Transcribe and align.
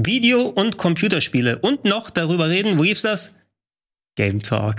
Video- 0.00 0.46
und 0.46 0.76
Computerspiele 0.78 1.58
und 1.58 1.84
noch 1.84 2.10
darüber 2.10 2.48
reden, 2.48 2.78
wo 2.78 2.82
gibt's 2.82 3.02
das? 3.02 3.34
Game 4.14 4.40
Talk. 4.40 4.76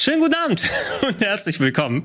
Schönen 0.00 0.20
guten 0.20 0.34
Abend 0.34 0.62
und 1.06 1.20
herzlich 1.20 1.60
willkommen 1.60 2.04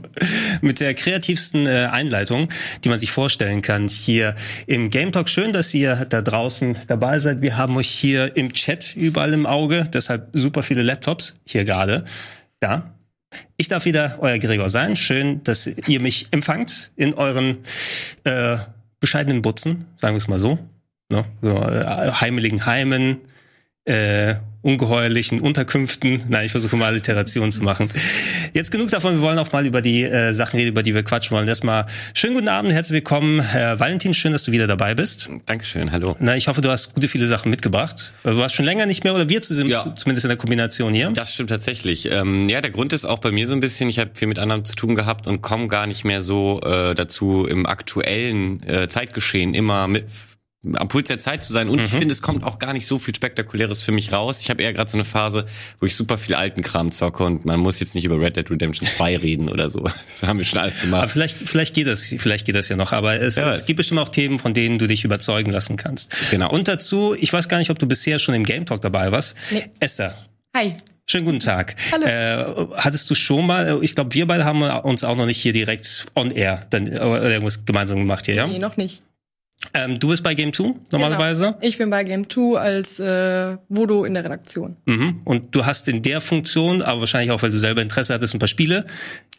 mit 0.60 0.82
der 0.82 0.94
kreativsten 0.94 1.68
äh, 1.68 1.88
Einleitung, 1.90 2.50
die 2.84 2.90
man 2.90 3.00
sich 3.00 3.12
vorstellen 3.12 3.62
kann 3.62 3.88
hier 3.88 4.36
im 4.68 4.90
Game 4.90 5.14
Talk. 5.14 5.30
Schön, 5.30 5.54
dass 5.54 5.74
ihr 5.74 6.06
da 6.10 6.22
draußen 6.22 6.80
dabei 6.88 7.20
seid. 7.20 7.42
Wir 7.42 7.56
haben 7.56 7.78
euch 7.78 7.90
hier 7.90 8.36
im 8.36 8.52
Chat 8.52 8.94
überall 8.98 9.32
im 9.32 9.46
Auge, 9.46 9.88
deshalb 9.94 10.32
super 10.34 10.64
viele 10.64 10.82
Laptops 10.82 11.38
hier 11.46 11.64
gerade. 11.64 12.04
Ja, 12.62 12.94
ich 13.58 13.68
darf 13.68 13.86
wieder 13.86 14.18
euer 14.20 14.40
Gregor 14.40 14.70
sein. 14.70 14.96
Schön, 14.96 15.44
dass 15.44 15.68
ihr 15.68 16.00
mich 16.00 16.28
empfangt 16.32 16.92
in 16.96 17.14
euren 17.14 17.58
äh, 18.24 18.58
bescheidenen 19.00 19.42
Butzen, 19.42 19.86
sagen 19.98 20.16
wir 20.16 20.20
es 20.20 20.28
mal 20.28 20.40
so. 20.40 20.60
Ne? 21.10 21.26
so 21.42 21.56
äh, 21.56 22.12
heimeligen 22.12 22.66
Heimen, 22.66 23.18
äh, 23.86 24.36
ungeheuerlichen 24.62 25.42
Unterkünften. 25.42 26.24
Nein, 26.28 26.46
ich 26.46 26.52
versuche 26.52 26.76
mal 26.76 26.88
Alliteration 26.88 27.52
zu 27.52 27.64
machen. 27.64 27.90
Jetzt 28.54 28.72
genug 28.72 28.90
davon. 28.90 29.16
Wir 29.16 29.22
wollen 29.22 29.38
auch 29.38 29.52
mal 29.52 29.66
über 29.66 29.82
die 29.82 30.04
äh, 30.04 30.34
Sachen 30.34 30.58
reden, 30.58 30.70
über 30.70 30.84
die 30.84 30.96
wir 30.96 31.04
quatschen 31.04 31.36
wollen. 31.36 31.48
Erstmal 31.48 31.86
schönen 32.14 32.34
guten 32.34 32.48
Abend, 32.48 32.72
herzlich 32.72 32.96
willkommen, 32.96 33.42
Herr 33.42 33.80
Valentin. 33.80 34.14
Schön, 34.14 34.32
dass 34.32 34.44
du 34.44 34.52
wieder 34.52 34.68
dabei 34.68 34.96
bist. 34.96 35.30
Dankeschön, 35.46 35.92
hallo. 35.92 36.16
Na, 36.20 36.36
ich 36.36 36.48
hoffe, 36.48 36.62
du 36.62 36.70
hast 36.70 36.96
gute 36.96 37.08
viele 37.08 37.28
Sachen 37.28 37.50
mitgebracht. 37.50 38.14
Du 38.24 38.38
warst 38.38 38.56
schon 38.56 38.66
länger 38.66 38.86
nicht 38.86 39.04
mehr 39.04 39.14
oder 39.14 39.30
wir 39.30 39.42
zusammen, 39.42 39.70
ja. 39.70 39.96
zumindest 39.96 40.26
in 40.26 40.30
der 40.30 40.38
Kombination 40.38 40.94
hier. 40.94 41.12
Das 41.12 41.34
stimmt 41.34 41.50
tatsächlich. 41.50 42.12
Ähm, 42.12 42.50
ja, 42.50 42.62
der 42.62 42.72
Grund 42.72 42.94
ist 42.94 43.06
auch 43.06 43.20
bei 43.20 43.32
mir 43.32 43.48
so 43.48 43.54
ein 43.54 43.60
bisschen, 43.60 43.90
ich 43.90 44.00
habe 44.00 44.12
viel 44.14 44.28
mit 44.28 44.40
anderen 44.40 44.66
zu 44.66 44.76
tun 44.76 44.96
gehabt 44.96 45.28
und 45.28 45.42
komme 45.42 45.68
gar 45.68 45.88
nicht 45.88 46.04
mehr 46.04 46.22
so 46.22 46.62
äh, 46.62 46.96
dazu, 46.96 47.46
im 47.46 47.66
aktuellen 47.66 48.68
äh, 48.68 48.88
Zeitgeschehen 48.88 49.54
immer 49.54 49.88
mit 49.88 50.06
am 50.74 50.90
Puls 50.90 51.08
der 51.08 51.20
Zeit 51.20 51.42
zu 51.42 51.54
sein. 51.54 51.70
Und 51.70 51.80
mhm. 51.80 51.86
ich 51.86 51.92
finde, 51.92 52.12
es 52.12 52.22
kommt 52.22 52.44
auch 52.44 52.60
gar 52.60 52.74
nicht 52.74 52.86
so 52.86 53.00
viel 53.00 53.16
Spektakuläres 53.16 53.82
für 53.82 53.92
mich 53.92 54.12
raus. 54.12 54.42
Ich 54.42 54.50
habe 54.50 54.62
eher 54.62 54.74
gerade 54.74 54.92
so 54.92 54.98
eine 54.98 55.06
Phase, 55.06 55.46
wo 55.80 55.86
ich 55.86 55.96
super 55.96 56.18
viel 56.18 56.36
alten 56.36 56.62
Kram 56.62 56.92
zocke 56.92 57.24
und 57.24 57.46
man 57.46 57.60
muss 57.60 57.80
jetzt 57.80 57.96
nicht 57.96 58.04
über 58.04 58.20
Red 58.20 58.36
Dead 58.36 58.50
Redemption 58.50 58.88
2 58.88 59.18
reden 59.22 59.50
oder 59.50 59.70
so. 59.70 59.80
Das 59.80 60.28
haben 60.28 60.38
wir 60.38 60.46
schon 60.46 60.60
alles 60.60 60.82
gemacht. 60.82 61.04
Aber 61.04 61.12
vielleicht, 61.12 61.38
vielleicht 61.38 61.74
geht 61.74 61.88
das, 61.88 62.14
vielleicht 62.18 62.46
geht 62.46 62.56
das 62.56 62.68
ja 62.68 62.76
noch. 62.76 62.92
Aber 62.92 63.20
es, 63.20 63.38
ja, 63.38 63.50
es 63.50 63.66
gibt 63.66 63.78
bestimmt 63.78 64.02
auch 64.02 64.10
Themen, 64.10 64.38
von 64.40 64.54
denen 64.54 64.80
du 64.80 64.88
dich 64.88 65.06
überzeugen 65.06 65.52
lassen 65.52 65.78
kannst. 65.78 66.14
Genau. 66.32 66.52
Und 66.52 66.68
dazu, 66.68 67.16
ich 67.18 67.32
weiß 67.32 67.48
gar 67.48 67.58
nicht, 67.60 67.70
ob 67.70 67.80
du 67.80 67.88
bisher 67.88 68.20
schon 68.20 68.36
im 68.36 68.44
Game 68.44 68.66
Talk 68.66 68.82
dabei 68.82 69.12
warst. 69.12 69.38
Nee. 69.52 69.66
Esther. 69.80 70.18
Hi. 70.56 70.74
Schönen 71.06 71.26
guten 71.26 71.40
Tag. 71.40 71.76
Hallo. 71.92 72.06
Äh, 72.06 72.68
hattest 72.76 73.10
du 73.10 73.16
schon 73.16 73.48
mal, 73.48 73.80
ich 73.82 73.96
glaube, 73.96 74.14
wir 74.14 74.28
beide 74.28 74.46
haben 74.46 74.62
uns 74.62 75.04
auch 75.04 75.16
noch 75.16 75.26
nicht 75.26 75.42
hier 75.42 75.54
direkt 75.54 76.06
on 76.16 76.30
air 76.30 76.62
dann 76.70 76.86
äh, 76.86 76.98
irgendwas 76.98 77.66
gemeinsam 77.66 77.98
gemacht 77.98 78.26
hier, 78.26 78.36
ja? 78.36 78.46
Nee, 78.46 78.60
noch 78.60 78.78
nicht. 78.78 79.02
Ähm, 79.74 80.00
du 80.00 80.08
bist 80.08 80.24
bei 80.24 80.34
Game 80.34 80.54
2 80.54 80.74
normalerweise? 80.92 81.46
Genau. 81.46 81.58
Ich 81.62 81.78
bin 81.78 81.90
bei 81.90 82.04
Game 82.04 82.30
2 82.30 82.60
als 82.60 83.00
äh, 83.00 83.58
Vodo 83.68 84.06
in 84.06 84.14
der 84.14 84.24
Redaktion. 84.24 84.78
Mhm. 84.86 85.22
Und 85.26 85.54
du 85.54 85.66
hast 85.66 85.88
in 85.88 86.02
der 86.02 86.22
Funktion, 86.22 86.82
aber 86.82 87.02
wahrscheinlich 87.02 87.32
auch, 87.32 87.42
weil 87.42 87.52
du 87.52 87.60
selber 87.60 87.82
Interesse 87.82 88.14
hattest, 88.14 88.34
ein 88.34 88.40
paar 88.40 88.48
Spiele 88.48 88.86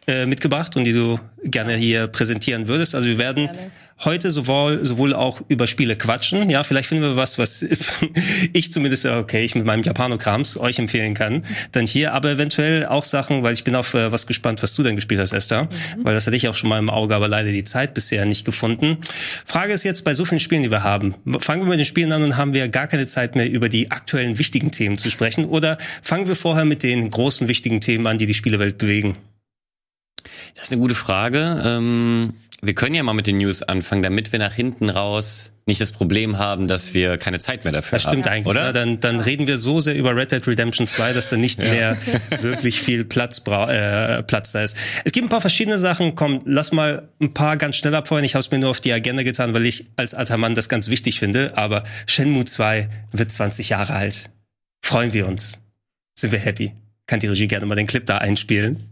äh, 0.07 0.27
mitgebracht 0.27 0.77
und 0.77 0.85
die 0.85 0.93
du 0.93 1.19
gerne 1.45 1.75
hier 1.77 2.07
präsentieren 2.07 2.69
würdest. 2.69 2.95
Also 2.95 3.09
wir 3.09 3.19
werden 3.19 3.47
gerne 3.47 3.71
heute 4.05 4.31
sowohl, 4.31 4.85
sowohl 4.85 5.15
auch 5.15 5.43
über 5.49 5.67
Spiele 5.67 5.97
quatschen. 5.97 6.49
Ja, 6.49 6.65
vielleicht 6.65 6.89
finden 6.89 7.05
wir 7.05 7.17
was, 7.17 7.39
was 7.39 7.65
ich 8.53 8.73
zumindest, 8.73 9.05
okay, 9.07 9.45
ich 9.45 9.55
mit 9.55 9.67
meinem 9.67 9.83
Japanokrams 9.83 10.57
euch 10.57 10.79
empfehlen 10.79 11.15
kann. 11.15 11.45
Dann 11.73 11.87
hier, 11.87 12.15
aber 12.15 12.31
eventuell 12.31 12.87
auch 12.87 13.05
Sachen, 13.05 13.43
weil 13.43 13.53
ich 13.53 13.65
bin 13.65 13.75
auf 13.75 13.95
äh, 13.95 14.11
was 14.11 14.27
gespannt, 14.27 14.63
was 14.63 14.75
du 14.75 14.83
denn 14.83 14.97
gespielt 14.97 15.21
hast, 15.21 15.33
Esther. 15.33 15.65
Mhm. 15.65 16.05
Weil 16.05 16.15
das 16.15 16.27
hatte 16.27 16.37
ich 16.37 16.49
auch 16.49 16.55
schon 16.55 16.71
mal 16.71 16.79
im 16.79 16.91
Auge, 16.91 17.15
aber 17.15 17.29
leider 17.29 17.53
die 17.53 17.65
Zeit 17.65 17.95
bisher 17.95 18.25
nicht 18.25 18.45
gefunden. 18.45 18.99
Frage 19.45 19.73
ist 19.73 19.85
jetzt 19.85 20.05
bei 20.05 20.15
so 20.15 20.25
vielen 20.25 20.41
Spielen, 20.41 20.63
die 20.63 20.71
wir 20.71 20.83
haben. 20.83 21.15
Fangen 21.39 21.63
wir 21.63 21.69
mit 21.69 21.79
den 21.79 21.87
Spielen 21.87 22.13
an 22.13 22.23
und 22.23 22.37
haben 22.37 22.55
wir 22.55 22.69
gar 22.69 22.87
keine 22.87 23.07
Zeit 23.07 23.37
mehr 23.37 23.51
über 23.51 23.69
die 23.69 23.91
aktuellen 23.91 24.39
wichtigen 24.39 24.71
Themen 24.71 24.97
zu 24.99 25.11
sprechen? 25.11 25.45
Oder 25.45 25.79
fangen 26.03 26.27
wir 26.27 26.37
vorher 26.37 26.65
mit 26.65 26.83
den 26.83 27.11
großen 27.11 27.49
wichtigen 27.49 27.81
Themen 27.81 28.07
an, 28.07 28.19
die 28.19 28.27
die 28.27 28.35
Spielewelt 28.35 28.79
bewegen? 28.79 29.17
Das 30.55 30.67
ist 30.67 30.73
eine 30.73 30.81
gute 30.81 30.95
Frage. 30.95 31.63
Ähm 31.65 32.35
wir 32.63 32.75
können 32.75 32.95
ja 32.95 33.03
mal 33.03 33.15
mit 33.15 33.27
den 33.27 33.39
News 33.39 33.63
anfangen, 33.63 34.03
damit 34.03 34.33
wir 34.33 34.39
nach 34.39 34.53
hinten 34.53 34.91
raus 34.91 35.53
nicht 35.67 35.81
das 35.81 35.93
Problem 35.93 36.37
haben, 36.37 36.69
dass 36.69 36.95
wir 36.95 37.17
keine 37.17 37.39
Zeit 37.39 37.65
mehr 37.65 37.73
dafür 37.73 37.99
haben. 37.99 38.03
Das 38.03 38.13
stimmt 38.13 38.27
haben, 38.27 38.33
eigentlich, 38.33 38.51
oder? 38.51 38.67
Ne? 38.67 38.73
Dann, 38.73 39.01
dann 39.01 39.21
reden 39.21 39.47
wir 39.47 39.57
so 39.57 39.81
sehr 39.81 39.95
über 39.95 40.15
Red 40.15 40.33
Dead 40.33 40.47
Redemption 40.47 40.87
2, 40.87 41.13
dass 41.13 41.31
da 41.31 41.37
nicht 41.37 41.63
ja. 41.63 41.71
mehr 41.71 41.99
wirklich 42.41 42.81
viel 42.81 43.05
Platz, 43.05 43.41
bra 43.41 44.19
äh, 44.19 44.23
Platz 44.23 44.53
da 44.53 44.63
ist. 44.63 44.77
Es 45.05 45.13
gibt 45.13 45.27
ein 45.27 45.31
paar 45.31 45.41
verschiedene 45.41 45.79
Sachen. 45.79 46.17
Komm, 46.17 46.43
lass 46.45 46.73
mal 46.73 47.09
ein 47.21 47.33
paar 47.33 47.57
ganz 47.57 47.77
schnell 47.77 47.95
abfeuern. 47.95 48.25
Ich 48.25 48.35
habe 48.35 48.41
es 48.41 48.51
mir 48.51 48.59
nur 48.59 48.71
auf 48.71 48.81
die 48.81 48.93
Agenda 48.93 49.23
getan, 49.23 49.55
weil 49.55 49.65
ich 49.65 49.87
als 49.97 50.15
alter 50.15 50.37
Mann 50.37 50.55
das 50.55 50.69
ganz 50.69 50.89
wichtig 50.89 51.19
finde. 51.19 51.57
Aber 51.57 51.85
Shenmue 52.07 52.45
2 52.45 52.89
wird 53.13 53.31
20 53.31 53.69
Jahre 53.71 53.95
alt. 53.95 54.31
Freuen 54.83 55.13
wir 55.13 55.29
uns. 55.29 55.61
Sind 56.15 56.33
wir 56.33 56.41
happy. 56.41 56.73
Kann 57.07 57.21
die 57.21 57.29
Regie 57.29 57.47
gerne 57.47 57.67
mal 57.67 57.77
den 57.77 57.87
Clip 57.87 58.05
da 58.05 58.19
einspielen 58.19 58.90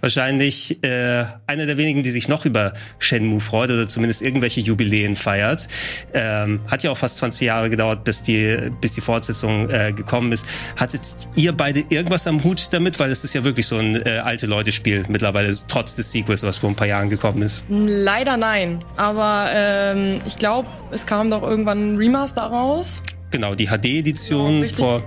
wahrscheinlich 0.00 0.82
äh, 0.82 1.24
einer 1.46 1.66
der 1.66 1.76
wenigen, 1.76 2.02
die 2.02 2.10
sich 2.10 2.28
noch 2.28 2.44
über 2.44 2.72
Shenmue 2.98 3.40
freut 3.40 3.70
oder 3.70 3.88
zumindest 3.88 4.22
irgendwelche 4.22 4.60
Jubiläen 4.60 5.16
feiert. 5.16 5.68
Ähm, 6.14 6.60
hat 6.66 6.82
ja 6.82 6.90
auch 6.90 6.98
fast 6.98 7.16
20 7.16 7.46
Jahre 7.46 7.70
gedauert, 7.70 8.04
bis 8.04 8.22
die, 8.22 8.70
bis 8.80 8.94
die 8.94 9.00
Fortsetzung 9.00 9.68
äh, 9.70 9.92
gekommen 9.92 10.32
ist. 10.32 10.46
Hattet 10.76 11.02
ihr 11.34 11.52
beide 11.52 11.84
irgendwas 11.88 12.26
am 12.26 12.42
Hut 12.44 12.72
damit? 12.72 12.98
Weil 12.98 13.10
es 13.10 13.24
ist 13.24 13.34
ja 13.34 13.44
wirklich 13.44 13.66
so 13.66 13.76
ein 13.76 14.00
äh, 14.06 14.20
alte 14.24 14.46
Leute-Spiel 14.46 15.04
mittlerweile, 15.08 15.54
trotz 15.68 15.94
des 15.94 16.10
Sequels, 16.12 16.42
was 16.42 16.58
vor 16.58 16.70
ein 16.70 16.76
paar 16.76 16.86
Jahren 16.86 17.10
gekommen 17.10 17.42
ist. 17.42 17.64
Leider 17.68 18.36
nein. 18.36 18.78
Aber 18.96 19.46
ähm, 19.52 20.18
ich 20.26 20.36
glaube, 20.36 20.68
es 20.90 21.06
kam 21.06 21.30
doch 21.30 21.42
irgendwann 21.42 21.94
ein 21.94 21.96
Remaster 21.96 22.42
raus. 22.42 23.02
Genau, 23.30 23.54
die 23.54 23.66
HD-Edition 23.66 24.62
ja, 24.62 24.68
vor 24.68 25.02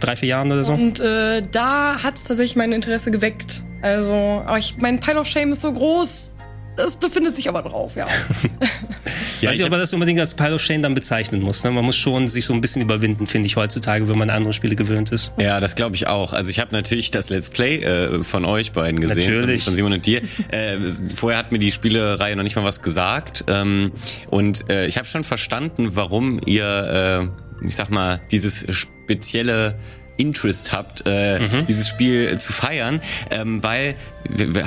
drei, 0.00 0.16
vier 0.16 0.28
Jahren 0.28 0.52
oder 0.52 0.64
so. 0.64 0.72
Und 0.72 1.00
äh, 1.00 1.42
da 1.50 2.02
hat 2.02 2.16
es 2.16 2.24
tatsächlich 2.24 2.56
mein 2.56 2.72
Interesse 2.72 3.10
geweckt. 3.10 3.62
Also, 3.82 4.42
aber 4.46 4.58
ich, 4.58 4.76
mein 4.78 5.00
Pile 5.00 5.20
of 5.20 5.26
Shame 5.26 5.52
ist 5.52 5.62
so 5.62 5.72
groß. 5.72 6.32
Das 6.76 6.96
befindet 6.96 7.36
sich 7.36 7.48
aber 7.48 7.62
drauf, 7.62 7.94
ja. 7.94 8.06
ja, 9.40 9.40
ich 9.40 9.48
weiß 9.48 9.56
nicht, 9.58 9.64
ob 9.64 9.70
man 9.70 9.78
das 9.78 9.92
unbedingt 9.92 10.18
als 10.18 10.34
Pile 10.34 10.56
of 10.56 10.60
Shame 10.60 10.82
dann 10.82 10.94
bezeichnen 10.94 11.40
muss. 11.40 11.62
Ne? 11.62 11.70
Man 11.70 11.84
muss 11.84 11.96
schon 11.96 12.26
sich 12.26 12.44
so 12.46 12.52
ein 12.52 12.60
bisschen 12.60 12.82
überwinden, 12.82 13.28
finde 13.28 13.46
ich, 13.46 13.54
heutzutage, 13.54 14.08
wenn 14.08 14.18
man 14.18 14.28
an 14.28 14.38
andere 14.38 14.52
Spiele 14.52 14.74
gewöhnt 14.74 15.12
ist. 15.12 15.32
Ja, 15.38 15.60
das 15.60 15.76
glaube 15.76 15.94
ich 15.94 16.08
auch. 16.08 16.32
Also 16.32 16.50
ich 16.50 16.58
habe 16.58 16.74
natürlich 16.74 17.12
das 17.12 17.30
Let's 17.30 17.48
Play 17.48 17.76
äh, 17.76 18.24
von 18.24 18.44
euch 18.44 18.72
beiden 18.72 18.98
gesehen. 18.98 19.18
Natürlich. 19.18 19.62
Von, 19.62 19.72
von 19.72 19.76
Simon 19.76 19.92
und 19.92 20.06
dir. 20.06 20.22
äh, 20.50 20.78
vorher 21.14 21.38
hat 21.38 21.52
mir 21.52 21.60
die 21.60 21.70
Spielereihe 21.70 22.34
noch 22.34 22.42
nicht 22.42 22.56
mal 22.56 22.64
was 22.64 22.82
gesagt. 22.82 23.44
Ähm, 23.46 23.92
und 24.30 24.68
äh, 24.68 24.86
ich 24.86 24.98
habe 24.98 25.06
schon 25.06 25.22
verstanden, 25.22 25.90
warum 25.94 26.40
ihr, 26.44 27.28
äh, 27.30 27.43
ich 27.60 27.74
sag 27.74 27.90
mal, 27.90 28.20
dieses 28.30 28.66
spezielle 28.74 29.78
Interest 30.16 30.72
habt, 30.72 31.02
äh, 31.06 31.40
mhm. 31.40 31.66
dieses 31.66 31.88
Spiel 31.88 32.38
zu 32.38 32.52
feiern, 32.52 33.00
ähm, 33.30 33.62
weil 33.62 33.96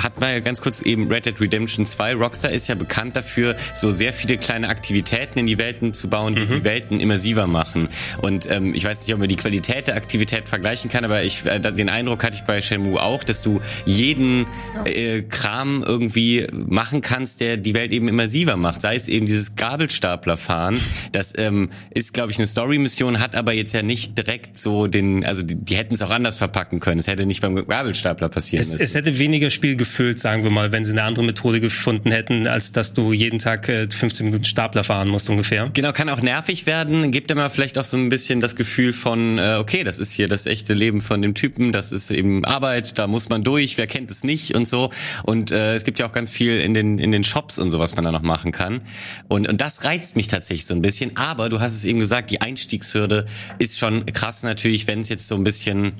hat 0.02 0.20
mal 0.20 0.40
ganz 0.40 0.60
kurz 0.60 0.82
eben 0.82 1.10
Red 1.10 1.26
Dead 1.26 1.40
Redemption 1.40 1.84
2. 1.84 2.14
Rockstar 2.14 2.50
ist 2.50 2.68
ja 2.68 2.74
bekannt 2.74 3.16
dafür, 3.16 3.56
so 3.74 3.90
sehr 3.90 4.12
viele 4.12 4.36
kleine 4.36 4.68
Aktivitäten 4.68 5.38
in 5.40 5.46
die 5.46 5.58
Welten 5.58 5.94
zu 5.94 6.08
bauen, 6.08 6.36
die 6.36 6.42
mhm. 6.42 6.48
die 6.48 6.64
Welten 6.64 7.00
immersiver 7.00 7.46
machen. 7.46 7.88
Und 8.18 8.48
ähm, 8.50 8.74
ich 8.74 8.84
weiß 8.84 9.06
nicht, 9.06 9.12
ob 9.14 9.20
man 9.20 9.28
die 9.28 9.36
Qualität 9.36 9.88
der 9.88 9.96
Aktivität 9.96 10.48
vergleichen 10.48 10.90
kann, 10.90 11.04
aber 11.04 11.22
ich 11.22 11.44
äh, 11.44 11.58
den 11.58 11.88
Eindruck 11.88 12.22
hatte 12.24 12.36
ich 12.36 12.42
bei 12.42 12.62
Shenmue 12.62 13.02
auch, 13.02 13.24
dass 13.24 13.42
du 13.42 13.60
jeden 13.84 14.46
äh, 14.84 15.22
Kram 15.22 15.84
irgendwie 15.86 16.46
machen 16.52 17.00
kannst, 17.00 17.40
der 17.40 17.56
die 17.56 17.74
Welt 17.74 17.92
eben 17.92 18.08
immersiver 18.08 18.56
macht. 18.56 18.82
Sei 18.82 18.96
es 18.96 19.08
eben 19.08 19.26
dieses 19.26 19.56
Gabelstaplerfahren. 19.56 20.80
Das 21.12 21.32
ähm, 21.36 21.70
ist, 21.90 22.14
glaube 22.14 22.32
ich, 22.32 22.38
eine 22.38 22.46
Story-Mission, 22.46 23.20
hat 23.20 23.34
aber 23.34 23.52
jetzt 23.52 23.74
ja 23.74 23.82
nicht 23.82 24.16
direkt 24.16 24.58
so 24.58 24.86
den, 24.86 25.24
also 25.24 25.37
die, 25.42 25.54
die 25.56 25.76
hätten 25.76 25.94
es 25.94 26.02
auch 26.02 26.10
anders 26.10 26.36
verpacken 26.36 26.80
können. 26.80 27.00
Es 27.00 27.06
hätte 27.06 27.26
nicht 27.26 27.40
beim 27.40 27.54
Gabelstapler 27.66 28.28
passieren 28.28 28.62
es, 28.62 28.72
müssen. 28.72 28.82
Es 28.82 28.94
hätte 28.94 29.18
weniger 29.18 29.50
Spiel 29.50 29.76
gefüllt, 29.76 30.20
sagen 30.20 30.44
wir 30.44 30.50
mal, 30.50 30.72
wenn 30.72 30.84
sie 30.84 30.92
eine 30.92 31.02
andere 31.02 31.24
Methode 31.24 31.60
gefunden 31.60 32.10
hätten, 32.10 32.46
als 32.46 32.72
dass 32.72 32.94
du 32.94 33.12
jeden 33.12 33.38
Tag 33.38 33.66
15 33.66 34.08
äh, 34.08 34.22
Minuten 34.24 34.44
Stapler 34.44 34.84
fahren 34.84 35.08
musst 35.08 35.30
ungefähr. 35.30 35.70
Genau, 35.72 35.92
kann 35.92 36.08
auch 36.08 36.22
nervig 36.22 36.66
werden, 36.66 37.10
gibt 37.10 37.30
immer 37.30 37.50
vielleicht 37.50 37.78
auch 37.78 37.84
so 37.84 37.96
ein 37.96 38.08
bisschen 38.08 38.40
das 38.40 38.56
Gefühl 38.56 38.92
von, 38.92 39.38
äh, 39.38 39.56
okay, 39.58 39.84
das 39.84 39.98
ist 39.98 40.12
hier 40.12 40.28
das 40.28 40.46
echte 40.46 40.74
Leben 40.74 41.00
von 41.00 41.22
dem 41.22 41.34
Typen, 41.34 41.72
das 41.72 41.92
ist 41.92 42.10
eben 42.10 42.44
Arbeit, 42.44 42.98
da 42.98 43.06
muss 43.06 43.28
man 43.28 43.44
durch, 43.44 43.78
wer 43.78 43.86
kennt 43.86 44.10
es 44.10 44.24
nicht 44.24 44.54
und 44.54 44.66
so. 44.66 44.90
Und 45.24 45.50
äh, 45.50 45.74
es 45.74 45.84
gibt 45.84 45.98
ja 45.98 46.06
auch 46.06 46.12
ganz 46.12 46.30
viel 46.30 46.60
in 46.60 46.74
den, 46.74 46.98
in 46.98 47.12
den 47.12 47.24
Shops 47.24 47.58
und 47.58 47.70
so, 47.70 47.78
was 47.78 47.94
man 47.94 48.04
da 48.04 48.12
noch 48.12 48.22
machen 48.22 48.52
kann. 48.52 48.80
Und, 49.28 49.48
und 49.48 49.60
das 49.60 49.84
reizt 49.84 50.16
mich 50.16 50.28
tatsächlich 50.28 50.66
so 50.66 50.74
ein 50.74 50.82
bisschen. 50.82 51.16
Aber 51.16 51.48
du 51.48 51.60
hast 51.60 51.74
es 51.74 51.84
eben 51.84 51.98
gesagt, 51.98 52.30
die 52.30 52.40
Einstiegshürde 52.40 53.26
ist 53.58 53.78
schon 53.78 54.06
krass 54.06 54.42
natürlich, 54.42 54.86
wenn 54.86 55.00
es 55.00 55.08
jetzt 55.08 55.27
so 55.28 55.34
ein 55.34 55.44
bisschen 55.44 55.92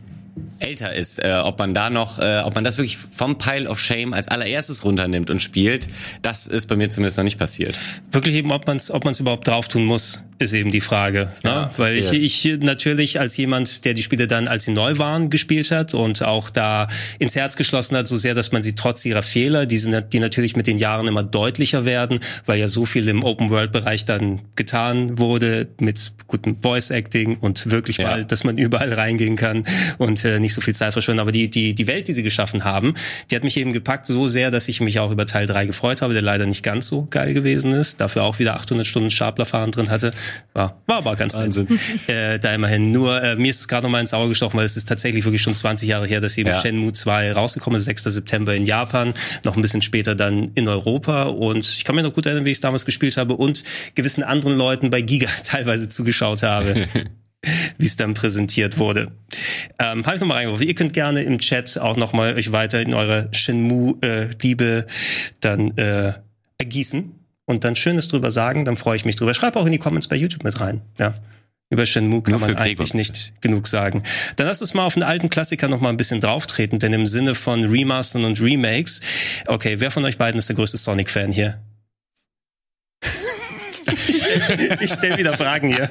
älter 0.58 0.92
ist, 0.92 1.22
äh, 1.22 1.40
ob 1.44 1.58
man 1.58 1.74
da 1.74 1.90
noch, 1.90 2.18
äh, 2.18 2.42
ob 2.44 2.54
man 2.54 2.64
das 2.64 2.78
wirklich 2.78 2.96
vom 2.96 3.38
Pile 3.38 3.68
of 3.68 3.80
Shame 3.80 4.12
als 4.12 4.28
allererstes 4.28 4.84
runternimmt 4.84 5.30
und 5.30 5.40
spielt, 5.42 5.86
das 6.22 6.46
ist 6.46 6.66
bei 6.66 6.76
mir 6.76 6.90
zumindest 6.90 7.18
noch 7.18 7.24
nicht 7.24 7.38
passiert. 7.38 7.78
Wirklich 8.12 8.34
eben, 8.34 8.52
ob 8.52 8.66
man 8.66 8.76
es 8.76 8.90
ob 8.90 9.04
man's 9.04 9.20
überhaupt 9.20 9.46
drauf 9.46 9.68
tun 9.68 9.84
muss. 9.84 10.24
Ist 10.38 10.52
eben 10.52 10.70
die 10.70 10.80
Frage. 10.80 11.32
Ne? 11.42 11.50
Ja, 11.50 11.70
Weil 11.76 11.96
ich, 11.96 12.12
ich 12.12 12.58
natürlich 12.60 13.18
als 13.18 13.36
jemand, 13.36 13.84
der 13.84 13.94
die 13.94 14.02
Spiele 14.02 14.28
dann, 14.28 14.46
als 14.48 14.64
sie 14.64 14.72
neu 14.72 14.98
waren, 14.98 15.30
gespielt 15.30 15.70
hat 15.70 15.94
und 15.94 16.22
auch 16.22 16.50
da 16.50 16.88
ins 17.18 17.34
Herz 17.34 17.56
geschlossen 17.56 17.96
hat, 17.96 18.06
so 18.06 18.16
sehr, 18.16 18.34
dass 18.34 18.52
man 18.52 18.62
sie 18.62 18.74
trotz 18.74 19.04
ihrer 19.04 19.22
Fehler, 19.22 19.66
die, 19.66 19.78
sind, 19.78 20.12
die 20.12 20.20
natürlich 20.20 20.54
mit 20.56 20.66
den 20.66 20.78
Jahren 20.78 21.06
immer 21.06 21.22
deutlicher 21.22 21.84
werden, 21.84 22.20
weil 22.46 22.58
ja 22.60 22.68
so 22.68 22.86
viel 22.86 23.08
im 23.08 23.24
Open-World-Bereich 23.24 24.04
dann 24.04 24.40
getan 24.54 25.18
wurde 25.18 25.68
mit 25.80 26.12
gutem 26.28 26.56
Voice-Acting 26.60 27.38
und 27.38 27.70
wirklich 27.70 27.98
Ja. 27.98 28.08
mal, 28.08 28.24
dass 28.24 28.44
man 28.44 28.58
überall 28.58 28.92
reingehen 28.92 29.36
kann 29.36 29.64
und 29.98 30.24
äh, 30.24 30.38
nicht 30.38 30.54
so 30.54 30.60
viel 30.60 30.74
Zeit 30.74 30.92
verschwenden. 30.92 31.20
Aber 31.20 31.32
die, 31.32 31.50
die, 31.50 31.74
die 31.74 31.86
Welt, 31.86 32.06
die 32.08 32.12
sie 32.12 32.22
geschaffen 32.22 32.64
haben, 32.64 32.94
die 33.30 33.36
hat 33.36 33.44
mich 33.44 33.56
eben 33.56 33.72
gepackt 33.72 34.06
so 34.06 34.28
sehr, 34.28 34.50
dass 34.50 34.68
ich 34.68 34.80
mich 34.80 35.00
auch 35.00 35.10
über 35.10 35.26
Teil 35.26 35.46
3 35.46 35.66
gefreut 35.66 36.02
habe, 36.02 36.12
der 36.12 36.22
leider 36.22 36.46
nicht 36.46 36.62
ganz 36.62 36.86
so 36.86 37.06
geil 37.10 37.34
gewesen 37.34 37.72
ist. 37.72 38.00
Dafür 38.00 38.22
auch 38.22 38.38
wieder 38.38 38.54
800 38.54 38.86
Stunden 38.86 39.10
Staplerfahren 39.10 39.72
drin 39.72 39.90
hatte. 39.90 40.10
War, 40.54 40.80
war 40.86 40.96
aber 40.98 41.16
ganz 41.16 41.34
Wahnsinn. 41.34 41.66
nett. 41.68 42.08
Äh, 42.08 42.38
da 42.38 42.54
immerhin. 42.54 42.90
Nur, 42.92 43.22
äh, 43.22 43.36
mir 43.36 43.50
ist 43.50 43.60
es 43.60 43.68
gerade 43.68 43.84
noch 43.84 43.90
mal 43.90 44.00
ins 44.00 44.12
Auge 44.12 44.30
gestochen, 44.30 44.58
weil 44.58 44.66
es 44.66 44.76
ist 44.76 44.88
tatsächlich 44.88 45.24
wirklich 45.24 45.42
schon 45.42 45.54
20 45.54 45.88
Jahre 45.88 46.06
her, 46.06 46.20
dass 46.20 46.36
eben 46.38 46.48
Ja. 46.48 46.60
Shenmue 46.60 46.92
2 46.92 47.32
rausgekommen 47.32 47.78
ist, 47.78 47.84
6. 47.84 48.04
September 48.04 48.54
in 48.54 48.66
Japan, 48.66 49.14
noch 49.44 49.56
ein 49.56 49.62
bisschen 49.62 49.82
später 49.82 50.14
dann 50.14 50.52
in 50.54 50.68
Europa. 50.68 51.24
Und 51.24 51.66
ich 51.66 51.84
kann 51.84 51.94
mir 51.94 52.02
noch 52.02 52.12
gut 52.12 52.26
erinnern, 52.26 52.44
wie 52.44 52.50
ich 52.50 52.56
es 52.58 52.60
damals 52.60 52.84
gespielt 52.84 53.16
habe 53.16 53.34
und 53.34 53.64
gewissen 53.94 54.22
anderen 54.22 54.56
Leuten 54.56 54.90
bei 54.90 55.00
Giga 55.00 55.28
teilweise 55.44 55.88
zugeschaut 55.88 56.42
habe. 56.42 56.86
wie 57.78 57.86
es 57.86 57.94
dann 57.96 58.14
präsentiert 58.14 58.78
wurde. 58.78 59.12
Ähm, 59.78 60.04
habe 60.04 60.16
ich 60.16 60.20
nochmal 60.20 60.38
reingeworfen. 60.38 60.66
Ihr 60.66 60.74
könnt 60.74 60.92
gerne 60.92 61.22
im 61.22 61.38
Chat 61.38 61.78
auch 61.78 61.96
nochmal 61.96 62.34
euch 62.34 62.50
weiter 62.50 62.80
in 62.82 62.94
eure 62.94 63.28
Shenmue-Liebe 63.30 64.86
dann 65.40 65.76
äh, 65.78 66.14
ergießen 66.58 67.17
und 67.48 67.64
dann 67.64 67.74
Schönes 67.76 68.08
drüber 68.08 68.30
sagen, 68.30 68.66
dann 68.66 68.76
freue 68.76 68.96
ich 68.96 69.06
mich 69.06 69.16
drüber. 69.16 69.32
Schreib 69.32 69.56
auch 69.56 69.64
in 69.64 69.72
die 69.72 69.78
Comments 69.78 70.06
bei 70.06 70.16
YouTube 70.16 70.44
mit 70.44 70.60
rein. 70.60 70.82
Ja. 70.98 71.14
Über 71.70 71.86
Shenmue 71.86 72.22
kann 72.22 72.40
man 72.40 72.56
eigentlich 72.56 72.92
nicht 72.94 73.32
genug 73.40 73.66
sagen. 73.66 74.02
Dann 74.36 74.46
lass 74.46 74.60
uns 74.60 74.74
mal 74.74 74.84
auf 74.84 74.96
einen 74.96 75.02
alten 75.02 75.30
Klassiker 75.30 75.68
noch 75.68 75.80
mal 75.80 75.88
ein 75.88 75.96
bisschen 75.96 76.20
drauftreten, 76.20 76.78
denn 76.78 76.92
im 76.92 77.06
Sinne 77.06 77.34
von 77.34 77.64
Remastern 77.64 78.24
und 78.24 78.40
Remakes, 78.40 79.00
okay, 79.46 79.76
wer 79.78 79.90
von 79.90 80.04
euch 80.04 80.18
beiden 80.18 80.38
ist 80.38 80.48
der 80.48 80.56
größte 80.56 80.76
Sonic-Fan 80.76 81.32
hier? 81.32 81.58
ich 84.80 84.92
stelle 84.92 85.16
wieder 85.16 85.32
Fragen 85.34 85.68
hier. 85.68 85.90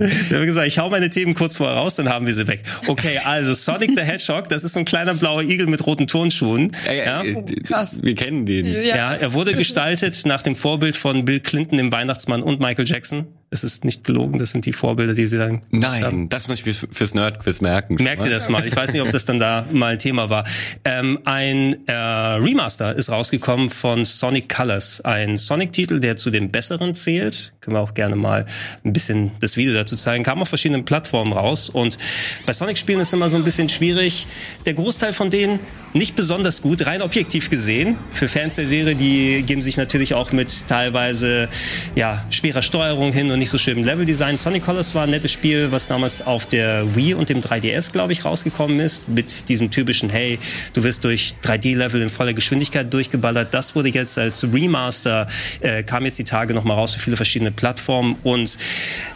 Ich 0.00 0.32
habe 0.34 0.46
gesagt, 0.46 0.66
ich 0.66 0.78
hau 0.78 0.88
meine 0.90 1.10
Themen 1.10 1.34
kurz 1.34 1.56
vorher 1.56 1.76
raus, 1.76 1.94
dann 1.94 2.08
haben 2.08 2.26
wir 2.26 2.34
sie 2.34 2.46
weg. 2.46 2.62
Okay, 2.86 3.18
also 3.24 3.54
Sonic 3.54 3.90
the 3.96 4.02
Hedgehog, 4.02 4.48
das 4.48 4.64
ist 4.64 4.72
so 4.74 4.78
ein 4.78 4.84
kleiner 4.84 5.14
blauer 5.14 5.42
Igel 5.42 5.66
mit 5.66 5.86
roten 5.86 6.06
Turnschuhen. 6.06 6.72
Ja, 6.86 7.22
Ja. 7.22 7.22
äh, 7.22 7.42
krass. 7.62 7.98
Wir 8.02 8.14
kennen 8.14 8.46
den. 8.46 8.66
Ja. 8.66 8.96
Ja, 8.96 9.14
er 9.14 9.32
wurde 9.34 9.52
gestaltet 9.54 10.24
nach 10.26 10.42
dem 10.42 10.56
Vorbild 10.56 10.96
von 10.96 11.24
Bill 11.24 11.40
Clinton, 11.40 11.76
dem 11.78 11.92
Weihnachtsmann 11.92 12.42
und 12.42 12.60
Michael 12.60 12.86
Jackson. 12.86 13.26
Es 13.52 13.64
ist 13.64 13.84
nicht 13.84 14.04
gelogen, 14.04 14.38
das 14.38 14.50
sind 14.50 14.64
die 14.64 14.72
Vorbilder, 14.72 15.12
die 15.12 15.26
sie 15.26 15.36
dann 15.36 15.62
Nein, 15.72 16.28
das 16.28 16.46
muss 16.46 16.60
ich 16.60 16.66
mir 16.66 16.72
fürs 16.72 17.14
Nerdquiz 17.14 17.60
merken. 17.60 17.96
Merkt 17.96 18.24
ihr 18.24 18.30
das 18.30 18.48
mal? 18.48 18.64
Ich 18.64 18.76
weiß 18.76 18.92
nicht, 18.92 19.02
ob 19.02 19.10
das 19.10 19.24
dann 19.24 19.40
da 19.40 19.66
mal 19.72 19.94
ein 19.94 19.98
Thema 19.98 20.30
war. 20.30 20.44
Ähm, 20.84 21.18
ein 21.24 21.76
äh, 21.88 21.92
Remaster 21.92 22.94
ist 22.94 23.10
rausgekommen 23.10 23.68
von 23.68 24.04
Sonic 24.04 24.48
Colors. 24.48 25.00
Ein 25.00 25.36
Sonic-Titel, 25.36 25.98
der 25.98 26.14
zu 26.14 26.30
den 26.30 26.52
besseren 26.52 26.94
zählt. 26.94 27.52
Können 27.60 27.74
wir 27.74 27.80
auch 27.80 27.94
gerne 27.94 28.14
mal 28.14 28.46
ein 28.84 28.92
bisschen 28.92 29.32
das 29.40 29.56
Video 29.56 29.74
dazu 29.74 29.96
zeigen. 29.96 30.22
Kam 30.22 30.40
auf 30.40 30.48
verschiedenen 30.48 30.84
Plattformen 30.84 31.32
raus. 31.32 31.68
Und 31.68 31.98
bei 32.46 32.52
Sonic-Spielen 32.52 33.00
ist 33.00 33.12
immer 33.12 33.28
so 33.28 33.36
ein 33.36 33.42
bisschen 33.42 33.68
schwierig. 33.68 34.28
Der 34.64 34.74
Großteil 34.74 35.12
von 35.12 35.28
denen 35.28 35.58
nicht 35.92 36.14
besonders 36.14 36.62
gut, 36.62 36.86
rein 36.86 37.02
objektiv 37.02 37.50
gesehen. 37.50 37.96
Für 38.12 38.28
Fans 38.28 38.56
der 38.56 38.66
Serie, 38.66 38.94
die 38.94 39.42
geben 39.42 39.62
sich 39.62 39.76
natürlich 39.76 40.14
auch 40.14 40.32
mit 40.32 40.68
teilweise 40.68 41.48
ja, 41.96 42.24
schwerer 42.30 42.62
Steuerung 42.62 43.12
hin 43.12 43.30
und 43.30 43.38
nicht 43.38 43.50
so 43.50 43.58
schönem 43.58 43.84
Leveldesign. 43.84 44.36
Sonic 44.36 44.64
Colors 44.64 44.94
war 44.94 45.04
ein 45.04 45.10
nettes 45.10 45.32
Spiel, 45.32 45.72
was 45.72 45.88
damals 45.88 46.24
auf 46.24 46.46
der 46.46 46.94
Wii 46.94 47.14
und 47.14 47.28
dem 47.28 47.40
3DS, 47.40 47.92
glaube 47.92 48.12
ich, 48.12 48.24
rausgekommen 48.24 48.78
ist. 48.78 49.08
Mit 49.08 49.48
diesem 49.48 49.70
typischen, 49.70 50.10
hey, 50.10 50.38
du 50.74 50.84
wirst 50.84 51.04
durch 51.04 51.34
3D-Level 51.42 52.02
in 52.02 52.10
voller 52.10 52.34
Geschwindigkeit 52.34 52.92
durchgeballert. 52.92 53.52
Das 53.52 53.74
wurde 53.74 53.88
jetzt 53.88 54.16
als 54.16 54.44
Remaster, 54.44 55.26
äh, 55.60 55.82
kam 55.82 56.04
jetzt 56.04 56.18
die 56.18 56.24
Tage 56.24 56.54
nochmal 56.54 56.76
raus 56.76 56.94
für 56.94 57.00
viele 57.00 57.16
verschiedene 57.16 57.50
Plattformen. 57.50 58.16
Und 58.22 58.58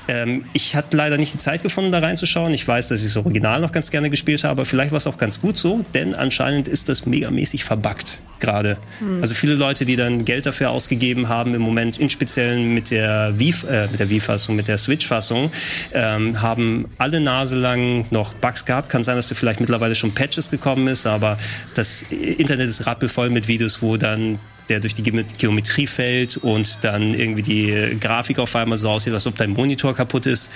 ähm, 0.08 0.44
ich 0.52 0.74
hatte 0.74 0.96
leider 0.96 1.18
nicht 1.18 1.34
die 1.34 1.38
Zeit 1.38 1.62
gefunden, 1.62 1.92
da 1.92 2.00
reinzuschauen. 2.00 2.52
Ich 2.52 2.66
weiß, 2.66 2.88
dass 2.88 3.00
ich 3.00 3.14
das 3.14 3.16
Original 3.16 3.60
noch 3.60 3.72
ganz 3.72 3.90
gerne 3.90 4.10
gespielt 4.10 4.42
habe, 4.44 4.52
aber 4.52 4.64
vielleicht 4.64 4.90
war 4.90 4.98
es 4.98 5.06
auch 5.06 5.18
ganz 5.18 5.40
gut 5.40 5.56
so, 5.56 5.84
denn 5.94 6.14
anscheinend 6.14 6.63
ist 6.68 6.88
das 6.88 7.06
megamäßig 7.06 7.64
verbuggt 7.64 8.20
gerade. 8.40 8.76
Also 9.22 9.34
viele 9.34 9.54
Leute, 9.54 9.86
die 9.86 9.96
dann 9.96 10.26
Geld 10.26 10.44
dafür 10.44 10.68
ausgegeben 10.68 11.30
haben, 11.30 11.54
im 11.54 11.62
Moment 11.62 11.98
in 11.98 12.10
Speziellen 12.10 12.74
mit 12.74 12.90
der 12.90 13.38
Wii, 13.38 13.54
äh, 13.70 13.86
mit 13.86 14.00
der 14.00 14.10
Wii-Fassung, 14.10 14.54
mit 14.54 14.68
der 14.68 14.76
Switch-Fassung, 14.76 15.50
ähm, 15.94 16.42
haben 16.42 16.90
alle 16.98 17.20
Nase 17.20 17.56
lang 17.56 18.04
noch 18.10 18.34
Bugs 18.34 18.66
gehabt. 18.66 18.90
Kann 18.90 19.02
sein, 19.02 19.16
dass 19.16 19.28
da 19.28 19.34
vielleicht 19.34 19.60
mittlerweile 19.60 19.94
schon 19.94 20.12
Patches 20.12 20.50
gekommen 20.50 20.88
ist, 20.88 21.06
aber 21.06 21.38
das 21.74 22.02
Internet 22.10 22.68
ist 22.68 22.86
rappelvoll 22.86 23.30
mit 23.30 23.48
Videos, 23.48 23.80
wo 23.80 23.96
dann 23.96 24.38
der 24.68 24.80
durch 24.80 24.94
die 24.94 25.02
Ge- 25.02 25.24
Geometrie 25.38 25.86
fällt 25.86 26.36
und 26.36 26.84
dann 26.84 27.14
irgendwie 27.14 27.42
die 27.42 27.96
Grafik 27.98 28.38
auf 28.38 28.54
einmal 28.56 28.76
so 28.76 28.90
aussieht, 28.90 29.14
als 29.14 29.26
ob 29.26 29.36
dein 29.36 29.50
Monitor 29.50 29.94
kaputt 29.94 30.26
ist. 30.26 30.50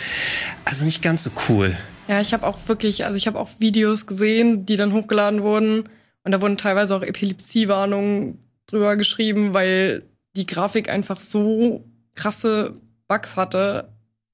Also 0.66 0.84
nicht 0.84 1.00
ganz 1.00 1.24
so 1.24 1.30
cool. 1.48 1.74
Ja, 2.06 2.20
ich 2.20 2.32
habe 2.34 2.46
auch 2.46 2.58
wirklich, 2.66 3.04
also 3.06 3.16
ich 3.16 3.26
habe 3.26 3.38
auch 3.38 3.48
Videos 3.58 4.06
gesehen, 4.06 4.66
die 4.66 4.76
dann 4.76 4.92
hochgeladen 4.92 5.42
wurden. 5.42 5.88
Und 6.28 6.32
da 6.32 6.42
wurden 6.42 6.58
teilweise 6.58 6.94
auch 6.94 7.00
Epilepsiewarnungen 7.00 8.38
drüber 8.66 8.96
geschrieben, 8.96 9.54
weil 9.54 10.02
die 10.36 10.44
Grafik 10.44 10.90
einfach 10.90 11.18
so 11.18 11.86
krasse 12.14 12.74
Bugs 13.06 13.36
hatte, 13.36 13.88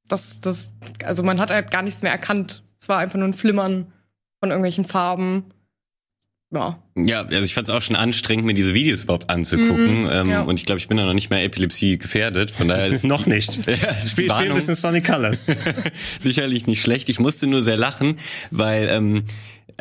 dass 0.09 0.41
das, 0.41 0.73
also 1.05 1.23
man 1.23 1.39
hat 1.39 1.53
halt 1.53 1.71
gar 1.71 1.83
nichts 1.83 2.03
mehr 2.03 2.11
erkannt. 2.11 2.65
Es 2.81 2.89
war 2.89 2.99
einfach 2.99 3.17
nur 3.17 3.29
ein 3.29 3.33
Flimmern 3.33 3.93
von 4.41 4.51
irgendwelchen 4.51 4.85
Farben. 4.85 5.45
Ja. 6.51 6.83
Ja, 6.97 7.23
also 7.23 7.43
ich 7.43 7.55
fand 7.55 7.69
es 7.69 7.75
auch 7.75 7.83
schon 7.83 7.95
anstrengend, 7.95 8.45
mir 8.45 8.55
diese 8.55 8.75
Videos 8.75 9.05
überhaupt 9.05 9.31
anzugucken. 9.31 10.03
Mhm, 10.03 10.11
ähm, 10.11 10.31
ja. 10.31 10.43
Und 10.43 10.59
ich 10.59 10.67
glaube, 10.67 10.81
ich 10.81 10.89
bin 10.89 10.97
da 10.97 11.05
noch 11.05 11.15
nicht 11.15 11.31
mehr 11.31 11.45
Epilepsie 11.45 11.97
gefährdet. 11.99 12.51
Von 12.51 12.67
daher 12.67 12.87
ist 12.87 13.05
Noch 13.05 13.27
nicht. 13.27 13.67
Ja, 13.67 13.77
Spiel, 14.07 14.31
spiel 14.31 14.53
bisschen 14.53 14.75
Sonic 14.75 15.07
Colors. 15.07 15.47
sicherlich 16.21 16.67
nicht 16.67 16.83
schlecht. 16.83 17.09
Ich 17.09 17.21
musste 17.21 17.47
nur 17.47 17.63
sehr 17.63 17.77
lachen, 17.77 18.17
weil 18.51 18.89
ähm, 18.91 19.25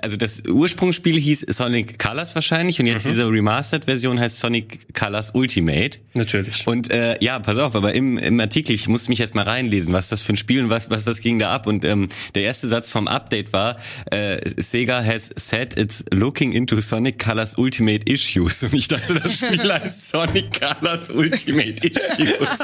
also 0.01 0.17
das 0.17 0.43
Ursprungsspiel 0.47 1.15
hieß 1.19 1.45
Sonic 1.49 1.97
Colors 1.99 2.35
wahrscheinlich 2.35 2.79
und 2.79 2.85
Mhm. 2.85 2.91
jetzt 2.93 3.05
diese 3.05 3.27
Remastered-Version 3.29 4.19
heißt 4.19 4.39
Sonic 4.39 4.93
Colors 4.93 5.31
Ultimate. 5.33 5.99
Natürlich. 6.13 6.67
Und 6.67 6.91
äh, 6.91 7.17
ja, 7.23 7.39
pass 7.39 7.57
auf, 7.57 7.75
aber 7.75 7.93
im, 7.93 8.17
im 8.17 8.39
Artikel, 8.39 8.73
ich 8.73 8.87
musste 8.87 9.09
mich 9.09 9.19
erst 9.19 9.35
mal 9.35 9.43
reinlesen, 9.43 9.93
was 9.93 10.09
das 10.09 10.21
für 10.21 10.33
ein 10.33 10.37
Spiel 10.37 10.63
und 10.63 10.69
was, 10.69 10.89
was, 10.89 11.05
was 11.05 11.21
ging 11.21 11.39
da 11.39 11.53
ab. 11.53 11.67
Und 11.67 11.85
ähm, 11.85 12.09
der 12.35 12.43
erste 12.43 12.67
Satz 12.67 12.89
vom 12.89 13.07
Update 13.07 13.53
war, 13.53 13.77
äh, 14.11 14.39
Sega 14.57 15.03
has 15.03 15.31
said 15.37 15.77
it's 15.77 16.03
looking 16.11 16.51
into 16.53 16.79
Sonic 16.81 17.19
Colors 17.19 17.57
Ultimate 17.57 18.11
Issues. 18.11 18.63
Und 18.63 18.73
ich 18.73 18.87
dachte, 18.87 19.15
das 19.19 19.35
Spiel 19.37 19.71
heißt 19.73 20.09
Sonic 20.09 20.59
Colors 20.59 21.09
Ultimate 21.09 21.87
Issues. 21.87 22.59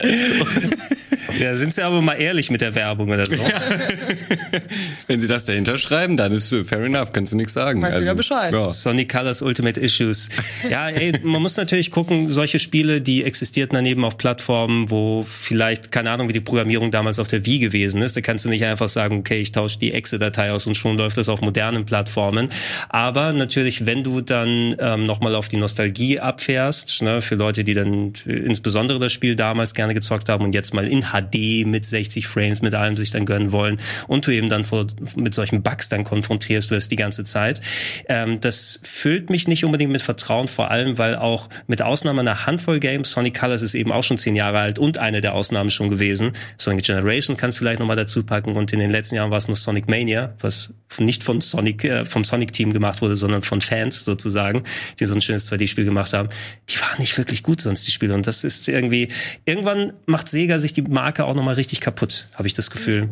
Ja, 1.38 1.56
sind 1.56 1.74
sie 1.74 1.82
aber 1.82 2.02
mal 2.02 2.14
ehrlich 2.14 2.50
mit 2.50 2.60
der 2.60 2.74
Werbung 2.74 3.10
oder 3.10 3.26
so. 3.26 3.36
Wenn 5.06 5.20
sie 5.20 5.28
das 5.28 5.44
dahinter 5.44 5.78
schreiben, 5.78 6.16
dann 6.16 6.32
ist 6.32 6.52
äh, 6.52 6.64
fair 6.64 6.80
enough, 6.80 7.12
kannst 7.12 7.32
du 7.32 7.36
nichts 7.36 7.52
sagen. 7.52 7.82
Also, 7.84 7.96
Weiß 7.96 8.02
wieder 8.02 8.14
Bescheid. 8.14 8.52
Ja. 8.52 8.70
Sonic 8.72 9.10
Colors 9.12 9.42
Ultimate 9.42 9.80
Issues. 9.80 10.28
Ja, 10.68 10.88
ey, 10.88 11.12
man 11.22 11.42
muss 11.42 11.56
natürlich 11.56 11.90
gucken, 11.90 12.28
solche 12.28 12.58
Spiele, 12.58 13.00
die 13.00 13.24
existierten 13.24 13.74
daneben 13.74 14.04
auf 14.04 14.18
Plattformen, 14.18 14.90
wo 14.90 15.24
vielleicht, 15.26 15.90
keine 15.92 16.10
Ahnung, 16.10 16.28
wie 16.28 16.32
die 16.32 16.40
Programmierung 16.40 16.90
damals 16.90 17.18
auf 17.18 17.28
der 17.28 17.44
Wii 17.46 17.58
gewesen 17.58 18.02
ist. 18.02 18.16
Da 18.16 18.20
kannst 18.20 18.44
du 18.44 18.48
nicht 18.48 18.64
einfach 18.64 18.88
sagen, 18.88 19.18
okay, 19.18 19.40
ich 19.40 19.52
tausche 19.52 19.78
die 19.78 19.92
Exe-Datei 19.92 20.52
aus 20.52 20.66
und 20.66 20.76
schon 20.76 20.96
läuft 20.96 21.16
das 21.16 21.28
auf 21.28 21.40
modernen 21.40 21.86
Plattformen. 21.86 22.48
Aber 22.88 23.32
natürlich, 23.32 23.86
wenn 23.86 24.02
du 24.02 24.20
dann 24.20 24.74
ähm, 24.78 25.04
nochmal 25.04 25.34
auf 25.34 25.48
die 25.48 25.56
Nostalgie 25.56 26.20
abfährst, 26.20 27.02
ne, 27.02 27.22
für 27.22 27.34
Leute, 27.34 27.64
die 27.64 27.74
dann 27.74 28.12
äh, 28.26 28.32
insbesondere 28.32 28.98
das 28.98 29.12
Spiel 29.12 29.36
damals 29.36 29.74
gerne 29.74 29.94
gezockt 29.94 30.28
haben 30.28 30.44
und 30.44 30.54
jetzt 30.54 30.74
mal 30.74 30.86
in 30.86 31.12
HD 31.20 31.66
mit 31.66 31.84
60 31.84 32.26
Frames, 32.26 32.62
mit 32.62 32.74
allem 32.74 32.96
sich 32.96 33.10
dann 33.10 33.26
gönnen 33.26 33.52
wollen 33.52 33.78
und 34.06 34.26
du 34.26 34.30
eben 34.30 34.48
dann 34.48 34.64
vor, 34.64 34.86
mit 35.16 35.34
solchen 35.34 35.62
Bugs 35.62 35.88
dann 35.88 36.04
konfrontierst 36.04 36.70
wirst 36.70 36.90
die 36.90 36.96
ganze 36.96 37.24
Zeit. 37.24 37.60
Ähm, 38.08 38.40
das 38.40 38.80
füllt 38.82 39.30
mich 39.30 39.48
nicht 39.48 39.64
unbedingt 39.64 39.92
mit 39.92 40.02
Vertrauen, 40.02 40.48
vor 40.48 40.70
allem, 40.70 40.98
weil 40.98 41.16
auch 41.16 41.48
mit 41.66 41.82
Ausnahme 41.82 42.20
einer 42.20 42.46
Handvoll 42.46 42.80
Games, 42.80 43.10
Sonic 43.10 43.38
Colors 43.38 43.62
ist 43.62 43.74
eben 43.74 43.92
auch 43.92 44.04
schon 44.04 44.18
zehn 44.18 44.36
Jahre 44.36 44.58
alt 44.58 44.78
und 44.78 44.98
eine 44.98 45.20
der 45.20 45.34
Ausnahmen 45.34 45.70
schon 45.70 45.88
gewesen. 45.88 46.32
Sonic 46.58 46.84
Generation 46.84 47.36
kannst 47.36 47.58
du 47.58 47.60
vielleicht 47.60 47.80
nochmal 47.80 47.96
dazu 47.96 48.22
packen 48.22 48.56
und 48.56 48.72
in 48.72 48.78
den 48.78 48.90
letzten 48.90 49.16
Jahren 49.16 49.30
war 49.30 49.38
es 49.38 49.48
noch 49.48 49.56
Sonic 49.56 49.88
Mania, 49.88 50.34
was 50.40 50.72
nicht 50.98 51.22
von 51.22 51.40
Sonic, 51.40 51.84
äh, 51.84 52.04
vom 52.04 52.24
Sonic-Team 52.24 52.72
gemacht 52.72 53.02
wurde, 53.02 53.16
sondern 53.16 53.42
von 53.42 53.60
Fans 53.60 54.04
sozusagen, 54.04 54.64
die 54.98 55.06
so 55.06 55.14
ein 55.14 55.20
schönes 55.20 55.50
2D-Spiel 55.50 55.84
gemacht 55.84 56.12
haben. 56.12 56.28
Die 56.68 56.80
waren 56.80 56.98
nicht 56.98 57.16
wirklich 57.16 57.42
gut 57.42 57.60
sonst, 57.60 57.86
die 57.86 57.90
Spiele. 57.90 58.14
Und 58.14 58.26
das 58.26 58.44
ist 58.44 58.68
irgendwie, 58.68 59.08
irgendwann 59.44 59.92
macht 60.06 60.28
Sega 60.28 60.58
sich 60.58 60.72
die 60.72 60.82
Marke 60.82 61.09
auch 61.18 61.34
nochmal 61.34 61.54
richtig 61.54 61.80
kaputt, 61.80 62.28
habe 62.34 62.46
ich 62.46 62.54
das 62.54 62.70
Gefühl. 62.70 63.08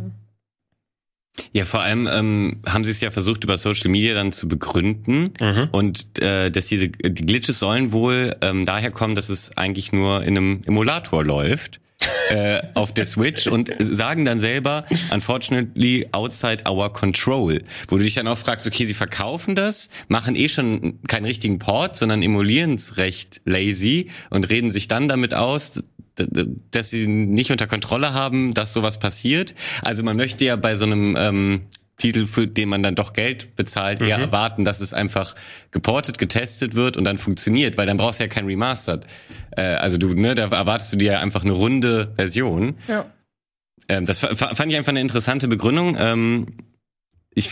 Ja, 1.52 1.64
vor 1.64 1.80
allem 1.80 2.08
ähm, 2.12 2.60
haben 2.66 2.84
sie 2.84 2.90
es 2.90 3.00
ja 3.00 3.10
versucht, 3.10 3.44
über 3.44 3.56
Social 3.58 3.90
Media 3.90 4.14
dann 4.14 4.32
zu 4.32 4.48
begründen. 4.48 5.32
Mhm. 5.40 5.68
Und 5.72 6.20
äh, 6.20 6.50
dass 6.50 6.66
diese 6.66 6.88
die 6.88 7.26
Glitches 7.26 7.58
sollen 7.58 7.92
wohl 7.92 8.36
ähm, 8.40 8.64
daher 8.64 8.90
kommen, 8.90 9.14
dass 9.14 9.28
es 9.28 9.56
eigentlich 9.56 9.92
nur 9.92 10.22
in 10.22 10.36
einem 10.36 10.60
Emulator 10.66 11.24
läuft. 11.24 11.80
äh, 12.30 12.62
auf 12.74 12.94
der 12.94 13.06
Switch 13.06 13.48
und 13.48 13.72
sagen 13.80 14.24
dann 14.24 14.38
selber, 14.38 14.84
unfortunately 15.12 16.06
outside 16.12 16.62
our 16.68 16.92
control. 16.92 17.62
Wo 17.88 17.98
du 17.98 18.04
dich 18.04 18.14
dann 18.14 18.28
auch 18.28 18.38
fragst, 18.38 18.68
okay, 18.68 18.86
sie 18.86 18.94
verkaufen 18.94 19.56
das, 19.56 19.88
machen 20.06 20.36
eh 20.36 20.48
schon 20.48 21.02
keinen 21.08 21.24
richtigen 21.24 21.58
Port, 21.58 21.96
sondern 21.96 22.22
emulieren 22.22 22.74
es 22.74 22.98
recht 22.98 23.40
lazy 23.44 24.10
und 24.30 24.48
reden 24.48 24.70
sich 24.70 24.86
dann 24.86 25.08
damit 25.08 25.34
aus, 25.34 25.82
dass 26.70 26.90
sie 26.90 27.06
nicht 27.06 27.50
unter 27.50 27.66
Kontrolle 27.66 28.12
haben, 28.12 28.54
dass 28.54 28.72
sowas 28.72 28.98
passiert. 28.98 29.54
Also 29.82 30.02
man 30.02 30.16
möchte 30.16 30.44
ja 30.44 30.56
bei 30.56 30.76
so 30.76 30.84
einem 30.84 31.16
ähm, 31.18 31.60
Titel, 31.98 32.26
für 32.26 32.46
den 32.46 32.68
man 32.68 32.82
dann 32.82 32.94
doch 32.94 33.12
Geld 33.12 33.56
bezahlt, 33.56 34.00
eher 34.00 34.18
mhm. 34.18 34.24
erwarten, 34.24 34.64
dass 34.64 34.80
es 34.80 34.94
einfach 34.94 35.34
geportet, 35.72 36.18
getestet 36.18 36.74
wird 36.74 36.96
und 36.96 37.04
dann 37.04 37.18
funktioniert, 37.18 37.76
weil 37.76 37.86
dann 37.86 37.96
brauchst 37.96 38.20
du 38.20 38.24
ja 38.24 38.28
kein 38.28 38.46
Remastered. 38.46 39.06
Äh, 39.56 39.62
also 39.62 39.98
du, 39.98 40.14
ne, 40.14 40.34
da 40.34 40.44
erwartest 40.44 40.92
du 40.92 40.96
dir 40.96 41.12
ja 41.12 41.20
einfach 41.20 41.42
eine 41.42 41.52
runde 41.52 42.14
Version. 42.16 42.76
Ja. 42.88 43.06
Ähm, 43.88 44.06
das 44.06 44.20
fand 44.20 44.70
ich 44.70 44.76
einfach 44.76 44.90
eine 44.90 45.00
interessante 45.00 45.48
Begründung. 45.48 45.96
Ähm, 45.98 46.46
ich 47.34 47.50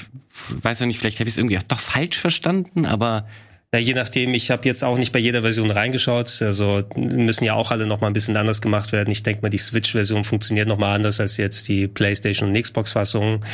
weiß 0.63 0.81
noch 0.81 0.87
nicht, 0.87 0.99
vielleicht 0.99 1.19
habe 1.19 1.29
ich 1.29 1.35
es 1.35 1.39
irgendwie 1.39 1.59
auch 1.59 1.63
doch 1.65 1.81
falsch 1.81 2.19
verstanden, 2.19 2.87
aber 2.87 3.27
ja, 3.75 3.81
je 3.81 3.95
nachdem, 3.95 4.33
ich 4.33 4.51
habe 4.51 4.65
jetzt 4.65 4.85
auch 4.85 4.97
nicht 4.97 5.13
bei 5.13 5.19
jeder 5.19 5.43
Version 5.43 5.71
reingeschaut. 5.71 6.41
Also 6.41 6.83
müssen 6.95 7.45
ja 7.45 7.55
auch 7.55 7.73
alle 7.73 7.87
noch 7.87 8.01
mal 8.01 8.07
ein 8.07 8.13
bisschen 8.13 8.37
anders 8.37 8.61
gemacht 8.61 8.93
werden. 8.93 9.11
Ich 9.11 9.23
denke 9.23 9.43
mal, 9.43 9.49
die 9.49 9.59
Switch-Version 9.59 10.25
funktioniert 10.25 10.69
noch 10.69 10.79
mal 10.79 10.95
anders 10.95 11.21
als 11.21 11.37
jetzt 11.37 11.69
die 11.69 11.89
PlayStation 11.89 12.51
und 12.51 12.63
Xbox-Fassung, 12.63 13.45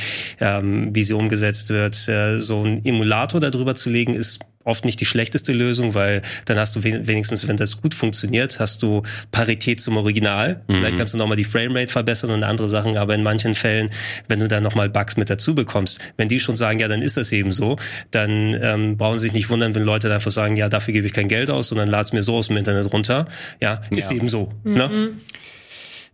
ähm, 0.40 0.94
wie 0.94 1.02
sie 1.02 1.14
umgesetzt 1.14 1.70
wird. 1.70 2.08
Äh, 2.08 2.40
so 2.40 2.62
ein 2.62 2.84
Emulator 2.84 3.40
darüber 3.40 3.74
zu 3.74 3.90
legen, 3.90 4.14
ist 4.14 4.40
oft 4.64 4.84
nicht 4.84 5.00
die 5.00 5.04
schlechteste 5.04 5.52
Lösung, 5.52 5.94
weil 5.94 6.22
dann 6.44 6.58
hast 6.58 6.76
du 6.76 6.82
wenigstens, 6.82 7.46
wenn 7.48 7.56
das 7.56 7.80
gut 7.80 7.94
funktioniert, 7.94 8.60
hast 8.60 8.82
du 8.82 9.02
Parität 9.30 9.80
zum 9.80 9.96
Original. 9.96 10.62
Mhm. 10.68 10.74
Vielleicht 10.74 10.98
kannst 10.98 11.14
du 11.14 11.18
nochmal 11.18 11.36
die 11.36 11.44
Framerate 11.44 11.92
verbessern 11.92 12.30
und 12.30 12.44
andere 12.44 12.68
Sachen, 12.68 12.96
aber 12.96 13.14
in 13.14 13.22
manchen 13.22 13.54
Fällen, 13.54 13.90
wenn 14.28 14.38
du 14.38 14.48
dann 14.48 14.62
nochmal 14.62 14.88
Bugs 14.88 15.16
mit 15.16 15.30
dazu 15.30 15.54
bekommst, 15.54 16.00
wenn 16.16 16.28
die 16.28 16.40
schon 16.40 16.56
sagen, 16.56 16.78
ja, 16.78 16.88
dann 16.88 17.02
ist 17.02 17.16
das 17.16 17.32
eben 17.32 17.52
so, 17.52 17.76
dann 18.10 18.58
ähm, 18.62 18.96
brauchen 18.96 19.18
sie 19.18 19.28
sich 19.28 19.32
nicht 19.32 19.50
wundern, 19.50 19.74
wenn 19.74 19.84
Leute 19.84 20.08
dann 20.08 20.16
einfach 20.16 20.30
sagen, 20.30 20.56
ja, 20.56 20.68
dafür 20.68 20.92
gebe 20.92 21.06
ich 21.06 21.12
kein 21.12 21.28
Geld 21.28 21.50
aus, 21.50 21.68
sondern 21.68 21.88
lad's 21.88 22.12
mir 22.12 22.22
so 22.22 22.36
aus 22.36 22.48
dem 22.48 22.56
Internet 22.56 22.92
runter. 22.92 23.26
Ja, 23.60 23.82
ist 23.90 24.10
ja. 24.10 24.16
eben 24.16 24.28
so. 24.28 24.52
Mhm. 24.64 24.74
Ne? 24.74 25.10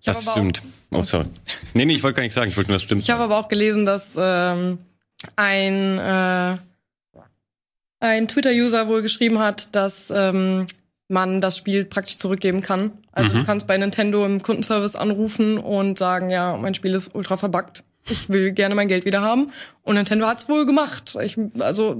Das 0.04 0.22
stimmt. 0.22 0.62
Oh, 0.90 1.02
sorry. 1.02 1.26
Nee, 1.74 1.84
nee, 1.84 1.94
ich 1.94 2.02
wollte 2.02 2.16
gar 2.16 2.22
nicht 2.22 2.32
sagen, 2.34 2.50
ich 2.50 2.56
wollte 2.56 2.70
nur, 2.70 2.76
das 2.76 2.82
stimmt. 2.82 3.02
Ich 3.02 3.10
habe 3.10 3.22
aber 3.22 3.38
auch 3.38 3.48
gelesen, 3.48 3.84
dass 3.84 4.14
ähm, 4.18 4.78
ein 5.36 5.98
äh, 5.98 6.58
ein 8.00 8.28
Twitter-User 8.28 8.88
wohl 8.88 9.02
geschrieben 9.02 9.38
hat, 9.38 9.74
dass 9.74 10.12
ähm, 10.14 10.66
man 11.08 11.40
das 11.40 11.56
Spiel 11.56 11.84
praktisch 11.84 12.18
zurückgeben 12.18 12.60
kann. 12.60 12.92
Also 13.12 13.34
mhm. 13.34 13.40
du 13.40 13.44
kannst 13.46 13.66
bei 13.66 13.76
Nintendo 13.76 14.24
im 14.24 14.42
Kundenservice 14.42 14.94
anrufen 14.94 15.58
und 15.58 15.98
sagen, 15.98 16.30
ja, 16.30 16.56
mein 16.56 16.74
Spiel 16.74 16.94
ist 16.94 17.14
ultra 17.14 17.36
verbuggt. 17.36 17.82
Ich 18.08 18.28
will 18.28 18.52
gerne 18.52 18.74
mein 18.74 18.88
Geld 18.88 19.04
wieder 19.04 19.20
haben. 19.20 19.52
Und 19.82 19.96
Nintendo 19.96 20.26
hat's 20.26 20.48
wohl 20.48 20.66
gemacht. 20.66 21.16
Ich, 21.20 21.36
also 21.58 21.98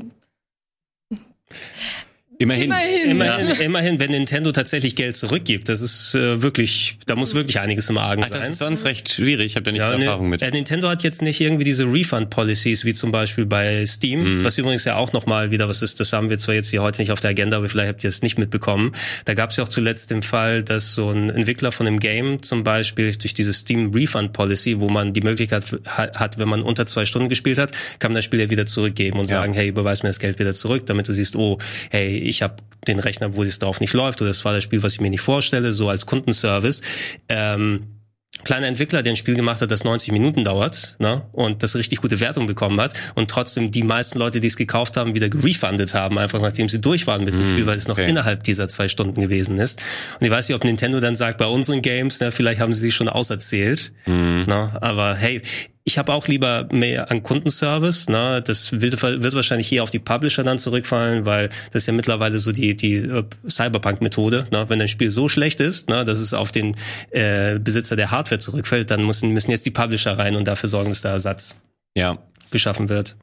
Immerhin. 2.41 2.67
Immerhin. 2.67 3.11
Immerhin, 3.11 3.49
ja. 3.49 3.55
immerhin, 3.55 3.99
wenn 3.99 4.13
Nintendo 4.13 4.53
tatsächlich 4.53 4.95
Geld 4.95 5.17
zurückgibt, 5.17 5.69
das 5.69 5.81
ist 5.81 6.15
äh, 6.15 6.41
wirklich, 6.41 6.97
da 7.07 7.17
muss 7.17 7.35
wirklich 7.35 7.59
einiges 7.59 7.89
im 7.89 7.99
Argen 7.99 8.23
Ach, 8.25 8.31
sein. 8.31 8.41
Das 8.41 8.51
ist 8.51 8.59
sonst 8.59 8.85
recht 8.85 9.09
schwierig, 9.09 9.47
ich 9.47 9.57
habe 9.57 9.65
da 9.65 9.73
nicht 9.73 9.81
ja, 9.81 9.91
viel 9.91 10.03
Erfahrung 10.03 10.29
mit. 10.29 10.41
Äh, 10.41 10.53
Nintendo 10.53 10.89
hat 10.89 11.03
jetzt 11.03 11.21
nicht 11.21 11.41
irgendwie 11.41 11.65
diese 11.65 11.85
Refund-Policies, 11.85 12.85
wie 12.85 12.95
zum 12.95 13.11
Beispiel 13.11 13.45
bei 13.45 13.85
Steam, 13.87 14.41
mhm. 14.41 14.45
was 14.45 14.57
übrigens 14.57 14.85
ja 14.85 14.95
auch 14.95 15.13
nochmal 15.13 15.51
wieder 15.51 15.69
was 15.69 15.83
ist, 15.83 15.99
das 15.99 16.13
haben 16.13 16.31
wir 16.31 16.39
zwar 16.39 16.55
jetzt 16.55 16.71
hier 16.71 16.81
heute 16.81 17.03
nicht 17.03 17.11
auf 17.11 17.19
der 17.19 17.31
Agenda, 17.31 17.57
aber 17.57 17.69
vielleicht 17.69 17.89
habt 17.89 18.05
ihr 18.05 18.09
es 18.09 18.23
nicht 18.23 18.39
mitbekommen. 18.39 18.93
Da 19.25 19.35
gab 19.35 19.51
es 19.51 19.57
ja 19.57 19.65
auch 19.65 19.69
zuletzt 19.69 20.13
den 20.13 20.23
Fall, 20.23 20.63
dass 20.63 20.95
so 20.95 21.11
ein 21.11 21.31
Entwickler 21.31 21.73
von 21.73 21.89
einem 21.89 21.99
Game 21.99 22.43
zum 22.43 22.63
Beispiel 22.63 23.17
durch 23.17 23.35
diese 23.35 23.53
Steam 23.53 23.91
Refund-Policy, 23.93 24.79
wo 24.79 24.89
man 24.89 25.13
die 25.13 25.23
Möglichkeit 25.23 25.65
hat, 25.87 26.39
wenn 26.39 26.49
man 26.49 26.63
unter 26.63 26.87
zwei 26.87 27.05
Stunden 27.05 27.29
gespielt 27.29 27.59
hat, 27.59 27.73
kann 27.99 28.13
man 28.13 28.17
das 28.17 28.27
Spiel 28.27 28.39
ja 28.39 28.49
wieder 28.49 28.67
zurückgeben 28.67 29.19
und 29.19 29.29
ja. 29.29 29.41
sagen, 29.41 29.55
hey, 29.55 29.67
überweis 29.67 30.05
mir 30.05 30.11
das 30.11 30.21
Geld 30.21 30.39
wieder 30.39 30.55
zurück, 30.55 30.87
damit 30.87 31.09
du 31.09 31.13
siehst, 31.13 31.35
oh, 31.35 31.59
hey, 31.91 32.28
ich 32.29 32.43
habe 32.43 32.57
den 32.87 32.99
Rechner, 32.99 33.35
wo 33.35 33.43
es 33.43 33.59
drauf 33.59 33.81
nicht 33.81 33.93
läuft 33.93 34.21
oder 34.21 34.31
das 34.31 34.45
war 34.45 34.53
das 34.53 34.65
Spiel, 34.65 34.83
was 34.83 34.95
ich 34.95 35.01
mir 35.01 35.11
nicht 35.11 35.21
vorstelle, 35.21 35.73
so 35.73 35.89
als 35.89 36.07
Kundenservice. 36.07 36.83
Ähm, 37.29 37.99
kleiner 38.45 38.67
Entwickler, 38.67 39.03
der 39.03 39.13
ein 39.13 39.17
Spiel 39.17 39.35
gemacht 39.35 39.61
hat, 39.63 39.71
das 39.71 39.85
90 39.85 40.13
Minuten 40.13 40.45
dauert 40.45 40.97
ne, 40.99 41.23
und 41.33 41.63
das 41.63 41.75
richtig 41.77 42.01
gute 42.01 42.21
Wertung 42.21 42.47
bekommen 42.47 42.81
hat 42.81 42.95
und 43.15 43.31
trotzdem 43.31 43.71
die 43.71 43.83
meisten 43.83 44.19
Leute, 44.19 44.41
die 44.41 44.47
es 44.47 44.57
gekauft 44.57 44.97
haben, 44.97 45.15
wieder 45.15 45.29
gerefundet 45.29 45.95
haben, 45.95 46.19
einfach 46.19 46.41
nachdem 46.41 46.69
sie 46.69 46.81
durch 46.81 47.07
waren 47.07 47.25
mit 47.25 47.35
dem 47.35 47.43
mm, 47.43 47.47
Spiel, 47.47 47.67
weil 47.67 47.77
es 47.77 47.89
noch 47.89 47.99
okay. 47.99 48.09
innerhalb 48.09 48.45
dieser 48.45 48.69
zwei 48.69 48.89
Stunden 48.89 49.21
gewesen 49.21 49.59
ist. 49.59 49.81
Und 50.21 50.27
ich 50.27 50.31
weiß 50.31 50.49
nicht, 50.49 50.57
ob 50.57 50.65
Nintendo 50.65 51.01
dann 51.01 51.17
sagt, 51.17 51.39
bei 51.39 51.47
unseren 51.47 51.83
Games, 51.83 52.21
ne, 52.21 52.31
vielleicht 52.31 52.61
haben 52.61 52.73
sie 52.73 52.81
sich 52.81 52.95
schon 52.95 53.09
auserzählt. 53.09 53.93
Mm. 54.07 54.45
Ne, 54.47 54.79
aber 54.81 55.17
hey, 55.17 55.43
ich 55.89 55.97
habe 55.97 56.13
auch 56.13 56.29
lieber 56.29 56.69
mehr 56.71 57.11
an 57.11 57.23
Kundenservice. 57.23 58.11
Ne? 58.11 58.43
Das 58.45 58.79
wird, 58.79 59.01
wird 59.03 59.35
wahrscheinlich 59.35 59.73
eher 59.73 59.83
auf 59.83 59.89
die 59.89 59.99
Publisher 59.99 60.45
dann 60.45 60.59
zurückfallen, 60.59 61.25
weil 61.25 61.49
das 61.73 61.85
ist 61.85 61.87
ja 61.87 61.95
mittlerweile 61.95 62.39
so 62.41 62.53
die, 62.53 62.77
die 62.77 62.97
äh, 62.97 63.25
Cyberpunk-Methode. 63.49 64.45
Ne? 64.53 64.67
Wenn 64.69 64.83
ein 64.83 64.89
Spiel 64.89 65.11
so 65.11 65.29
schlecht 65.31 65.61
ist, 65.61 65.89
ne, 65.89 66.05
dass 66.05 66.21
es 66.21 66.35
auf 66.35 66.53
den 66.53 66.77
äh, 67.11 67.59
Besitzer 67.59 67.97
der 67.97 68.11
Hardware 68.11 68.39
zurückfällt, 68.39 68.91
dann 68.91 69.07
müssen, 69.07 69.31
müssen 69.31 69.51
jetzt 69.51 69.65
die 69.65 69.71
Publisher 69.71 70.19
rein 70.19 70.37
und 70.37 70.47
dafür 70.47 70.69
sorgen, 70.69 70.91
dass 70.91 71.01
da 71.01 71.13
Ersatz 71.13 71.59
ja. 71.97 72.19
geschaffen 72.51 72.91
wird. 72.91 73.17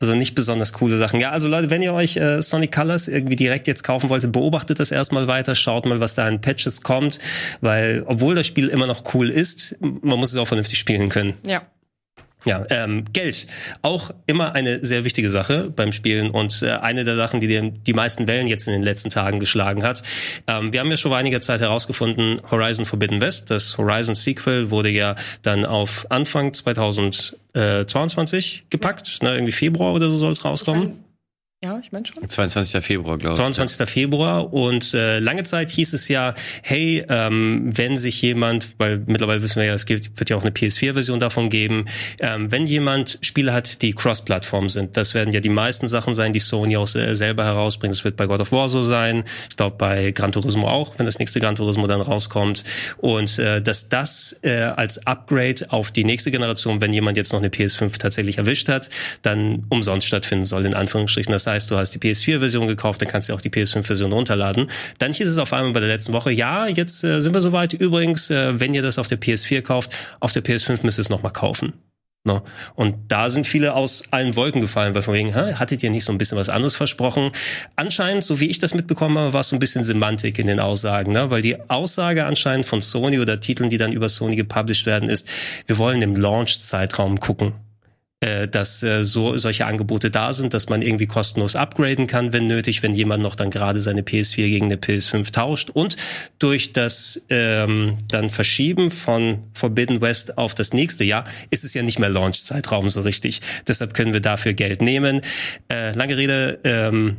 Also 0.00 0.16
nicht 0.16 0.34
besonders 0.34 0.72
coole 0.72 0.96
Sachen. 0.96 1.20
Ja, 1.20 1.30
also 1.30 1.46
Leute, 1.46 1.70
wenn 1.70 1.80
ihr 1.80 1.94
euch 1.94 2.16
äh, 2.16 2.42
Sonic 2.42 2.72
Colors 2.72 3.06
irgendwie 3.06 3.36
direkt 3.36 3.68
jetzt 3.68 3.84
kaufen 3.84 4.10
wolltet, 4.10 4.32
beobachtet 4.32 4.80
das 4.80 4.90
erstmal 4.90 5.28
weiter, 5.28 5.54
schaut 5.54 5.86
mal, 5.86 6.00
was 6.00 6.16
da 6.16 6.26
an 6.26 6.40
Patches 6.40 6.82
kommt, 6.82 7.20
weil 7.60 8.02
obwohl 8.06 8.34
das 8.34 8.48
Spiel 8.48 8.66
immer 8.66 8.88
noch 8.88 9.14
cool 9.14 9.30
ist, 9.30 9.76
man 9.80 10.18
muss 10.18 10.32
es 10.32 10.38
auch 10.38 10.48
vernünftig 10.48 10.80
spielen 10.80 11.08
können. 11.08 11.34
Ja. 11.46 11.62
Ja, 12.44 12.64
ähm, 12.70 13.04
Geld. 13.12 13.46
Auch 13.82 14.10
immer 14.26 14.54
eine 14.54 14.84
sehr 14.84 15.04
wichtige 15.04 15.30
Sache 15.30 15.72
beim 15.74 15.92
Spielen 15.92 16.30
und 16.30 16.62
äh, 16.62 16.70
eine 16.70 17.04
der 17.04 17.16
Sachen, 17.16 17.40
die 17.40 17.46
die, 17.46 17.70
die 17.70 17.94
meisten 17.94 18.26
Wellen 18.26 18.46
jetzt 18.46 18.66
in 18.66 18.74
den 18.74 18.82
letzten 18.82 19.08
Tagen 19.10 19.40
geschlagen 19.40 19.82
hat. 19.82 20.02
Ähm, 20.46 20.72
wir 20.72 20.80
haben 20.80 20.90
ja 20.90 20.96
schon 20.96 21.10
vor 21.10 21.18
einiger 21.18 21.40
Zeit 21.40 21.60
herausgefunden, 21.60 22.40
Horizon 22.50 22.86
Forbidden 22.86 23.20
West, 23.20 23.50
das 23.50 23.76
Horizon 23.78 24.14
Sequel 24.14 24.70
wurde 24.70 24.90
ja 24.90 25.16
dann 25.42 25.64
auf 25.64 26.06
Anfang 26.10 26.52
2022 26.52 28.66
gepackt, 28.70 29.22
ne, 29.22 29.34
irgendwie 29.34 29.52
Februar 29.52 29.94
oder 29.94 30.10
so 30.10 30.16
soll 30.16 30.32
es 30.32 30.44
rauskommen. 30.44 31.04
Ja, 31.64 31.80
ich 31.82 31.92
meine 31.92 32.04
schon. 32.04 32.28
22. 32.28 32.84
Februar, 32.84 33.16
glaube 33.16 33.32
ich. 33.32 33.38
22. 33.38 33.78
Ja. 33.78 33.86
Februar 33.86 34.52
und 34.52 34.92
äh, 34.92 35.18
lange 35.18 35.44
Zeit 35.44 35.70
hieß 35.70 35.94
es 35.94 36.08
ja, 36.08 36.34
hey, 36.62 37.02
ähm, 37.08 37.70
wenn 37.74 37.96
sich 37.96 38.20
jemand, 38.20 38.74
weil 38.76 39.02
mittlerweile 39.06 39.40
wissen 39.40 39.60
wir 39.60 39.64
ja, 39.64 39.74
es 39.74 39.86
gibt, 39.86 40.18
wird 40.18 40.28
ja 40.28 40.36
auch 40.36 40.42
eine 40.42 40.50
PS4-Version 40.50 41.20
davon 41.20 41.48
geben, 41.48 41.86
ähm, 42.20 42.52
wenn 42.52 42.66
jemand 42.66 43.18
Spiele 43.22 43.54
hat, 43.54 43.80
die 43.80 43.94
Cross-Plattform 43.94 44.68
sind, 44.68 44.98
das 44.98 45.14
werden 45.14 45.32
ja 45.32 45.40
die 45.40 45.48
meisten 45.48 45.88
Sachen 45.88 46.12
sein, 46.12 46.34
die 46.34 46.38
Sony 46.38 46.76
auch 46.76 46.94
äh, 46.94 47.14
selber 47.14 47.44
herausbringt. 47.44 47.94
Es 47.94 48.04
wird 48.04 48.16
bei 48.16 48.26
God 48.26 48.40
of 48.40 48.52
War 48.52 48.68
so 48.68 48.82
sein, 48.82 49.24
ich 49.48 49.56
glaube 49.56 49.76
bei 49.78 50.10
Gran 50.10 50.32
Turismo 50.32 50.68
auch, 50.68 50.98
wenn 50.98 51.06
das 51.06 51.18
nächste 51.18 51.40
Gran 51.40 51.54
Turismo 51.54 51.86
dann 51.86 52.02
rauskommt. 52.02 52.62
Und 52.98 53.38
äh, 53.38 53.62
dass 53.62 53.88
das 53.88 54.38
äh, 54.42 54.64
als 54.64 55.06
Upgrade 55.06 55.64
auf 55.70 55.92
die 55.92 56.04
nächste 56.04 56.30
Generation, 56.30 56.82
wenn 56.82 56.92
jemand 56.92 57.16
jetzt 57.16 57.32
noch 57.32 57.40
eine 57.40 57.48
PS5 57.48 57.98
tatsächlich 57.98 58.36
erwischt 58.36 58.68
hat, 58.68 58.90
dann 59.22 59.64
umsonst 59.70 60.06
stattfinden 60.06 60.44
soll, 60.44 60.66
in 60.66 60.74
Anführungsstrichen. 60.74 61.32
Das 61.32 61.46
heißt, 61.46 61.53
heißt, 61.54 61.70
du 61.70 61.76
hast 61.76 61.92
die 61.92 61.98
PS4-Version 61.98 62.68
gekauft, 62.68 63.00
dann 63.00 63.08
kannst 63.08 63.28
du 63.28 63.34
auch 63.34 63.40
die 63.40 63.50
PS5-Version 63.50 64.12
runterladen. 64.12 64.68
Dann 64.98 65.12
hieß 65.12 65.28
es 65.28 65.38
auf 65.38 65.52
einmal 65.52 65.72
bei 65.72 65.80
der 65.80 65.88
letzten 65.88 66.12
Woche, 66.12 66.30
ja, 66.32 66.66
jetzt 66.66 67.04
äh, 67.04 67.20
sind 67.22 67.34
wir 67.34 67.40
soweit. 67.40 67.72
Übrigens, 67.72 68.30
äh, 68.30 68.58
wenn 68.60 68.74
ihr 68.74 68.82
das 68.82 68.98
auf 68.98 69.08
der 69.08 69.20
PS4 69.20 69.62
kauft, 69.62 69.96
auf 70.20 70.32
der 70.32 70.44
PS5 70.44 70.80
müsst 70.82 70.98
ihr 70.98 71.02
es 71.02 71.10
nochmal 71.10 71.32
kaufen. 71.32 71.72
No. 72.26 72.42
Und 72.74 72.96
da 73.08 73.28
sind 73.28 73.46
viele 73.46 73.74
aus 73.74 74.04
allen 74.10 74.34
Wolken 74.34 74.62
gefallen, 74.62 74.94
weil 74.94 75.02
von 75.02 75.12
wegen, 75.12 75.34
hä, 75.34 75.54
hattet 75.54 75.82
ihr 75.82 75.90
nicht 75.90 76.04
so 76.04 76.12
ein 76.12 76.16
bisschen 76.16 76.38
was 76.38 76.48
anderes 76.48 76.74
versprochen? 76.74 77.32
Anscheinend, 77.76 78.24
so 78.24 78.40
wie 78.40 78.48
ich 78.48 78.58
das 78.58 78.72
mitbekommen 78.72 79.18
habe, 79.18 79.34
war 79.34 79.42
es 79.42 79.50
so 79.50 79.56
ein 79.56 79.58
bisschen 79.58 79.84
Semantik 79.84 80.38
in 80.38 80.46
den 80.46 80.58
Aussagen, 80.58 81.12
ne? 81.12 81.28
weil 81.30 81.42
die 81.42 81.68
Aussage 81.68 82.24
anscheinend 82.24 82.64
von 82.64 82.80
Sony 82.80 83.20
oder 83.20 83.40
Titeln, 83.40 83.68
die 83.68 83.76
dann 83.76 83.92
über 83.92 84.08
Sony 84.08 84.36
gepublished 84.36 84.86
werden, 84.86 85.10
ist, 85.10 85.28
wir 85.66 85.76
wollen 85.76 86.00
im 86.00 86.16
Launch-Zeitraum 86.16 87.20
gucken 87.20 87.52
äh, 88.24 88.48
dass 88.48 88.82
äh, 88.82 89.04
so 89.04 89.36
solche 89.36 89.66
Angebote 89.66 90.10
da 90.10 90.32
sind, 90.32 90.54
dass 90.54 90.70
man 90.70 90.80
irgendwie 90.80 91.06
kostenlos 91.06 91.56
upgraden 91.56 92.06
kann, 92.06 92.32
wenn 92.32 92.46
nötig, 92.46 92.82
wenn 92.82 92.94
jemand 92.94 93.22
noch 93.22 93.36
dann 93.36 93.50
gerade 93.50 93.82
seine 93.82 94.00
PS4 94.00 94.48
gegen 94.48 94.66
eine 94.66 94.76
PS5 94.76 95.30
tauscht. 95.30 95.68
Und 95.68 95.98
durch 96.38 96.72
das 96.72 97.26
ähm, 97.28 97.98
dann 98.08 98.30
Verschieben 98.30 98.90
von 98.90 99.42
Forbidden 99.52 100.00
West 100.00 100.38
auf 100.38 100.54
das 100.54 100.72
nächste 100.72 101.04
Jahr 101.04 101.26
ist 101.50 101.64
es 101.64 101.74
ja 101.74 101.82
nicht 101.82 101.98
mehr 101.98 102.08
Launch-Zeitraum 102.08 102.88
so 102.88 103.02
richtig. 103.02 103.42
Deshalb 103.68 103.92
können 103.92 104.14
wir 104.14 104.20
dafür 104.20 104.54
Geld 104.54 104.80
nehmen. 104.80 105.20
Äh, 105.70 105.92
lange 105.92 106.16
Rede 106.16 106.60
ähm, 106.64 107.18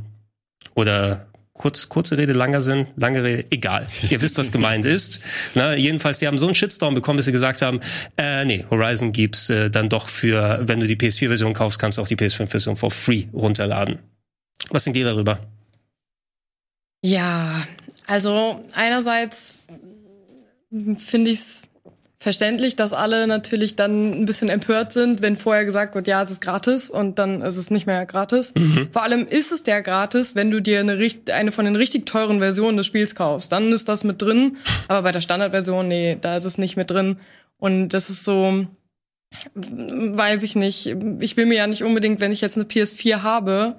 oder 0.74 1.27
kurz, 1.57 1.89
kurze 1.89 2.17
Rede, 2.17 2.33
langer 2.33 2.62
Sinn, 2.62 2.88
lange 2.95 3.24
Rede, 3.24 3.45
egal. 3.50 3.88
Ihr 4.09 4.21
wisst, 4.21 4.38
was 4.38 4.51
gemeint 4.51 4.85
ist. 4.85 5.21
Na, 5.55 5.75
jedenfalls, 5.75 6.19
die 6.19 6.27
haben 6.27 6.38
so 6.38 6.45
einen 6.45 6.55
Shitstorm 6.55 6.93
bekommen, 6.93 7.17
dass 7.17 7.25
sie 7.25 7.31
gesagt 7.31 7.62
haben, 7.62 7.79
äh, 8.17 8.45
nee, 8.45 8.65
Horizon 8.69 9.12
gibt's 9.12 9.50
äh, 9.50 9.69
dann 9.69 9.89
doch 9.89 10.09
für, 10.09 10.59
wenn 10.63 10.79
du 10.79 10.88
die 10.88 10.97
PS4-Version 10.97 11.53
kaufst, 11.53 11.79
kannst 11.79 11.97
du 11.97 12.01
auch 12.01 12.07
die 12.07 12.17
PS5-Version 12.17 12.75
for 12.75 12.91
free 12.91 13.25
runterladen. 13.33 14.00
Was 14.69 14.83
denkt 14.83 14.97
ihr 14.97 15.05
darüber? 15.05 15.39
Ja, 17.01 17.65
also 18.07 18.63
einerseits 18.74 19.65
finde 20.97 21.31
ich 21.31 21.39
es 21.39 21.63
verständlich, 22.25 22.75
dass 22.75 22.91
alle 22.91 23.27
natürlich 23.27 23.75
dann 23.75 24.10
ein 24.10 24.25
bisschen 24.25 24.50
empört 24.50 24.91
sind, 24.91 25.22
wenn 25.22 25.36
vorher 25.36 25.63
gesagt 25.63 25.94
wird, 25.94 26.08
ja, 26.08 26.24
es 26.24 26.32
ist 26.32 26.41
gratis 26.41 26.89
und 26.89 27.20
dann 27.20 27.44
ist 27.44 27.55
es 27.55 27.70
nicht 27.70 27.86
mehr 27.86 28.03
gratis. 28.08 28.51
Mhm. 28.55 28.88
Vor 28.91 29.03
allem 29.03 29.27
ist 29.27 29.51
es 29.51 29.62
der 29.62 29.84
gratis, 29.84 30.34
wenn 30.34 30.50
du 30.50 30.60
dir 30.60 30.79
eine, 30.79 30.98
eine 31.32 31.51
von 31.51 31.65
den 31.65 31.75
richtig 31.75 32.08
teuren 32.08 32.39
Versionen 32.39 32.77
des 32.77 32.88
Spiels 32.88 33.13
kaufst. 33.13 33.51
Dann 33.51 33.72
ist 33.72 33.89
das 33.89 34.03
mit 34.03 34.24
drin, 34.24 34.58
aber 34.88 35.03
bei 35.03 35.12
der 35.12 35.22
Standardversion, 35.22 35.88
nee, 35.88 36.17
da 36.20 36.36
ist 36.36 36.46
es 36.46 36.58
nicht 36.58 36.77
mit 36.77 36.89
drin. 36.89 37.17
Und 37.60 37.89
das 37.89 38.10
ist 38.10 38.24
so, 38.24 38.65
weiß 39.53 40.41
ich 40.41 40.55
nicht. 40.55 40.96
Ich 41.20 41.38
will 41.38 41.46
mir 41.46 41.58
ja 41.58 41.67
nicht 41.67 41.84
unbedingt, 41.84 42.22
wenn 42.22 42.32
ich 42.32 42.41
jetzt 42.41 42.58
eine 42.58 42.65
PS4 42.65 43.22
habe 43.22 43.75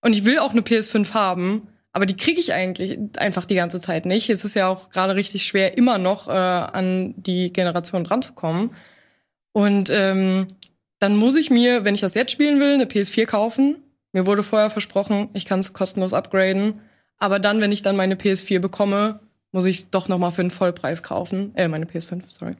und 0.00 0.14
ich 0.14 0.24
will 0.24 0.38
auch 0.38 0.52
eine 0.52 0.62
PS5 0.62 1.12
haben, 1.12 1.68
aber 1.94 2.06
die 2.06 2.16
kriege 2.16 2.40
ich 2.40 2.52
eigentlich 2.52 2.98
einfach 3.18 3.44
die 3.44 3.54
ganze 3.54 3.80
Zeit 3.80 4.04
nicht. 4.04 4.28
Es 4.28 4.44
ist 4.44 4.54
ja 4.54 4.66
auch 4.66 4.90
gerade 4.90 5.14
richtig 5.14 5.44
schwer, 5.44 5.78
immer 5.78 5.96
noch 5.96 6.26
äh, 6.26 6.32
an 6.32 7.14
die 7.16 7.52
Generation 7.52 8.02
dranzukommen. 8.02 8.72
Und 9.52 9.90
ähm, 9.90 10.48
dann 10.98 11.16
muss 11.16 11.36
ich 11.36 11.50
mir, 11.50 11.84
wenn 11.84 11.94
ich 11.94 12.00
das 12.00 12.14
jetzt 12.14 12.32
spielen 12.32 12.58
will, 12.58 12.74
eine 12.74 12.86
PS4 12.86 13.26
kaufen. 13.26 13.76
Mir 14.10 14.26
wurde 14.26 14.42
vorher 14.42 14.70
versprochen, 14.70 15.28
ich 15.34 15.44
kann 15.44 15.60
es 15.60 15.72
kostenlos 15.72 16.12
upgraden. 16.12 16.80
Aber 17.18 17.38
dann, 17.38 17.60
wenn 17.60 17.70
ich 17.70 17.82
dann 17.82 17.94
meine 17.94 18.16
PS4 18.16 18.58
bekomme, 18.58 19.20
muss 19.52 19.64
ich 19.64 19.90
doch 19.90 20.08
noch 20.08 20.18
mal 20.18 20.32
für 20.32 20.42
den 20.42 20.50
Vollpreis 20.50 21.04
kaufen. 21.04 21.52
Äh, 21.54 21.68
meine 21.68 21.86
PS5, 21.86 22.22
sorry. 22.26 22.56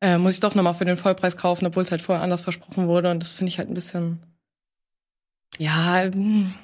Äh, 0.00 0.16
muss 0.18 0.34
ich 0.34 0.40
doch 0.40 0.54
noch 0.54 0.62
mal 0.62 0.74
für 0.74 0.84
den 0.84 0.96
Vollpreis 0.96 1.36
kaufen, 1.36 1.66
obwohl 1.66 1.82
es 1.82 1.90
halt 1.90 2.02
vorher 2.02 2.22
anders 2.22 2.42
versprochen 2.42 2.86
wurde. 2.86 3.10
Und 3.10 3.20
das 3.20 3.30
finde 3.30 3.50
ich 3.50 3.58
halt 3.58 3.68
ein 3.68 3.74
bisschen, 3.74 4.20
ja, 5.58 6.02
hm. 6.04 6.54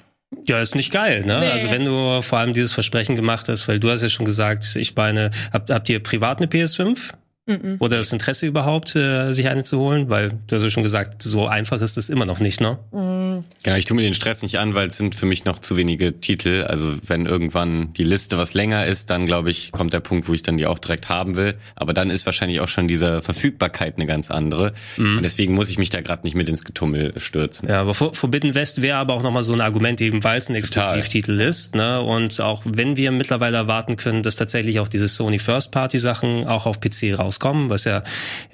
Ja, 0.45 0.59
ist 0.61 0.75
nicht 0.75 0.91
geil, 0.91 1.23
ne? 1.25 1.39
Nee. 1.39 1.49
Also 1.49 1.71
wenn 1.71 1.85
du 1.85 2.21
vor 2.21 2.39
allem 2.39 2.53
dieses 2.53 2.73
Versprechen 2.73 3.15
gemacht 3.15 3.47
hast, 3.47 3.67
weil 3.67 3.79
du 3.79 3.89
hast 3.89 4.01
ja 4.01 4.09
schon 4.09 4.25
gesagt, 4.25 4.75
ich 4.75 4.95
meine, 4.95 5.31
habt, 5.53 5.69
habt 5.69 5.87
ihr 5.89 6.01
privat 6.01 6.37
eine 6.37 6.47
PS5? 6.47 7.13
Mhm. 7.47 7.77
Oder 7.79 7.97
das 7.97 8.11
Interesse 8.11 8.45
überhaupt, 8.45 8.95
äh, 8.95 9.31
sich 9.31 9.47
eine 9.47 9.63
zu 9.63 9.79
holen? 9.79 10.09
Weil 10.09 10.33
du 10.47 10.55
hast 10.55 10.63
ja 10.63 10.69
schon 10.69 10.83
gesagt, 10.83 11.23
so 11.23 11.47
einfach 11.47 11.81
ist 11.81 11.97
es 11.97 12.09
immer 12.09 12.25
noch 12.25 12.39
nicht, 12.39 12.61
ne? 12.61 12.77
Mhm. 12.91 13.43
Genau, 13.63 13.77
ich 13.77 13.85
tue 13.85 13.95
mir 13.95 14.03
den 14.03 14.13
Stress 14.13 14.41
nicht 14.41 14.59
an, 14.59 14.75
weil 14.75 14.89
es 14.89 14.97
sind 14.97 15.15
für 15.15 15.25
mich 15.25 15.45
noch 15.45 15.59
zu 15.59 15.77
wenige 15.77 16.19
Titel. 16.19 16.65
Also 16.67 16.93
wenn 17.05 17.25
irgendwann 17.25 17.93
die 17.93 18.03
Liste 18.03 18.37
was 18.37 18.53
länger 18.53 18.85
ist, 18.85 19.09
dann 19.09 19.25
glaube 19.25 19.49
ich, 19.49 19.71
kommt 19.71 19.93
der 19.93 20.01
Punkt, 20.01 20.27
wo 20.27 20.33
ich 20.33 20.41
dann 20.41 20.57
die 20.57 20.65
auch 20.65 20.79
direkt 20.79 21.09
haben 21.09 21.35
will. 21.35 21.55
Aber 21.75 21.93
dann 21.93 22.09
ist 22.09 22.25
wahrscheinlich 22.25 22.59
auch 22.59 22.67
schon 22.67 22.87
diese 22.87 23.21
Verfügbarkeit 23.21 23.95
eine 23.95 24.05
ganz 24.05 24.29
andere. 24.29 24.73
Mhm. 24.97 25.17
Und 25.17 25.23
deswegen 25.23 25.53
muss 25.53 25.69
ich 25.69 25.77
mich 25.77 25.89
da 25.89 26.01
gerade 26.01 26.23
nicht 26.23 26.35
mit 26.35 26.49
ins 26.49 26.65
Getummel 26.65 27.13
stürzen. 27.17 27.69
Ja, 27.69 27.81
aber 27.81 27.93
Forbidden 27.93 28.55
West 28.55 28.81
wäre 28.81 28.97
aber 28.97 29.13
auch 29.13 29.23
nochmal 29.23 29.43
so 29.43 29.53
ein 29.53 29.61
Argument, 29.61 30.01
eben 30.01 30.23
weil 30.23 30.39
es 30.39 30.49
ein 30.49 30.55
Exklusivtitel 30.55 31.39
ist. 31.39 31.75
Ne? 31.75 32.01
Und 32.01 32.41
auch 32.41 32.63
wenn 32.65 32.97
wir 32.97 33.11
mittlerweile 33.11 33.57
erwarten 33.57 33.95
können, 33.95 34.23
dass 34.23 34.35
tatsächlich 34.35 34.79
auch 34.79 34.89
diese 34.89 35.07
Sony 35.07 35.39
First 35.39 35.71
Party 35.71 35.99
Sachen 35.99 36.45
auch 36.47 36.65
auf 36.65 36.79
PC 36.79 37.17
rauskommen, 37.17 37.36
rauskommen, 37.37 37.69
was 37.69 37.85
ja 37.85 38.03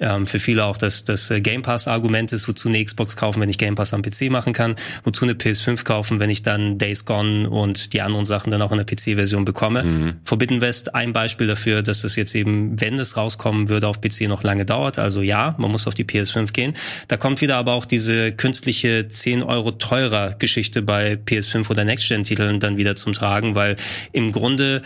ähm, 0.00 0.26
für 0.26 0.38
viele 0.38 0.64
auch 0.64 0.76
das, 0.76 1.04
das 1.04 1.30
äh, 1.30 1.40
Game 1.40 1.62
Pass-Argument 1.62 2.32
ist, 2.32 2.48
wozu 2.48 2.68
eine 2.68 2.84
Xbox 2.84 3.16
kaufen, 3.16 3.40
wenn 3.40 3.48
ich 3.48 3.58
Game 3.58 3.74
Pass 3.74 3.94
am 3.94 4.02
PC 4.02 4.30
machen 4.30 4.52
kann, 4.52 4.76
wozu 5.04 5.24
eine 5.24 5.34
PS5 5.34 5.84
kaufen, 5.84 6.20
wenn 6.20 6.30
ich 6.30 6.42
dann 6.42 6.78
Days 6.78 7.04
Gone 7.04 7.48
und 7.48 7.92
die 7.92 8.02
anderen 8.02 8.26
Sachen 8.26 8.50
dann 8.50 8.62
auch 8.62 8.72
in 8.72 8.78
der 8.78 8.84
PC-Version 8.84 9.44
bekomme. 9.44 9.84
Mhm. 9.84 10.16
Forbidden 10.24 10.60
West 10.60 10.94
ein 10.94 11.12
Beispiel 11.12 11.46
dafür, 11.46 11.82
dass 11.82 12.02
das 12.02 12.16
jetzt 12.16 12.34
eben, 12.34 12.80
wenn 12.80 12.98
es 12.98 13.16
rauskommen 13.16 13.68
würde, 13.68 13.88
auf 13.88 14.00
PC 14.00 14.22
noch 14.22 14.42
lange 14.42 14.64
dauert. 14.64 14.98
Also 14.98 15.22
ja, 15.22 15.54
man 15.58 15.70
muss 15.70 15.86
auf 15.86 15.94
die 15.94 16.04
PS5 16.04 16.52
gehen. 16.52 16.74
Da 17.08 17.16
kommt 17.16 17.40
wieder 17.40 17.56
aber 17.56 17.72
auch 17.72 17.86
diese 17.86 18.32
künstliche 18.32 19.08
10 19.08 19.42
Euro 19.42 19.72
teurer 19.72 20.34
Geschichte 20.38 20.82
bei 20.82 21.14
PS5 21.14 21.70
oder 21.70 21.84
Next-Gen-Titeln 21.84 22.60
dann 22.60 22.76
wieder 22.76 22.96
zum 22.96 23.12
Tragen, 23.12 23.54
weil 23.54 23.76
im 24.12 24.32
Grunde 24.32 24.82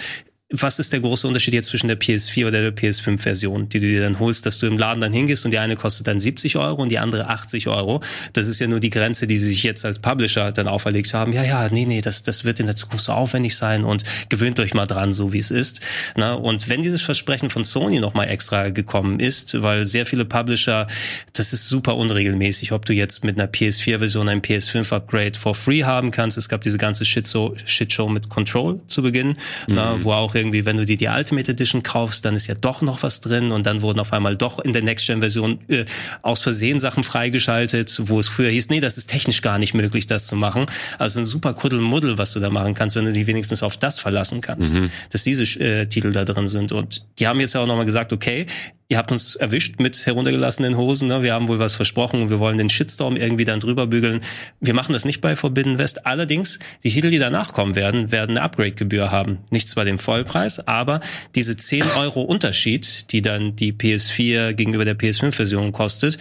was 0.50 0.78
ist 0.78 0.95
der 0.95 1.00
große 1.00 1.28
Unterschied 1.28 1.52
jetzt 1.52 1.67
zwischen 1.67 1.88
der 1.88 2.00
PS4 2.00 2.47
oder 2.47 2.62
der 2.62 2.75
PS5-Version, 2.75 3.69
die 3.69 3.81
du 3.81 3.87
dir 3.87 4.00
dann 4.00 4.19
holst, 4.19 4.47
dass 4.47 4.59
du 4.59 4.67
im 4.67 4.78
Laden 4.78 5.02
dann 5.02 5.12
hingehst 5.12 5.45
und 5.45 5.50
die 5.50 5.59
eine 5.59 5.76
kostet 5.76 6.07
dann 6.07 6.21
70 6.21 6.57
Euro 6.57 6.81
und 6.81 6.88
die 6.88 6.99
andere 6.99 7.28
80 7.28 7.69
Euro. 7.69 8.00
Das 8.33 8.49
ist 8.49 8.59
ja 8.59 8.67
nur 8.67 8.81
die 8.81 8.88
Grenze, 8.88 9.26
die 9.26 9.37
sie 9.37 9.49
sich 9.49 9.62
jetzt 9.62 9.85
als 9.85 9.99
Publisher 9.99 10.50
dann 10.50 10.67
auferlegt 10.67 11.12
haben. 11.12 11.35
Ja, 11.35 11.45
ja, 11.45 11.69
nee, 11.71 11.85
nee, 11.85 12.00
das, 12.00 12.23
das 12.23 12.45
wird 12.45 12.61
in 12.61 12.67
der 12.67 12.76
Zukunft 12.76 13.05
so 13.05 13.12
aufwendig 13.12 13.57
sein 13.57 13.85
und 13.85 14.05
gewöhnt 14.31 14.59
euch 14.59 14.73
mal 14.73 14.87
dran, 14.87 15.12
so 15.12 15.35
wie 15.35 15.38
es 15.38 15.50
ist. 15.50 15.83
Na, 16.17 16.33
und 16.33 16.71
wenn 16.71 16.83
dieses 16.83 17.02
Versprechen 17.02 17.50
von 17.50 17.64
Sony 17.64 18.00
nochmal 18.00 18.31
extra 18.31 18.71
gekommen 18.71 19.21
ist, 19.21 19.61
weil 19.61 19.84
sehr 19.84 20.06
viele 20.06 20.25
Publisher, 20.25 20.87
das 21.34 21.52
ist 21.52 21.69
super 21.69 21.97
unregelmäßig, 21.97 22.73
ob 22.73 22.87
du 22.87 22.95
jetzt 22.95 23.23
mit 23.23 23.39
einer 23.39 23.50
PS4-Version 23.50 24.30
ein 24.30 24.41
PS5-Upgrade 24.41 25.39
for 25.39 25.54
free 25.54 25.84
haben 25.84 26.11
kannst. 26.11 26.39
Es 26.39 26.49
gab 26.49 26.63
diese 26.63 26.78
ganze 26.78 27.04
Shitshow, 27.04 27.54
Shitshow 27.67 28.08
mit 28.08 28.30
Control 28.30 28.80
zu 28.87 29.02
Beginn, 29.02 29.28
mhm. 29.28 29.34
na, 29.69 30.02
wo 30.02 30.13
auch 30.13 30.38
irgendwie, 30.39 30.65
wenn 30.65 30.77
du 30.77 30.87
dir 30.87 30.97
die 30.97 31.09
Ultimate 31.09 31.53
Edition 31.53 31.83
kaufst, 31.83 32.25
dann 32.25 32.35
ist 32.35 32.47
ja 32.47 32.55
doch 32.55 32.83
noch 32.83 33.03
was 33.03 33.21
drin 33.21 33.53
und 33.53 33.67
dann 33.67 33.83
wurden 33.83 34.01
auf 34.01 34.13
einmal 34.13 34.37
doch 34.37 34.59
in 34.59 34.73
der 34.73 34.83
Next-Gen-Version 34.83 35.61
äh, 35.69 35.85
aus 36.23 36.41
Versehen 36.41 36.81
Sachen 36.81 37.05
freigeschaltet, 37.05 38.01
wo 38.05 38.19
es 38.21 38.29
früher 38.29 38.51
hieß, 38.51 38.71
nee, 38.71 38.81
das 38.81 38.99
ist 38.99 39.11
technisch 39.11 39.43
gar 39.43 39.59
nicht 39.59 39.75
möglich, 39.75 40.07
das 40.07 40.27
zu 40.27 40.37
machen. 40.37 40.67
Also 40.99 41.21
ein 41.21 41.25
super 41.25 41.55
Kuddelmuddel, 41.55 42.19
was 42.19 42.33
du 42.33 42.41
da 42.41 42.51
machen 42.51 42.75
kannst, 42.75 42.97
wenn 42.97 43.05
du 43.05 43.13
dich 43.13 43.27
wenigstens 43.27 43.63
auf 43.63 43.77
das 43.77 43.99
verlassen 43.99 44.41
kannst, 44.41 44.73
mhm. 44.73 44.91
dass 45.11 45.25
diese 45.25 45.45
äh, 45.61 45.87
Titel 45.87 46.13
da 46.13 46.25
drin 46.25 46.49
sind. 46.49 46.73
Und 46.73 47.05
die 47.19 47.27
haben 47.27 47.41
jetzt 47.41 47.55
ja 47.55 47.61
auch 47.61 47.67
nochmal 47.67 47.87
gesagt, 47.87 48.13
okay, 48.13 48.47
ihr 48.91 48.97
habt 48.97 49.13
uns 49.13 49.37
erwischt 49.37 49.81
mit 49.81 50.07
heruntergelassenen 50.07 50.77
Hosen, 50.77 51.09
ne? 51.09 51.23
wir 51.23 51.35
haben 51.35 51.49
wohl 51.49 51.59
was 51.59 51.75
versprochen 51.75 52.23
und 52.23 52.31
wir 52.31 52.39
wollen 52.39 52.57
den 52.57 52.71
Shitstorm 52.71 53.17
irgendwie 53.17 53.45
dann 53.45 53.61
drüber 53.61 53.87
bügeln. 53.87 54.21
Wir 54.61 54.73
machen 54.73 54.95
das 54.95 55.05
nicht 55.05 55.21
bei 55.21 55.37
Forbidden 55.37 55.79
West. 55.79 56.07
Allerdings, 56.07 56.59
die 56.83 56.91
Titel, 56.91 57.11
die 57.11 57.19
danach 57.19 57.53
kommen 57.53 57.75
werden, 57.75 58.11
werden 58.13 58.31
eine 58.37 58.43
Upgrade-Gebühr 58.43 59.11
haben. 59.11 59.39
Nicht 59.51 59.69
zwar 59.69 59.85
den 59.85 59.99
Vollpreis, 59.99 60.67
aber 60.67 61.01
diese 61.35 61.57
10 61.57 61.83
Euro 61.99 62.23
Unterschied, 62.23 63.13
die 63.13 63.21
dann 63.21 63.57
die 63.57 63.73
PS4 63.73 64.55
gegenüber 64.55 64.87
der 64.87 64.99
PS5-Version 64.99 65.73
kostet, 65.73 66.19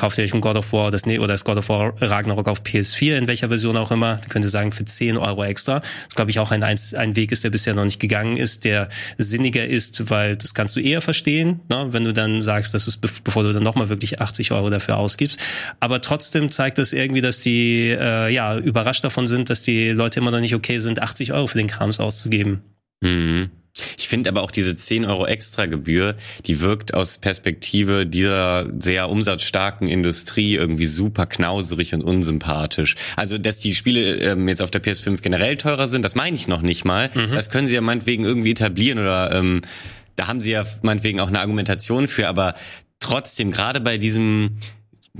kauft 0.00 0.16
ihr 0.16 0.24
euch 0.24 0.32
ein 0.32 0.40
God 0.40 0.56
of 0.56 0.72
War 0.72 0.90
das, 0.90 1.04
oder 1.04 1.26
das 1.28 1.44
God 1.44 1.58
of 1.58 1.68
War 1.68 1.92
Ragnarok 2.00 2.48
auf 2.48 2.62
PS4, 2.62 3.18
in 3.18 3.26
welcher 3.26 3.48
Version 3.48 3.76
auch 3.76 3.90
immer, 3.90 4.16
da 4.16 4.28
könnt 4.28 4.46
ihr 4.46 4.48
sagen, 4.48 4.72
für 4.72 4.86
10 4.86 5.18
Euro 5.18 5.44
extra. 5.44 5.80
Das 5.80 6.16
glaube 6.16 6.30
ich 6.30 6.38
auch 6.38 6.50
ein, 6.52 6.62
ein 6.62 7.16
Weg 7.16 7.32
ist, 7.32 7.44
der 7.44 7.50
bisher 7.50 7.74
noch 7.74 7.84
nicht 7.84 8.00
gegangen 8.00 8.38
ist, 8.38 8.64
der 8.64 8.88
sinniger 9.18 9.66
ist, 9.66 10.08
weil 10.08 10.38
das 10.38 10.54
kannst 10.54 10.74
du 10.74 10.80
eher 10.80 11.02
verstehen, 11.02 11.60
ne, 11.68 11.88
wenn 11.90 12.04
du 12.04 12.14
dann 12.14 12.40
sagst, 12.40 12.72
das 12.72 12.88
ist, 12.88 13.02
bevor 13.02 13.42
du 13.42 13.52
dann 13.52 13.62
nochmal 13.62 13.90
wirklich 13.90 14.22
80 14.22 14.52
Euro 14.52 14.70
dafür 14.70 14.96
ausgibst. 14.96 15.38
Aber 15.80 16.00
trotzdem 16.00 16.50
zeigt 16.50 16.78
das 16.78 16.94
irgendwie, 16.94 17.20
dass 17.20 17.40
die 17.40 17.88
äh, 17.90 18.32
ja 18.32 18.56
überrascht 18.56 19.04
davon 19.04 19.26
sind, 19.26 19.50
dass 19.50 19.62
die 19.62 19.90
Leute 19.90 20.20
immer 20.20 20.30
noch 20.30 20.40
nicht 20.40 20.54
okay 20.54 20.78
sind, 20.78 21.02
80 21.02 21.34
Euro 21.34 21.46
für 21.46 21.58
den 21.58 21.66
Krams 21.66 22.00
auszugeben. 22.00 22.62
Mhm. 23.02 23.50
Ich 23.98 24.08
finde 24.08 24.30
aber 24.30 24.42
auch 24.42 24.50
diese 24.50 24.76
10 24.76 25.04
Euro 25.04 25.26
Extragebühr, 25.26 26.16
die 26.46 26.60
wirkt 26.60 26.94
aus 26.94 27.18
Perspektive 27.18 28.06
dieser 28.06 28.68
sehr 28.78 29.08
umsatzstarken 29.08 29.88
Industrie 29.88 30.56
irgendwie 30.56 30.86
super 30.86 31.26
knauserig 31.26 31.94
und 31.94 32.02
unsympathisch. 32.02 32.96
Also, 33.16 33.38
dass 33.38 33.58
die 33.58 33.74
Spiele 33.74 34.16
ähm, 34.16 34.48
jetzt 34.48 34.62
auf 34.62 34.70
der 34.70 34.82
PS5 34.82 35.22
generell 35.22 35.56
teurer 35.56 35.88
sind, 35.88 36.04
das 36.04 36.14
meine 36.14 36.36
ich 36.36 36.48
noch 36.48 36.62
nicht 36.62 36.84
mal. 36.84 37.10
Mhm. 37.14 37.32
Das 37.32 37.50
können 37.50 37.66
sie 37.66 37.74
ja 37.74 37.80
meinetwegen 37.80 38.24
irgendwie 38.24 38.50
etablieren 38.50 38.98
oder 38.98 39.32
ähm, 39.32 39.62
da 40.16 40.28
haben 40.28 40.40
sie 40.40 40.50
ja 40.50 40.64
meinetwegen 40.82 41.20
auch 41.20 41.28
eine 41.28 41.40
Argumentation 41.40 42.08
für, 42.08 42.28
aber 42.28 42.54
trotzdem, 42.98 43.50
gerade 43.50 43.80
bei 43.80 43.98
diesem 43.98 44.58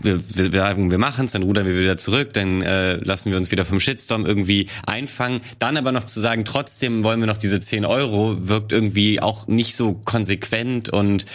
wir, 0.03 0.21
wir 0.53 0.61
sagen, 0.61 0.91
wir 0.91 0.99
machen 0.99 1.27
es, 1.27 1.33
dann 1.33 1.43
rudern 1.43 1.67
wir 1.67 1.79
wieder 1.79 1.99
zurück, 1.99 2.33
dann 2.33 2.63
äh, 2.63 2.95
lassen 2.97 3.31
wir 3.31 3.39
uns 3.39 3.51
wieder 3.51 3.65
vom 3.65 3.81
Shitstorm 3.81 4.27
irgendwie 4.27 4.69
einfangen. 4.87 5.41
Dann 5.59 5.77
aber 5.77 5.93
noch 5.93 6.05
zu 6.05 6.21
sagen, 6.21 6.45
trotzdem 6.45 7.03
wollen 7.03 7.21
wir 7.21 7.27
noch 7.27 7.37
diese 7.37 7.61
10 7.61 7.85
Euro, 7.85 8.49
wirkt 8.49 8.73
irgendwie 8.73 9.21
auch 9.21 9.47
nicht 9.47 9.75
so 9.75 9.95
konsequent 9.95 10.89
und 10.91 11.27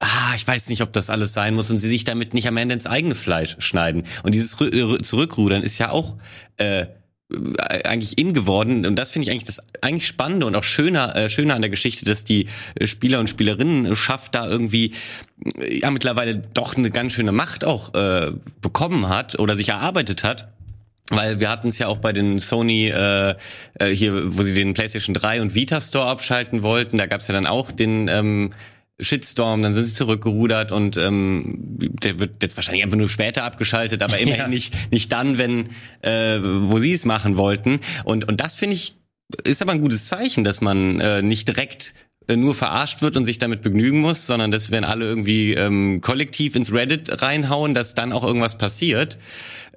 ah, 0.00 0.34
ich 0.34 0.46
weiß 0.46 0.68
nicht, 0.68 0.82
ob 0.82 0.92
das 0.92 1.10
alles 1.10 1.32
sein 1.32 1.54
muss 1.54 1.70
und 1.70 1.78
sie 1.78 1.88
sich 1.88 2.04
damit 2.04 2.34
nicht 2.34 2.48
am 2.48 2.56
Ende 2.56 2.74
ins 2.74 2.86
eigene 2.86 3.14
Fleisch 3.14 3.56
schneiden. 3.60 4.04
Und 4.24 4.34
dieses 4.34 4.56
Zurückrudern 4.56 5.62
ist 5.62 5.78
ja 5.78 5.90
auch 5.90 6.16
äh, 6.56 6.86
eigentlich 7.58 8.18
in 8.18 8.32
geworden 8.32 8.86
und 8.86 8.96
das 8.96 9.10
finde 9.10 9.24
ich 9.24 9.30
eigentlich 9.30 9.44
das 9.44 9.62
eigentlich 9.80 10.06
spannende 10.06 10.46
und 10.46 10.54
auch 10.54 10.64
schöner 10.64 11.14
äh, 11.16 11.28
schöner 11.28 11.54
an 11.54 11.62
der 11.62 11.70
Geschichte, 11.70 12.04
dass 12.04 12.24
die 12.24 12.46
äh, 12.74 12.86
Spieler 12.86 13.20
und 13.20 13.28
Spielerinnen 13.28 13.94
schafft 13.96 14.34
da 14.34 14.48
irgendwie 14.48 14.92
äh, 15.58 15.80
ja 15.80 15.90
mittlerweile 15.90 16.36
doch 16.36 16.76
eine 16.76 16.90
ganz 16.90 17.12
schöne 17.12 17.32
Macht 17.32 17.64
auch 17.64 17.94
äh, 17.94 18.32
bekommen 18.60 19.08
hat 19.08 19.38
oder 19.38 19.56
sich 19.56 19.68
erarbeitet 19.68 20.24
hat. 20.24 20.48
Weil 21.10 21.40
wir 21.40 21.50
hatten 21.50 21.68
es 21.68 21.78
ja 21.78 21.88
auch 21.88 21.98
bei 21.98 22.12
den 22.12 22.38
Sony 22.38 22.88
äh, 22.88 23.34
hier, 23.92 24.38
wo 24.38 24.42
sie 24.44 24.54
den 24.54 24.72
PlayStation 24.72 25.12
3 25.12 25.42
und 25.42 25.54
Vita 25.54 25.80
Store 25.80 26.06
abschalten 26.06 26.62
wollten, 26.62 26.96
da 26.96 27.04
gab 27.06 27.20
es 27.20 27.26
ja 27.26 27.34
dann 27.34 27.46
auch 27.46 27.70
den 27.70 28.08
ähm, 28.08 28.52
Shitstorm, 29.00 29.62
dann 29.62 29.74
sind 29.74 29.86
sie 29.86 29.94
zurückgerudert 29.94 30.70
und 30.70 30.96
ähm, 30.96 31.54
der 32.02 32.18
wird 32.18 32.42
jetzt 32.42 32.56
wahrscheinlich 32.56 32.84
einfach 32.84 32.98
nur 32.98 33.08
später 33.08 33.44
abgeschaltet, 33.44 34.02
aber 34.02 34.18
immerhin 34.20 34.42
ja. 34.42 34.48
nicht 34.48 34.92
nicht 34.92 35.10
dann, 35.12 35.38
wenn 35.38 35.70
äh, 36.02 36.38
wo 36.42 36.78
sie 36.78 36.92
es 36.92 37.04
machen 37.04 37.36
wollten. 37.36 37.80
Und 38.04 38.28
und 38.28 38.40
das 38.40 38.56
finde 38.56 38.76
ich 38.76 38.96
ist 39.44 39.62
aber 39.62 39.72
ein 39.72 39.80
gutes 39.80 40.06
Zeichen, 40.06 40.44
dass 40.44 40.60
man 40.60 41.00
äh, 41.00 41.22
nicht 41.22 41.48
direkt 41.48 41.94
nur 42.28 42.54
verarscht 42.54 43.02
wird 43.02 43.16
und 43.16 43.24
sich 43.24 43.38
damit 43.38 43.62
begnügen 43.62 44.00
muss, 44.00 44.26
sondern 44.26 44.50
dass 44.50 44.70
wenn 44.70 44.84
alle 44.84 45.04
irgendwie 45.04 45.54
ähm, 45.54 46.00
kollektiv 46.00 46.56
ins 46.56 46.72
Reddit 46.72 47.22
reinhauen, 47.22 47.74
dass 47.74 47.94
dann 47.94 48.12
auch 48.12 48.24
irgendwas 48.24 48.58
passiert. 48.58 49.18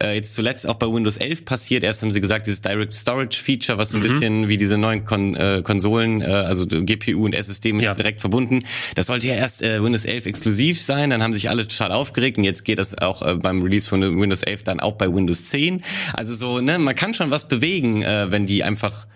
Äh, 0.01 0.15
jetzt 0.15 0.35
zuletzt 0.35 0.67
auch 0.67 0.75
bei 0.75 0.87
Windows 0.87 1.17
11 1.17 1.45
passiert. 1.45 1.83
Erst 1.83 2.01
haben 2.01 2.11
sie 2.11 2.21
gesagt, 2.21 2.47
dieses 2.47 2.61
Direct 2.61 2.93
Storage 2.93 3.41
Feature, 3.41 3.77
was 3.77 3.91
so 3.91 3.97
ein 3.97 4.03
mhm. 4.03 4.07
bisschen 4.07 4.47
wie 4.49 4.57
diese 4.57 4.77
neuen 4.77 5.05
Kon 5.05 5.35
äh, 5.35 5.61
Konsolen, 5.63 6.21
äh, 6.21 6.25
also 6.25 6.65
GPU 6.67 7.25
und 7.25 7.33
SSD 7.33 7.73
mit 7.73 7.85
ja. 7.85 7.95
direkt 7.95 8.21
verbunden. 8.21 8.63
Das 8.95 9.07
sollte 9.07 9.27
ja 9.27 9.35
erst 9.35 9.61
äh, 9.61 9.81
Windows 9.81 10.05
11 10.05 10.25
exklusiv 10.25 10.81
sein. 10.81 11.09
Dann 11.09 11.23
haben 11.23 11.33
sich 11.33 11.49
alle 11.49 11.67
total 11.67 11.91
aufgeregt 11.91 12.37
und 12.37 12.43
jetzt 12.43 12.65
geht 12.65 12.79
das 12.79 12.97
auch 12.97 13.21
äh, 13.21 13.35
beim 13.35 13.61
Release 13.61 13.87
von 13.87 14.01
Windows 14.19 14.43
11 14.43 14.63
dann 14.63 14.79
auch 14.79 14.93
bei 14.93 15.11
Windows 15.13 15.45
10. 15.45 15.81
Also 16.13 16.33
so, 16.33 16.59
ne, 16.59 16.77
man 16.77 16.95
kann 16.95 17.13
schon 17.13 17.31
was 17.31 17.47
bewegen, 17.47 18.01
äh, 18.01 18.31
wenn 18.31 18.45
die 18.45 18.63
einfach 18.63 19.07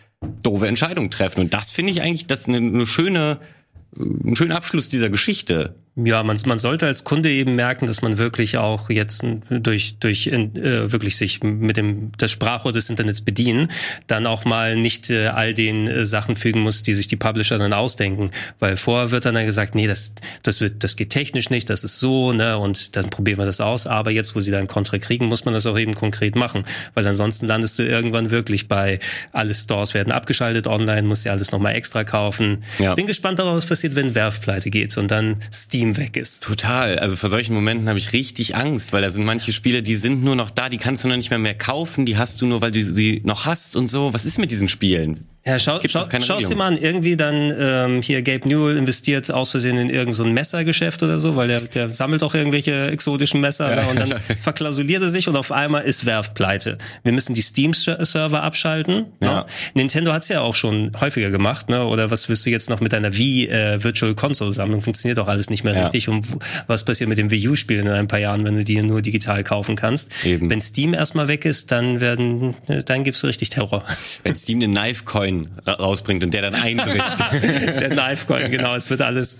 doofe 0.43 0.67
Entscheidungen 0.67 1.11
treffen. 1.11 1.41
Und 1.41 1.53
das 1.53 1.71
finde 1.71 1.91
ich 1.91 2.01
eigentlich, 2.01 2.27
das 2.27 2.47
eine, 2.47 2.57
eine 2.57 2.85
schöne, 2.85 3.39
ein 3.97 4.35
schöner 4.35 4.55
Abschluss 4.55 4.89
dieser 4.89 5.09
Geschichte. 5.09 5.75
Ja, 6.05 6.23
man, 6.23 6.37
man 6.45 6.59
sollte 6.59 6.85
als 6.85 7.03
Kunde 7.03 7.31
eben 7.31 7.55
merken, 7.55 7.85
dass 7.85 8.01
man 8.01 8.17
wirklich 8.17 8.57
auch 8.57 8.89
jetzt 8.89 9.23
durch, 9.49 9.97
durch 9.99 10.27
äh, 10.27 10.91
wirklich 10.91 11.17
sich 11.17 11.43
mit 11.43 11.77
dem 11.77 12.11
das 12.17 12.31
Sprachrohr 12.31 12.71
des 12.71 12.89
Internets 12.89 13.21
bedienen, 13.21 13.67
dann 14.07 14.27
auch 14.27 14.45
mal 14.45 14.75
nicht 14.75 15.09
äh, 15.09 15.27
all 15.27 15.53
den 15.53 15.87
äh, 15.87 16.05
Sachen 16.05 16.35
fügen 16.35 16.61
muss, 16.61 16.83
die 16.83 16.93
sich 16.93 17.07
die 17.07 17.15
Publisher 17.15 17.57
dann 17.57 17.73
ausdenken. 17.73 18.31
Weil 18.59 18.77
vorher 18.77 19.11
wird 19.11 19.25
dann, 19.25 19.35
dann 19.35 19.45
gesagt, 19.45 19.75
nee, 19.75 19.87
das, 19.87 20.13
das 20.43 20.61
wird, 20.61 20.83
das 20.83 20.95
geht 20.95 21.09
technisch 21.09 21.49
nicht, 21.49 21.69
das 21.69 21.83
ist 21.83 21.99
so, 21.99 22.31
ne, 22.33 22.57
und 22.57 22.95
dann 22.95 23.09
probieren 23.09 23.39
wir 23.39 23.45
das 23.45 23.61
aus. 23.61 23.87
Aber 23.87 24.11
jetzt, 24.11 24.35
wo 24.35 24.41
sie 24.41 24.51
dann 24.51 24.67
Kontra 24.67 24.97
kriegen, 24.97 25.25
muss 25.25 25.45
man 25.45 25.53
das 25.53 25.65
auch 25.65 25.77
eben 25.77 25.93
konkret 25.93 26.35
machen. 26.35 26.63
Weil 26.93 27.05
ansonsten 27.07 27.47
landest 27.47 27.79
du 27.79 27.83
irgendwann 27.83 28.31
wirklich 28.31 28.67
bei 28.67 28.99
alle 29.31 29.53
Stores 29.53 29.93
werden 29.93 30.11
abgeschaltet 30.11 30.67
online, 30.67 31.03
musst 31.03 31.25
dir 31.25 31.31
alles 31.31 31.51
nochmal 31.51 31.75
extra 31.75 32.03
kaufen. 32.03 32.63
Ja. 32.79 32.95
Bin 32.95 33.07
gespannt 33.07 33.39
darauf, 33.39 33.57
was 33.57 33.65
passiert, 33.65 33.95
wenn 33.95 34.15
Werf 34.15 34.41
pleite 34.41 34.69
geht 34.69 34.97
und 34.97 35.11
dann 35.11 35.37
Steam 35.53 35.88
Team 35.89 35.97
weg 35.97 36.17
ist. 36.17 36.43
Total. 36.43 36.99
Also 36.99 37.15
vor 37.15 37.29
solchen 37.29 37.53
Momenten 37.53 37.89
habe 37.89 37.99
ich 37.99 38.13
richtig 38.13 38.55
Angst, 38.55 38.93
weil 38.93 39.01
da 39.01 39.09
sind 39.09 39.25
manche 39.25 39.51
Spiele, 39.51 39.83
die 39.83 39.95
sind 39.95 40.23
nur 40.23 40.35
noch 40.35 40.49
da, 40.49 40.69
die 40.69 40.77
kannst 40.77 41.03
du 41.03 41.07
noch 41.07 41.15
nicht 41.15 41.29
mehr 41.29 41.39
mehr 41.39 41.55
kaufen, 41.55 42.05
die 42.05 42.17
hast 42.17 42.41
du 42.41 42.45
nur, 42.45 42.61
weil 42.61 42.71
du 42.71 42.83
sie 42.83 43.21
noch 43.23 43.45
hast 43.45 43.75
und 43.75 43.87
so. 43.87 44.13
Was 44.13 44.25
ist 44.25 44.37
mit 44.39 44.51
diesen 44.51 44.67
Spielen? 44.67 45.27
Ja, 45.49 45.57
schau, 45.57 45.79
schau, 45.87 46.07
schau 46.19 46.37
dir 46.37 46.55
mal 46.55 46.67
an, 46.67 46.77
irgendwie 46.77 47.17
dann 47.17 47.53
ähm, 47.59 48.01
hier 48.03 48.21
Gabe 48.21 48.47
Newell 48.47 48.77
investiert 48.77 49.31
aus 49.31 49.49
Versehen 49.49 49.77
in 49.77 49.89
irgendein 49.89 50.13
so 50.13 50.25
Messergeschäft 50.25 51.01
oder 51.01 51.17
so, 51.17 51.35
weil 51.35 51.47
der, 51.47 51.61
der 51.61 51.89
sammelt 51.89 52.21
auch 52.21 52.35
irgendwelche 52.35 52.91
exotischen 52.91 53.41
Messer 53.41 53.75
ja. 53.75 53.87
und 53.87 53.99
dann 53.99 54.19
verklausuliert 54.43 55.01
er 55.01 55.09
sich 55.09 55.27
und 55.27 55.35
auf 55.35 55.51
einmal 55.51 55.83
ist 55.83 56.05
Werf 56.05 56.35
pleite. 56.35 56.77
Wir 57.03 57.13
müssen 57.13 57.33
die 57.33 57.41
Steam-Server 57.41 58.43
abschalten. 58.43 59.05
Ja. 59.23 59.39
Ne? 59.39 59.45
Nintendo 59.73 60.13
hat's 60.13 60.27
ja 60.27 60.41
auch 60.41 60.53
schon 60.53 60.91
häufiger 60.99 61.31
gemacht, 61.31 61.69
ne? 61.69 61.85
Oder 61.85 62.11
was 62.11 62.29
wirst 62.29 62.45
du 62.45 62.51
jetzt 62.51 62.69
noch 62.69 62.79
mit 62.79 62.93
deiner 62.93 63.17
Wii 63.17 63.47
äh, 63.47 63.83
Virtual 63.83 64.13
Console 64.13 64.53
Sammlung? 64.53 64.81
Funktioniert 64.81 65.17
doch 65.17 65.27
alles 65.27 65.49
nicht 65.49 65.63
mehr 65.63 65.73
ja. 65.73 65.83
richtig. 65.83 66.09
Und 66.09 66.27
was 66.67 66.85
passiert 66.85 67.09
mit 67.09 67.17
dem 67.17 67.31
Wii 67.31 67.49
U-Spielen 67.49 67.87
in 67.87 67.93
ein 67.93 68.07
paar 68.07 68.19
Jahren, 68.19 68.43
wenn 68.45 68.55
du 68.55 68.63
die 68.63 68.81
nur 68.81 69.01
digital 69.01 69.43
kaufen 69.43 69.75
kannst? 69.75 70.25
Eben. 70.25 70.49
Wenn 70.49 70.61
Steam 70.61 70.93
erstmal 70.93 71.27
weg 71.27 71.45
ist, 71.45 71.71
dann 71.71 72.01
werden, 72.01 72.55
dann 72.85 73.03
gibt's 73.03 73.23
richtig 73.23 73.49
Terror. 73.49 73.83
Wenn 74.23 74.35
Steam 74.35 74.59
den 74.59 74.71
Knife 74.71 75.05
Coin 75.05 75.38
rausbringt 75.67 76.23
und 76.23 76.33
der 76.33 76.41
dann 76.41 76.55
einbricht. 76.55 77.03
der 77.31 77.89
Knife-Coin, 77.89 78.51
genau. 78.51 78.75
Es 78.75 78.89
wird 78.89 79.01
alles, 79.01 79.39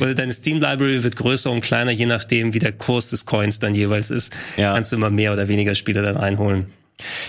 oder 0.00 0.14
deine 0.14 0.32
Steam-Library 0.32 1.02
wird 1.02 1.16
größer 1.16 1.50
und 1.50 1.60
kleiner, 1.60 1.90
je 1.90 2.06
nachdem, 2.06 2.54
wie 2.54 2.58
der 2.58 2.72
Kurs 2.72 3.10
des 3.10 3.26
Coins 3.26 3.58
dann 3.58 3.74
jeweils 3.74 4.10
ist. 4.10 4.32
Ja. 4.56 4.74
Kannst 4.74 4.92
du 4.92 4.96
immer 4.96 5.10
mehr 5.10 5.32
oder 5.32 5.48
weniger 5.48 5.74
Spiele 5.74 6.02
dann 6.02 6.16
einholen. 6.16 6.66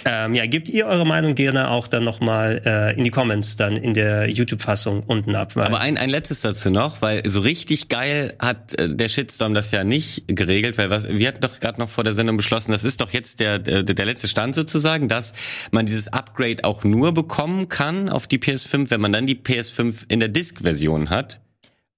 Ähm, 0.05 0.35
ja, 0.35 0.45
gebt 0.45 0.69
ihr 0.69 0.87
eure 0.87 1.05
Meinung 1.05 1.35
gerne 1.35 1.69
auch 1.69 1.87
dann 1.87 2.03
nochmal 2.03 2.61
äh, 2.65 2.97
in 2.97 3.03
die 3.03 3.09
Comments 3.09 3.55
dann 3.55 3.75
in 3.77 3.93
der 3.93 4.29
YouTube-Fassung 4.29 5.03
unten 5.03 5.35
ab. 5.35 5.55
Aber 5.55 5.79
ein, 5.79 5.97
ein 5.97 6.09
letztes 6.09 6.41
dazu 6.41 6.69
noch, 6.69 7.01
weil 7.01 7.27
so 7.27 7.41
richtig 7.41 7.89
geil 7.89 8.33
hat 8.39 8.77
äh, 8.79 8.93
der 8.93 9.09
Shitstorm 9.09 9.53
das 9.53 9.71
ja 9.71 9.83
nicht 9.83 10.23
geregelt, 10.27 10.77
weil 10.77 10.89
was, 10.89 11.07
wir 11.07 11.27
hatten 11.27 11.41
doch 11.41 11.59
gerade 11.59 11.79
noch 11.79 11.89
vor 11.89 12.03
der 12.03 12.13
Sendung 12.13 12.37
beschlossen, 12.37 12.71
das 12.71 12.83
ist 12.83 13.01
doch 13.01 13.11
jetzt 13.11 13.39
der, 13.39 13.59
der, 13.59 13.83
der 13.83 14.05
letzte 14.05 14.27
Stand 14.27 14.55
sozusagen, 14.55 15.07
dass 15.07 15.33
man 15.71 15.85
dieses 15.85 16.07
Upgrade 16.07 16.63
auch 16.63 16.83
nur 16.83 17.13
bekommen 17.13 17.69
kann 17.69 18.09
auf 18.09 18.27
die 18.27 18.37
PS5, 18.37 18.91
wenn 18.91 19.01
man 19.01 19.11
dann 19.11 19.25
die 19.25 19.35
PS5 19.35 20.05
in 20.07 20.19
der 20.19 20.29
Disk-Version 20.29 21.09
hat 21.09 21.39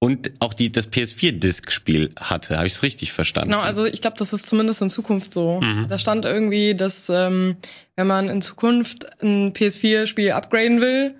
und 0.03 0.33
auch 0.39 0.53
die 0.53 0.69
das 0.69 0.91
PS4-Disc-Spiel 0.91 2.09
hatte. 2.19 2.57
Habe 2.57 2.67
ich 2.67 2.73
es 2.73 2.83
richtig 2.83 3.13
verstanden? 3.13 3.51
Genau, 3.51 3.61
also 3.61 3.85
ich 3.85 4.01
glaube, 4.01 4.17
das 4.17 4.33
ist 4.33 4.47
zumindest 4.47 4.81
in 4.81 4.89
Zukunft 4.89 5.33
so. 5.33 5.61
Mhm. 5.61 5.87
Da 5.87 5.97
stand 5.97 6.25
irgendwie, 6.25 6.75
dass 6.75 7.09
ähm, 7.09 7.55
wenn 7.95 8.07
man 8.07 8.27
in 8.27 8.41
Zukunft 8.41 9.05
ein 9.23 9.53
PS4-Spiel 9.53 10.31
upgraden 10.31 10.81
will, 10.81 11.15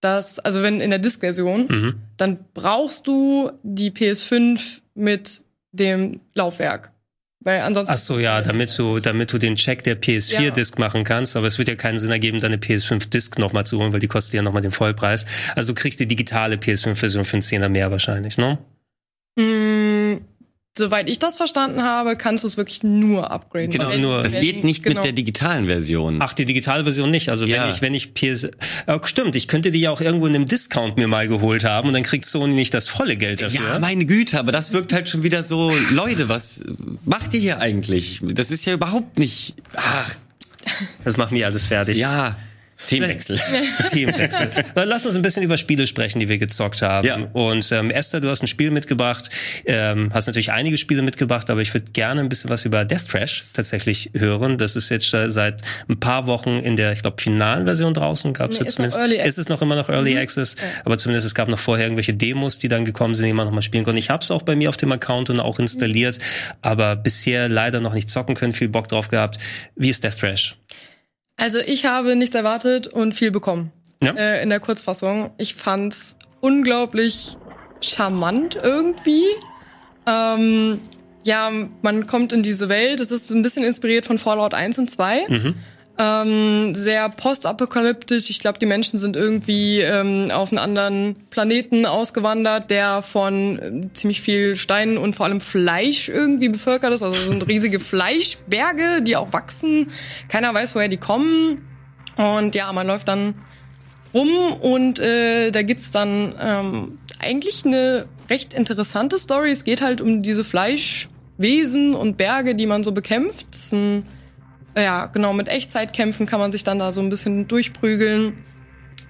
dass, 0.00 0.38
also 0.38 0.62
wenn 0.62 0.80
in 0.80 0.90
der 0.90 1.00
Disk-Version, 1.00 1.66
mhm. 1.66 1.94
dann 2.16 2.38
brauchst 2.54 3.08
du 3.08 3.50
die 3.64 3.90
PS5 3.90 4.82
mit 4.94 5.42
dem 5.72 6.20
Laufwerk. 6.34 6.92
Weil 7.40 7.60
ansonsten. 7.60 7.94
Ach 7.94 7.98
so, 7.98 8.18
ja, 8.18 8.42
damit 8.42 8.76
du, 8.76 8.98
damit 8.98 9.32
du 9.32 9.38
den 9.38 9.54
Check 9.54 9.84
der 9.84 10.00
PS4-Disc 10.00 10.76
ja. 10.76 10.84
machen 10.84 11.04
kannst. 11.04 11.36
Aber 11.36 11.46
es 11.46 11.58
wird 11.58 11.68
ja 11.68 11.76
keinen 11.76 11.98
Sinn 11.98 12.10
ergeben, 12.10 12.40
deine 12.40 12.56
PS5-Disc 12.56 13.38
nochmal 13.38 13.64
zu 13.64 13.78
holen, 13.78 13.92
weil 13.92 14.00
die 14.00 14.08
kostet 14.08 14.34
ja 14.34 14.42
nochmal 14.42 14.62
den 14.62 14.72
Vollpreis. 14.72 15.24
Also 15.54 15.72
du 15.72 15.80
kriegst 15.80 16.00
die 16.00 16.08
digitale 16.08 16.56
PS5-Version 16.56 17.24
für 17.24 17.34
einen 17.34 17.42
Zehner 17.42 17.68
mehr 17.68 17.90
wahrscheinlich, 17.90 18.38
ne? 18.38 18.58
Mm, 19.36 20.20
soweit 20.76 21.08
ich 21.08 21.18
das 21.18 21.36
verstanden 21.36 21.82
habe, 21.82 22.16
kannst 22.16 22.44
du 22.44 22.48
es 22.48 22.56
wirklich 22.56 22.82
nur 22.82 23.30
upgraden. 23.30 23.70
Genau, 23.70 23.90
wenn, 23.90 24.00
nur. 24.00 24.24
Es 24.24 24.32
geht 24.32 24.64
nicht 24.64 24.82
genau. 24.82 24.96
mit 24.96 25.04
der 25.04 25.12
digitalen 25.12 25.66
Version. 25.66 26.18
Ach, 26.20 26.32
die 26.34 26.44
digitale 26.44 26.84
Version 26.84 27.10
nicht. 27.10 27.28
Also 27.28 27.46
ja. 27.46 27.62
wenn 27.62 27.70
ich, 27.70 27.82
wenn 27.82 27.94
ich 27.94 28.14
PS, 28.14 28.44
äh, 28.44 28.98
stimmt, 29.04 29.36
ich 29.36 29.48
könnte 29.48 29.70
die 29.70 29.80
ja 29.80 29.90
auch 29.90 30.00
irgendwo 30.00 30.26
in 30.26 30.34
einem 30.34 30.46
Discount 30.46 30.96
mir 30.96 31.08
mal 31.08 31.28
geholt 31.28 31.64
haben 31.64 31.88
und 31.88 31.94
dann 31.94 32.02
kriegst 32.02 32.30
Sony 32.30 32.54
nicht 32.54 32.74
das 32.74 32.88
volle 32.88 33.16
Geld 33.16 33.42
dafür. 33.42 33.60
Ja, 33.60 33.78
meine 33.78 34.06
Güte, 34.06 34.38
aber 34.38 34.52
das 34.52 34.72
wirkt 34.72 34.92
halt 34.92 35.08
schon 35.08 35.22
wieder 35.22 35.44
so, 35.44 35.72
Leute, 35.90 36.28
was 36.28 36.64
macht 37.04 37.34
ihr 37.34 37.40
hier 37.40 37.60
eigentlich? 37.60 38.20
Das 38.22 38.50
ist 38.50 38.64
ja 38.64 38.72
überhaupt 38.72 39.18
nicht, 39.18 39.54
ach. 39.74 40.16
Das 41.04 41.16
macht 41.16 41.32
mir 41.32 41.46
alles 41.46 41.66
fertig. 41.66 41.98
Ja. 41.98 42.36
Themenwechsel. 42.86 43.38
Themenwechsel. 43.90 44.50
Lass 44.74 45.04
uns 45.04 45.16
ein 45.16 45.22
bisschen 45.22 45.42
über 45.42 45.56
Spiele 45.56 45.86
sprechen, 45.86 46.20
die 46.20 46.28
wir 46.28 46.38
gezockt 46.38 46.80
haben. 46.82 47.06
Ja. 47.06 47.16
Und 47.32 47.70
ähm, 47.72 47.90
Esther, 47.90 48.20
du 48.20 48.28
hast 48.28 48.42
ein 48.42 48.46
Spiel 48.46 48.70
mitgebracht, 48.70 49.30
ähm, 49.66 50.10
hast 50.14 50.26
natürlich 50.26 50.52
einige 50.52 50.78
Spiele 50.78 51.02
mitgebracht, 51.02 51.50
aber 51.50 51.60
ich 51.60 51.74
würde 51.74 51.90
gerne 51.92 52.20
ein 52.20 52.28
bisschen 52.28 52.50
was 52.50 52.64
über 52.64 52.84
Death 52.84 53.08
Trash 53.08 53.44
tatsächlich 53.52 54.10
hören. 54.14 54.58
Das 54.58 54.76
ist 54.76 54.88
jetzt 54.90 55.10
seit 55.10 55.62
ein 55.88 55.98
paar 55.98 56.26
Wochen 56.26 56.50
in 56.50 56.76
der, 56.76 56.92
ich 56.92 57.02
glaube, 57.02 57.20
finalen 57.20 57.64
Version 57.64 57.94
draußen. 57.94 58.32
Gab 58.32 58.50
es 58.50 58.58
nee, 58.58 58.66
jetzt 58.66 58.76
zumindest. 58.76 58.98
Ist 59.26 59.38
es 59.38 59.48
noch 59.48 59.60
immer 59.60 59.74
noch 59.74 59.88
Early 59.88 60.12
mhm. 60.12 60.20
Access, 60.20 60.56
ja. 60.58 60.64
aber 60.84 60.98
zumindest 60.98 61.26
es 61.26 61.34
gab 61.34 61.48
noch 61.48 61.58
vorher 61.58 61.86
irgendwelche 61.86 62.14
Demos, 62.14 62.58
die 62.58 62.68
dann 62.68 62.84
gekommen 62.84 63.14
sind, 63.14 63.26
die 63.26 63.32
man 63.32 63.46
noch 63.46 63.52
mal 63.52 63.62
spielen 63.62 63.84
konnte. 63.84 63.98
Ich 63.98 64.10
habe 64.10 64.22
es 64.22 64.30
auch 64.30 64.42
bei 64.42 64.54
mir 64.56 64.68
auf 64.68 64.76
dem 64.76 64.92
Account 64.92 65.30
und 65.30 65.40
auch 65.40 65.58
installiert, 65.58 66.18
mhm. 66.18 66.52
aber 66.62 66.96
bisher 66.96 67.48
leider 67.48 67.80
noch 67.80 67.94
nicht 67.94 68.08
zocken 68.08 68.34
können. 68.34 68.52
Viel 68.52 68.68
Bock 68.68 68.88
drauf 68.88 69.08
gehabt. 69.08 69.38
Wie 69.74 69.90
ist 69.90 70.04
Death 70.04 70.18
Trash? 70.18 70.56
Also 71.38 71.58
ich 71.58 71.86
habe 71.86 72.16
nichts 72.16 72.34
erwartet 72.34 72.88
und 72.88 73.14
viel 73.14 73.30
bekommen. 73.30 73.72
Ja. 74.02 74.12
Äh, 74.12 74.42
in 74.42 74.50
der 74.50 74.60
Kurzfassung. 74.60 75.30
Ich 75.38 75.54
fand's 75.54 76.16
unglaublich 76.40 77.36
charmant 77.80 78.58
irgendwie. 78.62 79.24
Ähm, 80.06 80.80
ja, 81.24 81.50
man 81.82 82.06
kommt 82.06 82.32
in 82.32 82.42
diese 82.42 82.68
Welt. 82.68 83.00
Es 83.00 83.10
ist 83.10 83.30
ein 83.30 83.42
bisschen 83.42 83.64
inspiriert 83.64 84.06
von 84.06 84.18
Fallout 84.18 84.54
1 84.54 84.78
und 84.78 84.90
2. 84.90 85.26
Mhm. 85.28 85.54
Ähm, 86.00 86.74
sehr 86.74 87.08
postapokalyptisch. 87.08 88.30
Ich 88.30 88.38
glaube, 88.38 88.60
die 88.60 88.66
Menschen 88.66 89.00
sind 89.00 89.16
irgendwie 89.16 89.80
ähm, 89.80 90.28
auf 90.30 90.52
einen 90.52 90.60
anderen 90.60 91.16
Planeten 91.28 91.86
ausgewandert, 91.86 92.70
der 92.70 93.02
von 93.02 93.58
äh, 93.58 93.92
ziemlich 93.94 94.20
viel 94.20 94.54
Steinen 94.54 94.96
und 94.96 95.16
vor 95.16 95.26
allem 95.26 95.40
Fleisch 95.40 96.08
irgendwie 96.08 96.50
bevölkert 96.50 96.92
ist. 96.92 97.02
Also 97.02 97.16
es 97.16 97.26
sind 97.26 97.48
riesige 97.48 97.80
Fleischberge, 97.80 99.02
die 99.02 99.16
auch 99.16 99.32
wachsen. 99.32 99.88
Keiner 100.28 100.54
weiß, 100.54 100.76
woher 100.76 100.86
die 100.86 100.98
kommen. 100.98 101.66
Und 102.16 102.54
ja, 102.54 102.72
man 102.72 102.86
läuft 102.86 103.08
dann 103.08 103.34
rum 104.14 104.52
und 104.60 105.00
äh, 105.00 105.50
da 105.50 105.62
gibt's 105.62 105.90
dann 105.90 106.32
ähm, 106.40 106.98
eigentlich 107.18 107.64
eine 107.64 108.06
recht 108.30 108.54
interessante 108.54 109.18
Story. 109.18 109.50
Es 109.50 109.64
geht 109.64 109.82
halt 109.82 110.00
um 110.00 110.22
diese 110.22 110.44
Fleischwesen 110.44 111.94
und 111.94 112.16
Berge, 112.16 112.54
die 112.54 112.66
man 112.66 112.84
so 112.84 112.92
bekämpft. 112.92 113.48
Das 113.50 113.64
ist 113.64 113.72
ein 113.72 114.04
ja, 114.82 115.06
genau, 115.06 115.32
mit 115.32 115.48
Echtzeitkämpfen 115.48 116.26
kann 116.26 116.40
man 116.40 116.52
sich 116.52 116.64
dann 116.64 116.78
da 116.78 116.92
so 116.92 117.00
ein 117.00 117.08
bisschen 117.08 117.48
durchprügeln. 117.48 118.44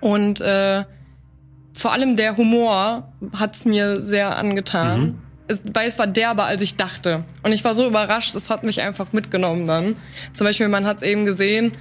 Und 0.01 0.41
äh, 0.41 0.85
vor 1.75 1.93
allem 1.93 2.17
der 2.17 2.37
Humor 2.37 3.13
hat's 3.37 3.65
mir 3.65 4.01
sehr 4.01 4.37
angetan. 4.37 5.01
Mhm. 5.01 5.19
Es, 5.49 5.63
weil 5.73 5.89
es 5.89 5.99
war 5.99 6.07
derber, 6.07 6.45
als 6.45 6.61
ich 6.61 6.77
dachte. 6.77 7.25
Und 7.43 7.53
ich 7.53 7.65
war 7.65 7.75
so 7.75 7.87
überrascht, 7.87 8.35
es 8.35 8.51
hat 8.51 8.65
mich 8.65 8.83
einfach 8.83 9.13
mitgenommen 9.13 9.67
dann. 9.67 9.97
Zum 10.35 10.47
Beispiel, 10.47 10.69
man 10.69 10.87
hat 10.87 10.99
es 10.99 11.03
eben 11.03 11.25
gesehen, 11.25 11.73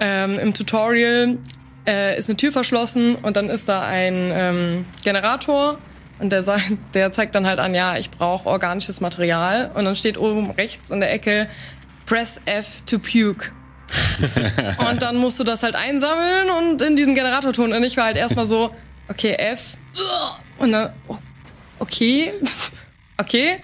ähm, 0.00 0.38
im 0.38 0.52
Tutorial 0.52 1.38
äh, 1.86 2.18
ist 2.18 2.28
eine 2.28 2.36
Tür 2.36 2.52
verschlossen 2.52 3.14
und 3.16 3.36
dann 3.36 3.48
ist 3.48 3.68
da 3.68 3.80
ein 3.82 4.30
ähm, 4.34 4.84
Generator 5.02 5.78
und 6.18 6.30
der, 6.30 6.42
sagt, 6.42 6.72
der 6.94 7.12
zeigt 7.12 7.34
dann 7.34 7.46
halt 7.46 7.58
an, 7.58 7.74
ja, 7.74 7.96
ich 7.96 8.10
brauche 8.10 8.48
organisches 8.48 9.00
Material. 9.00 9.70
Und 9.74 9.84
dann 9.84 9.96
steht 9.96 10.18
oben 10.18 10.50
rechts 10.50 10.90
in 10.90 11.00
der 11.00 11.12
Ecke, 11.12 11.48
Press 12.06 12.40
F 12.46 12.82
to 12.86 12.98
puke. 12.98 13.52
und 14.90 15.02
dann 15.02 15.16
musst 15.16 15.38
du 15.38 15.44
das 15.44 15.62
halt 15.62 15.76
einsammeln 15.76 16.50
und 16.50 16.82
in 16.82 16.96
diesen 16.96 17.14
Generator 17.14 17.52
tun. 17.52 17.72
Und 17.72 17.82
ich 17.84 17.96
war 17.96 18.04
halt 18.04 18.16
erstmal 18.16 18.46
so, 18.46 18.74
okay, 19.08 19.32
F, 19.32 19.76
Und 20.58 20.72
dann, 20.72 20.92
oh, 21.08 21.18
okay, 21.78 22.32
okay. 23.18 23.56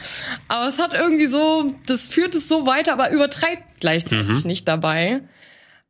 Aber 0.48 0.68
es 0.68 0.78
hat 0.78 0.94
irgendwie 0.94 1.26
so, 1.26 1.68
das 1.86 2.06
führt 2.06 2.34
es 2.34 2.48
so 2.48 2.66
weiter, 2.66 2.92
aber 2.92 3.10
übertreibt 3.10 3.80
gleichzeitig 3.80 4.42
mhm. 4.42 4.48
nicht 4.48 4.68
dabei. 4.68 5.22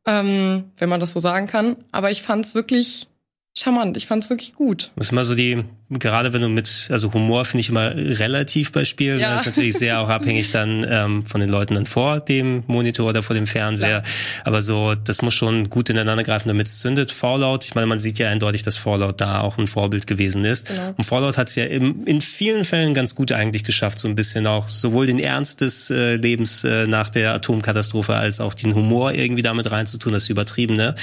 Ähm, 0.05 0.73
wenn 0.79 0.88
man 0.88 0.99
das 0.99 1.12
so 1.12 1.21
sagen 1.21 1.47
kann. 1.47 1.77
Aber 1.93 2.11
ich 2.11 2.23
fand 2.23 2.45
es 2.45 2.55
wirklich 2.57 3.09
charmant. 3.57 3.97
Ich 3.97 4.07
fand 4.07 4.25
es 4.25 4.31
wirklich 4.31 4.55
gut. 4.55 4.91
Das 4.97 5.07
ist 5.07 5.12
immer 5.12 5.25
so 5.25 5.37
die 5.37 5.65
gerade 5.98 6.33
wenn 6.33 6.42
du 6.42 6.48
mit, 6.48 6.88
also 6.90 7.12
Humor 7.12 7.44
finde 7.44 7.61
ich 7.61 7.68
immer 7.68 7.94
relativ 7.94 8.72
bei 8.72 8.85
Spielen. 8.85 9.20
Ja. 9.20 9.33
Das 9.33 9.42
ist 9.42 9.46
natürlich 9.46 9.74
sehr 9.74 10.00
auch 10.00 10.09
abhängig 10.09 10.50
dann 10.50 10.87
ähm, 10.88 11.24
von 11.24 11.40
den 11.40 11.50
Leuten 11.50 11.74
dann 11.74 11.87
vor 11.87 12.20
dem 12.20 12.64
Monitor 12.66 13.11
oder 13.11 13.22
vor 13.22 13.35
dem 13.35 13.46
Fernseher. 13.46 13.88
Ja. 13.88 14.02
Aber 14.44 14.62
so, 14.62 14.94
das 14.94 15.22
muss 15.22 15.35
schon 15.35 15.70
gut 15.70 15.90
ineinander 15.90 16.24
greifen, 16.24 16.48
damit 16.48 16.68
es 16.68 16.78
zündet. 16.78 17.12
Fallout, 17.12 17.64
ich 17.64 17.74
meine, 17.74 17.87
man 17.87 17.98
sieht 17.98 18.18
ja 18.18 18.28
eindeutig, 18.28 18.62
dass 18.62 18.76
Fallout 18.76 19.20
da 19.20 19.40
auch 19.40 19.59
ein 19.59 19.66
Vorbild 19.66 20.07
gewesen 20.07 20.44
ist. 20.44 20.68
Genau. 20.68 20.94
Und 20.96 21.05
Fallout 21.05 21.38
hat 21.38 21.48
es 21.48 21.57
ja 21.57 21.64
im, 21.64 22.07
in 22.07 22.20
vielen 22.20 22.64
Fällen 22.64 22.94
ganz 22.94 23.14
gut 23.14 23.33
eigentlich 23.33 23.64
geschafft, 23.64 23.98
so 23.98 24.09
ein 24.09 24.14
bisschen 24.14 24.46
auch 24.46 24.68
sowohl 24.68 25.07
den 25.07 25.18
Ernst 25.18 25.61
des 25.61 25.90
äh, 25.90 26.16
Lebens 26.16 26.64
äh, 26.64 26.87
nach 26.87 27.11
der 27.11 27.35
Atomkatastrophe 27.35 28.14
als 28.14 28.40
auch 28.40 28.55
den 28.55 28.74
Humor 28.74 29.12
irgendwie 29.12 29.42
damit 29.42 29.70
reinzutun, 29.70 30.12
das 30.12 30.28
Übertriebene. 30.28 30.94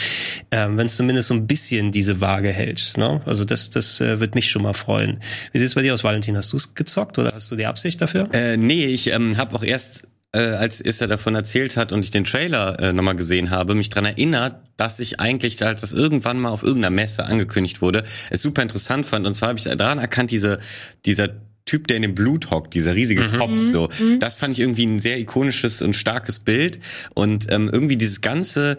Ähm, 0.51 0.77
wenn 0.77 0.87
es 0.87 0.95
zumindest 0.95 1.27
so 1.27 1.33
ein 1.33 1.47
bisschen 1.47 1.91
diese 1.91 2.21
Waage 2.21 2.49
hält. 2.49 2.93
Ne? 2.97 3.21
Also 3.25 3.45
das, 3.45 3.69
das 3.69 4.01
äh, 4.01 4.19
wird 4.19 4.35
mich 4.35 4.49
schon 4.49 4.63
mal 4.63 4.73
freuen. 4.79 5.19
Wie 5.51 5.59
sieht 5.59 5.67
es 5.67 5.75
bei 5.75 5.81
dir 5.81 5.93
aus, 5.93 6.03
Valentin? 6.03 6.35
Hast 6.35 6.51
du 6.53 6.57
es 6.57 6.73
gezockt 6.73 7.17
oder 7.19 7.31
hast 7.33 7.51
du 7.51 7.55
die 7.55 7.65
Absicht 7.65 8.01
dafür? 8.01 8.29
Äh, 8.33 8.57
nee, 8.57 8.85
ich 8.85 9.11
ähm, 9.11 9.37
habe 9.37 9.55
auch 9.55 9.63
erst 9.63 10.07
äh, 10.31 10.39
als 10.39 10.79
Issa 10.81 11.07
davon 11.07 11.35
erzählt 11.35 11.75
hat 11.75 11.91
und 11.91 12.03
ich 12.03 12.11
den 12.11 12.25
Trailer 12.25 12.79
äh, 12.79 12.93
nochmal 12.93 13.15
gesehen 13.15 13.49
habe, 13.49 13.75
mich 13.75 13.89
dran 13.89 14.05
erinnert, 14.05 14.61
dass 14.77 14.99
ich 14.99 15.19
eigentlich, 15.19 15.63
als 15.65 15.81
das 15.81 15.91
irgendwann 15.91 16.39
mal 16.39 16.49
auf 16.49 16.63
irgendeiner 16.63 16.93
Messe 16.93 17.25
angekündigt 17.25 17.81
wurde, 17.81 18.03
es 18.29 18.41
super 18.41 18.61
interessant 18.61 19.05
fand. 19.05 19.25
Und 19.25 19.33
zwar 19.35 19.49
habe 19.49 19.59
ich 19.59 19.65
daran 19.65 19.97
erkannt, 19.97 20.31
diese, 20.31 20.59
dieser 21.05 21.29
Typ, 21.65 21.87
der 21.87 21.97
in 21.97 22.01
dem 22.01 22.15
Blut 22.15 22.49
hockt, 22.49 22.73
dieser 22.73 22.95
riesige 22.95 23.23
mhm. 23.23 23.37
Kopf, 23.37 23.57
so. 23.63 23.89
Mhm. 23.99 24.19
Das 24.19 24.35
fand 24.35 24.53
ich 24.53 24.59
irgendwie 24.59 24.85
ein 24.85 24.99
sehr 24.99 25.19
ikonisches 25.19 25.81
und 25.81 25.95
starkes 25.95 26.39
Bild. 26.39 26.79
Und 27.13 27.51
ähm, 27.51 27.69
irgendwie 27.71 27.97
dieses 27.97 28.21
ganze, 28.21 28.77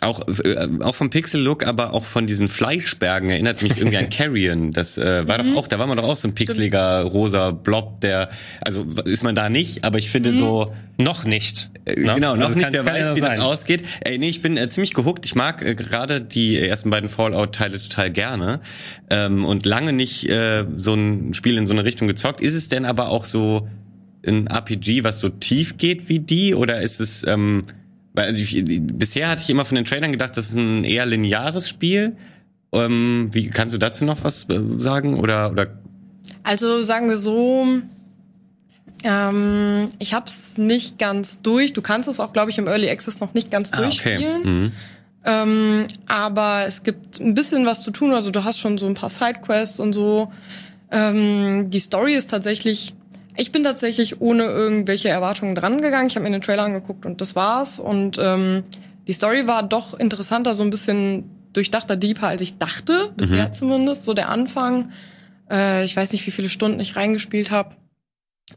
auch 0.00 0.26
äh, 0.26 0.68
auch 0.80 0.94
vom 0.94 1.10
Pixel-Look, 1.10 1.66
aber 1.66 1.92
auch 1.92 2.06
von 2.06 2.26
diesen 2.26 2.48
Fleischbergen 2.48 3.28
erinnert 3.28 3.60
mich 3.60 3.76
irgendwie 3.76 3.98
an 3.98 4.08
Carrion. 4.10 4.72
Das 4.72 4.96
äh, 4.96 5.28
war 5.28 5.42
mhm. 5.42 5.52
doch 5.52 5.56
auch, 5.58 5.68
da 5.68 5.78
war 5.78 5.86
man 5.86 5.98
doch 5.98 6.04
auch 6.04 6.16
so 6.16 6.26
ein 6.26 6.34
pixeliger 6.34 7.02
rosa 7.02 7.50
Blob, 7.50 8.00
der, 8.00 8.30
also 8.62 8.84
ist 9.04 9.22
man 9.22 9.34
da 9.34 9.50
nicht, 9.50 9.84
aber 9.84 9.98
ich 9.98 10.10
finde 10.10 10.32
mhm. 10.32 10.38
so 10.38 10.74
noch 10.96 11.24
nicht. 11.24 11.70
Äh, 11.84 12.00
ne? 12.00 12.14
Genau, 12.14 12.34
noch 12.34 12.46
also 12.46 12.58
nicht. 12.58 12.72
Wer 12.72 12.86
weiß, 12.86 13.16
wie 13.16 13.20
sein. 13.20 13.36
das 13.36 13.44
ausgeht. 13.44 13.82
Ey, 14.00 14.16
nee, 14.16 14.30
ich 14.30 14.40
bin 14.40 14.56
äh, 14.56 14.70
ziemlich 14.70 14.94
gehuckt. 14.94 15.26
Ich 15.26 15.34
mag 15.34 15.62
äh, 15.62 15.74
gerade 15.74 16.22
die 16.22 16.58
ersten 16.58 16.88
beiden 16.88 17.10
Fallout-Teile 17.10 17.78
total 17.78 18.10
gerne 18.10 18.60
ähm, 19.10 19.44
und 19.44 19.66
lange 19.66 19.92
nicht 19.92 20.30
äh, 20.30 20.64
so 20.78 20.94
ein 20.94 21.34
Spiel 21.34 21.58
in 21.58 21.66
so 21.66 21.74
eine 21.74 21.84
Richtung 21.84 22.08
gezockt. 22.08 22.40
Ist 22.40 22.54
es 22.54 22.70
denn 22.70 22.86
aber 22.86 23.10
auch 23.10 23.26
so 23.26 23.68
ein 24.26 24.46
RPG, 24.46 25.04
was 25.04 25.20
so 25.20 25.28
tief 25.28 25.76
geht 25.76 26.08
wie 26.08 26.20
die, 26.20 26.54
oder 26.54 26.80
ist 26.80 27.00
es 27.00 27.26
ähm, 27.26 27.64
also 28.14 28.40
ich, 28.42 28.62
bisher 28.64 29.28
hatte 29.28 29.42
ich 29.42 29.50
immer 29.50 29.64
von 29.64 29.76
den 29.76 29.84
Trailern 29.84 30.12
gedacht, 30.12 30.36
das 30.36 30.50
ist 30.50 30.56
ein 30.56 30.84
eher 30.84 31.06
lineares 31.06 31.68
Spiel. 31.68 32.16
Ähm, 32.72 33.28
wie 33.32 33.48
kannst 33.50 33.74
du 33.74 33.78
dazu 33.78 34.04
noch 34.04 34.24
was 34.24 34.48
äh, 34.48 34.60
sagen 34.78 35.18
oder 35.18 35.50
oder? 35.50 35.78
Also 36.42 36.82
sagen 36.82 37.08
wir 37.08 37.18
so, 37.18 37.66
ähm, 39.04 39.88
ich 39.98 40.14
habe 40.14 40.26
es 40.26 40.58
nicht 40.58 40.98
ganz 40.98 41.42
durch. 41.42 41.72
Du 41.72 41.82
kannst 41.82 42.08
es 42.08 42.20
auch, 42.20 42.32
glaube 42.32 42.50
ich, 42.50 42.58
im 42.58 42.66
Early 42.66 42.88
Access 42.88 43.20
noch 43.20 43.34
nicht 43.34 43.50
ganz 43.50 43.72
ah, 43.72 43.76
durchspielen. 43.76 44.40
Okay. 44.40 44.48
Mhm. 44.48 44.72
Ähm, 45.26 45.86
aber 46.06 46.64
es 46.66 46.82
gibt 46.82 47.20
ein 47.20 47.34
bisschen 47.34 47.66
was 47.66 47.82
zu 47.82 47.90
tun. 47.90 48.12
Also 48.12 48.30
du 48.30 48.44
hast 48.44 48.58
schon 48.58 48.78
so 48.78 48.86
ein 48.86 48.94
paar 48.94 49.10
Sidequests 49.10 49.80
und 49.80 49.92
so. 49.92 50.32
Ähm, 50.90 51.70
die 51.70 51.80
Story 51.80 52.14
ist 52.14 52.30
tatsächlich 52.30 52.94
ich 53.36 53.52
bin 53.52 53.64
tatsächlich 53.64 54.20
ohne 54.20 54.44
irgendwelche 54.44 55.08
Erwartungen 55.08 55.54
dran 55.54 55.82
gegangen. 55.82 56.06
Ich 56.06 56.16
habe 56.16 56.24
mir 56.24 56.32
den 56.32 56.42
Trailer 56.42 56.64
angeguckt 56.64 57.04
und 57.04 57.20
das 57.20 57.34
war's. 57.34 57.80
Und 57.80 58.18
ähm, 58.18 58.64
die 59.06 59.12
Story 59.12 59.46
war 59.46 59.62
doch 59.62 59.94
interessanter, 59.94 60.54
so 60.54 60.62
ein 60.62 60.70
bisschen 60.70 61.30
durchdachter, 61.52 61.96
deeper, 61.96 62.28
als 62.28 62.42
ich 62.42 62.58
dachte, 62.58 63.12
bisher 63.16 63.48
mhm. 63.48 63.52
zumindest. 63.52 64.04
So 64.04 64.14
der 64.14 64.28
Anfang. 64.28 64.92
Äh, 65.50 65.84
ich 65.84 65.96
weiß 65.96 66.12
nicht, 66.12 66.26
wie 66.26 66.30
viele 66.30 66.48
Stunden 66.48 66.80
ich 66.80 66.96
reingespielt 66.96 67.50
habe. 67.50 67.74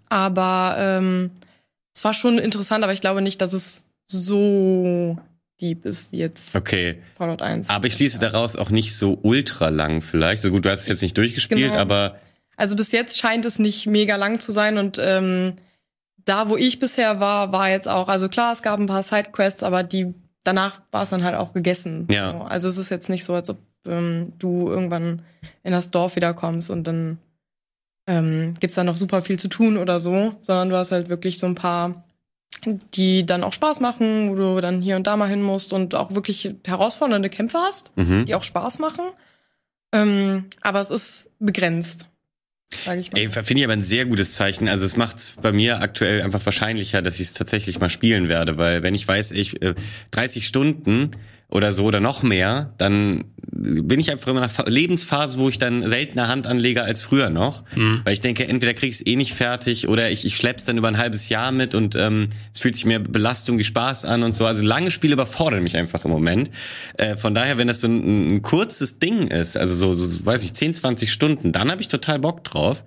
Aber 0.10 0.76
ähm, 0.78 1.32
es 1.96 2.04
war 2.04 2.14
schon 2.14 2.38
interessant, 2.38 2.84
aber 2.84 2.94
ich 2.94 3.02
glaube 3.02 3.22
nicht, 3.22 3.42
dass 3.42 3.54
es 3.54 3.82
so 4.06 5.18
deep 5.60 5.86
ist 5.86 6.12
wie 6.12 6.18
jetzt 6.18 6.56
okay. 6.56 7.02
Fallout 7.18 7.42
1. 7.42 7.70
Aber 7.70 7.88
ich 7.88 7.94
schließe 7.94 8.20
daraus 8.20 8.56
auch 8.56 8.70
nicht 8.70 8.96
so 8.96 9.18
ultra 9.24 9.70
lang 9.70 10.02
vielleicht. 10.02 10.44
So 10.44 10.52
gut, 10.52 10.66
du 10.66 10.70
hast 10.70 10.82
es 10.82 10.88
jetzt 10.88 11.02
nicht 11.02 11.18
durchgespielt, 11.18 11.72
genau. 11.72 11.82
aber 11.82 12.20
also 12.58 12.76
bis 12.76 12.92
jetzt 12.92 13.18
scheint 13.18 13.46
es 13.46 13.60
nicht 13.60 13.88
mega 13.88 14.18
lang 14.18 14.40
zu 14.40 14.52
sein 14.52 14.78
und 14.78 15.00
ähm, 15.00 15.54
da, 16.26 16.50
wo 16.50 16.58
ich 16.58 16.80
bisher 16.80 17.22
war, 17.22 17.54
war 17.54 17.70
jetzt 17.70 17.88
auch, 17.88 18.10
also 18.10 18.28
klar, 18.28 18.52
es 18.52 18.62
gab 18.62 18.80
ein 18.80 18.88
paar 18.88 19.04
Sidequests, 19.04 19.64
aber 19.64 19.84
die 19.84 20.14
danach 20.44 20.82
war 20.92 21.04
es 21.04 21.10
dann 21.10 21.24
halt 21.24 21.36
auch 21.36 21.54
gegessen. 21.54 22.08
Ja. 22.10 22.42
Also 22.46 22.68
es 22.68 22.78
ist 22.78 22.90
jetzt 22.90 23.10
nicht 23.10 23.24
so, 23.24 23.34
als 23.34 23.50
ob 23.50 23.58
ähm, 23.86 24.34
du 24.40 24.70
irgendwann 24.70 25.22
in 25.64 25.72
das 25.72 25.92
Dorf 25.92 26.16
wiederkommst 26.16 26.70
und 26.70 26.86
dann 26.86 27.20
ähm, 28.08 28.56
gibt's 28.60 28.76
da 28.76 28.84
noch 28.84 28.98
super 28.98 29.22
viel 29.22 29.38
zu 29.38 29.50
tun 29.50 29.78
oder 29.78 30.00
so, 30.00 30.36
sondern 30.42 30.70
du 30.70 30.78
hast 30.78 30.92
halt 30.92 31.10
wirklich 31.10 31.38
so 31.38 31.46
ein 31.46 31.56
paar, 31.56 32.04
die 32.94 33.26
dann 33.26 33.44
auch 33.44 33.54
Spaß 33.54 33.82
machen, 33.82 34.32
wo 34.32 34.36
du 34.36 34.62
dann 34.62 34.82
hier 34.82 34.96
und 34.96 35.06
da 35.06 35.18
mal 35.18 35.30
hin 35.30 35.44
musst 35.44 35.74
und 35.74 35.94
auch 35.96 36.16
wirklich 36.16 36.56
herausfordernde 36.66 37.30
Kämpfe 37.30 37.60
hast, 37.60 37.96
mhm. 37.98 38.26
die 38.26 38.36
auch 38.36 38.44
Spaß 38.44 38.80
machen. 38.80 39.06
Ähm, 39.94 40.46
aber 40.62 40.82
es 40.82 40.90
ist 40.90 41.30
begrenzt. 41.40 42.08
Sag 42.86 43.00
ich 43.00 43.12
mal. 43.12 43.20
Ey, 43.20 43.30
finde 43.30 43.60
ich 43.60 43.64
aber 43.64 43.74
ein 43.74 43.84
sehr 43.84 44.06
gutes 44.06 44.34
Zeichen. 44.34 44.68
Also 44.68 44.86
es 44.86 44.98
macht 44.98 45.18
es 45.18 45.34
bei 45.42 45.52
mir 45.52 45.82
aktuell 45.82 46.22
einfach 46.22 46.46
wahrscheinlicher, 46.46 47.02
dass 47.02 47.16
ich 47.16 47.28
es 47.28 47.34
tatsächlich 47.34 47.80
mal 47.80 47.90
spielen 47.90 48.30
werde, 48.30 48.58
weil 48.58 48.84
wenn 48.84 48.96
ich 48.96 49.08
weiß, 49.08 49.32
ich 49.32 49.62
äh, 49.62 49.76
30 50.12 50.48
Stunden 50.48 51.12
oder 51.50 51.72
so 51.72 51.86
oder 51.86 52.00
noch 52.00 52.24
mehr, 52.24 52.74
dann 52.78 53.24
bin 53.40 54.00
ich 54.00 54.12
einfach 54.12 54.28
in 54.28 54.38
einer 54.38 54.52
Lebensphase, 54.66 55.40
wo 55.40 55.48
ich 55.48 55.58
dann 55.58 55.88
seltener 55.88 56.28
Hand 56.28 56.46
anlege 56.46 56.84
als 56.84 57.02
früher 57.02 57.30
noch. 57.30 57.64
Mhm. 57.76 58.02
Weil 58.04 58.14
ich 58.14 58.22
denke, 58.22 58.48
entweder 58.48 58.74
krieg 58.74 58.90
ich 58.90 58.96
es 58.96 59.08
eh 59.08 59.16
nicht 59.16 59.34
fertig 59.34 59.88
oder 59.88 60.10
ich, 60.10 60.26
ich 60.26 60.36
schlepp's 60.36 60.66
dann 60.66 60.78
über 60.78 60.90
ein 60.90 60.98
halbes 60.98 61.30
Jahr 61.30 61.52
mit 61.52 61.74
und 61.74 61.96
ähm, 61.96 62.28
es 62.54 62.60
fühlt 62.60 62.76
sich 62.76 62.86
mehr 62.86 63.00
Belastung 63.00 63.58
wie 63.58 63.64
Spaß 63.64 64.06
an 64.06 64.24
und 64.24 64.36
so. 64.36 64.46
Also 64.46 64.64
lange 64.64 64.92
Spiele 64.92 65.14
überfordern 65.14 65.64
mich 65.64 65.78
einfach 65.78 66.04
im 66.04 66.12
Moment. 66.12 66.52
Äh, 66.98 67.16
von 67.16 67.34
daher, 67.34 67.58
wenn 67.58 67.68
das 67.68 67.82
so 67.82 67.88
ein, 67.88 68.36
ein 68.36 68.42
kurzes 68.42 69.00
Ding 69.00 69.28
ist, 69.28 69.58
also 69.58 69.74
so, 69.74 69.96
so 69.96 70.26
weiß 70.26 70.44
ich, 70.44 70.54
10, 70.54 70.74
20 70.74 71.12
Stunden, 71.12 71.52
dann 71.54 71.72
habe 71.72 71.82
ich 71.82 71.88
total 71.88 72.20
Bock 72.20 72.44
drauf. 72.44 72.84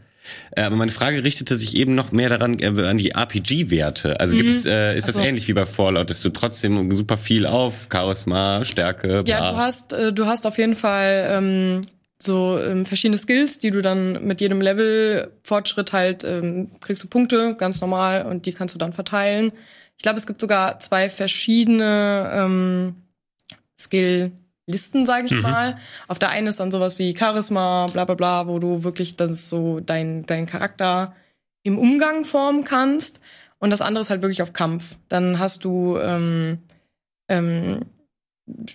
Äh, 0.52 0.62
aber 0.62 0.76
meine 0.76 0.90
Frage 0.90 1.24
richtete 1.24 1.56
sich 1.56 1.76
eben 1.76 1.94
noch 1.94 2.12
mehr 2.12 2.28
daran 2.28 2.58
äh, 2.58 2.66
an 2.66 2.98
die 2.98 3.10
RPG-Werte. 3.10 4.20
Also 4.20 4.36
mhm. 4.36 4.42
gibt's, 4.42 4.66
äh, 4.66 4.96
ist 4.96 5.08
das 5.08 5.16
also. 5.16 5.28
ähnlich 5.28 5.48
wie 5.48 5.52
bei 5.52 5.66
Fallout, 5.66 6.10
dass 6.10 6.20
du 6.20 6.30
trotzdem 6.30 6.94
super 6.94 7.16
viel 7.16 7.46
auf 7.46 7.88
Charisma, 7.92 8.64
Stärke, 8.64 9.24
bla. 9.24 9.38
Ja, 9.38 9.50
du 9.52 9.56
hast, 9.56 9.92
äh, 9.92 10.12
du 10.12 10.26
hast 10.26 10.46
auf 10.46 10.58
jeden 10.58 10.76
Fall 10.76 11.28
ähm, 11.30 11.82
so 12.18 12.58
ähm, 12.58 12.84
verschiedene 12.84 13.18
Skills, 13.18 13.58
die 13.58 13.70
du 13.70 13.82
dann 13.82 14.26
mit 14.26 14.40
jedem 14.40 14.60
Level 14.60 15.32
Fortschritt 15.42 15.92
halt 15.92 16.24
ähm, 16.24 16.70
kriegst 16.80 17.02
du 17.02 17.08
Punkte, 17.08 17.54
ganz 17.56 17.80
normal, 17.80 18.26
und 18.26 18.46
die 18.46 18.52
kannst 18.52 18.74
du 18.74 18.78
dann 18.78 18.92
verteilen. 18.92 19.52
Ich 19.96 20.02
glaube, 20.02 20.18
es 20.18 20.26
gibt 20.26 20.40
sogar 20.40 20.78
zwei 20.80 21.08
verschiedene 21.10 22.30
ähm, 22.32 22.94
Skill 23.78 24.32
Listen, 24.70 25.06
sage 25.06 25.26
ich 25.26 25.32
mhm. 25.32 25.42
mal. 25.42 25.76
Auf 26.08 26.18
der 26.18 26.30
einen 26.30 26.46
ist 26.46 26.60
dann 26.60 26.70
sowas 26.70 26.98
wie 26.98 27.16
Charisma, 27.16 27.86
bla 27.86 28.04
bla 28.04 28.14
bla, 28.14 28.46
wo 28.48 28.58
du 28.58 28.84
wirklich 28.84 29.16
das 29.16 29.48
so 29.48 29.80
dein, 29.80 30.24
dein 30.26 30.46
Charakter 30.46 31.14
im 31.62 31.78
Umgang 31.78 32.24
formen 32.24 32.64
kannst. 32.64 33.20
Und 33.58 33.70
das 33.70 33.82
andere 33.82 34.02
ist 34.02 34.10
halt 34.10 34.22
wirklich 34.22 34.42
auf 34.42 34.52
Kampf. 34.52 34.96
Dann 35.08 35.38
hast 35.38 35.64
du 35.64 35.98
ähm, 35.98 36.58
ähm, 37.28 37.84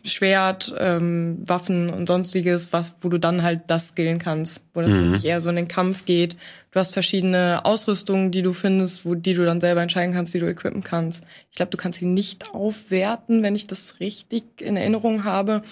Schwert, 0.03 0.73
ähm, 0.77 1.41
Waffen 1.45 1.89
und 1.89 2.07
sonstiges, 2.07 2.71
was, 2.71 2.97
wo 3.01 3.09
du 3.09 3.17
dann 3.17 3.43
halt 3.43 3.61
das 3.67 3.89
skillen 3.89 4.19
kannst, 4.19 4.63
wo 4.73 4.81
das 4.81 4.91
mhm. 4.91 5.05
wirklich 5.05 5.25
eher 5.25 5.41
so 5.41 5.49
in 5.49 5.55
den 5.55 5.67
Kampf 5.67 6.05
geht. 6.05 6.37
Du 6.71 6.79
hast 6.79 6.93
verschiedene 6.93 7.65
Ausrüstungen, 7.65 8.31
die 8.31 8.41
du 8.41 8.53
findest, 8.53 9.05
wo 9.05 9.15
die 9.15 9.33
du 9.33 9.45
dann 9.45 9.61
selber 9.61 9.81
entscheiden 9.81 10.13
kannst, 10.13 10.33
die 10.33 10.39
du 10.39 10.47
equippen 10.47 10.83
kannst. 10.83 11.23
Ich 11.51 11.57
glaube, 11.57 11.71
du 11.71 11.77
kannst 11.77 11.99
sie 11.99 12.05
nicht 12.05 12.53
aufwerten, 12.53 13.43
wenn 13.43 13.55
ich 13.55 13.67
das 13.67 13.99
richtig 13.99 14.43
in 14.61 14.77
Erinnerung 14.77 15.23
habe. 15.23 15.63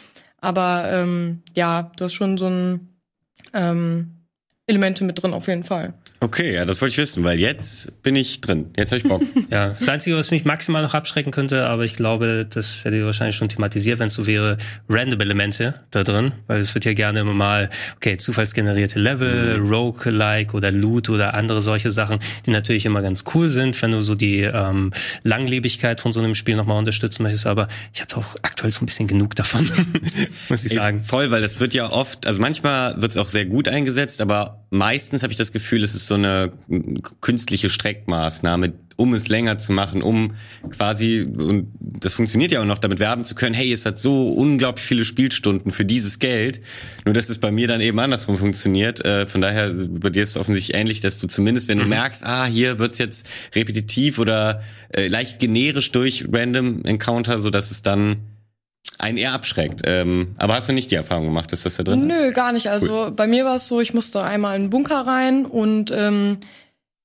Aber 0.44 0.92
ähm, 0.92 1.42
ja, 1.56 1.90
du 1.96 2.04
hast 2.04 2.16
schon 2.16 2.38
so 2.38 2.48
ein 2.48 3.00
ähm, 3.54 4.12
Elemente 4.65 5.04
mit 5.04 5.21
drin 5.21 5.34
auf 5.34 5.47
jeden 5.47 5.63
Fall. 5.63 5.93
Okay, 6.23 6.54
ja, 6.54 6.63
das 6.63 6.80
wollte 6.80 6.93
ich 6.93 6.97
wissen, 6.97 7.21
weil 7.26 7.38
jetzt 7.38 8.02
bin 8.02 8.15
ich 8.15 8.39
drin. 8.39 8.71
Jetzt 8.78 8.91
habe 8.91 8.97
ich 8.97 9.04
Bock. 9.04 9.21
ja, 9.52 9.69
das 9.69 9.89
Einzige, 9.89 10.15
was 10.15 10.32
mich 10.32 10.45
maximal 10.45 10.82
noch 10.82 10.93
abschrecken 10.93 11.32
könnte, 11.32 11.67
aber 11.67 11.84
ich 11.84 11.95
glaube, 11.97 12.47
das 12.49 12.86
hätte 12.86 12.95
ich 12.95 13.04
wahrscheinlich 13.04 13.36
schon 13.36 13.49
thematisiert, 13.49 13.99
wenn 13.99 14.08
es 14.08 14.13
so 14.13 14.26
wäre, 14.26 14.58
Random-Elemente 14.88 15.82
da 15.91 16.06
drin, 16.06 16.32
weil 16.47 16.62
es 16.62 16.73
wird 16.73 16.86
ja 16.86 16.93
gerne 16.93 17.19
immer 17.19 17.34
mal, 17.34 17.69
okay, 17.97 18.15
zufallsgenerierte 18.15 18.99
Level, 18.99 19.60
mhm. 19.60 19.69
Rogue-like 19.69 20.54
oder 20.54 20.71
Loot 20.71 21.10
oder 21.10 21.34
andere 21.34 21.62
solche 21.62 21.91
Sachen, 21.91 22.19
die 22.45 22.52
natürlich 22.52 22.86
immer 22.86 23.02
ganz 23.02 23.26
cool 23.34 23.49
sind, 23.49 23.82
wenn 23.82 23.91
du 23.91 24.02
so 24.02 24.15
die 24.15 24.43
ähm, 24.43 24.93
Langlebigkeit 25.23 25.99
von 25.99 26.13
so 26.13 26.21
einem 26.21 26.36
Spiel 26.36 26.56
nochmal 26.56 26.78
unterstützen 26.78 27.23
möchtest, 27.23 27.47
aber 27.47 27.67
ich 27.93 27.99
habe 27.99 28.15
auch 28.15 28.36
aktuell 28.43 28.71
so 28.71 28.80
ein 28.82 28.86
bisschen 28.86 29.08
genug 29.08 29.36
davon, 29.36 29.69
muss 30.47 30.63
ich 30.63 30.71
sagen. 30.71 30.99
Ey, 30.99 31.04
voll, 31.04 31.32
weil 31.32 31.43
es 31.43 31.60
wird 31.60 31.73
ja 31.73 31.91
oft, 31.91 32.26
also 32.28 32.39
manchmal 32.39 33.02
wird 33.02 33.12
es 33.12 33.17
auch 33.17 33.28
sehr 33.28 33.45
gut 33.45 33.67
eingesetzt, 33.67 34.21
aber 34.21 34.53
aber 34.54 34.66
meistens 34.70 35.24
habe 35.24 35.32
ich 35.32 35.38
das 35.38 35.52
Gefühl, 35.52 35.84
es 35.84 35.96
ist 35.96 36.08
so 36.08 36.16
eine 36.16 36.52
künstliche 37.22 37.70
Streckmaßnahme, 37.70 38.74
um 38.96 39.13
es 39.13 39.28
länger 39.28 39.58
zu 39.58 39.72
machen, 39.72 40.02
um 40.02 40.36
quasi, 40.70 41.22
und 41.22 41.72
das 41.80 42.13
funktioniert 42.13 42.52
ja 42.52 42.62
auch 42.62 42.66
noch, 42.66 42.78
damit 42.78 43.00
werben 43.00 43.26
zu 43.26 43.34
können, 43.36 43.56
hey, 43.56 43.72
es 43.72 43.86
hat 43.86 44.00
so 44.00 44.30
unglaublich 44.30 44.86
viele 44.86 45.06
Spielstunden 45.06 45.72
für 45.72 45.86
dieses 45.86 46.20
Geld. 46.20 46.62
Nur, 47.06 47.13
dass 47.13 47.30
es 47.30 47.39
bei 47.39 47.52
mir 47.52 47.68
dann 47.68 47.82
eben 47.82 48.00
andersrum 48.00 48.38
funktioniert. 48.38 49.04
Äh, 49.04 49.26
von 49.26 49.42
daher, 49.42 49.72
bei 49.74 50.10
dir 50.10 50.24
ist 50.24 50.32
es 50.32 50.38
offensichtlich 50.38 50.78
ähnlich, 50.78 51.02
dass 51.02 51.18
du 51.18 51.28
zumindest, 51.28 51.68
wenn 51.68 51.80
du 51.80 51.84
mhm. 51.84 51.89
merkst, 51.89 52.24
ah, 52.24 52.46
hier 52.46 52.78
wird's 52.80 53.00
jetzt 53.00 53.28
repetitiv 53.56 54.20
oder 54.20 54.62
äh, 54.89 55.08
leicht 55.08 55.39
generisch 55.39 55.92
durch 55.92 56.26
Random 56.32 56.84
Encounter, 56.86 57.39
so 57.39 57.50
dass 57.50 57.72
es 57.72 57.82
dann 57.82 58.33
einen 59.04 59.18
eher 59.18 59.34
abschreckt. 59.34 59.82
Ähm, 59.84 60.36
aber 60.38 60.56
hast 60.56 60.70
du 60.70 60.74
nicht 60.74 60.89
die 60.89 60.96
Erfahrung 60.96 61.26
gemacht, 61.26 61.52
dass 61.52 61.63
das 61.63 61.76
da 61.76 61.84
drin 61.84 62.08
Nö, 62.08 62.13
ist? 62.13 62.22
Nö, 62.22 62.32
gar 62.32 62.52
nicht. 62.54 62.70
Also 62.70 63.06
cool. 63.06 63.12
bei 63.12 63.28
mir 63.28 63.46
war 63.46 63.56
es 63.56 63.68
so, 63.68 63.82
ich 63.82 63.94
musste 63.94 64.24
einmal 64.24 64.56
in 64.56 64.63
den 64.63 64.70
Bunker 64.70 65.06
rein 65.06 65.46
und 65.46 65.92
ähm, 65.92 66.38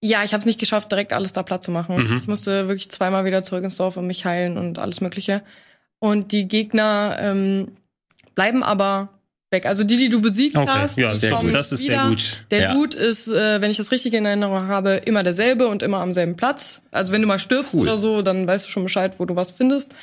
ja, 0.03 0.23
ich 0.25 0.33
habe 0.33 0.39
es 0.39 0.47
nicht 0.47 0.61
geschafft, 0.61 0.93
direkt 0.93 1.13
alles 1.13 1.33
da 1.33 1.43
platt 1.43 1.65
zu 1.65 1.73
machen. 1.73 1.97
Mhm. 1.97 2.19
Ich 2.23 2.29
musste 2.29 2.69
wirklich 2.69 2.91
zweimal 2.91 3.25
wieder 3.25 3.43
zurück 3.43 3.65
ins 3.65 3.77
Dorf 3.77 3.97
und 3.97 4.07
mich 4.07 4.25
heilen 4.25 4.57
und 4.57 4.79
alles 4.79 5.01
Mögliche. 5.01 5.43
Und 5.99 6.31
die 6.31 6.47
Gegner 6.47 7.17
ähm, 7.21 7.73
bleiben 8.37 8.63
aber 8.63 9.09
weg. 9.51 9.67
Also 9.67 9.83
die, 9.83 9.97
die 9.97 10.09
du 10.09 10.21
besiegt 10.21 10.57
okay. 10.57 10.69
hast, 10.69 10.99
ja, 10.99 11.13
sehr 11.13 11.33
gut. 11.33 11.53
das 11.53 11.73
ist 11.73 11.83
wieder. 11.83 12.03
sehr 12.03 12.09
gut. 12.11 12.45
Der 12.53 12.61
ja. 12.61 12.73
Loot 12.75 12.95
ist, 12.95 13.27
äh, 13.27 13.61
wenn 13.61 13.73
ich 13.73 13.77
das 13.77 13.91
richtig 13.91 14.15
in 14.15 14.25
Erinnerung 14.25 14.69
habe, 14.69 15.01
immer 15.05 15.25
derselbe 15.25 15.67
und 15.67 15.83
immer 15.83 15.99
am 15.99 16.15
selben 16.15 16.37
Platz. 16.37 16.81
Also 16.93 17.13
wenn 17.13 17.23
du 17.23 17.27
mal 17.27 17.41
stirbst 17.41 17.75
cool. 17.75 17.83
oder 17.83 17.99
so, 17.99 18.23
dann 18.23 18.47
weißt 18.47 18.67
du 18.67 18.71
schon 18.71 18.85
Bescheid, 18.85 19.19
wo 19.19 19.25
du 19.25 19.35
was 19.35 19.51
findest. 19.51 19.97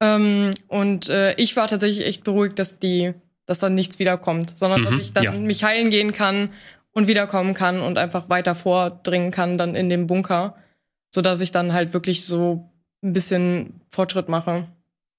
Ähm, 0.00 0.52
und 0.68 1.08
äh, 1.08 1.34
ich 1.34 1.56
war 1.56 1.68
tatsächlich 1.68 2.06
echt 2.06 2.24
beruhigt, 2.24 2.58
dass 2.58 2.78
die, 2.78 3.14
dass 3.46 3.58
dann 3.58 3.74
nichts 3.74 3.98
wiederkommt, 3.98 4.56
sondern 4.56 4.82
mhm, 4.82 4.84
dass 4.84 4.94
ich 4.94 5.12
dann 5.12 5.24
ja. 5.24 5.32
mich 5.32 5.64
heilen 5.64 5.90
gehen 5.90 6.12
kann 6.12 6.50
und 6.92 7.08
wiederkommen 7.08 7.54
kann 7.54 7.80
und 7.80 7.98
einfach 7.98 8.28
weiter 8.28 8.54
vordringen 8.54 9.30
kann 9.30 9.58
dann 9.58 9.74
in 9.74 9.88
dem 9.88 10.06
Bunker, 10.06 10.56
so 11.14 11.20
dass 11.20 11.40
ich 11.40 11.52
dann 11.52 11.72
halt 11.72 11.92
wirklich 11.92 12.24
so 12.24 12.68
ein 13.02 13.12
bisschen 13.12 13.80
Fortschritt 13.90 14.28
mache. 14.28 14.68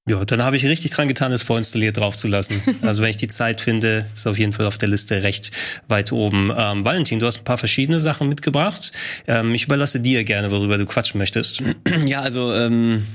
Ja, 0.08 0.26
dann 0.26 0.44
habe 0.44 0.58
ich 0.58 0.66
richtig 0.66 0.90
dran 0.90 1.08
getan, 1.08 1.32
es 1.32 1.44
vorinstalliert 1.44 1.98
draufzulassen. 1.98 2.62
Also 2.82 3.04
wenn 3.04 3.12
ich 3.12 3.18
die 3.18 3.28
Zeit 3.28 3.62
finde, 3.62 4.08
ist 4.14 4.26
auf 4.26 4.40
jeden 4.40 4.54
Fall 4.54 4.66
auf 4.66 4.78
der 4.78 4.90
Liste 4.90 5.22
recht 5.22 5.52
weit 5.88 6.12
oben. 6.12 6.52
Ähm, 6.56 6.84
Valentin, 6.84 7.20
du 7.20 7.28
hast 7.28 7.40
ein 7.40 7.44
paar 7.44 7.60
verschiedene 7.60 8.00
Sachen 8.00 8.28
mitgebracht. 8.28 8.92
Ähm, 9.28 9.54
ich 9.54 9.66
überlasse 9.66 10.00
dir 10.00 10.24
gerne, 10.24 10.50
worüber 10.50 10.78
du 10.78 10.86
quatschen 10.86 11.20
möchtest. 11.20 11.62
Ja, 12.06 12.22
also 12.22 12.54
ähm, 12.54 13.06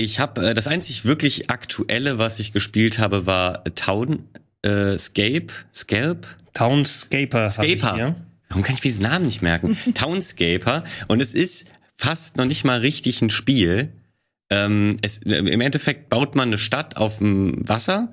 ich 0.00 0.18
habe 0.18 0.48
äh, 0.48 0.54
das 0.54 0.66
einzig 0.66 1.04
wirklich 1.04 1.50
aktuelle, 1.50 2.18
was 2.18 2.40
ich 2.40 2.52
gespielt 2.52 2.98
habe, 2.98 3.26
war 3.26 3.64
Town 3.74 4.24
äh, 4.62 4.98
Scape, 4.98 5.48
Scalp. 5.74 6.26
Townscaper. 6.54 7.50
Scaper. 7.50 8.16
Warum 8.48 8.62
kann 8.64 8.74
ich 8.74 8.80
mir 8.80 8.90
diesen 8.90 9.02
Namen 9.02 9.26
nicht 9.26 9.42
merken? 9.42 9.76
Townscaper. 9.94 10.82
Und 11.06 11.22
es 11.22 11.34
ist 11.34 11.72
fast 11.94 12.36
noch 12.36 12.44
nicht 12.44 12.64
mal 12.64 12.80
richtig 12.80 13.22
ein 13.22 13.30
Spiel. 13.30 13.92
Ähm, 14.50 14.96
es, 15.02 15.18
Im 15.18 15.60
Endeffekt 15.60 16.08
baut 16.08 16.34
man 16.34 16.48
eine 16.48 16.58
Stadt 16.58 16.96
auf 16.96 17.18
dem 17.18 17.68
Wasser. 17.68 18.12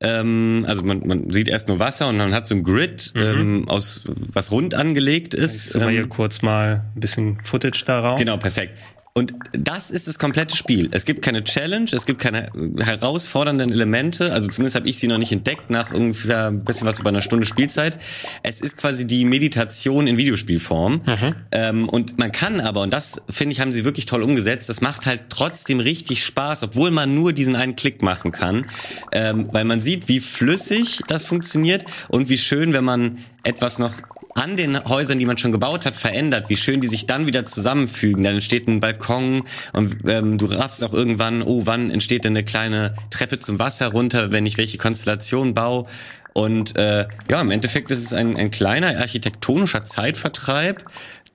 Ähm, 0.00 0.64
also 0.68 0.82
man, 0.82 1.06
man 1.06 1.30
sieht 1.30 1.48
erst 1.48 1.68
nur 1.68 1.78
Wasser 1.78 2.08
und 2.08 2.16
man 2.16 2.34
hat 2.34 2.46
so 2.46 2.54
ein 2.54 2.64
Grid, 2.64 3.12
mhm. 3.14 3.22
ähm, 3.22 3.68
aus 3.68 4.02
was 4.06 4.50
rund 4.50 4.74
angelegt 4.74 5.32
ist. 5.32 5.74
Ich 5.76 5.80
ähm, 5.80 5.88
hier 5.88 6.08
kurz 6.08 6.42
mal 6.42 6.84
ein 6.94 7.00
bisschen 7.00 7.38
Footage 7.42 7.84
darauf. 7.86 8.18
Genau, 8.18 8.36
perfekt. 8.36 8.76
Und 9.16 9.32
das 9.52 9.90
ist 9.90 10.08
das 10.08 10.18
komplette 10.18 10.54
Spiel. 10.54 10.90
Es 10.92 11.06
gibt 11.06 11.22
keine 11.22 11.42
Challenge, 11.42 11.88
es 11.90 12.04
gibt 12.04 12.20
keine 12.20 12.50
herausfordernden 12.78 13.72
Elemente, 13.72 14.30
also 14.30 14.46
zumindest 14.48 14.76
habe 14.76 14.86
ich 14.86 14.98
sie 14.98 15.06
noch 15.06 15.16
nicht 15.16 15.32
entdeckt 15.32 15.70
nach 15.70 15.90
ungefähr 15.90 16.48
ein 16.48 16.64
bisschen 16.64 16.86
was 16.86 17.00
über 17.00 17.08
einer 17.08 17.22
Stunde 17.22 17.46
Spielzeit. 17.46 17.96
Es 18.42 18.60
ist 18.60 18.76
quasi 18.76 19.06
die 19.06 19.24
Meditation 19.24 20.06
in 20.06 20.18
Videospielform. 20.18 21.00
Mhm. 21.06 21.34
Ähm, 21.50 21.88
und 21.88 22.18
man 22.18 22.30
kann 22.30 22.60
aber, 22.60 22.82
und 22.82 22.92
das 22.92 23.22
finde 23.30 23.54
ich, 23.54 23.60
haben 23.62 23.72
sie 23.72 23.86
wirklich 23.86 24.04
toll 24.04 24.22
umgesetzt, 24.22 24.68
das 24.68 24.82
macht 24.82 25.06
halt 25.06 25.22
trotzdem 25.30 25.80
richtig 25.80 26.22
Spaß, 26.22 26.64
obwohl 26.64 26.90
man 26.90 27.14
nur 27.14 27.32
diesen 27.32 27.56
einen 27.56 27.74
Klick 27.74 28.02
machen 28.02 28.32
kann. 28.32 28.66
Ähm, 29.12 29.48
weil 29.50 29.64
man 29.64 29.80
sieht, 29.80 30.08
wie 30.08 30.20
flüssig 30.20 31.00
das 31.08 31.24
funktioniert 31.24 31.86
und 32.08 32.28
wie 32.28 32.36
schön, 32.36 32.74
wenn 32.74 32.84
man 32.84 33.16
etwas 33.44 33.78
noch 33.78 33.94
an 34.36 34.56
den 34.56 34.84
Häusern, 34.84 35.18
die 35.18 35.26
man 35.26 35.38
schon 35.38 35.52
gebaut 35.52 35.86
hat, 35.86 35.96
verändert, 35.96 36.48
wie 36.48 36.56
schön 36.56 36.80
die 36.80 36.88
sich 36.88 37.06
dann 37.06 37.26
wieder 37.26 37.46
zusammenfügen. 37.46 38.22
Dann 38.22 38.34
entsteht 38.34 38.68
ein 38.68 38.80
Balkon 38.80 39.44
und 39.72 39.96
ähm, 40.06 40.38
du 40.38 40.46
raffst 40.46 40.84
auch 40.84 40.92
irgendwann, 40.92 41.42
oh, 41.42 41.62
wann 41.64 41.90
entsteht 41.90 42.24
denn 42.24 42.32
eine 42.32 42.44
kleine 42.44 42.94
Treppe 43.10 43.38
zum 43.38 43.58
Wasser 43.58 43.88
runter, 43.88 44.30
wenn 44.30 44.44
ich 44.46 44.58
welche 44.58 44.78
Konstellation 44.78 45.54
baue. 45.54 45.86
Und 46.34 46.76
äh, 46.76 47.06
ja, 47.30 47.40
im 47.40 47.50
Endeffekt 47.50 47.90
ist 47.90 48.00
es 48.00 48.12
ein, 48.12 48.36
ein 48.36 48.50
kleiner 48.50 48.98
architektonischer 48.98 49.86
Zeitvertreib, 49.86 50.84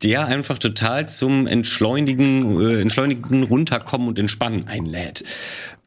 der 0.03 0.27
einfach 0.27 0.57
total 0.57 1.07
zum 1.07 1.47
Entschleunigen, 1.47 2.59
äh, 2.61 2.81
Entschleunigen, 2.81 3.43
Runterkommen 3.43 4.07
und 4.07 4.19
Entspannen 4.19 4.67
einlädt. 4.67 5.23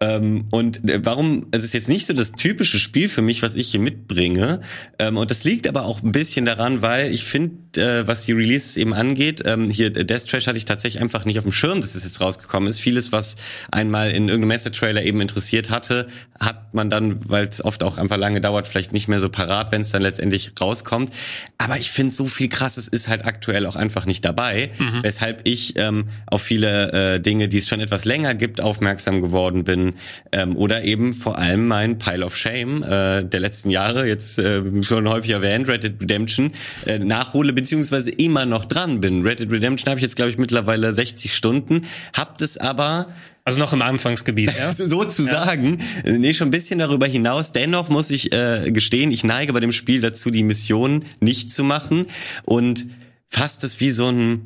Ähm, 0.01 0.47
und 0.51 0.89
äh, 0.89 1.01
warum, 1.05 1.47
es 1.53 1.63
ist 1.63 1.73
jetzt 1.73 1.89
nicht 1.89 2.07
so 2.07 2.13
das 2.13 2.33
typische 2.33 2.79
Spiel 2.79 3.09
für 3.09 3.23
mich, 3.23 3.43
was 3.43 3.55
ich 3.55 3.71
hier 3.71 3.81
mitbringe. 3.81 4.61
Ähm, 4.99 5.17
und 5.17 5.31
das 5.31 5.45
liegt 5.45 5.69
aber 5.69 5.85
auch 5.85 6.03
ein 6.03 6.13
bisschen 6.13 6.45
daran, 6.45 6.83
weil 6.83 7.13
ich 7.13 7.25
finde, 7.25 7.81
äh, 7.81 8.07
was 8.07 8.25
die 8.25 8.33
Releases 8.33 8.77
eben 8.77 8.93
angeht, 8.93 9.43
ähm, 9.45 9.69
hier 9.69 9.97
äh, 9.97 10.05
Death 10.05 10.27
Trash 10.27 10.49
hatte 10.49 10.59
ich 10.59 10.65
tatsächlich 10.65 11.01
einfach 11.01 11.25
nicht 11.25 11.39
auf 11.39 11.45
dem 11.45 11.53
Schirm, 11.53 11.81
dass 11.81 11.95
es 11.95 12.03
jetzt 12.03 12.21
rausgekommen 12.21 12.69
ist. 12.69 12.81
Vieles, 12.81 13.13
was 13.13 13.37
einmal 13.71 14.11
in 14.11 14.29
irgendeinem 14.29 14.49
Messe-Trailer 14.49 15.03
eben 15.03 15.21
interessiert 15.21 15.71
hatte, 15.71 16.09
hat 16.41 16.75
man 16.75 16.91
dann, 16.91 17.31
weil 17.31 17.47
es 17.47 17.65
oft 17.65 17.85
auch 17.85 17.97
einfach 17.97 18.17
lange 18.17 18.41
dauert, 18.41 18.67
vielleicht 18.67 18.93
nicht 18.93 19.07
mehr 19.07 19.21
so 19.21 19.29
parat, 19.29 19.71
wenn 19.71 19.83
es 19.83 19.91
dann 19.91 20.03
letztendlich 20.03 20.53
rauskommt. 20.61 21.11
Aber 21.57 21.79
ich 21.79 21.91
finde, 21.91 22.13
so 22.13 22.27
viel 22.27 22.49
krasses 22.49 22.89
ist 22.89 23.09
halt 23.09 23.25
aktuell 23.25 23.65
auch 23.67 23.77
einfach 23.77 24.07
nicht 24.07 24.25
dabei, 24.25 24.71
mhm. 24.79 25.03
weshalb 25.03 25.43
ich 25.45 25.75
ähm, 25.77 26.09
auf 26.27 26.43
viele 26.43 27.15
äh, 27.15 27.21
Dinge, 27.21 27.49
die 27.49 27.59
es 27.59 27.69
schon 27.69 27.81
etwas 27.81 28.05
länger 28.05 28.35
gibt, 28.35 28.61
aufmerksam 28.61 29.23
geworden 29.23 29.63
bin 29.63 29.84
ähm, 30.33 30.57
oder 30.57 30.85
eben 30.85 31.12
vor 31.12 31.38
allem 31.38 31.68
mein 31.68 31.99
Pile 31.99 32.25
of 32.25 32.37
Shame 32.37 32.83
äh, 32.83 33.25
der 33.25 33.40
letzten 33.40 33.70
Jahre, 33.70 34.07
jetzt 34.07 34.38
äh, 34.38 34.62
schon 34.83 35.09
häufig 35.09 35.31
erwähnt, 35.31 35.68
Red 35.68 35.85
Dead 35.85 35.94
Redemption, 36.01 36.53
äh, 36.87 36.99
nachhole 36.99 37.53
beziehungsweise 37.53 38.11
immer 38.11 38.47
noch 38.47 38.64
dran 38.64 39.01
bin. 39.01 39.23
Red 39.23 39.40
Dead 39.40 39.51
Redemption 39.51 39.90
habe 39.90 39.99
ich 39.99 40.03
jetzt, 40.03 40.16
glaube 40.16 40.31
ich, 40.31 40.38
mittlerweile 40.38 40.94
60 40.94 41.35
Stunden, 41.35 41.83
habt 42.14 42.40
es 42.40 42.57
aber 42.57 43.09
also 43.44 43.59
noch 43.59 43.75
im 43.75 43.83
Anfangsgebiet, 43.83 44.57
ja? 44.59 44.73
Sozusagen. 44.73 45.79
Ja. 46.05 46.12
Nee, 46.12 46.33
schon 46.33 46.49
ein 46.49 46.51
bisschen 46.51 46.79
darüber 46.79 47.07
hinaus. 47.07 47.53
Dennoch 47.53 47.90
muss 47.90 48.11
ich 48.11 48.33
äh, 48.33 48.70
gestehen, 48.70 49.11
ich 49.11 49.23
neige 49.23 49.53
bei 49.53 49.61
dem 49.61 49.73
Spiel 49.73 50.01
dazu, 50.01 50.31
die 50.31 50.42
Mission 50.42 51.05
nicht 51.20 51.53
zu 51.53 51.62
machen 51.62 52.07
und 52.44 52.87
fast 53.29 53.62
es 53.64 53.81
wie 53.81 53.90
so 53.90 54.09
ein 54.09 54.42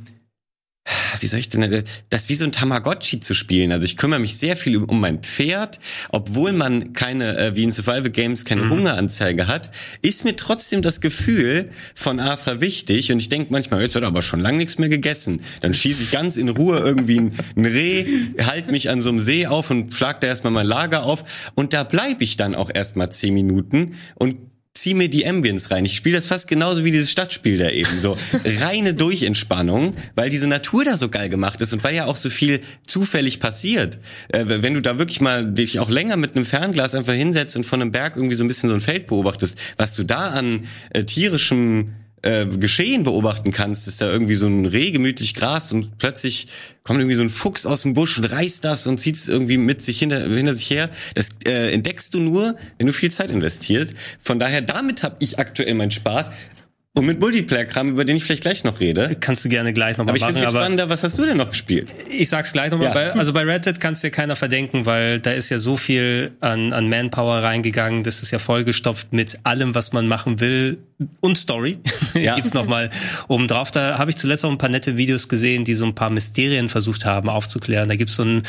wie 1.21 1.27
soll 1.27 1.41
ich 1.41 1.49
denn, 1.49 1.63
äh, 1.63 1.85
das 2.11 2.29
wie 2.29 2.35
so 2.35 2.45
ein 2.45 2.53
Tamagotchi 2.53 3.21
zu 3.21 3.35
spielen. 3.35 3.73
Also 3.73 3.85
ich 3.85 3.97
kümmere 3.97 4.21
mich 4.21 4.37
sehr 4.37 4.57
viel 4.57 4.79
um, 4.79 5.01
mein 5.01 5.23
Pferd, 5.23 5.81
obwohl 6.11 6.53
man 6.53 6.93
keine, 6.93 7.37
äh, 7.39 7.57
wie 7.57 7.65
in 7.65 7.73
Survival 7.73 8.11
Games, 8.11 8.45
keine 8.45 8.63
mhm. 8.63 8.71
Hungeranzeige 8.71 9.47
hat, 9.47 9.71
ist 10.03 10.25
mir 10.25 10.37
trotzdem 10.37 10.83
das 10.83 11.01
Gefühl 11.01 11.71
von 11.95 12.21
Arthur 12.21 12.61
wichtig 12.61 13.13
und 13.13 13.19
ich 13.19 13.29
denke 13.29 13.53
manchmal, 13.53 13.81
jetzt 13.81 13.95
wird 13.95 14.05
aber 14.05 14.23
schon 14.23 14.41
lang 14.41 14.57
nichts 14.57 14.79
mehr 14.79 14.89
gegessen. 14.89 15.41
Dann 15.61 15.75
schieße 15.75 16.03
ich 16.03 16.11
ganz 16.11 16.37
in 16.37 16.49
Ruhe 16.49 16.79
irgendwie 16.79 17.21
ein, 17.21 17.33
ein 17.57 17.65
Reh, 17.65 18.07
halt 18.45 18.71
mich 18.71 18.91
an 18.91 19.01
so 19.01 19.09
einem 19.09 19.21
See 19.21 19.47
auf 19.47 19.71
und 19.71 19.95
schlag 19.95 20.21
da 20.21 20.27
erstmal 20.27 20.53
mein 20.53 20.67
Lager 20.67 21.05
auf 21.05 21.25
und 21.55 21.73
da 21.73 21.85
bleibe 21.85 22.25
ich 22.25 22.37
dann 22.37 22.55
auch 22.55 22.71
erstmal 22.73 23.11
zehn 23.11 23.35
Minuten 23.35 23.95
und 24.17 24.37
zieh 24.81 24.95
mir 24.95 25.09
die 25.09 25.27
Ambience 25.27 25.71
rein. 25.71 25.85
Ich 25.85 25.97
spiele 25.97 26.17
das 26.17 26.27
fast 26.27 26.49
genauso 26.49 26.85
wie 26.85 26.91
dieses 26.91 27.11
Stadtspiel 27.11 27.59
da 27.59 27.71
eben. 27.71 28.01
So 28.01 28.17
reine 28.61 28.95
Durchentspannung, 28.95 29.95
weil 30.15 30.31
diese 30.31 30.47
Natur 30.47 30.85
da 30.85 30.97
so 30.97 31.09
geil 31.09 31.29
gemacht 31.29 31.61
ist 31.61 31.73
und 31.73 31.85
weil 31.85 31.95
ja 31.95 32.07
auch 32.07 32.17
so 32.17 32.31
viel 32.31 32.61
zufällig 32.87 33.41
passiert. 33.41 33.99
Äh, 34.29 34.45
wenn 34.47 34.75
du 34.75 34.83
da 34.83 34.99
wirklich 34.99 35.21
mal 35.21 35.51
dich 35.51 35.79
auch 35.79 35.91
länger 35.91 36.17
mit 36.17 36.37
einem 36.37 36.45
Fernglas 36.45 36.95
einfach 36.95 37.15
hinsetzt 37.15 37.57
und 37.57 37.65
von 37.65 37.83
einem 37.83 37.93
Berg 37.93 38.17
irgendwie 38.17 38.35
so 38.35 38.45
ein 38.45 38.49
bisschen 38.49 38.69
so 38.69 38.75
ein 38.75 38.81
Feld 38.81 39.07
beobachtest, 39.07 39.59
was 39.77 39.95
du 39.95 40.05
da 40.05 40.31
an 40.31 40.65
äh, 40.91 41.05
tierischem 41.05 41.95
äh, 42.23 42.47
Geschehen 42.47 43.05
beobachten 43.05 43.53
kannst, 43.53 43.89
ist 43.89 44.01
da 44.01 44.11
irgendwie 44.11 44.35
so 44.35 44.47
ein 44.47 44.67
Reh 44.67 44.91
gemütlich 44.91 45.35
Gras 45.35 45.73
und 45.73 45.99
plötzlich 45.99 46.49
kommt 46.83 47.01
irgendwie 47.01 47.17
so 47.17 47.23
ein 47.23 47.31
Fuchs 47.31 47.67
aus 47.67 47.83
dem 47.83 47.95
Busch 47.95 48.19
und 48.19 48.25
reißt 48.25 48.65
das 48.65 48.87
und 48.87 48.99
zieht 48.99 49.17
es 49.17 49.29
irgendwie 49.29 49.59
mit 49.59 49.85
sich 49.85 49.99
hinter, 49.99 50.21
hinter 50.21 50.55
sich 50.55 50.71
her. 50.71 50.91
Das 51.15 51.29
äh, 51.47 51.73
entdeckst 51.73 52.15
du 52.15 52.21
nur, 52.21 52.57
wenn 52.79 52.87
du 52.87 52.93
viel 52.93 53.11
Zeit 53.11 53.31
investierst. 53.31 53.95
Von 54.21 54.39
daher, 54.39 54.63
damit 54.63 55.03
habe 55.03 55.17
ich 55.21 55.39
aktuell 55.39 55.75
meinen 55.75 55.91
Spaß. 55.91 56.31
Und 56.95 57.07
mit 57.07 57.21
Multiplayer-Kram, 57.21 57.91
über 57.91 58.05
den 58.05 58.17
ich 58.17 58.25
vielleicht 58.25 58.43
gleich 58.43 58.65
noch 58.65 58.81
rede. 58.81 59.17
Kannst 59.21 59.45
du 59.45 59.49
gerne 59.49 59.73
gleich 59.73 59.99
nochmal 59.99 60.15
machen. 60.15 60.23
Aber 60.25 60.33
ich 60.33 60.39
finde 60.39 60.51
spannender, 60.51 60.89
was 60.89 61.05
hast 61.05 61.17
du 61.17 61.25
denn 61.25 61.37
noch 61.37 61.51
gespielt? 61.51 61.89
Ich 62.11 62.29
sag's 62.29 62.53
gleich 62.53 62.73
nochmal. 62.73 62.89
Ja. 62.89 63.13
also 63.13 63.33
bei 63.33 63.43
Red 63.43 63.67
Dead 63.67 63.79
kannst 63.79 64.03
dir 64.03 64.11
keiner 64.11 64.35
verdenken, 64.35 64.85
weil 64.85 65.21
da 65.21 65.31
ist 65.31 65.49
ja 65.51 65.59
so 65.59 65.77
viel 65.77 66.33
an, 66.41 66.73
an 66.73 66.89
Manpower 66.89 67.43
reingegangen. 67.45 68.03
Das 68.03 68.23
ist 68.25 68.33
ja 68.33 68.41
vollgestopft 68.41 69.13
mit 69.13 69.39
allem, 69.45 69.77
was 69.77 69.93
man 69.93 70.09
machen 70.09 70.41
will 70.41 70.79
und 71.21 71.39
Story 71.39 71.79
ja. 72.15 72.35
gibt's 72.35 72.55
noch 72.55 72.67
mal 72.67 72.91
oben 73.29 73.47
drauf. 73.47 73.71
Da 73.71 73.99
habe 73.99 74.11
ich 74.11 74.17
zuletzt 74.17 74.45
auch 74.45 74.51
ein 74.51 74.59
paar 74.59 74.69
nette 74.69 74.97
Videos 74.97 75.29
gesehen, 75.29 75.65
die 75.65 75.75
so 75.75 75.85
ein 75.85 75.95
paar 75.95 76.11
Mysterien 76.11 76.69
versucht 76.69 77.05
haben 77.05 77.29
aufzuklären. 77.29 77.89
Da 77.89 77.95
gibt's 77.95 78.17
so 78.17 78.23
einen 78.23 78.43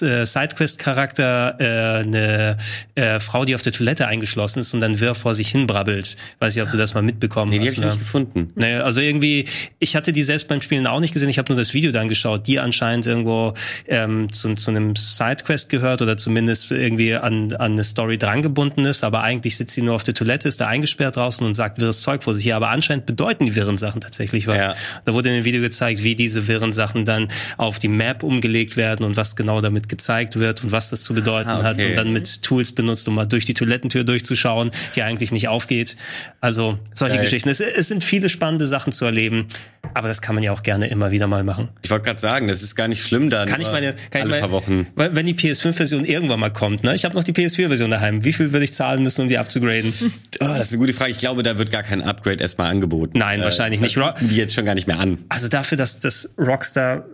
äh, 0.00 0.24
Sidequest-Charakter, 0.24 1.56
äh, 1.58 2.02
eine 2.04 2.56
äh, 2.94 3.18
Frau, 3.18 3.44
die 3.44 3.56
auf 3.56 3.62
der 3.62 3.72
Toilette 3.72 4.06
eingeschlossen 4.06 4.60
ist 4.60 4.72
und 4.72 4.80
dann 4.80 5.00
wirr 5.00 5.16
vor 5.16 5.34
sich 5.34 5.48
hin 5.48 5.66
brabbelt. 5.66 6.16
Weiß 6.38 6.54
ich, 6.54 6.62
ob 6.62 6.70
du 6.70 6.76
das 6.76 6.94
mal 6.94 7.02
mitbekommen 7.02 7.50
nee, 7.50 7.58
die 7.58 7.66
hast. 7.66 7.76
Die 7.76 7.80
habe 7.80 7.88
ich 7.88 7.94
nicht 7.94 8.04
gefunden. 8.04 8.52
Naja, 8.54 8.82
also 8.82 9.00
irgendwie, 9.00 9.46
ich 9.80 9.96
hatte 9.96 10.12
die 10.12 10.22
selbst 10.22 10.46
beim 10.46 10.60
Spielen 10.60 10.86
auch 10.86 11.00
nicht 11.00 11.12
gesehen. 11.12 11.28
Ich 11.28 11.38
habe 11.38 11.52
nur 11.52 11.58
das 11.58 11.74
Video 11.74 11.90
dann 11.90 12.06
geschaut, 12.06 12.46
die 12.46 12.60
anscheinend 12.60 13.06
irgendwo 13.06 13.54
ähm, 13.88 14.32
zu, 14.32 14.54
zu 14.54 14.70
einem 14.70 14.94
Sidequest 14.94 15.70
gehört 15.70 16.02
oder 16.02 16.16
zumindest 16.16 16.70
irgendwie 16.70 17.14
an, 17.14 17.52
an 17.54 17.72
eine 17.72 17.84
Story 17.84 18.16
drangebunden 18.16 18.84
ist. 18.84 19.02
Aber 19.02 19.22
eigentlich 19.22 19.56
sitzt 19.56 19.74
sie 19.74 19.82
nur 19.82 19.96
auf 19.96 20.04
der 20.04 20.14
Toilette, 20.14 20.46
ist 20.48 20.60
da 20.60 20.68
eingesperrt 20.68 21.16
draußen 21.16 21.44
und 21.44 21.54
sagt 21.54 21.78
wirres 21.96 22.02
Zeug 22.02 22.22
vor 22.22 22.34
sich 22.34 22.44
her. 22.44 22.56
Aber 22.56 22.70
anscheinend 22.70 23.06
bedeuten 23.06 23.46
die 23.46 23.54
wirren 23.54 23.76
Sachen 23.76 24.00
tatsächlich 24.00 24.46
was. 24.46 24.58
Ja. 24.58 24.76
Da 25.04 25.14
wurde 25.14 25.30
in 25.30 25.36
dem 25.36 25.44
Video 25.44 25.60
gezeigt, 25.60 26.02
wie 26.02 26.14
diese 26.14 26.46
wirren 26.48 26.72
Sachen 26.72 27.04
dann 27.04 27.28
auf 27.56 27.78
die 27.78 27.88
Map 27.88 28.22
umgelegt 28.22 28.76
werden 28.76 29.04
und 29.04 29.16
was 29.16 29.36
genau 29.36 29.60
damit 29.60 29.88
gezeigt 29.88 30.38
wird 30.38 30.64
und 30.64 30.72
was 30.72 30.90
das 30.90 31.02
zu 31.02 31.14
bedeuten 31.14 31.48
ah, 31.48 31.58
okay. 31.58 31.64
hat 31.64 31.82
und 31.82 31.96
dann 31.96 32.12
mit 32.12 32.42
Tools 32.42 32.72
benutzt, 32.72 33.08
um 33.08 33.14
mal 33.14 33.26
durch 33.26 33.44
die 33.44 33.54
Toilettentür 33.54 34.04
durchzuschauen, 34.04 34.70
die 34.94 35.02
eigentlich 35.02 35.32
nicht 35.32 35.48
aufgeht. 35.48 35.96
Also 36.40 36.78
solche 36.94 37.16
Geil. 37.16 37.24
Geschichten. 37.24 37.48
Es, 37.48 37.60
es 37.60 37.88
sind 37.88 38.04
viele 38.04 38.28
spannende 38.28 38.66
Sachen 38.66 38.92
zu 38.92 39.04
erleben, 39.04 39.48
aber 39.94 40.08
das 40.08 40.20
kann 40.20 40.34
man 40.34 40.44
ja 40.44 40.52
auch 40.52 40.62
gerne 40.62 40.88
immer 40.88 41.10
wieder 41.10 41.26
mal 41.26 41.44
machen. 41.44 41.68
Ich 41.82 41.90
wollte 41.90 42.04
gerade 42.04 42.20
sagen, 42.20 42.48
das 42.48 42.62
ist 42.62 42.76
gar 42.76 42.88
nicht 42.88 43.02
schlimm 43.02 43.30
dann. 43.30 43.48
Kann 43.48 43.60
ich 43.60 43.70
meine, 43.70 43.94
kann 44.10 44.22
alle 44.22 44.24
ich 44.24 44.30
meine, 44.30 44.40
paar 44.40 44.50
Wochen. 44.50 44.86
Wenn 44.94 45.26
die 45.26 45.34
PS5-Version 45.34 46.04
irgendwann 46.04 46.40
mal 46.40 46.52
kommt, 46.52 46.84
ne? 46.84 46.94
Ich 46.94 47.04
habe 47.04 47.14
noch 47.14 47.24
die 47.24 47.32
PS4-Version 47.32 47.90
daheim. 47.90 48.24
Wie 48.24 48.32
viel 48.32 48.52
würde 48.52 48.64
ich 48.64 48.72
zahlen 48.72 49.02
müssen, 49.02 49.22
um 49.22 49.28
die 49.28 49.38
abzugraden? 49.38 49.92
oh, 50.02 50.10
das 50.38 50.66
ist 50.66 50.72
eine 50.72 50.78
gute 50.78 50.92
Frage. 50.92 51.10
Ich 51.12 51.18
glaube, 51.18 51.42
da 51.42 51.58
wird 51.58 51.70
gar 51.70 51.82
kein 51.86 52.02
Upgrade 52.02 52.42
erstmal 52.42 52.70
angeboten. 52.70 53.18
Nein, 53.18 53.40
äh, 53.40 53.44
wahrscheinlich 53.44 53.80
nicht. 53.80 53.98
Die 54.20 54.36
jetzt 54.36 54.54
schon 54.54 54.64
gar 54.64 54.74
nicht 54.74 54.86
mehr 54.86 54.98
an. 54.98 55.18
Also 55.28 55.48
dafür, 55.48 55.78
dass 55.78 56.00
das 56.00 56.30
Rockstar 56.38 57.04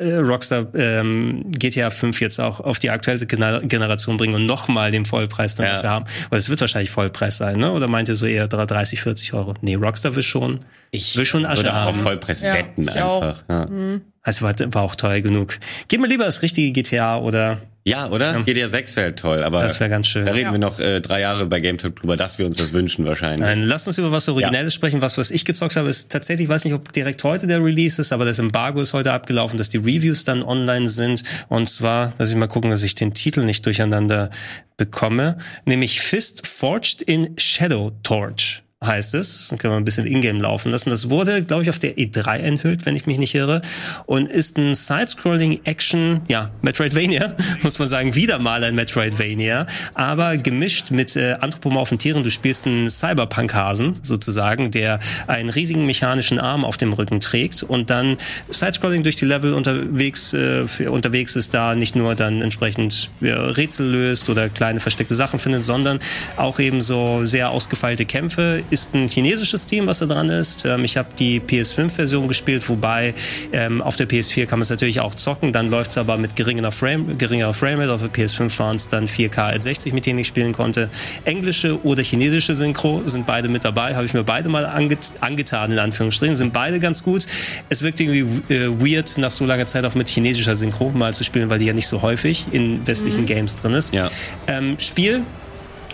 äh, 0.00 0.14
Rockstar 0.14 0.66
ähm, 0.74 1.50
GTA 1.50 1.90
5 1.90 2.20
jetzt 2.20 2.38
auch 2.38 2.60
auf 2.60 2.78
die 2.78 2.90
aktuelle 2.90 3.26
Generation 3.26 4.16
bringen 4.16 4.34
und 4.34 4.46
nochmal 4.46 4.92
den 4.92 5.04
Vollpreis 5.04 5.56
dann 5.56 5.66
ja. 5.66 5.82
haben. 5.82 6.04
Weil 6.30 6.38
es 6.38 6.48
wird 6.48 6.60
wahrscheinlich 6.60 6.90
Vollpreis 6.90 7.36
sein, 7.38 7.58
ne? 7.58 7.72
Oder 7.72 7.88
meint 7.88 8.08
ihr 8.08 8.14
so 8.14 8.26
eher 8.26 8.46
30, 8.46 9.00
40 9.00 9.34
Euro? 9.34 9.54
Nee, 9.60 9.74
Rockstar 9.74 10.14
will 10.14 10.22
schon, 10.22 10.60
ich 10.92 11.16
will 11.16 11.26
schon 11.26 11.44
Asche 11.44 11.64
würde 11.64 11.74
haben. 11.74 11.96
auf 11.96 12.02
Vollpreis 12.02 12.42
ja, 12.42 12.54
wetten 12.54 12.88
einfach. 12.88 13.42
Ja. 13.48 13.66
Mhm. 13.66 14.02
Also 14.22 14.42
war, 14.42 14.54
war 14.72 14.82
auch 14.82 14.94
teuer 14.94 15.20
genug. 15.20 15.58
Gib 15.88 16.00
mir 16.00 16.06
lieber 16.06 16.24
das 16.24 16.42
richtige 16.42 16.70
GTA 16.70 17.18
oder 17.18 17.58
ja, 17.88 18.10
oder? 18.10 18.32
Ja. 18.32 18.40
GTA 18.40 18.68
6 18.68 18.96
wäre 18.96 19.14
toll, 19.14 19.42
aber 19.42 19.62
das 19.62 19.80
wäre 19.80 19.90
ganz 19.90 20.06
schön. 20.06 20.26
Da 20.26 20.32
reden 20.32 20.46
ja. 20.46 20.52
wir 20.52 20.58
noch 20.58 20.78
äh, 20.78 21.00
drei 21.00 21.20
Jahre 21.20 21.46
bei 21.46 21.60
Game 21.60 21.78
Talk 21.78 21.96
drüber, 21.96 22.16
dass 22.16 22.38
wir 22.38 22.46
uns 22.46 22.56
das 22.56 22.72
wünschen 22.72 23.04
wahrscheinlich. 23.04 23.40
Nein, 23.40 23.62
lass 23.62 23.86
uns 23.86 23.98
über 23.98 24.12
was 24.12 24.28
Originelles 24.28 24.74
ja. 24.74 24.76
sprechen. 24.76 25.00
Was, 25.02 25.18
was 25.18 25.30
ich 25.30 25.44
gezockt 25.44 25.76
habe, 25.76 25.88
ist 25.88 26.12
tatsächlich, 26.12 26.44
ich 26.44 26.50
weiß 26.50 26.64
nicht, 26.64 26.74
ob 26.74 26.92
direkt 26.92 27.24
heute 27.24 27.46
der 27.46 27.62
Release 27.64 28.00
ist, 28.00 28.12
aber 28.12 28.24
das 28.24 28.38
Embargo 28.38 28.80
ist 28.80 28.92
heute 28.92 29.12
abgelaufen, 29.12 29.56
dass 29.56 29.70
die 29.70 29.78
Reviews 29.78 30.24
dann 30.24 30.42
online 30.42 30.88
sind. 30.88 31.24
Und 31.48 31.68
zwar, 31.68 32.12
lass 32.18 32.30
ich 32.30 32.36
mal 32.36 32.46
gucken, 32.46 32.70
dass 32.70 32.82
ich 32.82 32.94
den 32.94 33.14
Titel 33.14 33.44
nicht 33.44 33.64
durcheinander 33.64 34.30
bekomme, 34.76 35.38
nämlich 35.64 36.00
Fist 36.00 36.46
Forged 36.46 37.02
in 37.02 37.34
Shadow 37.38 37.92
Torch 38.02 38.62
heißt 38.84 39.14
es. 39.14 39.48
Dann 39.48 39.58
können 39.58 39.74
wir 39.74 39.76
ein 39.78 39.84
bisschen 39.84 40.06
Ingame 40.06 40.38
laufen 40.38 40.70
lassen. 40.70 40.90
Das 40.90 41.10
wurde, 41.10 41.42
glaube 41.42 41.64
ich, 41.64 41.70
auf 41.70 41.80
der 41.80 41.96
E3 41.96 42.38
enthüllt, 42.38 42.86
wenn 42.86 42.94
ich 42.94 43.06
mich 43.06 43.18
nicht 43.18 43.34
irre. 43.34 43.60
Und 44.06 44.30
ist 44.30 44.56
ein 44.56 44.74
Side-Scrolling 44.74 45.60
Action, 45.64 46.20
ja, 46.28 46.50
Metroidvania, 46.62 47.34
muss 47.62 47.78
man 47.78 47.88
sagen, 47.88 48.14
wieder 48.14 48.38
mal 48.38 48.62
ein 48.62 48.76
Metroidvania, 48.76 49.66
aber 49.94 50.36
gemischt 50.36 50.92
mit 50.92 51.16
äh, 51.16 51.36
anthropomorphen 51.40 51.98
Tieren. 51.98 52.22
Du 52.22 52.30
spielst 52.30 52.66
einen 52.66 52.88
Cyberpunk-Hasen 52.88 53.98
sozusagen, 54.02 54.70
der 54.70 55.00
einen 55.26 55.48
riesigen 55.48 55.84
mechanischen 55.84 56.38
Arm 56.38 56.64
auf 56.64 56.76
dem 56.76 56.92
Rücken 56.92 57.20
trägt 57.20 57.64
und 57.64 57.90
dann 57.90 58.16
Side-Scrolling 58.48 59.02
durch 59.02 59.16
die 59.16 59.24
Level 59.24 59.54
unterwegs, 59.54 60.32
äh, 60.34 60.66
unterwegs 60.86 61.34
ist, 61.34 61.52
da 61.52 61.74
nicht 61.74 61.96
nur 61.96 62.14
dann 62.14 62.42
entsprechend 62.42 63.10
ja, 63.20 63.44
Rätsel 63.44 63.90
löst 63.90 64.30
oder 64.30 64.48
kleine 64.48 64.78
versteckte 64.78 65.16
Sachen 65.16 65.40
findet, 65.40 65.64
sondern 65.64 65.98
auch 66.36 66.60
eben 66.60 66.80
so 66.80 67.24
sehr 67.24 67.50
ausgefeilte 67.50 68.04
Kämpfe 68.04 68.62
ist 68.70 68.94
ein 68.94 69.08
chinesisches 69.08 69.66
Team, 69.66 69.86
was 69.86 69.98
da 69.98 70.06
dran 70.06 70.28
ist. 70.28 70.64
Ähm, 70.64 70.84
ich 70.84 70.96
habe 70.96 71.08
die 71.18 71.40
PS5-Version 71.40 72.28
gespielt, 72.28 72.68
wobei 72.68 73.14
ähm, 73.52 73.82
auf 73.82 73.96
der 73.96 74.08
PS4 74.08 74.46
kann 74.46 74.58
man 74.58 74.62
es 74.62 74.70
natürlich 74.70 75.00
auch 75.00 75.14
zocken. 75.14 75.52
Dann 75.52 75.70
läuft 75.70 75.92
es 75.92 75.98
aber 75.98 76.16
mit 76.16 76.36
geringerer 76.36 76.72
Frame, 76.72 77.18
geringerer 77.18 77.54
Framerate. 77.54 77.92
Auf 77.92 78.00
der 78.00 78.10
PS5 78.10 78.58
waren 78.58 78.76
es 78.76 78.88
dann 78.88 79.06
4K 79.06 79.60
60, 79.60 79.92
mit 79.92 80.06
denen 80.06 80.18
ich 80.20 80.28
spielen 80.28 80.52
konnte. 80.52 80.90
Englische 81.24 81.82
oder 81.84 82.02
chinesische 82.02 82.54
Synchro 82.54 83.02
sind 83.04 83.26
beide 83.26 83.48
mit 83.48 83.64
dabei. 83.64 83.94
Habe 83.94 84.06
ich 84.06 84.14
mir 84.14 84.24
beide 84.24 84.48
mal 84.48 84.66
anget 84.66 85.12
angetan, 85.20 85.72
in 85.72 85.78
Anführungsstrichen. 85.78 86.36
Sind 86.36 86.52
beide 86.52 86.80
ganz 86.80 87.02
gut. 87.02 87.26
Es 87.68 87.82
wirkt 87.82 88.00
irgendwie 88.00 88.54
äh, 88.54 88.68
weird, 88.68 89.18
nach 89.18 89.32
so 89.32 89.46
langer 89.46 89.66
Zeit 89.66 89.84
auch 89.84 89.94
mit 89.94 90.08
chinesischer 90.08 90.56
Synchro 90.56 90.90
mal 90.90 91.14
zu 91.14 91.24
spielen, 91.24 91.50
weil 91.50 91.58
die 91.58 91.66
ja 91.66 91.72
nicht 91.72 91.88
so 91.88 92.02
häufig 92.02 92.46
in 92.52 92.86
westlichen 92.86 93.22
mhm. 93.22 93.26
Games 93.26 93.56
drin 93.56 93.72
ist. 93.72 93.94
Ja. 93.94 94.10
Ähm, 94.46 94.76
Spiel 94.78 95.22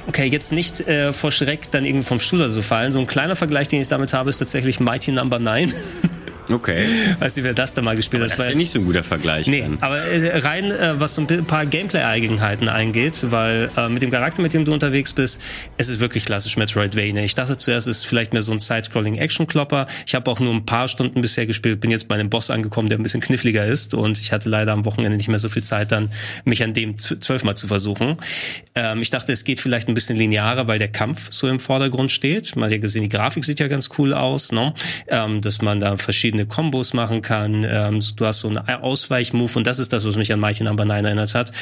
okay, 0.06 0.26
jetzt 0.26 0.52
nicht 0.52 0.80
äh, 0.80 1.12
vor 1.12 1.32
Schreck 1.32 1.70
dann 1.70 1.84
irgendwie 1.84 2.04
vom 2.04 2.20
Stuhl 2.20 2.40
oder 2.40 2.50
so 2.50 2.62
fallen. 2.62 2.92
So 2.92 3.00
ein 3.00 3.06
kleiner 3.06 3.36
Vergleich, 3.36 3.68
den 3.68 3.80
ich 3.80 3.88
damit 3.88 4.12
habe, 4.12 4.30
ist 4.30 4.38
tatsächlich 4.38 4.80
Mighty 4.80 5.12
Number 5.12 5.38
no. 5.38 5.50
9. 5.50 5.72
Okay. 6.48 6.86
Weiß 7.20 7.36
nicht, 7.36 7.44
wer 7.44 7.54
das 7.54 7.74
da 7.74 7.82
mal 7.82 7.96
gespielt 7.96 8.22
hat. 8.22 8.32
Das 8.32 8.38
ist 8.38 8.50
ja 8.50 8.54
nicht 8.54 8.70
so 8.70 8.78
ein 8.78 8.84
guter 8.84 9.02
Vergleich. 9.02 9.46
Nee, 9.46 9.62
dann. 9.62 9.78
aber 9.80 9.98
äh, 9.98 10.38
rein, 10.38 10.70
äh, 10.70 11.00
was 11.00 11.14
so 11.14 11.22
ein 11.22 11.44
paar 11.46 11.64
Gameplay-Eigenheiten 11.64 12.68
eingeht, 12.68 13.30
weil 13.30 13.70
äh, 13.76 13.88
mit 13.88 14.02
dem 14.02 14.10
Charakter, 14.10 14.42
mit 14.42 14.52
dem 14.52 14.64
du 14.64 14.72
unterwegs 14.72 15.12
bist, 15.12 15.40
es 15.78 15.88
ist 15.88 16.00
wirklich 16.00 16.24
klassisch 16.24 16.56
Metroidvania. 16.56 17.22
Ich 17.22 17.34
dachte 17.34 17.56
zuerst, 17.56 17.88
es 17.88 17.98
ist 17.98 18.06
vielleicht 18.06 18.32
mehr 18.32 18.42
so 18.42 18.52
ein 18.52 18.58
Side-Scrolling-Action-Klopper. 18.58 19.86
Ich 20.06 20.14
habe 20.14 20.30
auch 20.30 20.40
nur 20.40 20.52
ein 20.52 20.66
paar 20.66 20.88
Stunden 20.88 21.22
bisher 21.22 21.46
gespielt, 21.46 21.80
bin 21.80 21.90
jetzt 21.90 22.08
bei 22.08 22.14
einem 22.16 22.28
Boss 22.28 22.50
angekommen, 22.50 22.88
der 22.88 22.98
ein 22.98 23.02
bisschen 23.02 23.20
kniffliger 23.20 23.64
ist 23.66 23.94
und 23.94 24.20
ich 24.20 24.32
hatte 24.32 24.48
leider 24.50 24.72
am 24.72 24.84
Wochenende 24.84 25.16
nicht 25.16 25.28
mehr 25.28 25.38
so 25.38 25.48
viel 25.48 25.62
Zeit, 25.62 25.92
dann 25.92 26.10
mich 26.44 26.62
an 26.62 26.74
dem 26.74 26.98
zwölfmal 26.98 27.56
zu 27.56 27.68
versuchen. 27.68 28.16
Ähm, 28.74 29.00
ich 29.00 29.10
dachte, 29.10 29.32
es 29.32 29.44
geht 29.44 29.60
vielleicht 29.60 29.88
ein 29.88 29.94
bisschen 29.94 30.16
linearer, 30.16 30.66
weil 30.66 30.78
der 30.78 30.88
Kampf 30.88 31.28
so 31.30 31.48
im 31.48 31.60
Vordergrund 31.60 32.12
steht. 32.12 32.54
Man 32.56 32.64
hat 32.66 32.72
ja 32.72 32.78
gesehen, 32.78 33.02
die 33.02 33.08
Grafik 33.08 33.44
sieht 33.44 33.60
ja 33.60 33.68
ganz 33.68 33.88
cool 33.98 34.12
aus, 34.12 34.52
ne? 34.52 34.74
ähm, 35.08 35.40
dass 35.40 35.62
man 35.62 35.80
da 35.80 35.96
verschiedene 35.96 36.33
verschiedene 36.34 36.46
Kombos 36.46 36.94
machen 36.94 37.22
kann. 37.22 37.64
Ähm, 37.68 38.00
du 38.16 38.26
hast 38.26 38.40
so 38.40 38.48
einen 38.48 38.58
Ausweichmove 38.58 39.56
und 39.56 39.66
das 39.66 39.78
ist 39.78 39.92
das, 39.92 40.06
was 40.06 40.16
mich 40.16 40.32
an 40.32 40.40
Mighty 40.40 40.64
Number 40.64 40.84
9 40.84 41.04
erinnert 41.04 41.34
hat. 41.34 41.52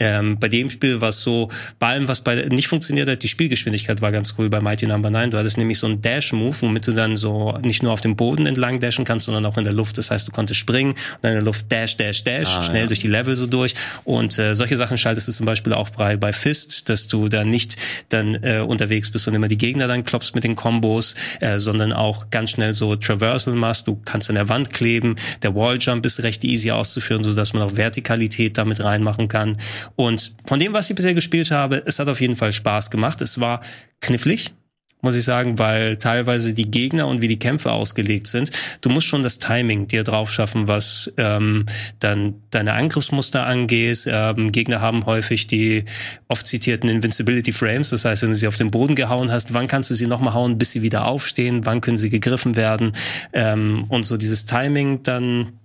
Ähm, 0.00 0.38
bei 0.38 0.48
dem 0.48 0.70
Spiel 0.70 1.00
war 1.00 1.08
es 1.08 1.22
so, 1.22 1.50
bei 1.80 1.88
allem, 1.88 2.06
was 2.06 2.20
bei 2.20 2.46
nicht 2.50 2.68
funktioniert 2.68 3.08
hat, 3.08 3.24
die 3.24 3.28
Spielgeschwindigkeit 3.28 4.00
war 4.00 4.12
ganz 4.12 4.34
cool 4.38 4.48
bei 4.48 4.60
Mighty 4.60 4.86
Number 4.86 5.10
9. 5.10 5.32
Du 5.32 5.38
hattest 5.38 5.58
nämlich 5.58 5.80
so 5.80 5.88
einen 5.88 6.00
Dash-Move, 6.00 6.56
womit 6.60 6.86
du 6.86 6.92
dann 6.92 7.16
so 7.16 7.58
nicht 7.62 7.82
nur 7.82 7.92
auf 7.92 8.00
dem 8.00 8.14
Boden 8.14 8.46
entlang 8.46 8.78
dashen 8.78 9.04
kannst, 9.04 9.26
sondern 9.26 9.44
auch 9.44 9.58
in 9.58 9.64
der 9.64 9.72
Luft. 9.72 9.98
Das 9.98 10.12
heißt, 10.12 10.28
du 10.28 10.32
konntest 10.32 10.60
springen 10.60 10.92
und 10.92 10.98
dann 11.22 11.32
in 11.32 11.38
der 11.38 11.44
Luft 11.44 11.72
Dash, 11.72 11.96
Dash, 11.96 12.22
Dash, 12.22 12.48
ah, 12.48 12.62
schnell 12.62 12.82
ja. 12.82 12.86
durch 12.86 13.00
die 13.00 13.08
Level 13.08 13.34
so 13.34 13.48
durch. 13.48 13.74
Und 14.04 14.38
äh, 14.38 14.54
solche 14.54 14.76
Sachen 14.76 14.98
schaltest 14.98 15.26
du 15.26 15.32
zum 15.32 15.46
Beispiel 15.46 15.72
auch 15.72 15.90
bei, 15.90 16.16
bei 16.16 16.32
Fist, 16.32 16.88
dass 16.88 17.08
du 17.08 17.28
dann 17.28 17.50
nicht 17.50 17.76
dann 18.08 18.34
äh, 18.44 18.60
unterwegs 18.60 19.10
bist 19.10 19.26
und 19.26 19.34
immer 19.34 19.48
die 19.48 19.58
Gegner 19.58 19.88
dann 19.88 20.04
klopfst 20.04 20.32
mit 20.32 20.44
den 20.44 20.54
Kombos, 20.54 21.16
äh, 21.40 21.58
sondern 21.58 21.92
auch 21.92 22.30
ganz 22.30 22.50
schnell 22.50 22.72
so 22.72 22.94
Traversal 22.94 23.54
machst. 23.54 23.88
Du 23.88 24.00
kannst 24.04 24.28
an 24.28 24.36
der 24.36 24.48
Wand 24.48 24.72
kleben. 24.72 25.16
Der 25.42 25.56
Walljump 25.56 26.06
ist 26.06 26.22
recht 26.22 26.44
easy 26.44 26.70
auszuführen, 26.70 27.24
so 27.24 27.34
dass 27.34 27.52
man 27.52 27.64
auch 27.64 27.76
Vertikalität 27.76 28.58
damit 28.58 28.78
reinmachen 28.78 29.26
kann. 29.26 29.56
Und 29.96 30.34
von 30.46 30.58
dem, 30.58 30.72
was 30.72 30.88
ich 30.90 30.96
bisher 30.96 31.14
gespielt 31.14 31.50
habe, 31.50 31.82
es 31.86 31.98
hat 31.98 32.08
auf 32.08 32.20
jeden 32.20 32.36
Fall 32.36 32.52
Spaß 32.52 32.90
gemacht. 32.90 33.20
Es 33.20 33.40
war 33.40 33.60
knifflig, 34.00 34.52
muss 35.00 35.14
ich 35.14 35.24
sagen, 35.24 35.58
weil 35.58 35.96
teilweise 35.96 36.54
die 36.54 36.70
Gegner 36.70 37.06
und 37.06 37.22
wie 37.22 37.28
die 37.28 37.38
Kämpfe 37.38 37.70
ausgelegt 37.70 38.26
sind. 38.26 38.50
Du 38.80 38.88
musst 38.88 39.06
schon 39.06 39.22
das 39.22 39.38
Timing 39.38 39.86
dir 39.86 40.02
drauf 40.02 40.32
schaffen, 40.32 40.66
was 40.66 41.12
ähm, 41.16 41.66
dann 42.00 42.42
deine 42.50 42.72
Angriffsmuster 42.72 43.46
angeht. 43.46 44.08
Ähm, 44.10 44.50
Gegner 44.50 44.80
haben 44.80 45.06
häufig 45.06 45.46
die 45.46 45.84
oft 46.26 46.46
zitierten 46.46 46.88
Invincibility 46.88 47.52
Frames. 47.52 47.90
Das 47.90 48.04
heißt, 48.04 48.22
wenn 48.22 48.30
du 48.30 48.34
sie 48.34 48.48
auf 48.48 48.56
den 48.56 48.72
Boden 48.72 48.96
gehauen 48.96 49.30
hast, 49.30 49.54
wann 49.54 49.68
kannst 49.68 49.90
du 49.90 49.94
sie 49.94 50.08
nochmal 50.08 50.34
hauen, 50.34 50.58
bis 50.58 50.72
sie 50.72 50.82
wieder 50.82 51.06
aufstehen? 51.06 51.64
Wann 51.64 51.80
können 51.80 51.98
sie 51.98 52.10
gegriffen 52.10 52.56
werden? 52.56 52.92
Ähm, 53.32 53.84
und 53.88 54.04
so 54.04 54.16
dieses 54.16 54.46
Timing 54.46 55.04
dann 55.04 55.57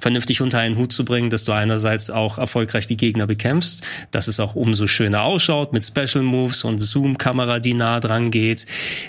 vernünftig 0.00 0.40
unter 0.40 0.58
einen 0.58 0.76
Hut 0.76 0.92
zu 0.92 1.04
bringen, 1.04 1.30
dass 1.30 1.44
du 1.44 1.52
einerseits 1.52 2.10
auch 2.10 2.38
erfolgreich 2.38 2.86
die 2.86 2.96
Gegner 2.96 3.26
bekämpfst, 3.26 3.82
dass 4.10 4.28
es 4.28 4.40
auch 4.40 4.54
umso 4.54 4.86
schöner 4.86 5.22
ausschaut 5.22 5.72
mit 5.72 5.84
Special 5.84 6.22
Moves 6.22 6.64
und 6.64 6.78
Zoom-Kamera, 6.78 7.58
die 7.58 7.74
nah 7.74 8.00
dran 8.00 8.30
geht. 8.30 8.66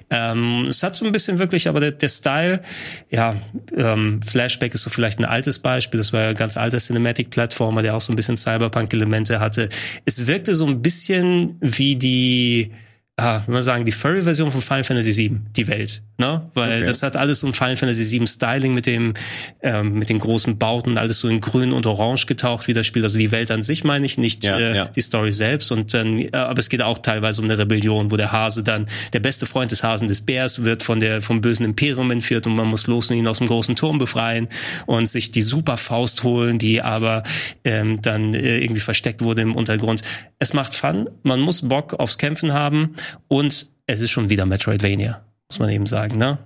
Ähm, 0.10 0.66
es 0.68 0.84
hat 0.84 0.96
so 0.96 1.06
ein 1.06 1.12
bisschen 1.12 1.40
wirklich, 1.40 1.68
aber 1.68 1.80
der, 1.80 1.92
der 1.92 2.10
Style, 2.10 2.62
ja, 3.10 3.36
ähm, 3.76 4.22
Flashback 4.26 4.74
ist 4.74 4.84
so 4.84 4.90
vielleicht 4.90 5.20
ein 5.20 5.26
altes 5.26 5.60
Beispiel, 5.60 5.98
das 5.98 6.14
war 6.14 6.22
ja 6.22 6.30
ein 6.30 6.36
ganz 6.36 6.58
alter 6.58 6.78
Cinematic-Plattformer, 6.78 7.82
der 7.82 7.96
auch 7.96 8.02
so 8.02 8.14
ein 8.14 8.16
bisschen 8.16 8.38
Cyberpunk-Elemente 8.38 9.40
hatte. 9.40 9.70
Es 10.06 10.28
wirkte 10.28 10.56
so 10.56 10.66
ein 10.66 10.82
bisschen 10.82 11.58
wie 11.62 11.96
die 11.96 12.72
ah, 13.20 13.44
wie 13.46 13.52
man 13.52 13.64
sagen, 13.64 13.86
die 13.86 13.92
Furry-Version 13.92 14.52
von 14.52 14.62
Final 14.62 14.84
Fantasy 14.84 15.16
VII, 15.16 15.42
die 15.56 15.68
Welt. 15.68 16.02
Ne? 16.20 16.50
Weil 16.54 16.80
okay. 16.80 16.86
das 16.86 17.02
hat 17.02 17.16
alles 17.16 17.40
so 17.40 17.48
ein 17.48 17.54
Final 17.54 17.78
Fantasy 17.78 18.04
7 18.04 18.28
Styling 18.28 18.74
mit 18.74 18.86
dem, 18.86 19.14
ähm, 19.62 19.94
mit 19.94 20.10
den 20.10 20.20
großen 20.20 20.58
Bauten, 20.58 20.98
alles 20.98 21.20
so 21.20 21.28
in 21.28 21.40
grün 21.40 21.72
und 21.72 21.86
orange 21.86 22.26
getaucht, 22.26 22.68
wie 22.68 22.74
das 22.74 22.86
Spiel. 22.86 23.04
Also 23.04 23.18
die 23.18 23.32
Welt 23.32 23.50
an 23.52 23.64
sich 23.64 23.84
meine 23.84 24.06
ich, 24.06 24.18
nicht 24.18 24.44
ja, 24.44 24.58
äh, 24.58 24.76
ja. 24.76 24.86
die 24.86 25.02
Story 25.02 25.32
selbst. 25.32 25.72
Und 25.72 25.94
dann, 25.94 26.20
äh, 26.20 26.30
aber 26.34 26.60
es 26.60 26.70
geht 26.70 26.82
auch 26.82 27.00
teilweise 27.00 27.42
um 27.42 27.46
eine 27.46 27.58
Rebellion, 27.58 28.12
wo 28.12 28.18
der 28.18 28.32
Hase 28.32 28.64
dann, 28.64 28.88
der 29.14 29.22
beste 29.22 29.46
Freund 29.46 29.72
des 29.72 29.84
Hasen 29.84 30.08
des 30.08 30.22
Bärs 30.22 30.64
wird 30.64 30.84
von 30.84 31.00
der, 31.00 31.22
vom 31.22 31.42
bösen 31.42 31.66
Imperium 31.66 32.12
entführt 32.12 32.46
und 32.46 32.56
man 32.56 32.68
muss 32.68 32.88
los 32.88 33.10
und 33.10 33.18
ihn 33.18 33.28
aus 33.28 33.38
dem 33.38 33.48
großen 33.48 33.76
Turm 33.76 33.98
befreien 33.98 34.50
und 34.86 35.08
sich 35.08 35.32
die 35.32 35.42
Superfaust 35.42 36.24
holen, 36.24 36.60
die 36.60 36.82
aber 36.82 37.24
ähm, 37.64 38.02
dann 38.02 38.34
äh, 38.34 38.60
irgendwie 38.60 38.82
versteckt 38.82 39.22
wurde 39.22 39.42
im 39.42 39.56
Untergrund. 39.56 40.02
Es 40.38 40.54
macht 40.54 40.76
Fun, 40.76 41.10
man 41.24 41.40
muss 41.40 41.68
Bock 41.68 41.94
aufs 41.94 42.18
Kämpfen 42.18 42.54
haben 42.54 42.96
und 43.28 43.68
es 43.88 44.02
ist 44.02 44.12
schon 44.12 44.30
wieder 44.30 44.46
Metroidvania 44.46 45.22
muss 45.50 45.60
man 45.60 45.70
eben 45.70 45.86
sagen, 45.86 46.18
ne? 46.18 46.38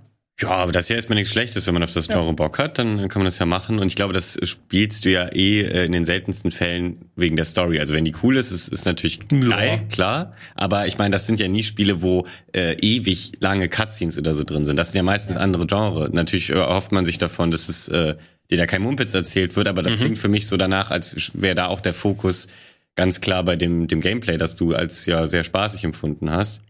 Ja, 0.41 0.49
aber 0.49 0.71
das 0.71 0.87
hier 0.87 0.97
ist 0.97 1.09
mir 1.09 1.15
nichts 1.15 1.31
Schlechtes. 1.31 1.67
Wenn 1.67 1.75
man 1.75 1.83
auf 1.83 1.93
das 1.93 2.07
Genre 2.07 2.25
ja. 2.25 2.31
Bock 2.31 2.57
hat, 2.57 2.79
dann 2.79 3.07
kann 3.07 3.21
man 3.21 3.25
das 3.25 3.37
ja 3.37 3.45
machen. 3.45 3.77
Und 3.77 3.87
ich 3.87 3.95
glaube, 3.95 4.13
das 4.13 4.37
spielst 4.43 5.05
du 5.05 5.11
ja 5.11 5.27
eh 5.27 5.61
äh, 5.61 5.85
in 5.85 5.91
den 5.91 6.05
seltensten 6.05 6.51
Fällen 6.51 7.05
wegen 7.15 7.35
der 7.35 7.45
Story. 7.45 7.79
Also 7.79 7.93
wenn 7.93 8.03
die 8.03 8.15
cool 8.23 8.37
ist, 8.37 8.51
ist, 8.51 8.67
ist 8.67 8.85
natürlich 8.85 9.19
ja. 9.31 9.47
geil, 9.47 9.81
klar. 9.91 10.35
Aber 10.55 10.87
ich 10.87 10.97
meine, 10.97 11.11
das 11.11 11.27
sind 11.27 11.39
ja 11.39 11.47
nie 11.47 11.61
Spiele, 11.61 12.01
wo 12.01 12.25
äh, 12.51 12.73
ewig 12.81 13.33
lange 13.41 13.69
Cutscenes 13.69 14.17
oder 14.17 14.33
so 14.33 14.43
drin 14.43 14.65
sind. 14.65 14.75
Das 14.75 14.89
sind 14.89 14.97
ja 14.97 15.03
meistens 15.03 15.37
andere 15.37 15.67
Genre. 15.67 16.09
Natürlich 16.11 16.49
erhofft 16.49 16.91
man 16.91 17.05
sich 17.05 17.19
davon, 17.19 17.51
dass 17.51 17.69
es 17.69 17.87
äh, 17.89 18.15
dir 18.49 18.57
da 18.57 18.65
kein 18.65 18.81
Mumpitz 18.81 19.13
erzählt 19.13 19.55
wird, 19.55 19.67
aber 19.67 19.83
das 19.83 19.93
mhm. 19.93 19.97
klingt 19.97 20.17
für 20.17 20.29
mich 20.29 20.47
so 20.47 20.57
danach, 20.57 20.89
als 20.89 21.31
wäre 21.35 21.55
da 21.55 21.67
auch 21.67 21.79
der 21.79 21.93
Fokus 21.93 22.47
ganz 22.95 23.21
klar 23.21 23.43
bei 23.43 23.55
dem, 23.55 23.87
dem 23.87 24.01
Gameplay, 24.01 24.37
das 24.37 24.55
du 24.55 24.73
als 24.73 25.05
ja 25.05 25.27
sehr 25.27 25.43
spaßig 25.43 25.83
empfunden 25.83 26.31
hast. 26.31 26.61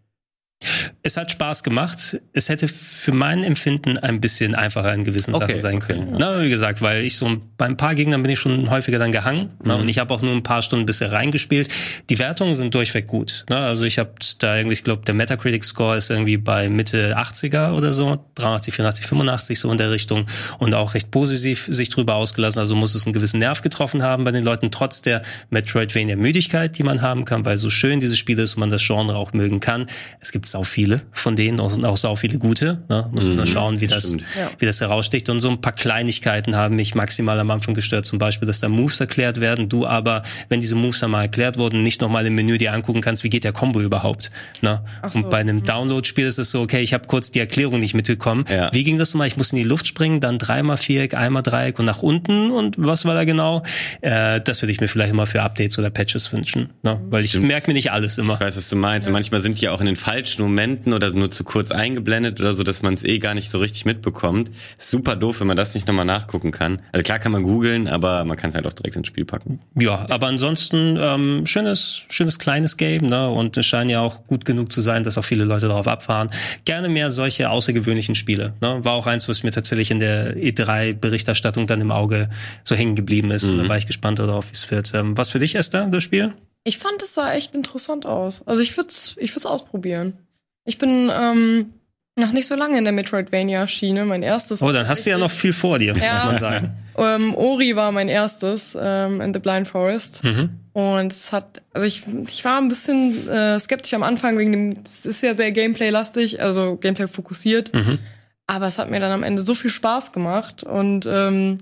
Es 1.01 1.17
hat 1.17 1.31
Spaß 1.31 1.63
gemacht. 1.63 2.19
Es 2.33 2.49
hätte 2.49 2.67
für 2.67 3.11
mein 3.11 3.43
Empfinden 3.43 3.97
ein 3.97 4.21
bisschen 4.21 4.55
einfacher 4.55 4.93
in 4.93 5.03
gewissen 5.03 5.33
okay, 5.33 5.47
Sachen 5.47 5.59
sein 5.59 5.75
okay, 5.75 5.93
können. 5.93 6.15
Na, 6.19 6.41
wie 6.41 6.49
gesagt, 6.49 6.81
weil 6.81 7.03
ich 7.03 7.17
so 7.17 7.37
bei 7.57 7.65
ein 7.65 7.77
paar 7.77 7.95
Gegnern 7.95 8.23
bin 8.23 8.31
ich 8.31 8.39
schon 8.39 8.69
häufiger 8.69 8.99
dann 8.99 9.11
gehangen. 9.11 9.43
Mhm. 9.43 9.49
Na, 9.63 9.75
und 9.75 9.89
ich 9.89 9.99
habe 9.99 10.13
auch 10.13 10.21
nur 10.21 10.33
ein 10.33 10.43
paar 10.43 10.61
Stunden 10.61 10.85
bisher 10.85 11.11
reingespielt. 11.11 11.69
Die 12.09 12.19
Wertungen 12.19 12.55
sind 12.55 12.73
durchweg 12.73 13.07
gut. 13.07 13.45
Na, 13.49 13.67
also 13.67 13.85
ich 13.85 13.99
habe 13.99 14.11
da 14.39 14.55
irgendwie, 14.57 14.73
ich 14.73 14.83
glaube, 14.83 15.03
der 15.05 15.13
Metacritic 15.13 15.63
Score 15.63 15.97
ist 15.97 16.09
irgendwie 16.09 16.37
bei 16.37 16.69
Mitte 16.69 17.17
80er 17.17 17.73
oder 17.73 17.93
so, 17.93 18.25
83, 18.35 18.73
84, 18.73 19.05
85 19.05 19.59
so 19.59 19.71
in 19.71 19.77
der 19.77 19.91
Richtung 19.91 20.25
und 20.59 20.73
auch 20.73 20.93
recht 20.93 21.11
positiv 21.11 21.67
sich 21.69 21.89
drüber 21.89 22.15
ausgelassen. 22.15 22.59
Also 22.59 22.75
muss 22.75 22.95
es 22.95 23.05
einen 23.05 23.13
gewissen 23.13 23.39
Nerv 23.39 23.61
getroffen 23.61 24.03
haben 24.03 24.23
bei 24.23 24.31
den 24.31 24.43
Leuten, 24.43 24.71
trotz 24.71 25.01
der 25.01 25.21
Metroidvania 25.49 26.15
Müdigkeit, 26.15 26.77
die 26.77 26.83
man 26.83 27.01
haben 27.01 27.25
kann, 27.25 27.45
weil 27.45 27.57
so 27.57 27.69
schön 27.69 27.99
dieses 27.99 28.17
Spiel 28.17 28.39
ist 28.39 28.55
und 28.55 28.61
man 28.61 28.69
das 28.69 28.85
Genre 28.85 29.15
auch 29.15 29.33
mögen 29.33 29.59
kann. 29.59 29.87
Es 30.19 30.31
gibt 30.31 30.45
sau 30.53 30.63
viele 30.63 31.01
von 31.11 31.35
denen 31.35 31.59
und 31.59 31.83
auch 31.83 31.97
sau 31.97 32.15
viele 32.15 32.37
gute. 32.37 32.83
Ne? 32.87 33.09
Muss 33.11 33.25
man 33.25 33.37
mhm, 33.37 33.45
schauen, 33.47 33.81
wie 33.81 33.87
das, 33.87 34.15
wie 34.59 34.65
das 34.67 34.81
heraussticht. 34.81 35.27
Und 35.29 35.39
so 35.39 35.49
ein 35.49 35.61
paar 35.61 35.73
Kleinigkeiten 35.73 36.55
haben 36.55 36.75
mich 36.75 36.93
maximal 36.93 37.39
am 37.39 37.49
Anfang 37.49 37.73
gestört. 37.73 38.05
Zum 38.05 38.19
Beispiel, 38.19 38.45
dass 38.45 38.59
da 38.59 38.69
Moves 38.69 38.99
erklärt 38.99 39.39
werden. 39.39 39.67
Du 39.67 39.87
aber, 39.87 40.21
wenn 40.49 40.61
diese 40.61 40.75
Moves 40.75 41.03
einmal 41.03 41.23
erklärt 41.23 41.57
wurden, 41.57 41.81
nicht 41.81 42.01
nochmal 42.01 42.27
im 42.27 42.35
Menü 42.35 42.59
dir 42.59 42.71
angucken 42.71 43.01
kannst, 43.01 43.23
wie 43.23 43.31
geht 43.31 43.43
der 43.45 43.51
Combo 43.51 43.81
überhaupt. 43.81 44.31
Ne? 44.61 44.83
So. 45.09 45.19
Und 45.19 45.31
bei 45.31 45.39
einem 45.39 45.57
mhm. 45.57 45.63
Download-Spiel 45.63 46.27
ist 46.27 46.37
es 46.37 46.51
so, 46.51 46.61
okay, 46.61 46.81
ich 46.81 46.93
habe 46.93 47.07
kurz 47.07 47.31
die 47.31 47.39
Erklärung 47.39 47.79
nicht 47.79 47.95
mitbekommen. 47.95 48.45
Ja. 48.47 48.71
Wie 48.71 48.83
ging 48.83 48.99
das 48.99 49.11
nochmal? 49.15 49.27
Ich 49.27 49.37
muss 49.37 49.51
in 49.51 49.57
die 49.57 49.63
Luft 49.63 49.87
springen, 49.87 50.19
dann 50.19 50.37
dreimal 50.37 50.77
Viereck, 50.77 51.15
einmal 51.15 51.41
Dreieck 51.41 51.79
und 51.79 51.85
nach 51.85 52.03
unten. 52.03 52.51
Und 52.51 52.75
was 52.77 53.05
war 53.05 53.15
da 53.15 53.23
genau? 53.23 53.63
Äh, 54.01 54.39
das 54.41 54.61
würde 54.61 54.71
ich 54.71 54.79
mir 54.79 54.87
vielleicht 54.87 55.11
immer 55.11 55.25
für 55.25 55.41
Updates 55.41 55.79
oder 55.79 55.89
Patches 55.89 56.31
wünschen. 56.31 56.69
Ne? 56.83 57.01
Mhm. 57.03 57.11
Weil 57.11 57.25
ich 57.25 57.39
merke 57.39 57.71
mir 57.71 57.73
nicht 57.73 57.91
alles 57.91 58.19
immer. 58.19 58.35
Ich 58.35 58.39
weiß, 58.39 58.55
was 58.55 58.69
du 58.69 58.75
meinst. 58.75 59.07
Ja. 59.07 59.09
Und 59.09 59.13
manchmal 59.13 59.41
sind 59.41 59.59
die 59.59 59.67
auch 59.69 59.79
in 59.79 59.87
den 59.87 59.95
falschen 59.95 60.42
Momenten 60.43 60.93
oder 60.93 61.11
nur 61.11 61.31
zu 61.31 61.43
kurz 61.43 61.71
eingeblendet 61.71 62.39
oder 62.39 62.53
so, 62.53 62.63
dass 62.63 62.81
man 62.81 62.93
es 62.93 63.03
eh 63.03 63.19
gar 63.19 63.33
nicht 63.33 63.49
so 63.49 63.59
richtig 63.59 63.85
mitbekommt. 63.85 64.51
Ist 64.77 64.89
super 64.89 65.15
doof, 65.15 65.39
wenn 65.39 65.47
man 65.47 65.57
das 65.57 65.73
nicht 65.73 65.87
nochmal 65.87 66.05
nachgucken 66.05 66.51
kann. 66.51 66.81
Also 66.91 67.03
klar 67.03 67.19
kann 67.19 67.31
man 67.31 67.43
googeln, 67.43 67.87
aber 67.87 68.23
man 68.25 68.37
kann 68.37 68.49
es 68.49 68.55
halt 68.55 68.67
auch 68.67 68.73
direkt 68.73 68.95
ins 68.95 69.07
Spiel 69.07 69.25
packen. 69.25 69.59
Ja, 69.75 70.05
aber 70.09 70.27
ansonsten 70.27 70.97
ähm, 70.99 71.45
schönes, 71.45 72.03
schönes 72.09 72.39
kleines 72.39 72.77
Game, 72.77 73.07
ne? 73.07 73.29
Und 73.29 73.57
es 73.57 73.65
scheint 73.65 73.89
ja 73.89 74.01
auch 74.01 74.25
gut 74.27 74.45
genug 74.45 74.71
zu 74.71 74.81
sein, 74.81 75.03
dass 75.03 75.17
auch 75.17 75.25
viele 75.25 75.45
Leute 75.45 75.67
darauf 75.67 75.87
abfahren. 75.87 76.29
Gerne 76.65 76.89
mehr 76.89 77.11
solche 77.11 77.49
außergewöhnlichen 77.49 78.15
Spiele. 78.15 78.53
Ne? 78.61 78.79
War 78.83 78.93
auch 78.93 79.07
eins, 79.07 79.27
was 79.29 79.43
mir 79.43 79.51
tatsächlich 79.51 79.91
in 79.91 79.99
der 79.99 80.35
E3-Berichterstattung 80.37 81.67
dann 81.67 81.81
im 81.81 81.91
Auge 81.91 82.29
so 82.63 82.75
hängen 82.75 82.95
geblieben 82.95 83.31
ist. 83.31 83.45
Mhm. 83.45 83.51
Und 83.51 83.57
da 83.63 83.69
war 83.69 83.77
ich 83.77 83.87
gespannt 83.87 84.19
darauf, 84.19 84.47
wie 84.47 84.53
es 84.53 84.69
wird. 84.71 84.93
Ähm, 84.93 85.17
was 85.17 85.29
für 85.29 85.39
dich, 85.39 85.55
Esther, 85.55 85.87
das 85.89 86.03
Spiel? 86.03 86.33
Ich 86.63 86.77
fand, 86.77 87.01
es 87.01 87.13
sah 87.13 87.33
echt 87.33 87.55
interessant 87.55 88.05
aus. 88.05 88.45
Also 88.47 88.61
ich 88.61 88.77
würde 88.77 88.89
es 88.89 89.15
ich 89.19 89.35
würd's 89.35 89.45
ausprobieren. 89.45 90.17
Ich 90.65 90.77
bin 90.77 91.11
ähm, 91.15 91.73
noch 92.17 92.31
nicht 92.31 92.47
so 92.47 92.55
lange 92.55 92.77
in 92.77 92.83
der 92.83 92.93
Metroidvania-Schiene. 92.93 94.05
Mein 94.05 94.23
erstes. 94.23 94.61
Oh, 94.61 94.71
dann 94.71 94.87
hast 94.87 95.05
du 95.05 95.09
ja 95.09 95.17
noch 95.17 95.31
viel 95.31 95.53
vor 95.53 95.79
dir, 95.79 95.95
ja. 95.95 96.25
muss 96.25 96.33
man 96.33 96.41
sagen. 96.41 96.77
ähm, 96.97 97.35
Ori 97.35 97.75
war 97.75 97.91
mein 97.91 98.09
erstes 98.09 98.77
ähm, 98.79 99.21
in 99.21 99.33
The 99.33 99.39
Blind 99.39 99.67
Forest. 99.67 100.23
Mhm. 100.23 100.49
Und 100.73 101.11
es 101.11 101.31
hat, 101.31 101.61
also 101.73 101.85
ich, 101.85 102.03
ich 102.27 102.43
war 102.45 102.59
ein 102.59 102.67
bisschen 102.67 103.29
äh, 103.29 103.59
skeptisch 103.59 103.93
am 103.93 104.03
Anfang 104.03 104.37
wegen 104.37 104.51
dem, 104.51 104.77
es 104.83 105.05
ist 105.05 105.21
ja 105.21 105.35
sehr 105.35 105.51
Gameplay-lastig, 105.51 106.41
also 106.41 106.77
Gameplay 106.77 107.07
fokussiert. 107.07 107.73
Mhm. 107.73 107.99
Aber 108.47 108.67
es 108.67 108.79
hat 108.79 108.89
mir 108.89 108.99
dann 108.99 109.11
am 109.11 109.23
Ende 109.23 109.41
so 109.41 109.55
viel 109.55 109.69
Spaß 109.69 110.11
gemacht 110.11 110.63
und 110.63 111.05
ähm, 111.05 111.59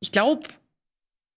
ich 0.00 0.12
glaube, 0.12 0.42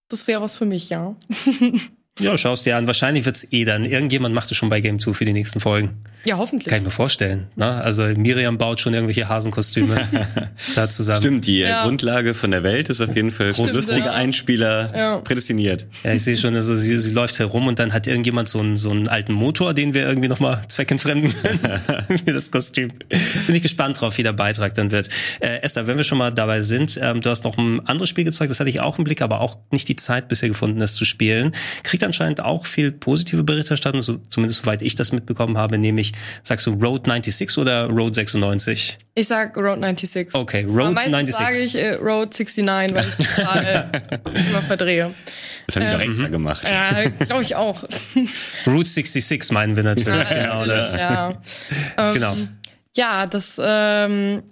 das 0.07 0.27
wäre 0.27 0.41
was 0.41 0.57
für 0.57 0.65
mich, 0.65 0.89
ja. 0.89 1.15
Ja, 2.19 2.37
schaust 2.37 2.65
dir 2.65 2.77
an. 2.77 2.87
Wahrscheinlich 2.87 3.25
wird's 3.25 3.45
eh 3.51 3.65
dann. 3.65 3.83
Irgendjemand 3.83 4.33
macht 4.33 4.49
es 4.49 4.55
schon 4.55 4.69
bei 4.69 4.79
Game 4.79 4.99
2 4.99 5.13
für 5.13 5.25
die 5.25 5.33
nächsten 5.33 5.59
Folgen. 5.59 6.03
Ja, 6.25 6.37
hoffentlich. 6.37 6.69
Kann 6.69 6.79
ich 6.79 6.85
mir 6.85 6.91
vorstellen. 6.91 7.47
Ne? 7.55 7.65
Also 7.65 8.03
Miriam 8.03 8.57
baut 8.57 8.81
schon 8.81 8.95
irgendwelche 8.95 9.29
Hasenkostüme 9.29 9.95
da 10.75 10.89
zusammen. 10.89 11.21
Stimmt, 11.21 11.45
die 11.45 11.59
ja. 11.59 11.83
Grundlage 11.83 12.33
von 12.33 12.49
der 12.49 12.63
Welt 12.63 12.89
ist 12.89 12.99
auf 12.99 13.15
jeden 13.15 13.29
Fall 13.29 13.53
Stimmt, 13.53 13.73
lustige 13.73 14.07
ja. 14.07 14.13
Einspieler 14.13 14.91
ja. 14.95 15.17
prädestiniert. 15.19 15.85
Ja, 16.03 16.13
ich 16.13 16.23
sehe 16.23 16.35
schon, 16.35 16.55
also 16.55 16.75
sie, 16.75 16.97
sie 16.97 17.11
läuft 17.11 17.37
herum 17.37 17.67
und 17.67 17.77
dann 17.77 17.93
hat 17.93 18.07
irgendjemand 18.07 18.49
so 18.49 18.59
einen, 18.59 18.75
so 18.75 18.89
einen 18.89 19.07
alten 19.07 19.33
Motor, 19.33 19.75
den 19.75 19.93
wir 19.93 20.07
irgendwie 20.07 20.27
nochmal 20.27 20.63
zweckentfremden 20.67 21.31
können 21.41 21.59
für 22.25 22.33
das 22.33 22.49
Kostüm. 22.49 22.91
Bin 23.45 23.55
ich 23.55 23.61
gespannt 23.61 24.01
drauf, 24.01 24.17
wie 24.17 24.23
der 24.23 24.33
Beitrag 24.33 24.73
dann 24.73 24.89
wird. 24.89 25.09
Äh, 25.41 25.61
Esther, 25.61 25.85
wenn 25.85 25.97
wir 25.97 26.03
schon 26.03 26.17
mal 26.17 26.31
dabei 26.31 26.61
sind, 26.61 26.99
ähm, 27.01 27.21
du 27.21 27.29
hast 27.29 27.43
noch 27.43 27.59
ein 27.59 27.85
anderes 27.85 28.09
Spiel 28.09 28.23
gezeigt, 28.23 28.49
das 28.49 28.59
hatte 28.59 28.71
ich 28.71 28.81
auch 28.81 28.97
im 28.97 29.03
Blick, 29.03 29.21
aber 29.21 29.41
auch 29.41 29.59
nicht 29.69 29.87
die 29.89 29.95
Zeit 29.95 30.27
bisher 30.27 30.49
gefunden, 30.49 30.79
das 30.79 30.95
zu 30.95 31.05
spielen. 31.05 31.51
Kriegt 31.83 32.03
anscheinend 32.03 32.41
auch 32.41 32.65
viel 32.65 32.91
positive 32.91 33.43
Berichterstattung, 33.43 34.01
so, 34.01 34.19
zumindest 34.29 34.61
soweit 34.63 34.81
ich 34.81 34.95
das 34.95 35.11
mitbekommen 35.11 35.57
habe, 35.59 35.77
nämlich 35.77 36.14
Sagst 36.43 36.65
du 36.65 36.73
Road 36.73 37.05
96 37.05 37.57
oder 37.57 37.87
Road 37.87 38.15
96? 38.15 38.97
Ich 39.15 39.27
sag 39.27 39.55
Road 39.57 39.81
96. 39.81 40.33
Okay, 40.33 40.63
Road 40.63 40.97
Aber 40.97 41.01
96. 41.01 41.35
sage 41.35 41.57
ich 41.57 41.75
äh, 41.75 41.93
Road 41.95 42.33
69, 42.37 42.95
weil 42.95 43.07
ich 43.07 43.19
es 43.19 43.35
total 43.35 43.91
immer 44.49 44.61
verdrehe. 44.61 45.13
Das 45.67 45.75
haben 45.75 45.83
die 45.83 45.87
ähm, 45.87 45.93
doch 45.93 46.05
extra 46.05 46.27
gemacht. 46.27 46.67
Ja, 46.69 47.09
glaube 47.09 47.43
ich 47.43 47.55
auch. 47.55 47.83
Route 48.67 48.89
66 48.89 49.51
meinen 49.51 49.75
wir 49.75 49.83
natürlich. 49.83 50.29
Ja, 50.29 50.43
genau, 50.43 50.65
das. 50.65 50.99
Ja. 50.99 51.33
Ähm, 51.97 52.13
genau. 52.13 52.35
Ja, 52.97 53.25
das 53.25 53.59
ähm, 53.61 54.43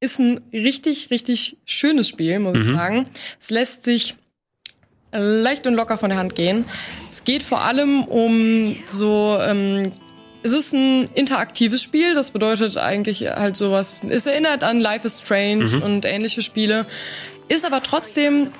ist 0.00 0.18
ein 0.18 0.40
richtig, 0.52 1.10
richtig 1.10 1.56
schönes 1.64 2.08
Spiel, 2.08 2.38
muss 2.38 2.56
mhm. 2.56 2.70
ich 2.70 2.76
sagen. 2.76 3.06
Es 3.38 3.50
lässt 3.50 3.84
sich 3.84 4.16
leicht 5.12 5.66
und 5.66 5.74
locker 5.74 5.98
von 5.98 6.10
der 6.10 6.18
Hand 6.18 6.34
gehen. 6.34 6.64
Es 7.08 7.24
geht 7.24 7.42
vor 7.42 7.64
allem 7.64 8.04
um 8.04 8.76
so 8.86 9.38
ähm, 9.40 9.92
es 10.42 10.52
ist 10.52 10.72
ein 10.72 11.08
interaktives 11.14 11.82
Spiel, 11.82 12.14
das 12.14 12.30
bedeutet 12.30 12.76
eigentlich 12.76 13.28
halt 13.28 13.56
sowas, 13.56 13.96
es 14.08 14.26
erinnert 14.26 14.64
an 14.64 14.80
Life 14.80 15.06
is 15.06 15.20
Strange 15.20 15.64
mhm. 15.64 15.82
und 15.82 16.04
ähnliche 16.04 16.42
Spiele, 16.42 16.86
ist 17.48 17.64
aber 17.64 17.82
trotzdem 17.82 18.52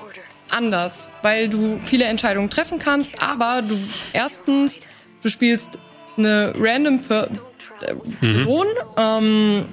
anders, 0.49 1.11
weil 1.21 1.49
du 1.49 1.79
viele 1.83 2.05
Entscheidungen 2.05 2.49
treffen 2.49 2.77
kannst, 2.77 3.21
aber 3.21 3.61
du 3.61 3.79
erstens, 4.13 4.81
du 5.23 5.29
spielst 5.29 5.79
eine 6.17 6.53
random 6.57 6.99
per 6.99 7.29
äh, 7.81 7.93
mhm. 7.93 8.11
Person, 8.19 8.67
mhm. 8.67 8.97
ähm, 8.97 9.65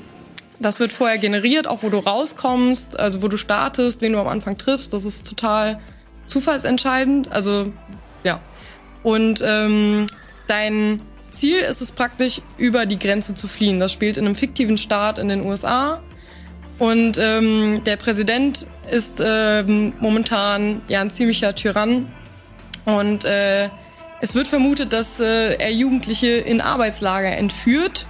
das 0.60 0.80
wird 0.80 0.92
vorher 0.92 1.18
generiert, 1.18 1.68
auch 1.68 1.82
wo 1.82 1.90
du 1.90 1.98
rauskommst, 1.98 2.98
also 2.98 3.22
wo 3.22 3.28
du 3.28 3.36
startest, 3.36 4.00
wen 4.00 4.12
du 4.12 4.18
am 4.18 4.28
Anfang 4.28 4.56
triffst, 4.58 4.92
das 4.92 5.04
ist 5.04 5.28
total 5.28 5.78
zufallsentscheidend, 6.26 7.30
also 7.30 7.72
ja. 8.24 8.40
Und 9.02 9.42
ähm, 9.44 10.06
dein 10.48 11.00
Ziel 11.30 11.58
ist 11.58 11.80
es 11.80 11.92
praktisch, 11.92 12.40
über 12.56 12.86
die 12.86 12.98
Grenze 12.98 13.34
zu 13.34 13.48
fliehen. 13.48 13.78
Das 13.78 13.92
spielt 13.92 14.16
in 14.16 14.24
einem 14.24 14.34
fiktiven 14.34 14.78
Staat 14.78 15.18
in 15.18 15.28
den 15.28 15.44
USA. 15.44 16.00
Und 16.78 17.18
ähm, 17.18 17.82
der 17.84 17.96
Präsident 17.96 18.66
ist 18.90 19.22
ähm, 19.24 19.92
momentan 20.00 20.80
ja 20.88 21.00
ein 21.00 21.10
ziemlicher 21.10 21.54
Tyrann. 21.54 22.12
Und 22.84 23.24
äh, 23.24 23.68
es 24.20 24.34
wird 24.34 24.48
vermutet, 24.48 24.92
dass 24.92 25.20
äh, 25.20 25.54
er 25.54 25.72
Jugendliche 25.72 26.28
in 26.28 26.60
Arbeitslager 26.60 27.36
entführt, 27.36 28.06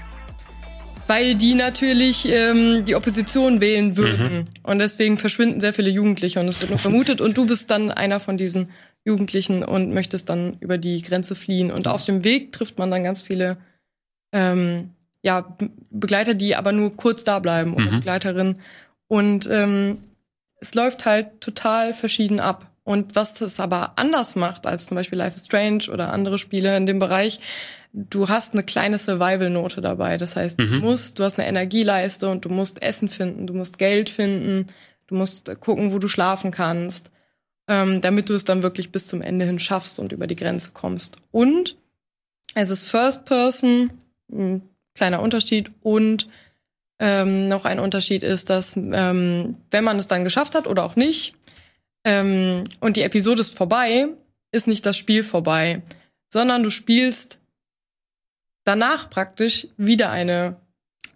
weil 1.07 1.35
die 1.35 1.55
natürlich 1.55 2.29
ähm, 2.31 2.85
die 2.85 2.95
Opposition 2.95 3.61
wählen 3.61 3.97
würden. 3.97 4.39
Mhm. 4.39 4.45
Und 4.63 4.79
deswegen 4.79 5.17
verschwinden 5.17 5.61
sehr 5.61 5.73
viele 5.73 5.91
Jugendliche 5.91 6.39
und 6.41 6.49
es 6.49 6.61
wird 6.61 6.71
nur 6.71 6.79
vermutet. 6.79 7.21
Und 7.21 7.37
du 7.37 7.47
bist 7.47 7.71
dann 7.71 7.91
einer 7.91 8.21
von 8.21 8.37
diesen 8.37 8.71
Jugendlichen 9.09 9.65
und 9.65 9.93
möchtest 9.93 10.29
dann 10.29 10.59
über 10.61 10.79
die 10.79 11.03
Grenze 11.03 11.35
fliehen. 11.35 11.73
Und 11.73 11.89
auf 11.89 12.05
dem 12.05 12.25
Weg 12.25 12.53
trifft 12.53 12.79
man 12.79 12.91
dann 12.91 13.03
ganz 13.03 13.23
viele 13.23 13.57
ähm, 14.33 14.91
ja, 15.23 15.57
Begleiter, 15.91 16.35
die 16.35 16.55
aber 16.55 16.73
nur 16.73 16.95
kurz 16.97 17.25
da 17.25 17.39
bleiben 17.39 17.75
oder 17.75 17.87
mhm. 17.87 17.97
Begleiterin. 17.97 18.57
Und 19.09 19.49
ähm, 19.51 19.99
es 20.61 20.75
läuft 20.75 21.07
halt 21.07 21.41
total 21.41 21.95
verschieden 21.95 22.39
ab. 22.39 22.71
Und 22.85 23.17
was 23.17 23.35
das 23.35 23.61
aber 23.61 23.95
anders 23.97 24.37
macht 24.37 24.67
als 24.67 24.87
zum 24.87 24.97
Beispiel 24.97 25.19
Life 25.19 25.37
is 25.37 25.47
Strange 25.47 25.85
oder 25.93 26.13
andere 26.13 26.39
Spiele 26.39 26.77
in 26.77 26.87
dem 26.87 26.99
Bereich, 26.99 27.41
du 27.93 28.29
hast 28.29 28.55
eine 28.55 28.63
kleine 28.63 28.99
Survival-Note 28.99 29.81
dabei. 29.81 30.17
Das 30.17 30.37
heißt, 30.37 30.59
mhm. 30.59 30.71
du 30.71 30.79
musst, 30.81 31.19
du 31.19 31.25
hast 31.25 31.39
eine 31.39 31.49
Energieleiste 31.49 32.29
und 32.29 32.45
du 32.45 32.51
musst 32.51 32.83
Essen 32.83 33.09
finden, 33.09 33.47
du 33.47 33.55
musst 33.55 33.79
Geld 33.79 34.11
finden, 34.11 34.69
du 35.07 35.15
musst 35.15 35.61
gucken, 35.61 35.93
wo 35.93 35.99
du 35.99 36.09
schlafen 36.09 36.51
kannst, 36.51 37.11
ähm, 37.69 38.01
damit 38.01 38.29
du 38.29 38.35
es 38.35 38.45
dann 38.45 38.63
wirklich 38.63 38.91
bis 38.91 39.07
zum 39.07 39.23
Ende 39.23 39.45
hin 39.45 39.59
schaffst 39.59 40.01
und 40.01 40.13
über 40.13 40.27
die 40.27 40.37
Grenze 40.37 40.71
kommst. 40.73 41.19
Und 41.31 41.77
es 42.55 42.71
ist 42.71 42.89
First 42.89 43.27
Person, 43.27 43.91
ein 44.33 44.63
kleiner 44.95 45.23
Unterschied 45.23 45.71
und 45.83 46.29
ähm, 46.99 47.47
noch 47.49 47.65
ein 47.65 47.79
Unterschied 47.79 48.25
ist, 48.25 48.51
dass 48.51 48.75
ähm, 48.77 49.57
wenn 49.71 49.85
man 49.85 49.99
es 49.99 50.09
dann 50.09 50.25
geschafft 50.25 50.55
hat 50.55 50.67
oder 50.67 50.85
auch 50.85 50.97
nicht, 50.97 51.35
ähm, 52.05 52.65
und 52.81 52.97
die 52.97 53.03
Episode 53.03 53.43
ist 53.43 53.57
vorbei, 53.57 54.09
ist 54.51 54.67
nicht 54.67 54.87
das 54.87 54.97
Spiel 54.97 55.23
vorbei, 55.23 55.83
sondern 56.29 56.63
du 56.63 56.71
spielst 56.71 57.39
danach 58.65 59.11
praktisch 59.11 59.69
wieder 59.77 60.11
eine 60.11 60.57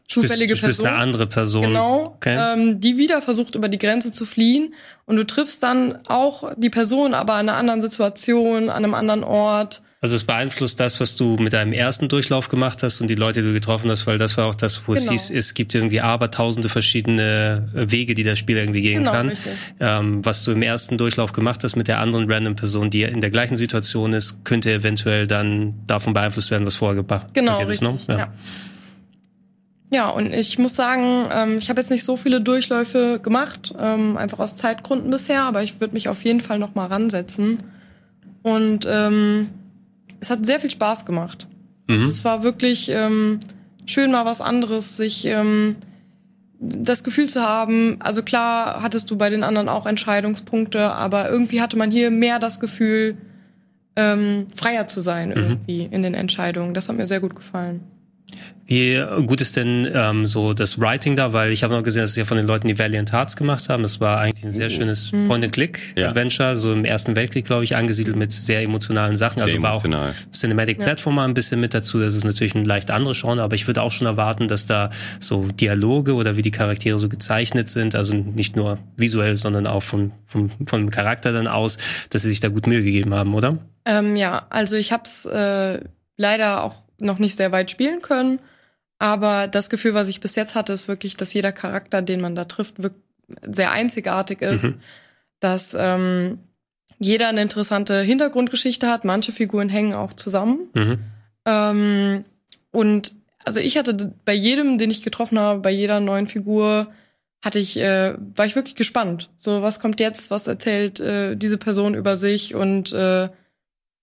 zufällige 0.08 0.54
du 0.54 0.60
bist, 0.60 0.62
du 0.62 0.66
Person. 0.66 0.86
eine 0.86 0.96
andere 0.96 1.26
Person. 1.26 1.62
Genau. 1.62 2.14
Okay. 2.16 2.36
Ähm, 2.38 2.80
die 2.80 2.98
wieder 2.98 3.22
versucht, 3.22 3.54
über 3.54 3.68
die 3.68 3.78
Grenze 3.78 4.12
zu 4.12 4.26
fliehen. 4.26 4.74
Und 5.04 5.16
du 5.16 5.26
triffst 5.26 5.62
dann 5.62 5.98
auch 6.06 6.52
die 6.56 6.70
Person, 6.70 7.14
aber 7.14 7.34
in 7.34 7.48
einer 7.48 7.56
anderen 7.56 7.80
Situation, 7.80 8.70
an 8.70 8.84
einem 8.84 8.94
anderen 8.94 9.24
Ort. 9.24 9.82
Also 10.00 10.16
es 10.16 10.24
beeinflusst 10.24 10.80
das, 10.80 10.98
was 10.98 11.14
du 11.14 11.36
mit 11.36 11.52
deinem 11.52 11.72
ersten 11.72 12.08
Durchlauf 12.08 12.48
gemacht 12.48 12.82
hast 12.82 13.00
und 13.00 13.06
die 13.06 13.14
Leute, 13.14 13.40
die 13.40 13.46
du 13.46 13.52
getroffen 13.52 13.88
hast, 13.88 14.04
weil 14.08 14.18
das 14.18 14.36
war 14.36 14.46
auch 14.46 14.56
das, 14.56 14.82
wo 14.88 14.94
genau. 14.94 15.04
es 15.04 15.10
hieß, 15.10 15.30
es 15.30 15.54
gibt 15.54 15.76
irgendwie 15.76 16.00
aber 16.00 16.32
tausende 16.32 16.68
verschiedene 16.68 17.70
Wege, 17.72 18.16
die 18.16 18.24
das 18.24 18.36
Spiel 18.36 18.56
irgendwie 18.56 18.82
gehen 18.82 19.04
genau, 19.04 19.12
kann. 19.12 19.32
Ähm, 19.78 20.24
was 20.24 20.42
du 20.42 20.50
im 20.50 20.62
ersten 20.62 20.98
Durchlauf 20.98 21.32
gemacht 21.32 21.62
hast 21.62 21.76
mit 21.76 21.86
der 21.86 22.00
anderen 22.00 22.28
random 22.28 22.56
Person, 22.56 22.90
die 22.90 23.02
in 23.02 23.20
der 23.20 23.30
gleichen 23.30 23.54
Situation 23.54 24.12
ist, 24.12 24.44
könnte 24.44 24.72
eventuell 24.72 25.28
dann 25.28 25.74
davon 25.86 26.14
beeinflusst 26.14 26.50
werden, 26.50 26.66
was 26.66 26.74
vorher 26.74 27.00
genau, 27.00 27.52
passiert 27.52 27.68
richtig. 27.68 27.88
ist. 27.88 28.08
Ne? 28.08 28.14
Ja. 28.14 28.18
ja. 28.18 28.32
Ja, 29.92 30.08
und 30.08 30.32
ich 30.32 30.58
muss 30.58 30.74
sagen, 30.74 31.26
ähm, 31.30 31.58
ich 31.58 31.68
habe 31.68 31.78
jetzt 31.78 31.90
nicht 31.90 32.02
so 32.04 32.16
viele 32.16 32.40
Durchläufe 32.40 33.20
gemacht, 33.22 33.74
ähm, 33.78 34.16
einfach 34.16 34.38
aus 34.38 34.56
Zeitgründen 34.56 35.10
bisher, 35.10 35.42
aber 35.42 35.62
ich 35.62 35.80
würde 35.80 35.92
mich 35.92 36.08
auf 36.08 36.24
jeden 36.24 36.40
Fall 36.40 36.58
noch 36.58 36.74
mal 36.74 36.86
ransetzen. 36.86 37.58
Und 38.42 38.86
ähm, 38.88 39.50
es 40.18 40.30
hat 40.30 40.46
sehr 40.46 40.60
viel 40.60 40.70
Spaß 40.70 41.04
gemacht. 41.04 41.46
Mhm. 41.88 42.08
Es 42.08 42.24
war 42.24 42.42
wirklich 42.42 42.88
ähm, 42.88 43.38
schön, 43.84 44.12
mal 44.12 44.24
was 44.24 44.40
anderes, 44.40 44.96
sich 44.96 45.26
ähm, 45.26 45.76
das 46.58 47.04
Gefühl 47.04 47.28
zu 47.28 47.42
haben. 47.42 47.98
Also 48.00 48.22
klar 48.22 48.82
hattest 48.82 49.10
du 49.10 49.16
bei 49.18 49.28
den 49.28 49.44
anderen 49.44 49.68
auch 49.68 49.84
Entscheidungspunkte, 49.84 50.90
aber 50.92 51.28
irgendwie 51.28 51.60
hatte 51.60 51.76
man 51.76 51.90
hier 51.90 52.10
mehr 52.10 52.38
das 52.38 52.60
Gefühl, 52.60 53.18
ähm, 53.96 54.46
freier 54.54 54.86
zu 54.86 55.02
sein 55.02 55.28
mhm. 55.28 55.36
irgendwie 55.36 55.82
in 55.82 56.02
den 56.02 56.14
Entscheidungen. 56.14 56.72
Das 56.72 56.88
hat 56.88 56.96
mir 56.96 57.06
sehr 57.06 57.20
gut 57.20 57.36
gefallen. 57.36 57.91
Wie 58.72 59.04
gut 59.26 59.42
ist 59.42 59.56
denn 59.56 59.86
ähm, 59.92 60.24
so 60.24 60.54
das 60.54 60.80
Writing 60.80 61.14
da? 61.14 61.34
Weil 61.34 61.52
ich 61.52 61.62
habe 61.62 61.74
noch 61.74 61.82
gesehen, 61.82 62.02
dass 62.02 62.10
es 62.10 62.16
ja 62.16 62.24
von 62.24 62.38
den 62.38 62.46
Leuten, 62.46 62.68
die 62.68 62.78
Valiant 62.78 63.12
Hearts 63.12 63.36
gemacht 63.36 63.68
haben. 63.68 63.82
Das 63.82 64.00
war 64.00 64.18
eigentlich 64.18 64.44
ein 64.44 64.50
sehr 64.50 64.70
mhm. 64.70 64.74
schönes 64.74 65.12
mhm. 65.12 65.28
Point-and-Click-Adventure, 65.28 66.48
ja. 66.50 66.56
so 66.56 66.72
im 66.72 66.86
Ersten 66.86 67.14
Weltkrieg, 67.14 67.44
glaube 67.44 67.64
ich, 67.64 67.76
angesiedelt 67.76 68.16
mit 68.16 68.32
sehr 68.32 68.62
emotionalen 68.62 69.16
Sachen. 69.16 69.36
Sehr 69.36 69.44
also 69.44 69.56
emotional. 69.56 70.00
war 70.00 70.10
auch 70.10 70.32
Cinematic 70.32 70.78
ja. 70.78 70.84
Platform 70.84 71.16
mal 71.16 71.24
ein 71.24 71.34
bisschen 71.34 71.60
mit 71.60 71.74
dazu. 71.74 72.00
Das 72.00 72.14
ist 72.14 72.24
natürlich 72.24 72.54
ein 72.54 72.64
leicht 72.64 72.90
anderes 72.90 73.20
Genre, 73.20 73.42
aber 73.42 73.54
ich 73.56 73.66
würde 73.66 73.82
auch 73.82 73.92
schon 73.92 74.06
erwarten, 74.06 74.48
dass 74.48 74.64
da 74.64 74.88
so 75.18 75.48
Dialoge 75.48 76.14
oder 76.14 76.36
wie 76.36 76.42
die 76.42 76.50
Charaktere 76.50 76.98
so 76.98 77.10
gezeichnet 77.10 77.68
sind, 77.68 77.94
also 77.94 78.14
nicht 78.14 78.56
nur 78.56 78.78
visuell, 78.96 79.36
sondern 79.36 79.66
auch 79.66 79.82
vom, 79.82 80.12
vom, 80.24 80.50
vom 80.66 80.90
Charakter 80.90 81.32
dann 81.32 81.46
aus, 81.46 81.76
dass 82.08 82.22
sie 82.22 82.28
sich 82.28 82.40
da 82.40 82.48
gut 82.48 82.66
Mühe 82.66 82.82
gegeben 82.82 83.12
haben, 83.12 83.34
oder? 83.34 83.58
Ähm, 83.84 84.16
ja, 84.16 84.46
also 84.48 84.76
ich 84.76 84.92
habe 84.92 85.02
es 85.04 85.26
äh, 85.26 85.80
leider 86.16 86.64
auch 86.64 86.76
noch 87.02 87.18
nicht 87.18 87.36
sehr 87.36 87.52
weit 87.52 87.70
spielen 87.70 88.00
können. 88.00 88.40
Aber 88.98 89.48
das 89.48 89.68
Gefühl, 89.68 89.94
was 89.94 90.08
ich 90.08 90.20
bis 90.20 90.36
jetzt 90.36 90.54
hatte, 90.54 90.72
ist 90.72 90.88
wirklich, 90.88 91.16
dass 91.16 91.34
jeder 91.34 91.52
Charakter, 91.52 92.02
den 92.02 92.20
man 92.20 92.34
da 92.34 92.44
trifft, 92.44 92.76
sehr 93.42 93.72
einzigartig 93.72 94.42
ist. 94.42 94.64
Mhm. 94.64 94.80
Dass 95.40 95.74
ähm, 95.78 96.38
jeder 96.98 97.28
eine 97.28 97.42
interessante 97.42 98.00
Hintergrundgeschichte 98.00 98.88
hat. 98.88 99.04
Manche 99.04 99.32
Figuren 99.32 99.68
hängen 99.68 99.94
auch 99.94 100.12
zusammen. 100.12 100.68
Mhm. 100.74 100.98
Ähm, 101.46 102.24
und 102.70 103.14
also 103.44 103.58
ich 103.60 103.76
hatte 103.76 104.14
bei 104.24 104.34
jedem, 104.34 104.78
den 104.78 104.90
ich 104.90 105.02
getroffen 105.02 105.38
habe, 105.38 105.60
bei 105.60 105.70
jeder 105.70 106.00
neuen 106.00 106.28
Figur, 106.28 106.92
hatte 107.44 107.58
ich, 107.58 107.76
äh, 107.76 108.14
war 108.36 108.46
ich 108.46 108.54
wirklich 108.54 108.76
gespannt. 108.76 109.30
So, 109.36 109.62
was 109.62 109.80
kommt 109.80 109.98
jetzt? 109.98 110.30
Was 110.30 110.46
erzählt 110.46 111.00
äh, 111.00 111.36
diese 111.36 111.58
Person 111.58 111.94
über 111.94 112.16
sich? 112.16 112.54
Und 112.54 112.92
äh, 112.92 113.28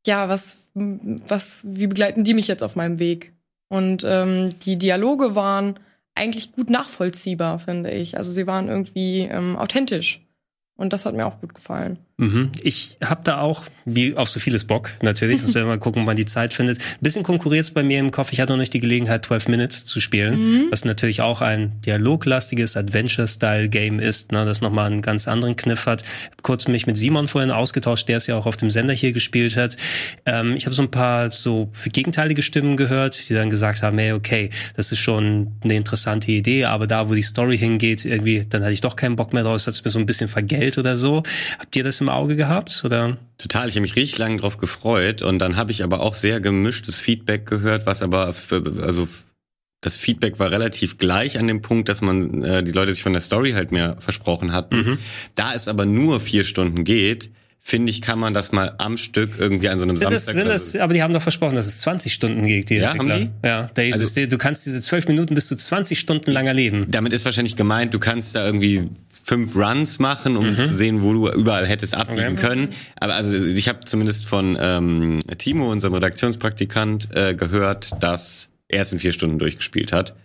ja, 0.10 0.28
was, 0.28 0.66
was, 0.74 1.64
wie 1.68 1.86
begleiten 1.86 2.24
die 2.24 2.34
mich 2.34 2.48
jetzt 2.48 2.64
auf 2.64 2.76
meinem 2.76 2.98
Weg? 2.98 3.32
Und 3.68 4.04
ähm, 4.04 4.58
die 4.66 4.76
Dialoge 4.76 5.36
waren 5.36 5.80
eigentlich 6.16 6.52
gut 6.52 6.72
nachvollziehbar, 6.72 7.60
finde 7.60 7.92
ich. 7.92 8.18
Also 8.18 8.32
sie 8.32 8.48
waren 8.48 8.70
irgendwie 8.70 9.20
ähm, 9.20 9.56
authentisch. 9.56 10.26
Und 10.76 10.94
das 10.94 11.06
hat 11.06 11.14
mir 11.14 11.28
auch 11.28 11.40
gut 11.40 11.54
gefallen. 11.54 12.00
Mhm. 12.20 12.52
Ich 12.64 12.98
habe 13.02 13.22
da 13.24 13.40
auch, 13.40 13.64
wie 13.86 14.16
auf 14.16 14.30
so 14.30 14.42
vieles 14.42 14.66
Bock, 14.66 14.92
natürlich. 15.02 15.42
Muss 15.42 15.54
ja 15.54 15.64
mal 15.66 15.80
gucken, 15.80 16.06
wann 16.06 16.18
die 16.18 16.26
Zeit 16.26 16.54
findet. 16.54 16.80
Ein 16.80 16.98
bisschen 17.00 17.24
konkurriert 17.24 17.74
bei 17.74 17.82
mir 17.82 18.00
im 18.00 18.12
Kopf. 18.12 18.34
Ich 18.34 18.42
hatte 18.42 18.52
noch 18.52 18.60
nicht 18.60 18.74
die 18.74 18.82
Gelegenheit, 18.82 19.26
12 19.26 19.48
Minutes 19.48 19.86
zu 19.86 20.02
spielen, 20.02 20.40
mhm. 20.40 20.66
was 20.70 20.84
natürlich 20.84 21.22
auch 21.22 21.42
ein 21.42 21.82
dialoglastiges 21.86 22.76
Adventure-Style-Game 22.76 24.00
ist, 24.00 24.34
ne, 24.34 24.44
das 24.44 24.60
nochmal 24.60 24.88
einen 24.88 25.02
ganz 25.02 25.30
anderen 25.30 25.56
Kniff 25.56 25.86
hat. 25.86 26.04
Kurz 26.44 26.68
mich 26.68 26.88
mit 26.88 26.98
Simon 26.98 27.30
vorhin 27.30 27.52
ausgetauscht, 27.52 28.10
der 28.10 28.18
es 28.18 28.28
ja 28.28 28.36
auch 28.36 28.46
auf 28.46 28.58
dem 28.58 28.70
Sender 28.70 28.94
hier 28.94 29.14
gespielt 29.14 29.56
hat. 29.56 29.78
Ähm, 30.26 30.56
ich 30.58 30.66
habe 30.66 30.76
so 30.76 30.82
ein 30.82 30.92
paar 30.92 31.32
so 31.32 31.72
gegenteilige 31.86 32.42
Stimmen 32.42 32.76
gehört, 32.76 33.30
die 33.30 33.34
dann 33.34 33.50
gesagt 33.50 33.82
haben, 33.82 33.98
hey, 33.98 34.12
okay, 34.12 34.50
das 34.76 34.92
ist 34.92 35.00
schon 35.00 35.54
eine 35.64 35.76
interessante 35.76 36.32
Idee, 36.32 36.66
aber 36.66 36.86
da, 36.86 37.10
wo 37.10 37.14
die 37.14 37.22
Story 37.22 37.58
hingeht, 37.58 38.04
irgendwie, 38.04 38.46
dann 38.48 38.62
hatte 38.62 38.74
ich 38.74 38.82
doch 38.82 38.98
keinen 38.98 39.16
Bock 39.16 39.32
mehr 39.32 39.44
draus, 39.44 39.68
hat 39.68 39.74
es 39.74 39.86
mir 39.86 39.92
so 39.92 40.00
ein 40.00 40.06
bisschen 40.06 40.28
vergällt 40.28 40.78
oder 40.78 40.98
so. 40.98 41.24
Habt 41.60 41.76
ihr 41.76 41.84
das 41.84 42.02
im 42.02 42.09
Auge 42.10 42.36
gehabt? 42.36 42.82
Oder? 42.86 43.18
Total, 43.38 43.68
ich 43.68 43.76
habe 43.76 43.82
mich 43.82 43.96
richtig 43.96 44.18
lange 44.18 44.38
drauf 44.38 44.58
gefreut 44.58 45.22
und 45.22 45.40
dann 45.40 45.56
habe 45.56 45.72
ich 45.72 45.84
aber 45.84 46.02
auch 46.02 46.14
sehr 46.16 46.40
gemischtes 46.40 47.00
Feedback 47.00 47.46
gehört, 47.46 47.86
was 47.86 48.02
aber 48.02 48.34
für, 48.34 48.62
also 48.82 49.08
das 49.82 49.96
Feedback 49.96 50.40
war 50.40 50.52
relativ 50.52 50.98
gleich 50.98 51.40
an 51.40 51.48
dem 51.48 51.62
Punkt, 51.62 51.88
dass 51.88 52.02
man 52.02 52.44
äh, 52.44 52.64
die 52.64 52.72
Leute 52.72 52.94
sich 52.94 53.04
von 53.04 53.14
der 53.14 53.22
Story 53.22 53.52
halt 53.54 53.72
mehr 53.72 53.96
versprochen 54.00 54.52
hatten. 54.52 54.76
Mhm. 54.76 54.98
Da 55.36 55.54
es 55.54 55.68
aber 55.68 55.86
nur 55.86 56.20
vier 56.20 56.44
Stunden 56.44 56.84
geht, 56.84 57.32
finde 57.62 57.92
ich, 57.92 58.02
kann 58.02 58.20
man 58.20 58.34
das 58.34 58.52
mal 58.52 58.74
am 58.78 58.98
Stück 58.98 59.32
irgendwie 59.38 59.70
an 59.70 59.80
so 59.80 59.84
einem 59.84 59.96
sind 59.96 60.10
Samstag. 60.10 60.34
Das, 60.34 60.36
sind 60.36 60.48
das, 60.50 60.76
aber 60.82 60.94
die 60.94 61.04
haben 61.04 61.14
doch 61.14 61.22
versprochen, 61.22 61.56
dass 61.56 61.68
es 61.68 61.80
20 61.80 62.14
Stunden 62.14 62.44
geht, 62.46 62.70
die 62.70 62.76
Ja, 62.76 62.92
Entwickler. 62.92 63.16
haben 63.16 63.32
die? 63.44 63.48
Ja, 63.48 63.70
da 63.74 63.82
also, 63.82 64.04
es, 64.04 64.14
du 64.30 64.38
kannst 64.38 64.66
diese 64.66 64.82
zwölf 64.82 65.08
Minuten 65.08 65.36
bis 65.36 65.48
zu 65.48 65.56
20 65.56 66.00
Stunden 66.00 66.32
lang 66.32 66.48
erleben. 66.48 66.88
Damit 66.90 67.14
ist 67.14 67.26
wahrscheinlich 67.26 67.56
gemeint, 67.56 67.94
du 67.94 68.00
kannst 68.00 68.36
da 68.36 68.46
irgendwie 68.46 68.90
fünf 69.24 69.56
Runs 69.56 70.00
machen, 70.00 70.38
um 70.38 70.52
mhm. 70.52 70.64
zu 70.64 70.74
sehen, 70.74 71.02
wo 71.02 71.14
du 71.14 71.30
überall 71.30 71.66
hättest 71.66 71.96
abbiegen 71.96 72.34
okay. 72.34 72.42
können. 72.42 72.70
Aber 73.00 73.16
also 73.16 73.36
ich 73.36 73.68
habe 73.68 73.86
zumindest 73.86 74.26
von 74.26 74.58
ähm, 74.60 75.20
Timo, 75.38 75.72
unserem 75.72 75.94
Redaktionspraktikant, 75.94 77.10
äh, 77.16 77.36
gehört, 77.36 78.02
dass 78.04 78.50
er 78.68 78.82
es 78.82 78.94
in 78.94 79.00
vier 79.00 79.12
Stunden 79.12 79.40
durchgespielt 79.40 79.92
hat. 79.92 80.16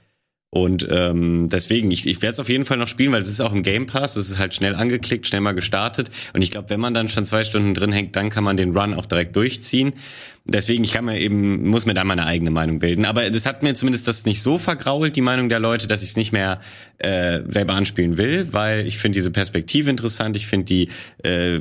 Und 0.55 0.87
ähm, 0.89 1.49
deswegen, 1.51 1.91
ich, 1.91 2.07
ich 2.07 2.23
werde 2.23 2.35
es 2.35 2.39
auf 2.39 2.49
jeden 2.49 2.65
Fall 2.65 2.77
noch 2.77 2.87
spielen, 2.87 3.11
weil 3.11 3.23
es 3.23 3.29
ist 3.29 3.41
auch 3.41 3.53
im 3.53 3.65
Game 3.65 3.89
Pass, 3.89 4.15
es 4.15 4.31
ist 4.31 4.39
halt 4.39 4.55
schnell 4.55 4.77
angeklickt, 4.77 5.27
schnell 5.27 5.41
mal 5.41 5.51
gestartet. 5.51 6.13
Und 6.33 6.43
ich 6.43 6.53
glaube, 6.53 6.71
wenn 6.71 6.79
man 6.79 6.95
dann 6.95 7.09
schon 7.09 7.27
zwei 7.27 7.43
Stunden 7.43 7.75
drin 7.75 7.91
hängt, 7.91 8.15
dann 8.15 8.31
kann 8.31 8.45
man 8.45 8.57
den 8.57 8.71
Run 8.71 8.95
auch 8.95 9.07
direkt 9.07 9.35
durchziehen. 9.35 9.95
Deswegen, 10.45 10.85
ich 10.85 10.93
kann 10.93 11.07
mir 11.07 11.19
eben, 11.19 11.69
muss 11.69 11.87
mir 11.87 11.95
da 11.95 12.05
meine 12.05 12.25
eigene 12.25 12.53
Meinung 12.53 12.79
bilden. 12.79 13.05
Aber 13.05 13.29
das 13.31 13.47
hat 13.47 13.65
mir 13.65 13.75
zumindest 13.75 14.07
das 14.07 14.27
nicht 14.27 14.43
so 14.43 14.59
vergrault, 14.59 15.17
die 15.17 15.23
Meinung 15.23 15.49
der 15.49 15.59
Leute, 15.59 15.89
dass 15.89 16.05
ich 16.05 16.11
es 16.11 16.17
nicht 16.17 16.31
mehr 16.31 16.61
äh, 16.99 17.41
selber 17.49 17.75
anspielen 17.75 18.17
will, 18.17 18.53
weil 18.53 18.87
ich 18.87 18.99
finde 18.99 19.17
diese 19.17 19.33
Perspektive 19.33 19.91
interessant, 19.91 20.37
ich 20.37 20.47
finde 20.47 20.67
die 20.67 20.89
äh, 21.25 21.59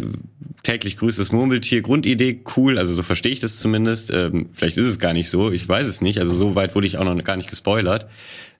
täglich 0.61 0.97
grüßt 0.97 1.31
Murmeltier 1.31 1.81
Grundidee 1.81 2.41
cool, 2.55 2.77
also 2.77 2.93
so 2.93 3.01
verstehe 3.01 3.31
ich 3.31 3.39
das 3.39 3.55
zumindest. 3.55 4.11
Ähm, 4.13 4.49
vielleicht 4.53 4.77
ist 4.77 4.85
es 4.85 4.99
gar 4.99 5.13
nicht 5.13 5.29
so, 5.29 5.51
ich 5.51 5.67
weiß 5.67 5.87
es 5.87 6.01
nicht. 6.01 6.19
Also 6.19 6.33
so 6.35 6.55
weit 6.55 6.75
wurde 6.75 6.85
ich 6.85 6.97
auch 6.97 7.05
noch 7.05 7.23
gar 7.23 7.37
nicht 7.37 7.49
gespoilert. 7.49 8.07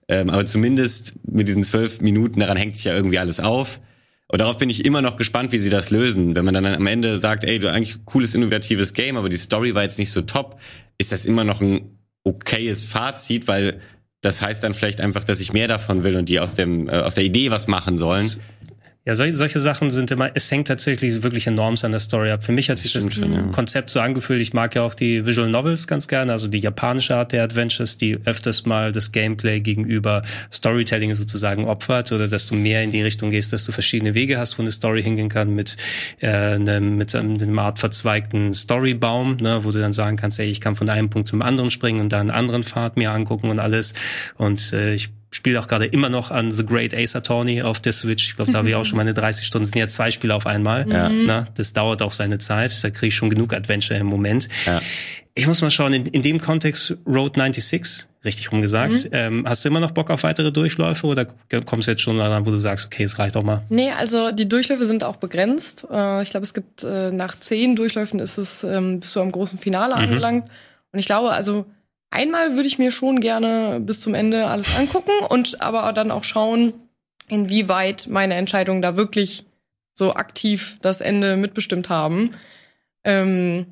Ähm, 0.08 0.30
aber 0.30 0.44
zumindest 0.46 1.14
mit 1.26 1.48
diesen 1.48 1.64
zwölf 1.64 2.00
Minuten, 2.00 2.40
daran 2.40 2.56
hängt 2.56 2.76
sich 2.76 2.84
ja 2.84 2.94
irgendwie 2.94 3.18
alles 3.18 3.40
auf. 3.40 3.80
Und 4.28 4.40
darauf 4.40 4.56
bin 4.56 4.70
ich 4.70 4.84
immer 4.84 5.02
noch 5.02 5.16
gespannt, 5.16 5.52
wie 5.52 5.58
sie 5.58 5.70
das 5.70 5.90
lösen. 5.90 6.34
Wenn 6.34 6.44
man 6.44 6.54
dann 6.54 6.66
am 6.66 6.86
Ende 6.86 7.20
sagt, 7.20 7.44
ey, 7.44 7.58
du 7.58 7.70
eigentlich 7.70 8.04
cooles, 8.04 8.34
innovatives 8.34 8.94
Game, 8.94 9.16
aber 9.16 9.28
die 9.28 9.36
Story 9.36 9.74
war 9.74 9.82
jetzt 9.82 9.98
nicht 9.98 10.10
so 10.10 10.22
top, 10.22 10.60
ist 10.98 11.12
das 11.12 11.26
immer 11.26 11.44
noch 11.44 11.60
ein 11.60 11.98
okayes 12.24 12.84
Fazit, 12.84 13.48
weil 13.48 13.80
das 14.22 14.40
heißt 14.40 14.64
dann 14.64 14.72
vielleicht 14.72 15.00
einfach, 15.00 15.24
dass 15.24 15.40
ich 15.40 15.52
mehr 15.52 15.68
davon 15.68 16.02
will 16.02 16.16
und 16.16 16.28
die 16.28 16.40
aus 16.40 16.54
dem 16.54 16.88
äh, 16.88 16.92
aus 16.92 17.14
der 17.14 17.24
Idee 17.24 17.50
was 17.50 17.68
machen 17.68 17.98
sollen. 17.98 18.30
Ja, 19.06 19.14
solche, 19.14 19.34
solche 19.34 19.60
Sachen 19.60 19.90
sind 19.90 20.10
immer, 20.12 20.30
es 20.32 20.50
hängt 20.50 20.66
tatsächlich 20.66 21.22
wirklich 21.22 21.46
enorm 21.46 21.74
an 21.82 21.90
der 21.90 22.00
Story 22.00 22.30
ab. 22.30 22.42
Für 22.42 22.52
mich 22.52 22.70
hat 22.70 22.78
sich 22.78 22.94
das, 22.94 23.04
das 23.04 23.14
schon, 23.14 23.34
ja. 23.34 23.42
Konzept 23.48 23.90
so 23.90 24.00
angefühlt. 24.00 24.40
Ich 24.40 24.54
mag 24.54 24.74
ja 24.74 24.80
auch 24.80 24.94
die 24.94 25.26
Visual 25.26 25.50
Novels 25.50 25.86
ganz 25.86 26.08
gerne, 26.08 26.32
also 26.32 26.48
die 26.48 26.60
japanische 26.60 27.14
Art 27.14 27.32
der 27.32 27.42
Adventures, 27.42 27.98
die 27.98 28.18
öfters 28.24 28.64
mal 28.64 28.92
das 28.92 29.12
Gameplay 29.12 29.60
gegenüber 29.60 30.22
Storytelling 30.50 31.14
sozusagen 31.14 31.66
opfert 31.66 32.12
oder 32.12 32.28
dass 32.28 32.46
du 32.46 32.54
mehr 32.54 32.82
in 32.82 32.92
die 32.92 33.02
Richtung 33.02 33.28
gehst, 33.28 33.52
dass 33.52 33.66
du 33.66 33.72
verschiedene 33.72 34.14
Wege 34.14 34.38
hast, 34.38 34.58
wo 34.58 34.62
eine 34.62 34.72
Story 34.72 35.02
hingehen 35.02 35.28
kann 35.28 35.54
mit, 35.54 35.76
äh, 36.20 36.28
einem, 36.28 36.96
mit 36.96 37.14
einem, 37.14 37.34
einem 37.34 37.58
Art 37.58 37.80
verzweigten 37.80 38.54
Storybaum, 38.54 39.36
ne, 39.36 39.60
wo 39.64 39.70
du 39.70 39.80
dann 39.80 39.92
sagen 39.92 40.16
kannst, 40.16 40.38
ey, 40.38 40.46
ich 40.46 40.62
kann 40.62 40.76
von 40.76 40.88
einem 40.88 41.10
Punkt 41.10 41.28
zum 41.28 41.42
anderen 41.42 41.70
springen 41.70 42.00
und 42.00 42.10
da 42.10 42.20
einen 42.20 42.30
anderen 42.30 42.64
Pfad 42.64 42.96
mir 42.96 43.12
angucken 43.12 43.50
und 43.50 43.58
alles. 43.58 43.92
Und 44.38 44.72
äh, 44.72 44.94
ich 44.94 45.10
spiele 45.34 45.60
auch 45.60 45.66
gerade 45.66 45.86
immer 45.86 46.08
noch 46.08 46.30
an 46.30 46.52
The 46.52 46.64
Great 46.64 46.94
Ace 46.94 47.16
Attorney 47.16 47.62
auf 47.62 47.80
der 47.80 47.92
Switch. 47.92 48.28
Ich 48.28 48.36
glaube, 48.36 48.52
da 48.52 48.58
habe 48.58 48.68
ich 48.68 48.74
auch 48.74 48.84
schon 48.84 48.98
meine 48.98 49.14
30 49.14 49.44
Stunden. 49.44 49.64
Das 49.64 49.70
sind 49.70 49.80
ja 49.80 49.88
zwei 49.88 50.10
Spiele 50.10 50.34
auf 50.34 50.46
einmal. 50.46 50.88
Ja. 50.88 51.08
Na, 51.08 51.48
das 51.56 51.72
dauert 51.72 52.02
auch 52.02 52.12
seine 52.12 52.38
Zeit. 52.38 52.72
Da 52.82 52.90
kriege 52.90 53.08
ich 53.08 53.16
schon 53.16 53.30
genug 53.30 53.52
Adventure 53.52 53.98
im 53.98 54.06
Moment. 54.06 54.48
Ja. 54.66 54.80
Ich 55.34 55.48
muss 55.48 55.60
mal 55.60 55.70
schauen, 55.70 55.92
in, 55.92 56.06
in 56.06 56.22
dem 56.22 56.40
Kontext 56.40 56.96
Road 57.04 57.34
96, 57.34 58.06
richtig 58.24 58.52
rumgesagt, 58.52 59.06
mhm. 59.06 59.10
ähm, 59.12 59.44
hast 59.46 59.64
du 59.64 59.68
immer 59.68 59.80
noch 59.80 59.90
Bock 59.90 60.10
auf 60.10 60.22
weitere 60.22 60.52
Durchläufe 60.52 61.06
oder 61.06 61.26
kommst 61.64 61.88
du 61.88 61.90
jetzt 61.90 62.02
schon 62.02 62.16
daran, 62.16 62.46
wo 62.46 62.50
du 62.50 62.60
sagst, 62.60 62.86
okay, 62.86 63.02
es 63.02 63.18
reicht 63.18 63.36
auch 63.36 63.42
mal? 63.42 63.62
Nee, 63.68 63.90
also 63.90 64.30
die 64.30 64.48
Durchläufe 64.48 64.86
sind 64.86 65.02
auch 65.02 65.16
begrenzt. 65.16 65.86
Äh, 65.90 66.22
ich 66.22 66.30
glaube, 66.30 66.44
es 66.44 66.54
gibt 66.54 66.84
äh, 66.84 67.10
nach 67.10 67.36
zehn 67.36 67.74
Durchläufen 67.74 68.20
ist 68.20 68.38
es, 68.38 68.62
ähm, 68.62 69.00
bist 69.00 69.16
du 69.16 69.20
am 69.20 69.32
großen 69.32 69.58
Finale 69.58 69.96
mhm. 69.96 70.02
angelangt. 70.02 70.48
Und 70.92 71.00
ich 71.00 71.06
glaube, 71.06 71.32
also 71.32 71.66
einmal 72.14 72.54
würde 72.54 72.66
ich 72.66 72.78
mir 72.78 72.90
schon 72.90 73.20
gerne 73.20 73.80
bis 73.80 74.00
zum 74.00 74.14
Ende 74.14 74.46
alles 74.46 74.76
angucken 74.76 75.12
und 75.28 75.60
aber 75.60 75.92
dann 75.92 76.10
auch 76.10 76.24
schauen, 76.24 76.72
inwieweit 77.28 78.06
meine 78.08 78.34
Entscheidungen 78.34 78.82
da 78.82 78.96
wirklich 78.96 79.44
so 79.94 80.14
aktiv 80.14 80.78
das 80.82 81.00
Ende 81.00 81.36
mitbestimmt 81.36 81.88
haben. 81.88 82.30
Ähm, 83.04 83.66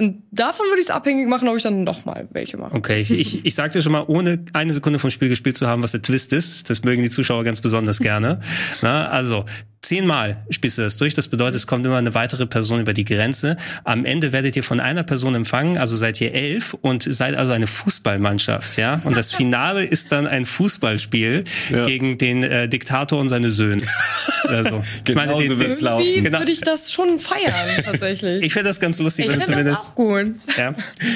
und 0.00 0.22
davon 0.30 0.64
würde 0.66 0.80
ich 0.80 0.86
es 0.86 0.90
abhängig 0.90 1.28
machen, 1.28 1.46
ob 1.48 1.56
ich 1.56 1.62
dann 1.62 1.84
noch 1.84 2.06
mal 2.06 2.26
welche 2.32 2.56
mache. 2.56 2.74
Okay, 2.74 3.02
ich, 3.02 3.10
ich, 3.10 3.44
ich 3.44 3.54
sag 3.54 3.72
dir 3.72 3.82
schon 3.82 3.92
mal, 3.92 4.04
ohne 4.06 4.42
eine 4.54 4.72
Sekunde 4.72 4.98
vom 4.98 5.10
Spiel 5.10 5.28
gespielt 5.28 5.58
zu 5.58 5.66
haben, 5.66 5.82
was 5.82 5.92
der 5.92 6.00
Twist 6.00 6.32
ist. 6.32 6.70
Das 6.70 6.84
mögen 6.84 7.02
die 7.02 7.10
Zuschauer 7.10 7.44
ganz 7.44 7.60
besonders 7.60 7.98
gerne. 7.98 8.40
Na, 8.82 9.08
also, 9.10 9.44
zehnmal 9.82 10.44
spielst 10.50 10.78
du 10.78 10.82
das 10.82 10.96
durch. 10.96 11.14
Das 11.14 11.28
bedeutet, 11.28 11.56
es 11.56 11.66
kommt 11.66 11.86
immer 11.86 11.96
eine 11.96 12.14
weitere 12.14 12.46
Person 12.46 12.80
über 12.80 12.92
die 12.92 13.04
Grenze. 13.04 13.56
Am 13.84 14.04
Ende 14.04 14.32
werdet 14.32 14.56
ihr 14.56 14.64
von 14.64 14.80
einer 14.80 15.02
Person 15.02 15.34
empfangen, 15.34 15.78
also 15.78 15.96
seid 15.96 16.20
ihr 16.20 16.34
elf 16.34 16.74
und 16.74 17.02
seid 17.02 17.34
also 17.34 17.52
eine 17.52 17.66
Fußballmannschaft, 17.66 18.76
ja. 18.76 19.00
Und 19.04 19.16
das 19.16 19.32
Finale 19.32 19.84
ist 19.84 20.12
dann 20.12 20.26
ein 20.26 20.44
Fußballspiel 20.44 21.44
ja. 21.70 21.86
gegen 21.86 22.18
den 22.18 22.42
äh, 22.42 22.68
Diktator 22.68 23.18
und 23.18 23.28
seine 23.28 23.50
Söhne. 23.50 23.82
Also, 24.48 24.82
genau 25.04 25.20
meine, 25.36 25.48
so 25.48 25.58
wird's 25.58 25.80
laufen. 25.80 26.24
Genau. 26.24 26.38
würde 26.38 26.52
ich 26.52 26.60
das 26.60 26.92
schon 26.92 27.18
feiern, 27.18 27.54
tatsächlich. 27.84 28.44
ich 28.44 28.52
finde 28.52 28.68
das 28.68 28.80
ganz 28.80 28.98
lustig, 28.98 29.26
ich 29.26 29.32
wenn 29.32 29.40
zumindest. 29.42 29.70
Das 29.70 29.90
auch 29.90 29.94
gut. 29.94 30.34
Ja, 30.56 30.74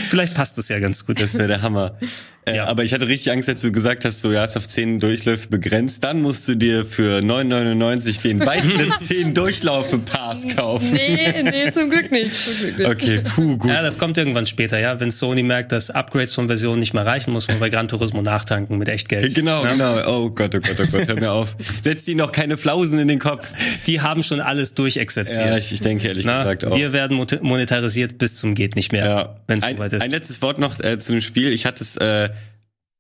vielleicht 0.09 0.35
passt 0.35 0.57
das 0.59 0.69
ja 0.69 0.79
ganz 0.79 1.05
gut. 1.05 1.21
Das 1.21 1.35
wäre 1.35 1.49
der 1.49 1.63
Hammer. 1.63 1.99
Äh, 2.47 2.57
ja. 2.57 2.67
Aber 2.67 2.85
ich 2.85 2.93
hatte 2.93 3.09
richtig 3.09 3.33
Angst, 3.33 3.49
als 3.49 3.63
du 3.63 3.73
gesagt 3.73 4.05
hast, 4.05 4.21
so 4.21 4.31
ja, 4.31 4.45
ist 4.45 4.57
auf 4.57 4.69
zehn 4.69 5.01
Durchläufe 5.01 5.49
begrenzt. 5.49 6.05
Dann 6.05 6.21
musst 6.21 6.47
du 6.47 6.55
dir 6.55 6.85
für 6.85 7.21
9,99 7.21 8.23
den 8.23 8.41
weiteren 8.41 8.93
zehn 8.99 9.33
Durchlaufe 9.33 9.99
Pass 9.99 10.47
kaufen. 10.55 10.93
Nee, 10.93 11.43
nee, 11.43 11.73
zum 11.73 11.89
Glück 11.89 12.11
nicht. 12.11 12.35
Zum 12.35 12.55
Glück 12.55 12.79
nicht. 12.79 12.89
Okay, 12.89 13.23
puh, 13.35 13.57
gut. 13.57 13.71
Ja, 13.71 13.83
das 13.83 13.99
kommt 13.99 14.19
irgendwann 14.19 14.47
später, 14.47 14.79
ja. 14.79 15.01
Wenn 15.01 15.11
Sony 15.11 15.43
merkt, 15.43 15.73
dass 15.73 15.91
Upgrades 15.91 16.35
von 16.35 16.49
Versionen 16.49 16.81
nicht 16.81 16.93
mehr 16.93 17.07
reichen, 17.07 17.33
muss 17.33 17.49
man 17.49 17.59
bei 17.61 17.71
Gran 17.71 17.89
Turismo 17.89 18.21
nachtanken 18.21 18.77
mit 18.77 18.89
Echtgeld. 18.89 19.35
Genau, 19.35 19.65
ja? 19.65 19.73
genau. 19.73 19.95
Oh 20.07 20.31
Gott, 20.31 20.55
oh 20.55 20.61
Gott, 20.61 20.77
oh 20.81 20.87
Gott, 20.91 21.09
hör 21.09 21.15
mir 21.15 21.33
auf. 21.33 21.57
Setz 21.83 22.05
die 22.05 22.15
noch 22.15 22.33
keine 22.33 22.57
Flausen 22.57 22.99
in 22.99 23.09
den 23.09 23.19
Kopf. 23.19 23.51
Die 23.87 24.03
haben 24.03 24.23
schon 24.23 24.41
alles 24.41 24.75
durchexerziert. 24.75 25.47
Ja, 25.47 25.57
ich, 25.57 25.73
ich 25.73 25.81
denke 25.81 26.07
ehrlich 26.07 26.25
Na, 26.25 26.43
gesagt 26.43 26.67
auch. 26.67 26.77
Wir 26.77 26.93
werden 26.93 27.17
monetarisiert 27.43 28.19
bis 28.19 28.37
zum 28.37 28.55
geht 28.55 28.77
nicht 28.77 28.93
mehr, 28.93 29.07
ja. 29.07 29.37
wenn 29.47 29.59
es 29.59 29.65
soweit 29.65 29.93
ist. 29.95 30.03
Ein 30.03 30.11
letztes 30.11 30.43
Wort 30.43 30.59
noch 30.59 30.81
äh, 30.81 30.99
zu 30.99 31.13
dem 31.13 31.23
Spiel. 31.23 31.53
Ich 31.53 31.67
hatte 31.67 31.83
es 31.83 31.97
äh, 31.97 32.29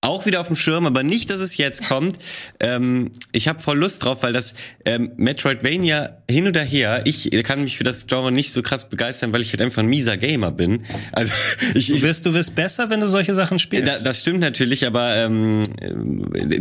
auch 0.05 0.26
wieder 0.26 0.40
auf 0.40 0.48
dem 0.48 0.57
Schirm, 0.57 0.86
aber 0.86 1.02
nicht, 1.02 1.30
dass 1.30 1.40
es 1.40 1.57
jetzt 1.57 1.88
kommt. 1.88 2.18
Ähm, 2.61 3.11
ich 3.32 3.48
habe 3.48 3.61
voll 3.61 3.78
Lust 3.78 4.05
drauf, 4.05 4.22
weil 4.22 4.32
das 4.32 4.55
ähm, 4.84 5.12
Metroidvania 5.16 6.18
hin 6.30 6.46
oder 6.46 6.62
her, 6.62 7.02
ich 7.05 7.30
kann 7.42 7.64
mich 7.64 7.78
für 7.78 7.84
das 7.84 8.07
Genre 8.07 8.30
nicht 8.30 8.52
so 8.52 8.62
krass 8.62 8.88
begeistern, 8.88 9.32
weil 9.32 9.40
ich 9.40 9.52
halt 9.52 9.62
einfach 9.62 9.82
ein 9.82 9.88
mieser 9.88 10.16
Gamer 10.16 10.50
bin. 10.52 10.84
Also 11.12 11.32
ich, 11.74 11.88
du 11.88 12.02
wirst, 12.02 12.26
du 12.26 12.34
wirst 12.34 12.55
besser, 12.55 12.90
wenn 12.90 13.00
du 13.00 13.09
solche 13.09 13.34
Sachen 13.34 13.59
spielst. 13.59 13.86
Da, 13.86 13.96
das 13.98 14.20
stimmt 14.20 14.40
natürlich, 14.40 14.86
aber 14.86 15.16
ähm, 15.16 15.62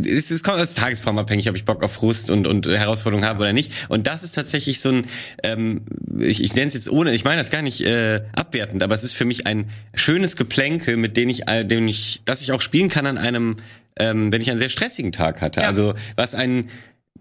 es, 0.05 0.31
es 0.31 0.41
kommt 0.41 0.59
als 0.59 0.73
tagesformabhängig, 0.73 1.49
ob 1.49 1.55
ich 1.55 1.65
Bock 1.65 1.83
auf 1.83 1.93
Frust 1.93 2.29
und, 2.29 2.47
und 2.47 2.67
Herausforderungen 2.67 3.27
habe 3.27 3.41
oder 3.41 3.53
nicht. 3.53 3.71
Und 3.89 4.07
das 4.07 4.23
ist 4.23 4.35
tatsächlich 4.35 4.79
so 4.79 4.89
ein, 4.89 5.05
ähm, 5.43 5.81
ich, 6.19 6.43
ich 6.43 6.55
nenne 6.55 6.67
es 6.67 6.73
jetzt 6.73 6.89
ohne, 6.89 7.13
ich 7.13 7.25
meine 7.25 7.41
das 7.41 7.49
gar 7.49 7.61
nicht 7.61 7.81
äh, 7.81 8.21
abwertend, 8.33 8.83
aber 8.83 8.95
es 8.95 9.03
ist 9.03 9.13
für 9.13 9.25
mich 9.25 9.47
ein 9.47 9.69
schönes 9.93 10.37
Geplänkel, 10.37 10.95
mit 10.95 11.17
dem 11.17 11.27
ich, 11.29 11.47
äh, 11.47 11.65
dem 11.65 11.87
ich, 11.87 12.21
das 12.25 12.41
ich 12.41 12.51
auch 12.53 12.61
spielen 12.61 12.89
kann 12.89 13.05
an 13.05 13.17
einem 13.17 13.32
einem, 13.35 13.57
ähm, 13.97 14.31
wenn 14.31 14.41
ich 14.41 14.49
einen 14.49 14.59
sehr 14.59 14.69
stressigen 14.69 15.11
Tag 15.11 15.41
hatte. 15.41 15.61
Ja. 15.61 15.67
Also 15.67 15.93
was 16.15 16.35
ein 16.35 16.69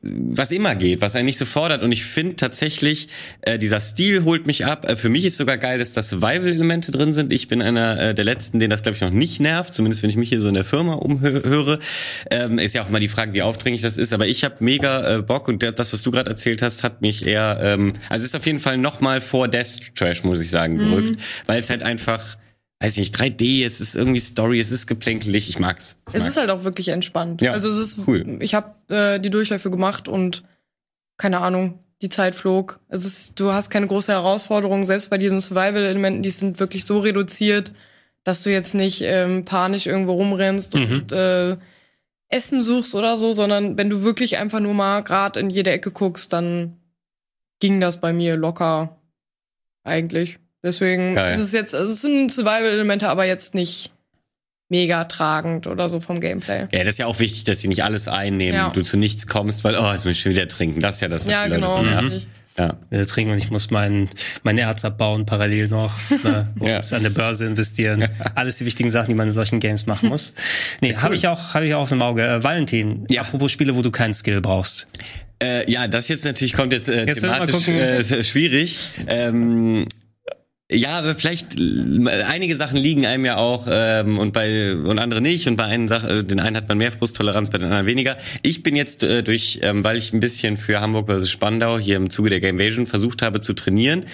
was 0.02 0.50
immer 0.50 0.74
geht, 0.74 1.00
was 1.00 1.14
einen 1.14 1.26
nicht 1.26 1.38
so 1.38 1.44
fordert. 1.44 1.82
Und 1.82 1.92
ich 1.92 2.04
finde 2.04 2.34
tatsächlich, 2.34 3.08
äh, 3.42 3.56
dieser 3.56 3.80
Stil 3.80 4.24
holt 4.24 4.46
mich 4.46 4.66
ab. 4.66 4.88
Äh, 4.88 4.96
für 4.96 5.08
mich 5.08 5.24
ist 5.24 5.36
sogar 5.36 5.58
geil, 5.58 5.78
dass 5.78 5.92
da 5.92 6.02
Survival-Elemente 6.02 6.90
drin 6.90 7.12
sind. 7.12 7.32
Ich 7.32 7.46
bin 7.46 7.62
einer 7.62 8.00
äh, 8.00 8.14
der 8.14 8.24
Letzten, 8.24 8.58
den 8.58 8.68
das, 8.68 8.82
glaube 8.82 8.96
ich, 8.96 9.00
noch 9.00 9.10
nicht 9.10 9.40
nervt. 9.40 9.74
Zumindest, 9.74 10.02
wenn 10.02 10.10
ich 10.10 10.16
mich 10.16 10.28
hier 10.28 10.40
so 10.40 10.48
in 10.48 10.54
der 10.54 10.64
Firma 10.64 10.94
umhöre. 10.94 11.78
Ähm, 12.30 12.58
ist 12.58 12.74
ja 12.74 12.82
auch 12.82 12.88
immer 12.88 12.98
die 12.98 13.08
Frage, 13.08 13.32
wie 13.32 13.42
aufdringlich 13.42 13.82
das 13.82 13.96
ist. 13.96 14.12
Aber 14.12 14.26
ich 14.26 14.42
habe 14.42 14.56
mega 14.58 15.18
äh, 15.18 15.22
Bock. 15.22 15.46
Und 15.46 15.62
das, 15.62 15.92
was 15.92 16.02
du 16.02 16.10
gerade 16.10 16.30
erzählt 16.30 16.62
hast, 16.62 16.82
hat 16.82 17.00
mich 17.00 17.24
eher... 17.24 17.60
Ähm, 17.62 17.92
also 18.08 18.24
ist 18.24 18.34
auf 18.34 18.46
jeden 18.46 18.60
Fall 18.60 18.78
noch 18.78 19.00
mal 19.00 19.20
vor 19.20 19.46
Death 19.46 19.94
Trash, 19.94 20.24
muss 20.24 20.40
ich 20.40 20.50
sagen, 20.50 20.78
gerückt. 20.78 21.10
Mhm. 21.10 21.16
Weil 21.46 21.60
es 21.60 21.70
halt 21.70 21.84
einfach 21.84 22.36
weiß 22.82 22.96
nicht, 22.96 23.14
3D, 23.16 23.64
es 23.64 23.80
ist 23.80 23.94
irgendwie 23.94 24.18
Story, 24.18 24.58
es 24.58 24.72
ist 24.72 24.86
geplänkelig, 24.86 25.48
ich 25.48 25.58
mag's. 25.60 25.96
Ich 26.08 26.14
es 26.16 26.26
ist 26.26 26.36
halt 26.36 26.50
auch 26.50 26.64
wirklich 26.64 26.88
entspannt. 26.88 27.40
Ja, 27.40 27.52
also 27.52 27.68
es 27.68 27.76
ist 27.76 27.98
cool. 28.06 28.38
Ich 28.40 28.54
habe 28.54 28.74
äh, 28.88 29.20
die 29.20 29.30
Durchläufe 29.30 29.70
gemacht 29.70 30.08
und 30.08 30.42
keine 31.16 31.38
Ahnung, 31.40 31.78
die 32.02 32.08
Zeit 32.08 32.34
flog. 32.34 32.80
Es 32.88 33.04
ist, 33.04 33.38
du 33.38 33.52
hast 33.52 33.70
keine 33.70 33.86
große 33.86 34.10
Herausforderung, 34.10 34.84
selbst 34.84 35.10
bei 35.10 35.18
diesen 35.18 35.40
Survival-Elementen, 35.40 36.22
die 36.22 36.30
sind 36.30 36.58
wirklich 36.58 36.84
so 36.84 36.98
reduziert, 36.98 37.72
dass 38.24 38.42
du 38.42 38.50
jetzt 38.50 38.74
nicht 38.74 39.02
ähm, 39.02 39.44
panisch 39.44 39.86
irgendwo 39.86 40.14
rumrennst 40.14 40.74
mhm. 40.74 40.82
und 40.82 41.12
äh, 41.12 41.56
Essen 42.28 42.60
suchst 42.60 42.96
oder 42.96 43.16
so, 43.16 43.30
sondern 43.30 43.78
wenn 43.78 43.90
du 43.90 44.02
wirklich 44.02 44.38
einfach 44.38 44.58
nur 44.58 44.74
mal 44.74 45.02
gerade 45.02 45.38
in 45.38 45.50
jede 45.50 45.70
Ecke 45.70 45.92
guckst, 45.92 46.32
dann 46.32 46.78
ging 47.60 47.80
das 47.80 48.00
bei 48.00 48.12
mir 48.12 48.36
locker 48.36 49.00
eigentlich. 49.84 50.40
Deswegen 50.62 51.14
Geil. 51.14 51.34
ist 51.34 51.42
es 51.42 51.52
jetzt, 51.52 51.74
also 51.74 51.90
es 51.90 52.00
sind 52.00 52.30
Survival-Elemente, 52.30 53.08
aber 53.08 53.24
jetzt 53.24 53.54
nicht 53.54 53.92
mega 54.72 55.04
tragend 55.04 55.66
oder 55.66 55.88
so 55.88 56.00
vom 56.00 56.18
Gameplay. 56.18 56.66
Ja, 56.72 56.80
das 56.80 56.90
ist 56.90 56.98
ja 56.98 57.06
auch 57.06 57.18
wichtig, 57.18 57.44
dass 57.44 57.60
sie 57.60 57.68
nicht 57.68 57.84
alles 57.84 58.08
einnehmen, 58.08 58.54
ja. 58.54 58.70
du 58.70 58.80
zu 58.82 58.96
nichts 58.96 59.26
kommst, 59.26 59.64
weil, 59.64 59.76
oh, 59.76 59.92
jetzt 59.92 60.04
muss 60.04 60.12
ich 60.12 60.20
schon 60.20 60.32
wieder 60.32 60.48
trinken. 60.48 60.80
Das 60.80 60.96
ist 60.96 61.00
ja 61.02 61.08
das, 61.08 61.26
was 61.26 61.32
ja, 61.32 61.46
genau, 61.46 61.82
Leute 61.82 62.22
Ja. 62.56 62.76
ja. 62.90 63.04
trinken 63.04 63.32
und 63.32 63.38
ich 63.38 63.50
muss 63.50 63.70
mein, 63.70 64.08
mein 64.44 64.56
Erz 64.56 64.84
abbauen 64.86 65.26
parallel 65.26 65.68
noch 65.68 65.92
ne, 66.24 66.48
und 66.58 66.68
ja. 66.68 66.80
an 66.80 67.02
der 67.02 67.10
Börse 67.10 67.44
investieren. 67.44 68.08
Alles 68.34 68.58
die 68.58 68.64
wichtigen 68.64 68.90
Sachen, 68.90 69.10
die 69.10 69.14
man 69.14 69.26
in 69.26 69.32
solchen 69.32 69.60
Games 69.60 69.86
machen 69.86 70.08
muss. 70.08 70.32
Nee, 70.80 70.92
cool. 70.92 71.02
habe 71.02 71.14
ich 71.16 71.28
auch 71.28 71.52
habe 71.52 71.66
ich 71.66 71.74
auch 71.74 71.82
auf 71.82 71.88
dem 71.90 72.00
Auge. 72.00 72.26
Äh, 72.26 72.42
Valentin, 72.42 73.06
ja. 73.10 73.22
apropos 73.22 73.52
Spiele, 73.52 73.76
wo 73.76 73.82
du 73.82 73.90
keinen 73.90 74.14
Skill 74.14 74.40
brauchst. 74.40 74.86
Äh, 75.42 75.70
ja, 75.70 75.86
das 75.86 76.08
jetzt 76.08 76.24
natürlich 76.24 76.54
kommt 76.54 76.72
jetzt, 76.72 76.88
äh, 76.88 77.04
jetzt 77.04 77.20
thematisch 77.20 77.68
äh, 77.68 78.24
schwierig. 78.24 78.78
Ähm, 79.06 79.84
ja, 80.72 80.98
aber 80.98 81.14
vielleicht 81.14 81.56
einige 82.28 82.56
Sachen 82.56 82.76
liegen 82.76 83.06
einem 83.06 83.24
ja 83.24 83.36
auch 83.36 83.66
ähm, 83.70 84.18
und 84.18 84.32
bei 84.32 84.74
und 84.74 84.98
andere 84.98 85.20
nicht 85.20 85.46
und 85.46 85.56
bei 85.56 85.64
einen 85.64 85.88
Sachen, 85.88 86.10
äh, 86.10 86.24
den 86.24 86.40
einen 86.40 86.56
hat 86.56 86.68
man 86.68 86.78
mehr 86.78 86.92
Frusttoleranz, 86.92 87.50
bei 87.50 87.58
den 87.58 87.66
anderen 87.66 87.86
weniger. 87.86 88.16
Ich 88.42 88.62
bin 88.62 88.74
jetzt 88.74 89.04
äh, 89.04 89.22
durch, 89.22 89.60
ähm, 89.62 89.84
weil 89.84 89.98
ich 89.98 90.12
ein 90.12 90.20
bisschen 90.20 90.56
für 90.56 90.80
Hamburg 90.80 91.10
vs 91.10 91.30
Spandau 91.30 91.78
hier 91.78 91.96
im 91.96 92.10
Zuge 92.10 92.30
der 92.30 92.40
Gamevasion 92.40 92.86
versucht 92.86 93.22
habe 93.22 93.40
zu 93.40 93.54
trainieren, 93.54 94.06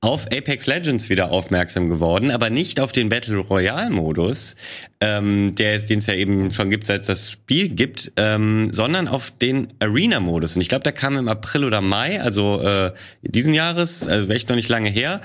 auf 0.00 0.26
Apex 0.26 0.66
Legends 0.66 1.08
wieder 1.08 1.32
aufmerksam 1.32 1.88
geworden, 1.88 2.30
aber 2.30 2.50
nicht 2.50 2.78
auf 2.78 2.92
den 2.92 3.08
Battle 3.08 3.38
Royale 3.38 3.90
Modus, 3.90 4.54
ähm, 5.00 5.54
der 5.56 5.78
den 5.80 5.98
es 5.98 6.06
ja 6.06 6.14
eben 6.14 6.52
schon 6.52 6.70
gibt, 6.70 6.86
seit 6.86 7.00
es 7.00 7.06
das 7.08 7.30
Spiel 7.32 7.68
gibt, 7.70 8.12
ähm, 8.16 8.72
sondern 8.72 9.08
auf 9.08 9.32
den 9.32 9.68
Arena 9.80 10.20
Modus. 10.20 10.54
Und 10.54 10.62
ich 10.62 10.68
glaube, 10.68 10.84
der 10.84 10.92
kam 10.92 11.16
im 11.16 11.28
April 11.28 11.64
oder 11.64 11.80
Mai, 11.80 12.20
also 12.22 12.62
äh, 12.62 12.92
diesen 13.22 13.54
Jahres, 13.54 14.06
also 14.06 14.30
echt 14.32 14.48
noch 14.48 14.56
nicht 14.56 14.68
lange 14.68 14.88
her. 14.88 15.20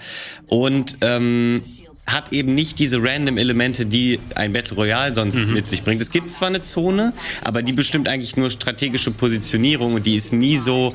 Und 0.47 0.97
ähm, 1.01 1.63
hat 2.05 2.33
eben 2.33 2.53
nicht 2.53 2.79
diese 2.79 3.01
random 3.01 3.37
Elemente, 3.37 3.85
die 3.85 4.19
ein 4.35 4.53
Battle 4.53 4.75
Royale 4.75 5.13
sonst 5.13 5.35
mhm. 5.35 5.53
mit 5.53 5.69
sich 5.69 5.83
bringt. 5.83 6.01
Es 6.01 6.11
gibt 6.11 6.31
zwar 6.31 6.49
eine 6.49 6.61
Zone, 6.61 7.13
aber 7.41 7.63
die 7.63 7.73
bestimmt 7.73 8.07
eigentlich 8.07 8.35
nur 8.35 8.49
strategische 8.49 9.11
Positionierung 9.11 9.93
und 9.93 10.05
die 10.05 10.15
ist 10.15 10.33
nie 10.33 10.57
so 10.57 10.93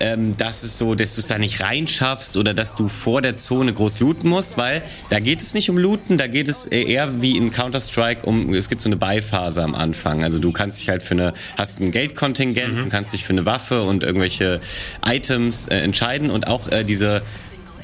ähm, 0.00 0.36
dass 0.36 0.62
es 0.62 0.78
so, 0.78 0.94
dass 0.94 1.14
du 1.14 1.20
es 1.20 1.26
da 1.26 1.38
nicht 1.38 1.62
reinschaffst 1.62 2.36
oder 2.36 2.54
dass 2.54 2.74
du 2.74 2.88
vor 2.88 3.22
der 3.22 3.36
Zone 3.36 3.72
groß 3.72 4.00
looten 4.00 4.28
musst, 4.28 4.58
weil 4.58 4.82
da 5.10 5.20
geht 5.20 5.40
es 5.40 5.54
nicht 5.54 5.70
um 5.70 5.78
Looten, 5.78 6.18
da 6.18 6.26
geht 6.26 6.48
es 6.48 6.66
eher 6.66 7.22
wie 7.22 7.36
in 7.36 7.50
Counter-Strike 7.50 8.26
um, 8.26 8.52
es 8.52 8.68
gibt 8.68 8.82
so 8.82 8.88
eine 8.88 8.96
Beiphase 8.96 9.62
am 9.62 9.74
Anfang. 9.74 10.24
Also 10.24 10.38
du 10.38 10.52
kannst 10.52 10.80
dich 10.80 10.88
halt 10.88 11.02
für 11.02 11.14
eine, 11.14 11.34
hast 11.56 11.80
ein 11.80 11.90
Geldkontingent 11.90 12.74
mhm. 12.74 12.82
und 12.84 12.90
kannst 12.90 13.12
dich 13.12 13.24
für 13.24 13.32
eine 13.32 13.46
Waffe 13.46 13.82
und 13.82 14.04
irgendwelche 14.04 14.60
Items 15.06 15.66
äh, 15.68 15.78
entscheiden 15.78 16.30
und 16.30 16.48
auch 16.48 16.70
äh, 16.70 16.84
diese 16.84 17.22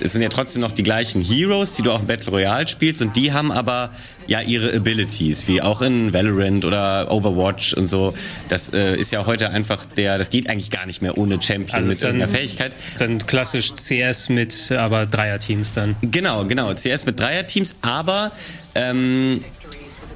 es 0.00 0.12
sind 0.12 0.22
ja 0.22 0.28
trotzdem 0.28 0.62
noch 0.62 0.72
die 0.72 0.82
gleichen 0.82 1.20
Heroes, 1.20 1.74
die 1.74 1.82
du 1.82 1.92
auch 1.92 2.00
im 2.00 2.06
Battle 2.06 2.32
Royale 2.32 2.66
spielst 2.68 3.02
und 3.02 3.16
die 3.16 3.32
haben 3.32 3.52
aber 3.52 3.90
ja 4.26 4.40
ihre 4.40 4.74
Abilities, 4.74 5.48
wie 5.48 5.62
auch 5.62 5.82
in 5.82 6.12
Valorant 6.12 6.64
oder 6.64 7.10
Overwatch 7.10 7.74
und 7.74 7.86
so. 7.86 8.14
Das 8.48 8.72
äh, 8.72 8.96
ist 8.96 9.12
ja 9.12 9.26
heute 9.26 9.50
einfach 9.50 9.84
der, 9.84 10.18
das 10.18 10.30
geht 10.30 10.48
eigentlich 10.48 10.70
gar 10.70 10.86
nicht 10.86 11.02
mehr 11.02 11.18
ohne 11.18 11.40
Champion 11.40 11.76
also 11.76 11.88
mit 11.88 12.02
irgendeiner 12.02 12.32
Fähigkeit. 12.32 12.72
Dann 12.98 13.26
klassisch 13.26 13.74
CS 13.74 14.28
mit 14.28 14.72
aber 14.72 15.06
Dreierteams 15.06 15.72
dann. 15.72 15.96
Genau, 16.02 16.44
genau, 16.44 16.72
CS 16.74 17.06
mit 17.06 17.18
Dreierteams, 17.18 17.76
aber 17.82 18.32
ähm, 18.74 19.44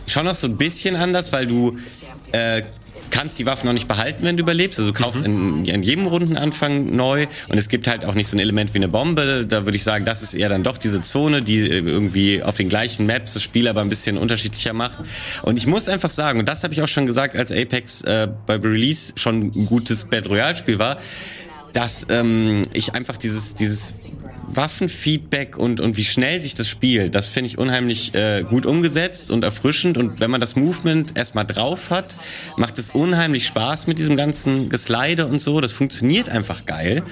schon 0.07 0.25
noch 0.25 0.35
so 0.35 0.47
ein 0.47 0.57
bisschen 0.57 0.97
anders, 0.97 1.33
weil 1.33 1.47
du 1.47 1.79
äh, 2.33 2.63
kannst 3.11 3.39
die 3.39 3.47
Waffen 3.47 3.67
noch 3.67 3.73
nicht 3.73 3.89
behalten, 3.89 4.25
wenn 4.25 4.37
du 4.37 4.43
überlebst. 4.43 4.79
Also 4.79 4.93
du 4.93 5.03
kaufst 5.03 5.27
mhm. 5.27 5.65
in, 5.65 5.65
in, 5.65 5.83
jedem 5.83 6.07
Rundenanfang 6.07 6.95
neu 6.95 7.27
und 7.49 7.59
es 7.59 7.69
gibt 7.69 7.89
halt 7.89 8.05
auch 8.05 8.15
nicht 8.15 8.29
so 8.29 8.37
ein 8.37 8.41
Element 8.41 8.75
wie 8.75 8.79
eine 8.79 8.89
Bombe. 8.89 9.47
Da 9.49 9.65
würde 9.65 9.77
ich 9.77 9.85
sagen, 9.85 10.05
das 10.05 10.23
ist 10.23 10.35
eher 10.35 10.49
dann 10.49 10.63
doch 10.63 10.79
diese 10.79 11.01
Zone, 11.01 11.43
die 11.43 11.61
äh, 11.61 11.79
irgendwie 11.79 12.43
auf 12.43 12.57
den 12.57 12.69
gleichen 12.69 13.07
Maps 13.07 13.35
das 13.35 13.43
Spiel 13.43 13.69
aber 13.69 13.81
ein 13.81 13.89
bisschen 13.89 14.19
unterschiedlicher 14.19 14.73
macht. 14.73 14.99
Und 15.43 15.57
ich 15.57 15.67
muss 15.67 15.89
einfach 15.89 16.11
sagen, 16.11 16.41
und 16.41 16.49
das 16.49 16.63
habe 16.63 16.75
ich 16.75 16.83
auch 16.83 16.89
schon 16.89 17.07
gesagt, 17.07 17.37
als 17.37 17.53
Apex 17.53 18.03
äh, 18.03 18.29
bei 18.47 18.57
Release 18.57 19.13
schon 19.17 19.53
ein 19.55 19.67
gutes 19.67 20.05
Battle 20.05 20.31
Royale 20.31 20.57
Spiel 20.57 20.79
war, 20.79 20.99
dass 21.73 22.07
ähm, 22.11 22.63
ich 22.73 22.95
einfach 22.95 23.17
dieses 23.17 23.55
dieses 23.55 23.97
Waffenfeedback 24.49 25.57
und, 25.57 25.81
und 25.81 25.97
wie 25.97 26.05
schnell 26.05 26.41
sich 26.41 26.55
das 26.55 26.69
spielt, 26.69 27.15
das 27.15 27.29
finde 27.29 27.49
ich 27.49 27.59
unheimlich 27.59 28.15
äh, 28.15 28.45
gut 28.49 28.67
umgesetzt 28.67 29.31
und 29.31 29.45
erfrischend. 29.45 29.99
Und 29.99 30.21
wenn 30.21 30.31
man 30.31 30.41
das 30.41 30.57
Movement 30.57 31.17
erstmal 31.17 31.45
drauf 31.45 31.91
hat, 31.91 32.17
macht 32.57 32.79
es 32.79 32.91
unheimlich 32.91 33.47
Spaß 33.47 33.87
mit 33.87 33.99
diesem 33.99 34.17
ganzen 34.17 34.69
Geslide 34.69 35.27
und 35.27 35.41
so. 35.41 35.61
Das 35.61 35.73
funktioniert 35.73 36.29
einfach 36.29 36.67
geil. 36.67 37.03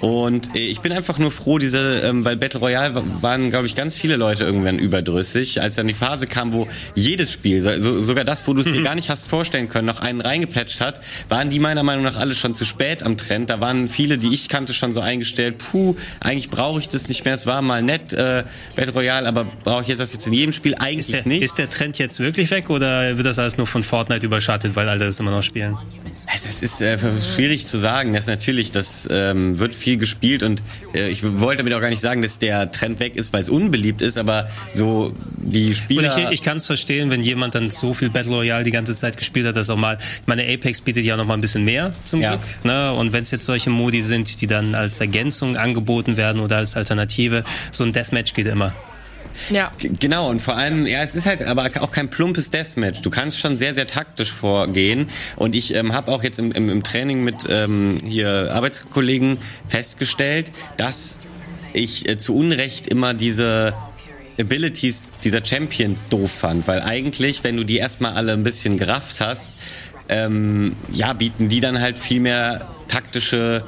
Und 0.00 0.54
äh, 0.54 0.60
ich 0.60 0.80
bin 0.80 0.92
einfach 0.92 1.18
nur 1.18 1.30
froh, 1.30 1.58
diese, 1.58 2.00
ähm, 2.04 2.24
weil 2.24 2.36
Battle 2.36 2.60
Royale 2.60 3.02
waren, 3.20 3.50
glaube 3.50 3.66
ich, 3.66 3.74
ganz 3.74 3.96
viele 3.96 4.16
Leute 4.16 4.44
irgendwann 4.44 4.78
überdrüssig, 4.78 5.62
als 5.62 5.76
dann 5.76 5.86
die 5.86 5.94
Phase 5.94 6.26
kam, 6.26 6.52
wo 6.52 6.68
jedes 6.94 7.32
Spiel, 7.32 7.62
so, 7.62 8.02
sogar 8.02 8.24
das, 8.24 8.46
wo 8.46 8.54
du 8.54 8.60
es 8.60 8.66
mhm. 8.66 8.74
dir 8.74 8.82
gar 8.82 8.94
nicht 8.94 9.10
hast 9.10 9.26
vorstellen 9.26 9.68
können, 9.68 9.86
noch 9.86 10.00
einen 10.00 10.20
reingepatcht 10.20 10.80
hat, 10.80 11.00
waren 11.28 11.50
die 11.50 11.58
meiner 11.58 11.82
Meinung 11.82 12.04
nach 12.04 12.16
alle 12.16 12.34
schon 12.34 12.54
zu 12.54 12.64
spät 12.64 13.02
am 13.02 13.16
Trend. 13.16 13.50
Da 13.50 13.60
waren 13.60 13.88
viele, 13.88 14.18
die 14.18 14.32
ich 14.32 14.48
kannte, 14.48 14.72
schon 14.74 14.92
so 14.92 15.00
eingestellt, 15.00 15.58
puh, 15.58 15.96
eigentlich 16.20 16.50
brauche 16.50 16.75
brauche 16.76 16.82
ich 16.82 16.88
das 16.88 17.08
nicht 17.08 17.24
mehr. 17.24 17.32
Es 17.32 17.46
war 17.46 17.62
mal 17.62 17.82
nett, 17.82 18.12
äh, 18.12 18.44
Battle 18.74 18.92
Royale, 18.92 19.26
aber 19.26 19.46
brauche 19.64 19.90
ich 19.90 19.96
das 19.96 20.12
jetzt 20.12 20.26
in 20.26 20.34
jedem 20.34 20.52
Spiel 20.52 20.74
eigentlich 20.74 21.08
ist 21.08 21.12
der, 21.14 21.26
nicht. 21.26 21.42
Ist 21.42 21.56
der 21.56 21.70
Trend 21.70 21.98
jetzt 21.98 22.20
wirklich 22.20 22.50
weg 22.50 22.68
oder 22.68 23.16
wird 23.16 23.26
das 23.26 23.38
alles 23.38 23.56
nur 23.56 23.66
von 23.66 23.82
Fortnite 23.82 24.26
überschattet, 24.26 24.76
weil 24.76 24.86
alle 24.86 25.06
das 25.06 25.18
immer 25.18 25.30
noch 25.30 25.42
spielen? 25.42 25.78
Es 26.34 26.62
ist 26.62 26.80
äh, 26.82 26.98
schwierig 27.34 27.66
zu 27.66 27.78
sagen. 27.78 28.12
Das 28.12 28.26
natürlich, 28.26 28.72
das 28.72 29.08
ähm, 29.10 29.58
wird 29.58 29.74
viel 29.74 29.96
gespielt 29.96 30.42
und 30.42 30.62
äh, 30.94 31.08
ich 31.08 31.22
wollte 31.22 31.58
damit 31.58 31.72
auch 31.72 31.80
gar 31.80 31.88
nicht 31.88 32.00
sagen, 32.00 32.20
dass 32.20 32.38
der 32.38 32.70
Trend 32.70 33.00
weg 33.00 33.16
ist, 33.16 33.32
weil 33.32 33.42
es 33.42 33.48
unbeliebt 33.48 34.02
ist, 34.02 34.18
aber 34.18 34.48
so 34.72 35.14
die 35.38 35.74
Spieler. 35.74 36.14
Und 36.14 36.24
ich, 36.24 36.30
ich 36.30 36.42
kann 36.42 36.58
es 36.58 36.66
verstehen, 36.66 37.10
wenn 37.10 37.22
jemand 37.22 37.54
dann 37.54 37.70
so 37.70 37.94
viel 37.94 38.10
Battle 38.10 38.32
Royale 38.32 38.64
die 38.64 38.70
ganze 38.70 38.94
Zeit 38.94 39.16
gespielt 39.16 39.46
hat, 39.46 39.56
dass 39.56 39.70
auch 39.70 39.76
mal. 39.76 39.96
Ich 39.96 40.26
meine, 40.26 40.42
Apex 40.42 40.80
bietet 40.82 41.04
ja 41.04 41.16
noch 41.16 41.24
mal 41.24 41.34
ein 41.34 41.40
bisschen 41.40 41.64
mehr 41.64 41.94
zum 42.04 42.20
ja. 42.20 42.32
Glück. 42.32 42.42
Ne? 42.64 42.92
Und 42.92 43.14
wenn 43.14 43.22
es 43.22 43.30
jetzt 43.30 43.46
solche 43.46 43.70
Modi 43.70 44.02
sind, 44.02 44.40
die 44.40 44.46
dann 44.46 44.74
als 44.74 45.00
Ergänzung 45.00 45.56
angeboten 45.56 46.16
werden 46.16 46.40
oder 46.40 46.65
als 46.66 46.76
Alternative, 46.76 47.44
so 47.70 47.84
ein 47.84 47.92
Deathmatch 47.92 48.34
geht 48.34 48.46
immer. 48.46 48.74
Ja. 49.50 49.70
Genau, 49.78 50.30
und 50.30 50.40
vor 50.40 50.56
allem, 50.56 50.86
ja, 50.86 51.02
es 51.02 51.14
ist 51.14 51.26
halt 51.26 51.42
aber 51.42 51.70
auch 51.80 51.92
kein 51.92 52.08
plumpes 52.08 52.50
Deathmatch. 52.50 53.02
Du 53.02 53.10
kannst 53.10 53.38
schon 53.38 53.56
sehr, 53.56 53.74
sehr 53.74 53.86
taktisch 53.86 54.32
vorgehen. 54.32 55.08
Und 55.36 55.54
ich 55.54 55.74
ähm, 55.74 55.92
habe 55.92 56.10
auch 56.10 56.22
jetzt 56.22 56.38
im, 56.38 56.52
im, 56.52 56.68
im 56.68 56.82
Training 56.82 57.22
mit 57.22 57.46
ähm, 57.48 57.96
hier 58.04 58.52
Arbeitskollegen 58.52 59.38
festgestellt, 59.68 60.52
dass 60.76 61.18
ich 61.72 62.08
äh, 62.08 62.18
zu 62.18 62.34
Unrecht 62.34 62.88
immer 62.88 63.14
diese 63.14 63.74
Abilities 64.38 65.02
dieser 65.24 65.44
Champions 65.44 66.08
doof 66.08 66.30
fand, 66.30 66.68
weil 66.68 66.82
eigentlich, 66.82 67.42
wenn 67.44 67.56
du 67.56 67.64
die 67.64 67.78
erstmal 67.78 68.14
alle 68.14 68.32
ein 68.32 68.42
bisschen 68.42 68.76
gerafft 68.76 69.20
hast, 69.20 69.52
ähm, 70.08 70.76
ja, 70.92 71.12
bieten 71.12 71.48
die 71.48 71.60
dann 71.60 71.80
halt 71.80 71.98
viel 71.98 72.20
mehr 72.20 72.68
taktische 72.88 73.64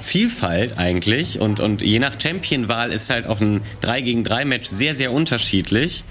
Vielfalt 0.00 0.78
eigentlich 0.78 1.40
und, 1.40 1.60
und 1.60 1.82
je 1.82 1.98
nach 1.98 2.20
Championwahl 2.20 2.92
ist 2.92 3.10
halt 3.10 3.26
auch 3.26 3.40
ein 3.40 3.60
3 3.80 4.00
gegen 4.02 4.24
3 4.24 4.44
Match 4.44 4.68
sehr, 4.68 4.94
sehr 4.94 5.12
unterschiedlich. 5.12 6.04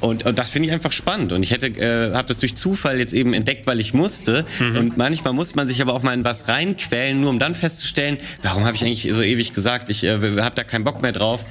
Und, 0.00 0.24
und 0.26 0.38
das 0.38 0.50
finde 0.50 0.68
ich 0.68 0.72
einfach 0.72 0.92
spannend. 0.92 1.32
Und 1.32 1.42
ich 1.42 1.50
hätte, 1.50 1.66
äh, 1.66 2.14
habe 2.14 2.28
das 2.28 2.38
durch 2.38 2.54
Zufall 2.54 2.98
jetzt 2.98 3.12
eben 3.12 3.32
entdeckt, 3.32 3.66
weil 3.66 3.80
ich 3.80 3.94
musste. 3.94 4.44
Mhm. 4.60 4.76
Und 4.76 4.96
manchmal 4.96 5.32
muss 5.32 5.54
man 5.54 5.66
sich 5.66 5.82
aber 5.82 5.92
auch 5.92 6.02
mal 6.02 6.14
in 6.14 6.24
was 6.24 6.46
reinquälen, 6.46 7.20
nur 7.20 7.30
um 7.30 7.38
dann 7.38 7.54
festzustellen, 7.54 8.18
warum 8.42 8.64
habe 8.64 8.76
ich 8.76 8.84
eigentlich 8.84 9.08
so 9.12 9.22
ewig 9.22 9.54
gesagt, 9.54 9.90
ich 9.90 10.04
äh, 10.04 10.18
habe 10.40 10.54
da 10.54 10.62
keinen 10.62 10.84
Bock 10.84 11.02
mehr 11.02 11.12
drauf. 11.12 11.44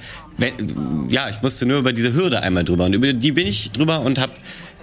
Ja, 1.09 1.29
ich 1.29 1.41
musste 1.41 1.65
nur 1.65 1.79
über 1.79 1.91
diese 1.91 2.13
Hürde 2.13 2.41
einmal 2.41 2.63
drüber. 2.63 2.85
Und 2.85 2.93
über 2.93 3.11
die 3.11 3.31
bin 3.31 3.47
ich 3.47 3.71
drüber 3.71 4.01
und 4.01 4.17
habe 4.17 4.33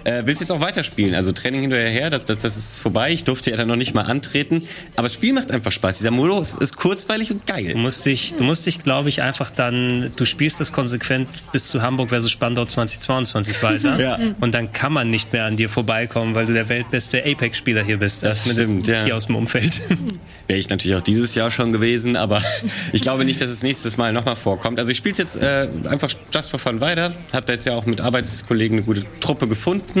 äh, 0.05 0.23
willst 0.25 0.41
jetzt 0.41 0.51
auch 0.51 0.61
weiterspielen. 0.61 1.15
Also 1.15 1.31
Training 1.31 1.61
hinterher, 1.61 2.09
das, 2.09 2.25
das, 2.25 2.41
das 2.41 2.57
ist 2.57 2.79
vorbei. 2.79 3.11
Ich 3.11 3.23
durfte 3.23 3.51
ja 3.51 3.57
dann 3.57 3.67
noch 3.67 3.75
nicht 3.75 3.93
mal 3.93 4.03
antreten. 4.03 4.63
Aber 4.95 5.03
das 5.03 5.13
Spiel 5.13 5.33
macht 5.33 5.51
einfach 5.51 5.71
Spaß. 5.71 5.97
Dieser 5.97 6.11
Modus 6.11 6.53
ist 6.53 6.77
kurzweilig 6.77 7.31
und 7.31 7.45
geil. 7.45 7.73
Du 7.73 7.77
musst 7.77 8.05
dich, 8.05 8.35
du 8.35 8.43
musst 8.43 8.65
dich, 8.65 8.83
glaube 8.83 9.09
ich, 9.09 9.21
einfach 9.21 9.49
dann, 9.49 10.11
du 10.15 10.25
spielst 10.25 10.59
das 10.59 10.71
konsequent 10.71 11.27
bis 11.51 11.67
zu 11.67 11.81
Hamburg 11.81 12.09
versus 12.09 12.31
Spandau 12.31 12.65
2022 12.65 13.63
weiter. 13.63 13.99
ja. 13.99 14.19
Und 14.39 14.53
dann 14.53 14.71
kann 14.71 14.93
man 14.93 15.09
nicht 15.09 15.33
mehr 15.33 15.45
an 15.45 15.57
dir 15.57 15.69
vorbeikommen, 15.69 16.35
weil 16.35 16.45
du 16.45 16.53
der 16.53 16.69
weltbeste 16.69 17.25
Apex-Spieler 17.25 17.83
hier 17.83 17.97
bist. 17.97 18.23
Das 18.23 18.49
stimmt, 18.49 18.87
ja. 18.87 19.03
Hier 19.03 19.15
aus 19.15 19.25
dem 19.25 19.35
Umfeld. 19.35 19.81
Wäre 20.47 20.59
ich 20.59 20.69
natürlich 20.69 20.95
auch 20.95 21.01
dieses 21.01 21.33
Jahr 21.33 21.49
schon 21.49 21.73
gewesen, 21.73 22.15
aber 22.15 22.43
ich 22.93 23.01
glaube 23.01 23.25
nicht, 23.25 23.41
dass 23.41 23.49
es 23.49 23.63
nächstes 23.63 23.97
Mal 23.97 24.13
nochmal 24.13 24.35
vorkommt. 24.35 24.77
Also 24.77 24.91
ich 24.91 24.97
spiele 24.97 25.15
jetzt 25.17 25.35
äh, 25.37 25.67
einfach 25.89 26.09
just 26.33 26.51
for 26.51 26.59
fun 26.59 26.81
weiter. 26.81 27.13
Hab 27.33 27.47
da 27.47 27.53
jetzt 27.53 27.65
ja 27.65 27.73
auch 27.73 27.87
mit 27.87 27.99
Arbeitskollegen 27.99 28.77
eine 28.77 28.85
gute 28.85 29.03
Truppe 29.19 29.47
gefunden. 29.47 29.94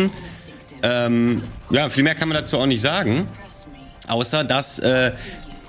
Ähm, 0.83 1.41
ja, 1.69 1.89
viel 1.89 2.03
mehr 2.03 2.15
kann 2.15 2.29
man 2.29 2.37
dazu 2.37 2.57
auch 2.57 2.65
nicht 2.65 2.81
sagen. 2.81 3.27
Außer, 4.07 4.43
dass 4.43 4.79
äh, 4.79 5.11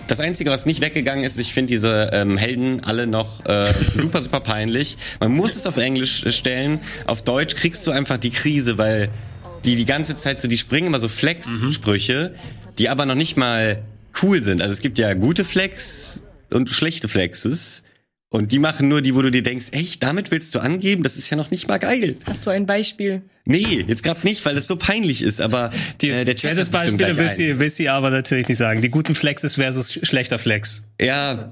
das 0.06 0.20
Einzige, 0.20 0.50
was 0.50 0.66
nicht 0.66 0.80
weggegangen 0.80 1.24
ist, 1.24 1.38
ich 1.38 1.52
finde 1.52 1.72
diese 1.72 2.10
ähm, 2.12 2.36
Helden 2.36 2.84
alle 2.84 3.06
noch 3.06 3.44
äh, 3.46 3.72
super, 3.94 4.22
super 4.22 4.40
peinlich. 4.40 4.96
Man 5.20 5.32
muss 5.32 5.56
es 5.56 5.66
auf 5.66 5.76
Englisch 5.76 6.24
stellen. 6.34 6.80
Auf 7.06 7.22
Deutsch 7.22 7.56
kriegst 7.56 7.86
du 7.86 7.90
einfach 7.90 8.18
die 8.18 8.30
Krise, 8.30 8.78
weil 8.78 9.08
die 9.64 9.76
die 9.76 9.86
ganze 9.86 10.16
Zeit 10.16 10.40
so, 10.40 10.48
die 10.48 10.58
springen 10.58 10.88
immer 10.88 11.00
so 11.00 11.08
Flex-Sprüche, 11.08 12.34
mhm. 12.34 12.76
die 12.78 12.88
aber 12.88 13.06
noch 13.06 13.14
nicht 13.14 13.36
mal 13.36 13.82
cool 14.22 14.42
sind. 14.42 14.62
Also 14.62 14.72
es 14.72 14.80
gibt 14.80 14.98
ja 14.98 15.12
gute 15.14 15.44
Flex 15.44 16.22
und 16.52 16.70
schlechte 16.70 17.08
Flexes. 17.08 17.82
Und 18.28 18.50
die 18.50 18.58
machen 18.58 18.88
nur 18.88 19.02
die, 19.02 19.14
wo 19.14 19.22
du 19.22 19.30
dir 19.30 19.42
denkst, 19.42 19.66
echt, 19.70 20.02
damit 20.02 20.30
willst 20.32 20.54
du 20.54 20.58
angeben? 20.58 21.02
Das 21.04 21.16
ist 21.16 21.30
ja 21.30 21.36
noch 21.36 21.50
nicht 21.50 21.68
mal 21.68 21.78
geil. 21.78 22.16
Hast 22.26 22.44
du 22.44 22.50
ein 22.50 22.66
Beispiel? 22.66 23.22
Nee, 23.44 23.84
jetzt 23.86 24.02
gerade 24.02 24.26
nicht, 24.26 24.44
weil 24.44 24.56
das 24.56 24.66
so 24.66 24.74
peinlich 24.76 25.22
ist, 25.22 25.40
aber 25.40 25.70
die, 26.00 26.10
äh, 26.10 26.24
der 26.24 26.34
Chat 26.34 26.56
das 26.56 26.70
Beispiel 26.70 27.16
will 27.16 27.32
sie, 27.32 27.60
will 27.60 27.70
sie 27.70 27.88
aber 27.88 28.10
natürlich 28.10 28.48
nicht 28.48 28.58
sagen. 28.58 28.82
Die 28.82 28.88
guten 28.88 29.14
Flexes 29.14 29.54
versus 29.54 30.00
schlechter 30.02 30.40
Flex. 30.40 30.86
Ja. 31.00 31.48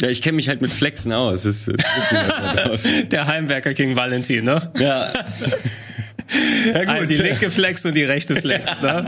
Ja, 0.00 0.08
ich 0.08 0.20
kenne 0.20 0.36
mich 0.36 0.48
halt 0.48 0.60
mit 0.60 0.70
Flexen 0.70 1.12
aus. 1.12 1.42
Das, 1.42 1.64
das 1.64 2.66
aus. 2.68 2.82
Der 3.10 3.26
Heimwerker 3.26 3.72
King 3.72 3.96
Valentin, 3.96 4.44
ne? 4.44 4.70
Ja. 4.78 5.10
Ja, 6.66 6.80
gut. 6.80 6.88
Also 6.88 7.06
die 7.06 7.16
linke 7.16 7.50
Flex 7.50 7.84
und 7.84 7.96
die 7.96 8.04
rechte 8.04 8.36
Flex. 8.36 8.80
Ne? 8.88 9.04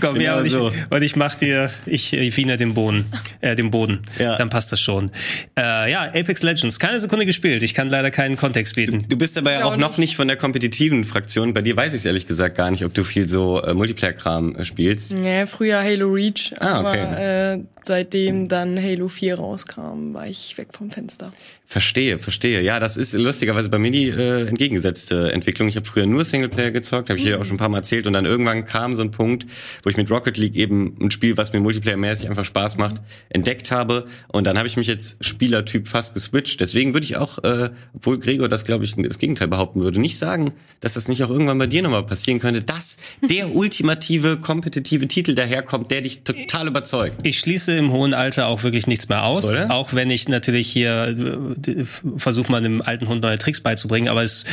Komm, 0.00 0.14
genau 0.14 0.24
ja, 0.24 0.38
und 0.38 0.46
ich, 0.46 0.52
so. 0.52 0.72
und 0.90 1.02
ich 1.02 1.14
mach 1.14 1.34
dir, 1.34 1.70
ich, 1.84 2.12
ich 2.12 2.36
wiener 2.36 2.56
den 2.56 2.74
Boden, 2.74 3.06
äh, 3.40 3.54
den 3.54 3.70
Boden. 3.70 4.00
Ja. 4.18 4.36
Dann 4.36 4.48
passt 4.48 4.72
das 4.72 4.80
schon. 4.80 5.10
Äh, 5.58 5.90
ja, 5.90 6.04
Apex 6.04 6.42
Legends, 6.42 6.78
keine 6.78 7.00
Sekunde 7.00 7.26
gespielt. 7.26 7.62
Ich 7.62 7.74
kann 7.74 7.90
leider 7.90 8.10
keinen 8.10 8.36
Kontext 8.36 8.76
bieten. 8.76 9.02
Du, 9.02 9.08
du 9.08 9.16
bist 9.16 9.36
aber 9.36 9.52
ja 9.52 9.64
auch, 9.64 9.72
auch 9.72 9.76
noch 9.76 9.98
nicht 9.98 10.16
von 10.16 10.26
der 10.26 10.36
kompetitiven 10.36 11.04
Fraktion. 11.04 11.52
Bei 11.54 11.62
dir 11.62 11.76
weiß 11.76 11.92
ich 11.92 12.00
es 12.00 12.04
ehrlich 12.04 12.26
gesagt 12.26 12.56
gar 12.56 12.70
nicht, 12.70 12.84
ob 12.84 12.94
du 12.94 13.04
viel 13.04 13.28
so 13.28 13.62
äh, 13.62 13.74
Multiplayer-Kram 13.74 14.56
äh, 14.56 14.64
spielst. 14.64 15.18
Ja, 15.18 15.46
früher 15.46 15.82
Halo 15.82 16.08
Reach, 16.08 16.52
ah, 16.60 16.80
okay. 16.80 17.00
aber 17.00 17.18
äh, 17.18 17.58
seitdem 17.82 18.48
dann 18.48 18.80
Halo 18.80 19.08
4 19.08 19.36
rauskam, 19.36 20.14
war 20.14 20.26
ich 20.26 20.56
weg 20.58 20.68
vom 20.72 20.90
Fenster. 20.90 21.32
Verstehe, 21.66 22.18
verstehe. 22.18 22.60
Ja, 22.60 22.78
das 22.78 22.96
ist 22.96 23.14
lustigerweise 23.14 23.68
bei 23.68 23.78
mir 23.78 23.90
die 23.90 24.08
äh, 24.08 24.46
entgegengesetzte 24.46 25.32
Entwicklung. 25.32 25.68
Ich 25.68 25.76
habe 25.76 25.86
früher 25.86 26.06
nur 26.06 26.24
Singleplayer 26.44 26.70
gezockt, 26.70 27.10
habe 27.10 27.18
ich 27.18 27.24
hier 27.24 27.40
auch 27.40 27.44
schon 27.44 27.54
ein 27.54 27.58
paar 27.58 27.68
Mal 27.68 27.78
erzählt. 27.78 28.06
Und 28.06 28.12
dann 28.12 28.26
irgendwann 28.26 28.64
kam 28.64 28.94
so 28.94 29.02
ein 29.02 29.10
Punkt, 29.10 29.46
wo 29.82 29.90
ich 29.90 29.96
mit 29.96 30.10
Rocket 30.10 30.36
League 30.36 30.56
eben 30.56 30.96
ein 31.00 31.10
Spiel, 31.10 31.36
was 31.36 31.52
mir 31.52 31.60
multiplayermäßig 31.60 32.28
einfach 32.28 32.44
Spaß 32.44 32.76
macht, 32.76 32.96
entdeckt 33.30 33.70
habe. 33.70 34.06
Und 34.28 34.44
dann 34.44 34.58
habe 34.58 34.68
ich 34.68 34.76
mich 34.76 34.86
jetzt 34.86 35.24
Spielertyp 35.24 35.88
fast 35.88 36.14
geswitcht. 36.14 36.60
Deswegen 36.60 36.94
würde 36.94 37.04
ich 37.04 37.16
auch, 37.16 37.42
äh, 37.42 37.70
obwohl 37.94 38.18
Gregor 38.18 38.48
das, 38.48 38.64
glaube 38.64 38.84
ich, 38.84 38.94
das 38.96 39.18
Gegenteil 39.18 39.48
behaupten 39.48 39.80
würde, 39.80 40.00
nicht 40.00 40.18
sagen, 40.18 40.52
dass 40.80 40.94
das 40.94 41.08
nicht 41.08 41.22
auch 41.24 41.30
irgendwann 41.30 41.58
bei 41.58 41.66
dir 41.66 41.82
nochmal 41.82 42.04
passieren 42.04 42.38
könnte, 42.38 42.62
dass 42.62 42.98
der 43.28 43.54
ultimative, 43.54 44.36
kompetitive 44.36 45.08
Titel 45.08 45.34
daherkommt, 45.34 45.90
der 45.90 46.02
dich 46.02 46.22
total 46.22 46.68
überzeugt. 46.68 47.16
Ich 47.22 47.38
schließe 47.38 47.76
im 47.76 47.92
hohen 47.92 48.14
Alter 48.14 48.48
auch 48.48 48.62
wirklich 48.62 48.86
nichts 48.86 49.08
mehr 49.08 49.24
aus. 49.24 49.46
Oder? 49.46 49.70
Auch 49.70 49.94
wenn 49.94 50.10
ich 50.10 50.28
natürlich 50.28 50.70
hier 50.70 51.16
äh, 51.66 51.84
versuche, 52.16 52.50
mal 52.50 52.58
einem 52.58 52.82
alten 52.82 53.08
Hund 53.08 53.22
neue 53.22 53.38
Tricks 53.38 53.60
beizubringen. 53.60 54.08
Aber 54.08 54.22
es, 54.22 54.44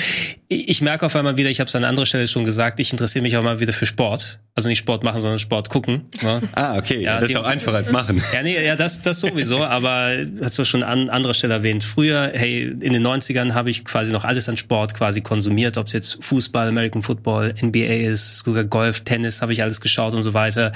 ich 0.51 0.81
merke 0.81 1.05
auf 1.05 1.15
einmal 1.15 1.37
wieder, 1.37 1.49
ich 1.49 1.61
habe 1.61 1.69
es 1.69 1.75
an 1.75 1.85
anderer 1.85 2.05
Stelle 2.05 2.27
schon 2.27 2.43
gesagt, 2.43 2.79
ich 2.81 2.91
interessiere 2.91 3.23
mich 3.23 3.37
auch 3.37 3.43
mal 3.43 3.61
wieder 3.61 3.71
für 3.71 3.85
Sport. 3.85 4.39
Also 4.53 4.67
nicht 4.67 4.79
Sport 4.79 5.03
machen, 5.03 5.21
sondern 5.21 5.39
Sport 5.39 5.69
gucken. 5.69 6.09
Ne? 6.21 6.41
Ah, 6.53 6.77
okay. 6.77 7.01
Ja, 7.01 7.21
das 7.21 7.31
ist 7.31 7.37
auch 7.37 7.45
einfacher 7.45 7.77
als 7.77 7.91
machen. 7.91 8.21
Ja, 8.33 8.43
nee, 8.43 8.63
ja, 8.63 8.75
das, 8.75 9.01
das 9.01 9.21
sowieso, 9.21 9.63
aber 9.63 10.11
hast 10.43 10.59
du 10.59 10.65
schon 10.65 10.83
an 10.83 11.09
anderer 11.09 11.33
Stelle 11.33 11.53
erwähnt. 11.53 11.83
Früher, 11.83 12.31
hey, 12.33 12.63
in 12.63 12.91
den 12.91 13.05
90ern 13.05 13.53
habe 13.53 13.69
ich 13.69 13.85
quasi 13.85 14.11
noch 14.11 14.25
alles 14.25 14.49
an 14.49 14.57
Sport 14.57 14.93
quasi 14.93 15.21
konsumiert, 15.21 15.77
ob 15.77 15.87
es 15.87 15.93
jetzt 15.93 16.23
Fußball, 16.23 16.67
American 16.67 17.01
Football, 17.01 17.55
NBA 17.61 18.09
ist, 18.09 18.39
sogar 18.39 18.65
Golf, 18.65 19.01
Tennis, 19.01 19.41
habe 19.41 19.53
ich 19.53 19.63
alles 19.63 19.79
geschaut 19.79 20.13
und 20.13 20.21
so 20.21 20.33
weiter. 20.33 20.73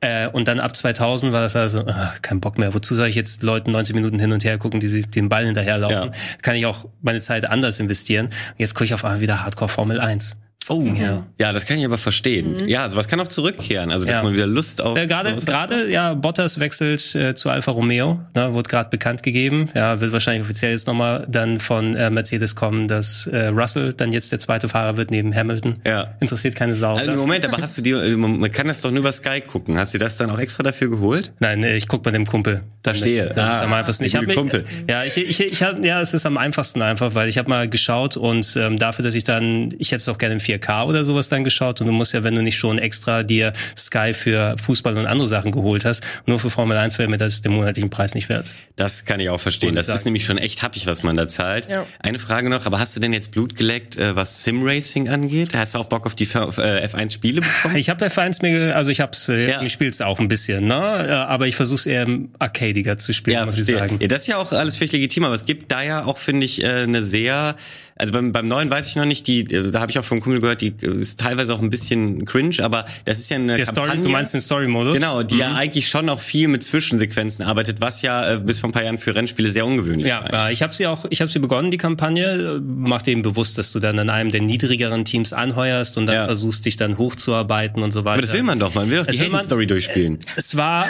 Äh, 0.00 0.28
und 0.28 0.46
dann 0.46 0.60
ab 0.60 0.76
2000 0.76 1.32
war 1.32 1.40
das 1.40 1.56
also, 1.56 1.84
ach, 1.86 2.22
kein 2.22 2.40
Bock 2.40 2.58
mehr. 2.58 2.74
Wozu 2.74 2.94
soll 2.94 3.08
ich 3.08 3.16
jetzt 3.16 3.42
Leuten 3.42 3.72
90 3.72 3.96
Minuten 3.96 4.20
hin 4.20 4.32
und 4.32 4.44
her 4.44 4.58
gucken, 4.58 4.78
die 4.78 4.88
sie 4.88 5.02
den 5.02 5.28
Ball 5.28 5.44
hinterherlaufen? 5.44 6.12
Ja. 6.12 6.18
Kann 6.42 6.54
ich 6.54 6.66
auch 6.66 6.86
meine 7.02 7.20
Zeit 7.22 7.44
anders 7.44 7.80
investieren. 7.80 8.30
Jetzt 8.56 8.74
gucke 8.74 8.84
ich 8.84 8.94
auf 8.94 9.04
einmal 9.04 9.20
wieder 9.20 9.42
Hardcore 9.42 9.68
Formel 9.68 10.00
1. 10.00 10.36
Oh, 10.68 10.82
Ja. 10.94 11.24
ja, 11.38 11.52
das 11.52 11.66
kann 11.66 11.78
ich 11.78 11.84
aber 11.84 11.96
verstehen. 11.98 12.68
Ja, 12.68 12.88
sowas 12.90 13.06
kann 13.08 13.20
auch 13.20 13.28
zurückkehren. 13.28 13.90
Also, 13.92 14.04
dass 14.04 14.14
Ja. 14.16 14.22
man 14.22 14.34
wieder 14.34 14.46
Lust 14.46 14.80
auf. 14.82 14.96
Äh, 14.98 15.06
gerade, 15.06 15.36
gerade, 15.36 15.90
ja, 15.90 16.14
Bottas 16.14 16.58
wechselt 16.58 17.14
äh, 17.14 17.34
zu 17.34 17.50
Alfa 17.50 17.70
Romeo, 17.70 18.20
ne, 18.34 18.52
wurde 18.52 18.68
gerade 18.68 18.90
bekannt 18.90 19.22
gegeben. 19.22 19.68
Ja, 19.74 20.00
wird 20.00 20.12
wahrscheinlich 20.12 20.42
offiziell 20.42 20.72
jetzt 20.72 20.86
nochmal 20.86 21.24
dann 21.30 21.60
von 21.60 21.94
äh, 21.94 22.10
Mercedes 22.10 22.56
kommen, 22.56 22.88
dass 22.88 23.26
äh, 23.28 23.46
Russell 23.46 23.92
dann 23.92 24.12
jetzt 24.12 24.32
der 24.32 24.38
zweite 24.40 24.68
Fahrer 24.68 24.96
wird 24.96 25.10
neben 25.10 25.34
Hamilton. 25.34 25.74
Ja. 25.86 26.14
Interessiert 26.20 26.56
keine 26.56 26.74
Sau. 26.74 26.94
Also? 26.96 27.12
Moment, 27.12 27.44
aber 27.46 27.58
hast 27.62 27.78
du 27.78 27.82
dir, 27.82 27.98
man 28.16 28.50
kann 28.50 28.66
das 28.68 28.80
doch 28.80 28.90
nur 28.90 29.00
über 29.00 29.12
Sky 29.12 29.40
gucken. 29.40 29.78
Hast 29.78 29.94
du 29.94 29.98
das 29.98 30.16
dann 30.16 30.30
auch 30.30 30.38
extra 30.38 30.62
dafür 30.64 30.90
geholt? 30.90 31.32
Nein, 31.38 31.62
äh, 31.62 31.76
ich 31.76 31.86
guck 31.86 32.02
bei 32.02 32.10
dem 32.10 32.26
Kumpel. 32.26 32.62
Verstehe. 32.82 33.26
Das 33.34 33.56
ist 33.56 33.60
Ah, 33.60 33.64
am 33.64 33.72
einfachsten. 33.72 34.04
Ich 34.04 34.14
habe 34.16 34.26
mich, 34.26 34.36
Kumpel. 34.36 34.64
ja, 34.88 35.04
ich, 35.04 35.16
ich, 35.16 35.40
ich 35.40 35.62
hab, 35.62 35.84
ja, 35.84 36.00
es 36.00 36.14
ist 36.14 36.24
am 36.26 36.36
einfachsten 36.38 36.82
einfach, 36.82 37.14
weil 37.14 37.28
ich 37.28 37.38
habe 37.38 37.48
mal 37.48 37.68
geschaut 37.68 38.16
und 38.16 38.56
ähm, 38.56 38.78
dafür, 38.78 39.04
dass 39.04 39.14
ich 39.14 39.24
dann, 39.24 39.74
ich 39.78 39.88
hätte 39.92 39.96
es 40.02 40.08
auch 40.08 40.18
gerne 40.18 40.34
im 40.34 40.40
4K 40.60 40.84
oder 40.86 41.04
sowas 41.04 41.28
dann 41.28 41.44
geschaut 41.44 41.80
und 41.80 41.86
du 41.86 41.92
musst 41.92 42.12
ja, 42.12 42.22
wenn 42.24 42.34
du 42.34 42.42
nicht 42.42 42.56
schon 42.58 42.78
extra 42.78 43.22
dir 43.22 43.52
Sky 43.76 44.12
für 44.14 44.56
Fußball 44.58 44.96
und 44.96 45.06
andere 45.06 45.28
Sachen 45.28 45.52
geholt 45.52 45.84
hast, 45.84 46.02
nur 46.26 46.38
für 46.38 46.50
Formel 46.50 46.76
1 46.76 46.98
wäre 46.98 47.08
mir 47.08 47.16
das 47.18 47.40
den 47.42 47.52
monatlichen 47.52 47.90
Preis 47.90 48.14
nicht 48.14 48.28
wert. 48.28 48.54
Das 48.76 49.04
kann 49.04 49.20
ich 49.20 49.28
auch 49.30 49.40
verstehen. 49.40 49.74
Das 49.74 49.82
ist 49.88 49.94
sagen. 49.98 50.00
nämlich 50.06 50.24
schon 50.24 50.38
echt 50.38 50.62
happig, 50.62 50.86
was 50.86 51.02
man 51.02 51.16
da 51.16 51.28
zahlt. 51.28 51.68
Ja. 51.70 51.86
Eine 52.00 52.18
Frage 52.18 52.48
noch, 52.50 52.66
aber 52.66 52.78
hast 52.78 52.96
du 52.96 53.00
denn 53.00 53.12
jetzt 53.12 53.30
Blut 53.32 53.56
geleckt, 53.56 53.96
äh, 53.96 54.14
was 54.16 54.42
Sim-Racing 54.44 55.08
angeht? 55.08 55.54
Hast 55.54 55.74
du 55.74 55.78
auch 55.78 55.86
Bock 55.86 56.06
auf 56.06 56.14
die 56.14 56.24
F- 56.24 56.58
äh, 56.58 56.86
F1-Spiele 56.86 57.40
bekommen? 57.40 57.76
Ich 57.76 57.88
habe 57.90 58.04
F1 58.06 58.42
mir, 58.42 58.50
ge- 58.50 58.72
also 58.72 58.90
ich 58.90 59.00
hab's, 59.00 59.28
äh, 59.28 59.50
Ja. 59.50 59.62
ich 59.62 59.72
spiel's 59.72 60.00
auch 60.00 60.18
ein 60.18 60.28
bisschen, 60.28 60.66
ne? 60.66 60.76
Aber 60.76 61.46
ich 61.46 61.56
versuche 61.56 61.76
es 61.80 61.86
eher 61.86 62.02
im 62.02 62.30
arcadiger 62.38 62.96
zu 62.96 63.12
spielen, 63.12 63.44
muss 63.46 63.56
ich 63.58 63.66
sagen. 63.66 63.98
Ja, 64.00 64.08
das 64.08 64.22
ist 64.22 64.26
ja 64.28 64.36
auch 64.38 64.52
alles 64.52 64.76
völlig 64.76 64.92
legitim, 64.92 65.24
aber 65.24 65.34
es 65.34 65.44
gibt 65.46 65.70
da 65.72 65.82
ja 65.82 66.04
auch, 66.04 66.18
finde 66.18 66.44
ich, 66.46 66.64
eine 66.64 67.02
sehr, 67.02 67.56
also 67.98 68.12
beim, 68.12 68.32
beim 68.32 68.46
neuen 68.46 68.70
weiß 68.70 68.88
ich 68.88 68.96
noch 68.96 69.04
nicht, 69.06 69.26
die, 69.26 69.40
äh, 69.52 69.70
da 69.70 69.80
habe 69.80 69.90
ich 69.90 69.98
auch 69.98 70.04
vom 70.04 70.20
Kumpel 70.20 70.40
gehört, 70.40 70.60
die 70.60 70.74
äh, 70.82 70.98
ist 71.00 71.18
teilweise 71.18 71.54
auch 71.54 71.62
ein 71.62 71.70
bisschen 71.70 72.24
cringe, 72.26 72.56
aber 72.62 72.84
das 73.06 73.18
ist 73.18 73.30
ja 73.30 73.36
eine 73.36 73.56
Der 73.56 73.64
Story, 73.64 73.86
Kampagne. 73.88 74.02
du 74.04 74.10
meinst 74.10 74.34
den 74.34 74.40
Story-Modus? 74.42 74.94
Genau, 74.94 75.22
die 75.22 75.38
ja 75.38 75.54
eigentlich 75.54 75.88
schon 75.88 76.08
auch 76.10 76.20
viel 76.20 76.48
mit 76.48 76.62
Zwischensequenzen 76.62 77.44
arbeitet, 77.44 77.80
was 77.80 78.02
ja 78.02 78.34
äh, 78.34 78.38
bis 78.38 78.60
vor 78.60 78.68
ein 78.68 78.72
paar 78.72 78.84
Jahren 78.84 78.98
für 78.98 79.14
Rennspiele 79.14 79.50
sehr 79.50 79.64
ungewöhnlich 79.64 80.06
Ja, 80.06 80.22
war. 80.30 80.46
ja, 80.46 80.50
ich 80.50 80.62
habe 80.62 80.74
sie 80.74 80.86
auch, 80.86 81.06
ich 81.08 81.20
habe 81.22 81.30
sie 81.30 81.38
begonnen, 81.38 81.70
die 81.70 81.78
Kampagne. 81.78 82.60
Mach 82.62 83.00
dir 83.00 83.12
eben 83.12 83.22
bewusst, 83.22 83.56
dass 83.56 83.72
du 83.72 83.80
dann 83.80 83.98
an 83.98 84.10
einem 84.10 84.30
der 84.30 84.42
niedrigeren 84.42 85.04
Teams 85.06 85.32
anheuerst 85.32 85.96
und 85.96 86.04
dann 86.06 86.16
Ja. 86.16 86.24
versuchst, 86.26 86.66
dich 86.66 86.76
dann 86.76 86.98
hochzuarbeiten 86.98 87.82
und 87.82 87.92
so 87.92 88.00
weiter. 88.04 88.14
Aber 88.14 88.22
das 88.22 88.32
will 88.34 88.42
man 88.42 88.58
doch, 88.58 88.74
man 88.74 88.90
will 88.90 88.98
doch 88.98 89.06
die 89.06 89.18
Heldenstory 89.18 89.66
durchspielen. 89.66 90.18
Es 90.36 90.54
war, 90.56 90.86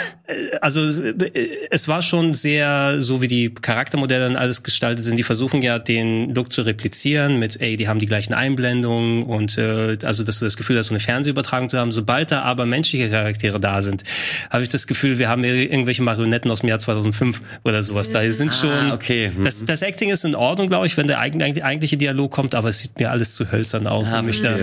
also 0.59 0.81
es 1.71 1.87
war 1.87 2.01
schon 2.01 2.33
sehr, 2.33 2.99
so 2.99 3.21
wie 3.21 3.27
die 3.29 3.53
Charaktermodelle 3.53 4.25
dann 4.25 4.35
alles 4.35 4.63
gestaltet 4.63 5.05
sind, 5.05 5.17
die 5.17 5.23
versuchen 5.23 5.61
ja 5.61 5.79
den 5.79 6.33
Look 6.35 6.51
zu 6.51 6.63
replizieren 6.63 6.96
mit, 7.05 7.59
ey, 7.61 7.77
die 7.77 7.87
haben 7.87 7.99
die 7.99 8.05
gleichen 8.05 8.33
Einblendungen 8.33 9.23
und 9.23 9.57
äh, 9.57 9.97
also, 10.03 10.23
dass 10.23 10.39
du 10.39 10.45
das 10.45 10.57
Gefühl 10.57 10.77
hast, 10.77 10.87
so 10.87 10.93
eine 10.93 10.99
Fernsehübertragung 10.99 11.69
zu 11.69 11.77
haben. 11.77 11.91
Sobald 11.91 12.31
da 12.31 12.41
aber 12.41 12.65
menschliche 12.65 13.09
Charaktere 13.09 13.59
da 13.59 13.81
sind, 13.81 14.03
habe 14.49 14.63
ich 14.63 14.69
das 14.69 14.87
Gefühl, 14.87 15.17
wir 15.17 15.29
haben 15.29 15.43
irgendwelche 15.43 16.01
Marionetten 16.03 16.49
aus 16.51 16.61
dem 16.61 16.69
Jahr 16.69 16.79
2005 16.79 17.41
oder 17.63 17.81
sowas. 17.83 18.11
Da 18.11 18.29
sind 18.31 18.53
schon, 18.53 18.91
okay. 18.91 19.31
Mhm. 19.35 19.45
das, 19.45 19.63
das 19.65 19.81
Acting 19.81 20.09
ist 20.09 20.25
in 20.25 20.35
Ordnung, 20.35 20.69
glaube 20.69 20.87
ich, 20.87 20.97
wenn 20.97 21.07
der 21.07 21.19
eig- 21.21 21.35
eig- 21.41 21.61
eigentliche 21.61 21.97
Dialog 21.97 22.31
kommt, 22.31 22.55
aber 22.55 22.69
es 22.69 22.79
sieht 22.79 22.97
mir 22.99 23.11
alles 23.11 23.35
zu 23.35 23.51
hölzern 23.51 23.87
aus. 23.87 24.13
Ah, 24.13 24.21
mich 24.21 24.41
da. 24.41 24.55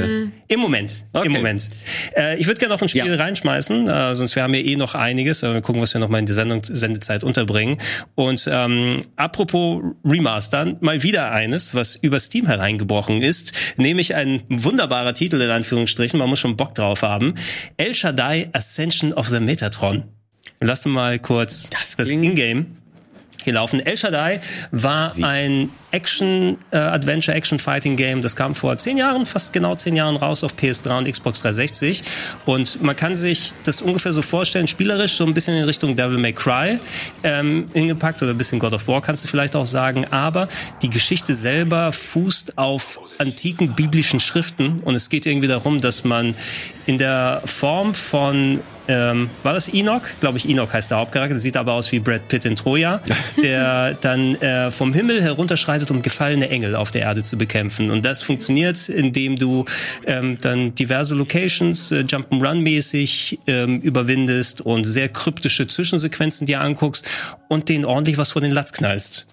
Im 0.48 0.60
Moment, 0.60 1.04
Okay. 1.12 1.26
im 1.26 1.32
Moment. 1.32 1.68
Äh, 2.16 2.38
ich 2.38 2.46
würde 2.46 2.58
gerne 2.60 2.74
noch 2.74 2.82
ein 2.82 2.88
Spiel 2.88 3.06
Ja. 3.06 3.14
reinschmeißen, 3.14 3.88
äh, 3.88 4.14
sonst 4.14 4.36
wir 4.36 4.42
haben 4.42 4.54
ja 4.54 4.60
eh 4.60 4.76
noch 4.76 4.94
einiges, 4.94 5.42
aber 5.44 5.54
wir 5.54 5.60
gucken, 5.62 5.80
was 5.82 5.94
wir 5.94 6.00
noch 6.00 6.08
mal 6.08 6.18
in 6.18 6.26
die 6.26 6.32
Sendung, 6.32 6.62
Sendezeit 6.64 7.24
unterbringen. 7.24 7.78
Und 8.14 8.48
ähm, 8.50 9.02
apropos 9.16 9.82
Remastern, 10.04 10.76
mal 10.80 11.02
wieder 11.02 11.30
eines, 11.32 11.74
was 11.74 11.96
über 12.24 12.30
Steam 12.34 12.46
hereingebrochen 12.46 13.22
ist, 13.22 13.52
nämlich 13.76 14.14
ein 14.14 14.42
wunderbarer 14.48 15.14
Titel 15.14 15.40
in 15.40 15.50
Anführungsstrichen, 15.50 16.18
man 16.18 16.28
muss 16.28 16.40
schon 16.40 16.56
Bock 16.56 16.74
drauf 16.74 17.02
haben. 17.02 17.34
El 17.76 17.94
Shaddai 17.94 18.48
Ascension 18.52 19.12
of 19.12 19.28
the 19.28 19.40
Metatron. 19.40 20.04
Lass 20.60 20.86
uns 20.86 20.94
mal 20.94 21.18
kurz 21.18 21.68
Das 21.70 21.96
das 21.96 22.08
Ingame 22.08 22.66
hier 23.42 23.54
laufen. 23.54 23.80
El 23.80 23.96
Shaddai 23.96 24.40
war 24.70 25.12
ein 25.22 25.70
Action, 25.94 26.58
äh, 26.72 26.76
Adventure, 26.76 27.36
Action 27.36 27.60
Fighting 27.60 27.96
Game. 27.96 28.20
Das 28.20 28.34
kam 28.34 28.54
vor 28.54 28.76
zehn 28.78 28.98
Jahren, 28.98 29.26
fast 29.26 29.52
genau 29.52 29.76
zehn 29.76 29.94
Jahren 29.94 30.16
raus 30.16 30.42
auf 30.42 30.54
PS3 30.54 30.98
und 30.98 31.10
Xbox 31.10 31.40
360. 31.42 32.02
Und 32.46 32.82
man 32.82 32.96
kann 32.96 33.14
sich 33.14 33.52
das 33.62 33.80
ungefähr 33.80 34.12
so 34.12 34.20
vorstellen, 34.20 34.66
spielerisch 34.66 35.12
so 35.12 35.24
ein 35.24 35.34
bisschen 35.34 35.54
in 35.54 35.64
Richtung 35.64 35.94
Devil 35.94 36.18
May 36.18 36.32
Cry 36.32 36.80
ähm, 37.22 37.68
hingepackt 37.72 38.20
oder 38.22 38.32
ein 38.32 38.38
bisschen 38.38 38.58
God 38.58 38.72
of 38.72 38.88
War 38.88 39.02
kannst 39.02 39.22
du 39.22 39.28
vielleicht 39.28 39.54
auch 39.54 39.66
sagen. 39.66 40.06
Aber 40.10 40.48
die 40.82 40.90
Geschichte 40.90 41.32
selber 41.32 41.92
fußt 41.92 42.58
auf 42.58 42.98
antiken 43.18 43.74
biblischen 43.74 44.18
Schriften 44.18 44.80
und 44.80 44.96
es 44.96 45.08
geht 45.08 45.26
irgendwie 45.26 45.48
darum, 45.48 45.80
dass 45.80 46.02
man 46.02 46.34
in 46.86 46.98
der 46.98 47.40
Form 47.44 47.94
von 47.94 48.60
ähm, 48.88 49.30
war 49.42 49.54
das 49.54 49.68
Enoch? 49.68 50.02
Glaube 50.20 50.38
ich, 50.38 50.48
Enoch 50.48 50.72
heißt 50.72 50.90
der 50.90 50.98
Hauptcharakter. 50.98 51.36
Sieht 51.36 51.56
aber 51.56 51.72
aus 51.72 51.90
wie 51.92 52.00
Brad 52.00 52.28
Pitt 52.28 52.44
in 52.44 52.56
Troja, 52.56 53.00
der 53.42 53.94
dann 53.94 54.34
äh, 54.36 54.70
vom 54.70 54.92
Himmel 54.92 55.22
herunterschreitet, 55.22 55.90
um 55.90 56.02
gefallene 56.02 56.48
Engel 56.50 56.76
auf 56.76 56.90
der 56.90 57.02
Erde 57.02 57.22
zu 57.22 57.38
bekämpfen. 57.38 57.90
Und 57.90 58.04
das 58.04 58.22
funktioniert, 58.22 58.88
indem 58.88 59.36
du 59.36 59.64
ähm, 60.06 60.38
dann 60.40 60.74
diverse 60.74 61.14
Locations 61.14 61.92
äh, 61.92 62.00
Jump'n'Run-mäßig 62.00 63.38
ähm, 63.46 63.80
überwindest 63.80 64.60
und 64.60 64.84
sehr 64.84 65.08
kryptische 65.08 65.66
Zwischensequenzen 65.66 66.46
dir 66.46 66.60
anguckst 66.60 67.10
und 67.48 67.68
denen 67.68 67.84
ordentlich 67.84 68.18
was 68.18 68.32
vor 68.32 68.42
den 68.42 68.52
Latz 68.52 68.72
knallst. 68.72 69.26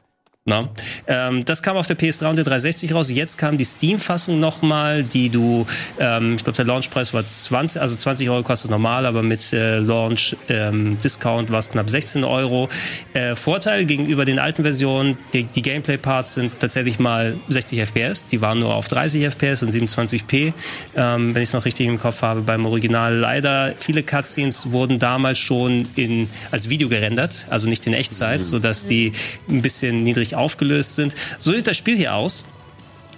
Na, 0.44 0.70
ähm, 1.06 1.46
das 1.46 1.62
kam 1.62 1.78
auf 1.78 1.86
der 1.86 1.96
PS3 1.96 2.32
und 2.32 2.36
der 2.36 2.44
360 2.46 2.96
raus. 2.96 3.12
Jetzt 3.12 3.38
kam 3.38 3.60
die 3.60 3.64
Steam-Fassung 3.64 4.40
nochmal, 4.40 5.04
die 5.04 5.30
du, 5.30 5.68
ähm, 6.00 6.34
ich 6.36 6.44
glaube, 6.44 6.56
der 6.58 6.66
Launchpreis 6.66 7.14
war 7.14 7.28
20, 7.28 7.80
also 7.80 7.96
20 7.96 8.28
Euro 8.28 8.42
kostet 8.42 8.72
normal, 8.72 9.06
aber 9.06 9.22
mit 9.22 9.54
äh, 9.54 9.78
Launch 9.78 10.36
ähm, 10.50 10.98
Discount 11.04 11.52
war 11.52 11.60
es 11.60 11.70
knapp 11.70 11.92
16 11.92 12.24
Euro. 12.24 12.70
Äh, 13.14 13.36
Vorteil 13.36 13.86
gegenüber 13.86 14.26
den 14.26 14.40
alten 14.40 14.64
Versionen, 14.64 15.16
die, 15.32 15.44
die 15.44 15.62
Gameplay-Parts 15.62 16.34
sind 16.34 16.60
tatsächlich 16.60 16.98
mal 16.98 17.38
60 17.50 17.80
FPS, 17.80 18.26
die 18.26 18.42
waren 18.42 18.62
nur 18.62 18.74
auf 18.74 18.88
30 18.88 19.24
FPS 19.24 19.62
und 19.62 19.72
27p, 19.72 20.54
ähm, 20.96 21.36
wenn 21.36 21.44
ich 21.44 21.50
es 21.50 21.54
noch 21.54 21.66
richtig 21.66 21.86
im 21.86 22.00
Kopf 22.00 22.24
habe 22.24 22.42
beim 22.42 22.66
Original. 22.66 23.16
Leider, 23.16 23.76
viele 23.78 24.02
Cutscenes 24.02 24.72
wurden 24.72 24.98
damals 24.98 25.38
schon 25.38 25.90
in, 25.96 26.28
als 26.50 26.68
Video 26.68 26.90
gerendert, 26.90 27.46
also 27.52 27.70
nicht 27.70 27.86
in 27.86 27.94
Echtzeit, 27.94 28.44
so 28.44 28.58
dass 28.58 28.88
die 28.88 29.12
ein 29.48 29.62
bisschen 29.62 30.02
niedrig 30.02 30.31
aufgelöst 30.36 30.96
sind. 30.96 31.16
So 31.38 31.52
sieht 31.54 31.68
das 31.68 31.78
Spiel 31.78 31.98
hier 31.98 32.16
aus. 32.16 32.44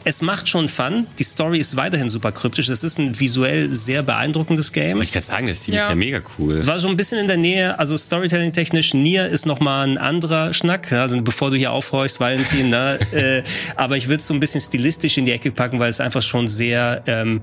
Es 0.05 0.21
macht 0.21 0.49
schon 0.49 0.67
Fun. 0.67 1.07
Die 1.17 1.23
Story 1.23 1.59
ist 1.59 1.77
weiterhin 1.77 2.09
super 2.09 2.33
kryptisch. 2.33 2.67
Es 2.67 2.83
ist 2.83 2.99
ein 2.99 3.17
visuell 3.21 3.71
sehr 3.71 4.03
beeindruckendes 4.03 4.73
Game. 4.73 4.97
Aber 4.97 5.03
ich 5.03 5.13
kann 5.13 5.23
sagen, 5.23 5.47
das 5.47 5.61
Team 5.61 5.75
Ja. 5.75 5.83
ist 5.85 5.89
ja 5.91 5.95
mega 5.95 6.19
cool. 6.37 6.57
Es 6.57 6.67
war 6.67 6.77
so 6.77 6.89
ein 6.89 6.97
bisschen 6.97 7.19
in 7.19 7.27
der 7.27 7.37
Nähe, 7.37 7.79
also 7.79 7.95
Storytelling-technisch, 7.95 8.93
Nier 8.95 9.27
ist 9.29 9.45
nochmal 9.45 9.87
ein 9.87 9.97
anderer 9.97 10.53
Schnack, 10.53 10.91
also 10.91 11.21
bevor 11.21 11.51
du 11.51 11.55
hier 11.55 11.71
aufhorchst, 11.71 12.19
Valentin, 12.19 12.69
ne? 12.69 12.99
äh, 13.13 13.43
aber 13.77 13.95
ich 13.95 14.09
würde 14.09 14.17
es 14.17 14.27
so 14.27 14.33
ein 14.33 14.41
bisschen 14.41 14.59
stilistisch 14.59 15.17
in 15.17 15.25
die 15.25 15.31
Ecke 15.31 15.51
packen, 15.51 15.79
weil 15.79 15.89
es 15.89 16.01
einfach 16.01 16.21
schon 16.21 16.49
sehr 16.49 17.01
ähm, 17.07 17.39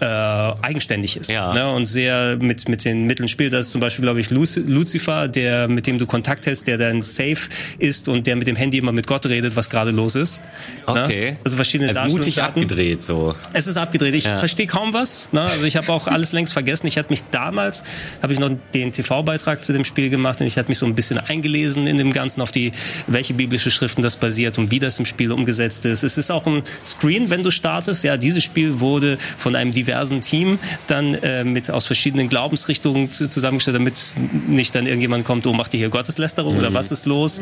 äh, 0.00 0.04
eigenständig 0.04 1.16
ist 1.16 1.30
Ja. 1.30 1.52
ne? 1.52 1.70
und 1.72 1.86
sehr 1.86 2.36
mit 2.40 2.68
mit 2.68 2.84
den 2.84 3.04
Mitteln 3.04 3.28
spielt. 3.28 3.52
Das 3.52 3.66
ist 3.66 3.72
zum 3.72 3.80
Beispiel, 3.80 4.02
glaube 4.02 4.20
ich, 4.20 4.28
Luci- 4.28 4.64
Lucifer, 4.66 5.28
der 5.28 5.68
mit 5.68 5.86
dem 5.86 5.98
du 5.98 6.06
Kontakt 6.06 6.46
hältst, 6.46 6.66
der 6.66 6.78
dann 6.78 7.02
safe 7.02 7.48
ist 7.78 8.08
und 8.08 8.26
der 8.26 8.36
mit 8.36 8.46
dem 8.46 8.56
Handy 8.56 8.78
immer 8.78 8.92
mit 8.92 9.06
Gott 9.06 9.26
redet, 9.26 9.56
was 9.56 9.70
gerade 9.70 9.90
los 9.90 10.14
ist. 10.14 10.42
Okay. 10.86 11.32
Ne? 11.32 11.36
Also 11.44 11.56
verschiedene 11.56 11.88
Also 11.98 12.14
mutig 12.16 12.42
abgedreht 12.42 13.02
so. 13.02 13.34
Es 13.52 13.66
ist 13.66 13.76
abgedreht. 13.76 14.14
Ich 14.14 14.24
Ja. 14.24 14.38
verstehe 14.38 14.66
kaum 14.66 14.92
was. 14.92 15.28
Ne? 15.32 15.42
Also 15.42 15.64
ich 15.64 15.76
habe 15.76 15.92
auch 15.92 16.06
alles 16.08 16.32
längst 16.32 16.52
vergessen. 16.52 16.86
Ich 16.86 16.98
hatte 16.98 17.10
mich 17.10 17.22
damals, 17.30 17.84
habe 18.22 18.32
ich 18.32 18.38
noch 18.38 18.50
den 18.74 18.92
TV-Beitrag 18.92 19.62
zu 19.64 19.72
dem 19.72 19.84
Spiel 19.84 20.10
gemacht 20.10 20.40
und 20.40 20.46
ich 20.46 20.56
hatte 20.58 20.68
mich 20.68 20.78
so 20.78 20.86
ein 20.86 20.94
bisschen 20.94 21.18
eingelesen 21.18 21.86
in 21.86 21.96
dem 21.96 22.12
Ganzen 22.12 22.40
auf 22.42 22.52
die, 22.52 22.72
welche 23.06 23.34
biblische 23.34 23.70
Schriften 23.70 24.02
das 24.02 24.16
basiert 24.16 24.58
und 24.58 24.70
wie 24.70 24.78
das 24.78 24.98
im 24.98 25.06
Spiel 25.06 25.32
umgesetzt 25.32 25.84
ist. 25.84 26.02
Es 26.02 26.18
ist 26.18 26.30
auch 26.30 26.46
ein 26.46 26.62
Screen, 26.84 27.30
wenn 27.30 27.42
du 27.42 27.50
startest. 27.50 28.04
Ja, 28.04 28.16
dieses 28.16 28.44
Spiel 28.44 28.80
wurde 28.80 29.18
von 29.38 29.56
einem 29.56 29.72
diversen 29.86 30.20
Team 30.20 30.58
dann 30.86 31.14
äh, 31.14 31.44
mit 31.44 31.70
aus 31.70 31.86
verschiedenen 31.86 32.28
Glaubensrichtungen 32.28 33.10
zu, 33.10 33.28
zusammengestellt, 33.28 33.76
damit 33.76 34.14
nicht 34.48 34.74
dann 34.74 34.86
irgendjemand 34.86 35.24
kommt, 35.24 35.46
oh, 35.46 35.52
macht 35.52 35.74
ihr 35.74 35.78
hier 35.78 35.88
Gotteslästerung 35.88 36.58
oder 36.58 36.72
was 36.74 36.90
ist 36.90 37.06
los? 37.06 37.40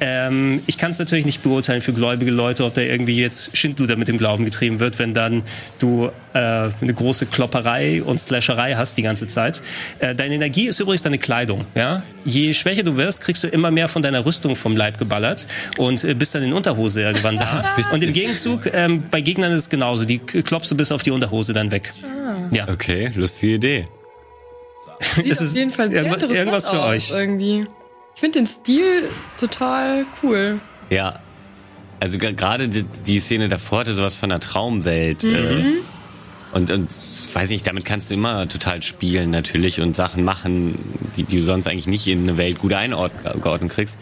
Ähm, 0.00 0.62
ich 0.66 0.78
kann 0.78 0.92
es 0.92 0.98
natürlich 0.98 1.26
nicht 1.26 1.42
beurteilen 1.42 1.82
für 1.82 1.92
gläubige 1.92 2.30
Leute, 2.30 2.64
ob 2.64 2.74
da 2.74 2.80
irgendwie 2.80 3.20
jetzt 3.20 3.56
Schindluder 3.56 3.96
mit 3.96 4.08
dem 4.08 4.18
Glauben 4.18 4.44
getrieben 4.44 4.80
wird, 4.80 4.98
wenn 4.98 5.14
dann 5.14 5.42
du 5.78 6.10
äh, 6.34 6.38
eine 6.38 6.94
große 6.94 7.26
Klopperei 7.26 8.02
und 8.02 8.20
Slasherei 8.20 8.74
hast 8.74 8.96
die 8.96 9.02
ganze 9.02 9.26
Zeit. 9.26 9.62
Äh, 9.98 10.14
deine 10.14 10.34
Energie 10.34 10.66
ist 10.68 10.78
übrigens 10.80 11.02
deine 11.02 11.18
Kleidung. 11.18 11.64
Ja? 11.74 12.02
Je 12.24 12.54
schwächer 12.54 12.82
du 12.82 12.96
wirst, 12.96 13.20
kriegst 13.20 13.42
du 13.44 13.48
immer 13.48 13.70
mehr 13.70 13.88
von 13.88 14.02
deiner 14.02 14.24
Rüstung 14.24 14.54
vom 14.56 14.76
Leib 14.76 14.98
geballert 14.98 15.46
und 15.78 16.04
äh, 16.04 16.14
bist 16.14 16.34
dann 16.34 16.42
in 16.42 16.52
Unterhose 16.52 17.02
irgendwann 17.02 17.36
da. 17.38 17.64
und 17.92 18.02
im 18.04 18.12
Gegenzug, 18.12 18.66
ähm, 18.72 19.04
bei 19.10 19.20
Gegnern 19.20 19.52
ist 19.52 19.58
es 19.58 19.68
genauso. 19.68 20.04
Die 20.04 20.18
klopfst 20.18 20.70
du 20.70 20.76
bis 20.76 20.92
auf 20.92 21.02
die 21.02 21.10
Unterhose 21.10 21.52
dann 21.52 21.70
weg. 21.70 21.92
Ja, 22.52 22.66
Okay, 22.68 23.10
lustige 23.16 23.54
Idee. 23.54 23.88
Sieht 25.16 25.30
Das 25.30 25.38
auf 25.38 25.44
ist 25.46 25.56
jeden 25.56 25.70
Fall 25.70 25.90
sehr 25.90 26.02
irgendwas- 26.02 26.22
interessant 26.22 26.36
irgendwas 26.38 26.68
für 26.68 26.78
aus, 26.82 26.86
euch. 26.94 27.10
irgendwie. 27.10 27.64
Ich 28.14 28.20
finde 28.20 28.38
den 28.40 28.46
Stil 28.46 29.10
total 29.38 30.04
cool. 30.22 30.60
Ja. 30.90 31.14
Also 32.00 32.18
ge- 32.18 32.32
gerade 32.34 32.68
die, 32.68 32.84
die 33.06 33.18
Szene 33.18 33.48
davor 33.48 33.80
hatte 33.80 33.94
sowas 33.94 34.16
von 34.16 34.30
einer 34.30 34.40
Traumwelt. 34.40 35.24
Äh, 35.24 35.62
und, 36.52 36.70
und 36.70 36.88
weiß 37.32 37.50
nicht, 37.50 37.66
damit 37.66 37.84
kannst 37.84 38.10
du 38.10 38.14
immer 38.14 38.48
total 38.48 38.82
spielen 38.82 39.30
natürlich 39.30 39.80
und 39.80 39.94
Sachen 39.94 40.24
machen, 40.24 40.78
die, 41.16 41.24
die 41.24 41.40
du 41.40 41.44
sonst 41.44 41.66
eigentlich 41.66 41.86
nicht 41.86 42.06
in 42.06 42.22
eine 42.22 42.36
Welt 42.36 42.58
gut 42.58 42.72
eingeordnet 42.72 43.70
kriegst. 43.70 43.98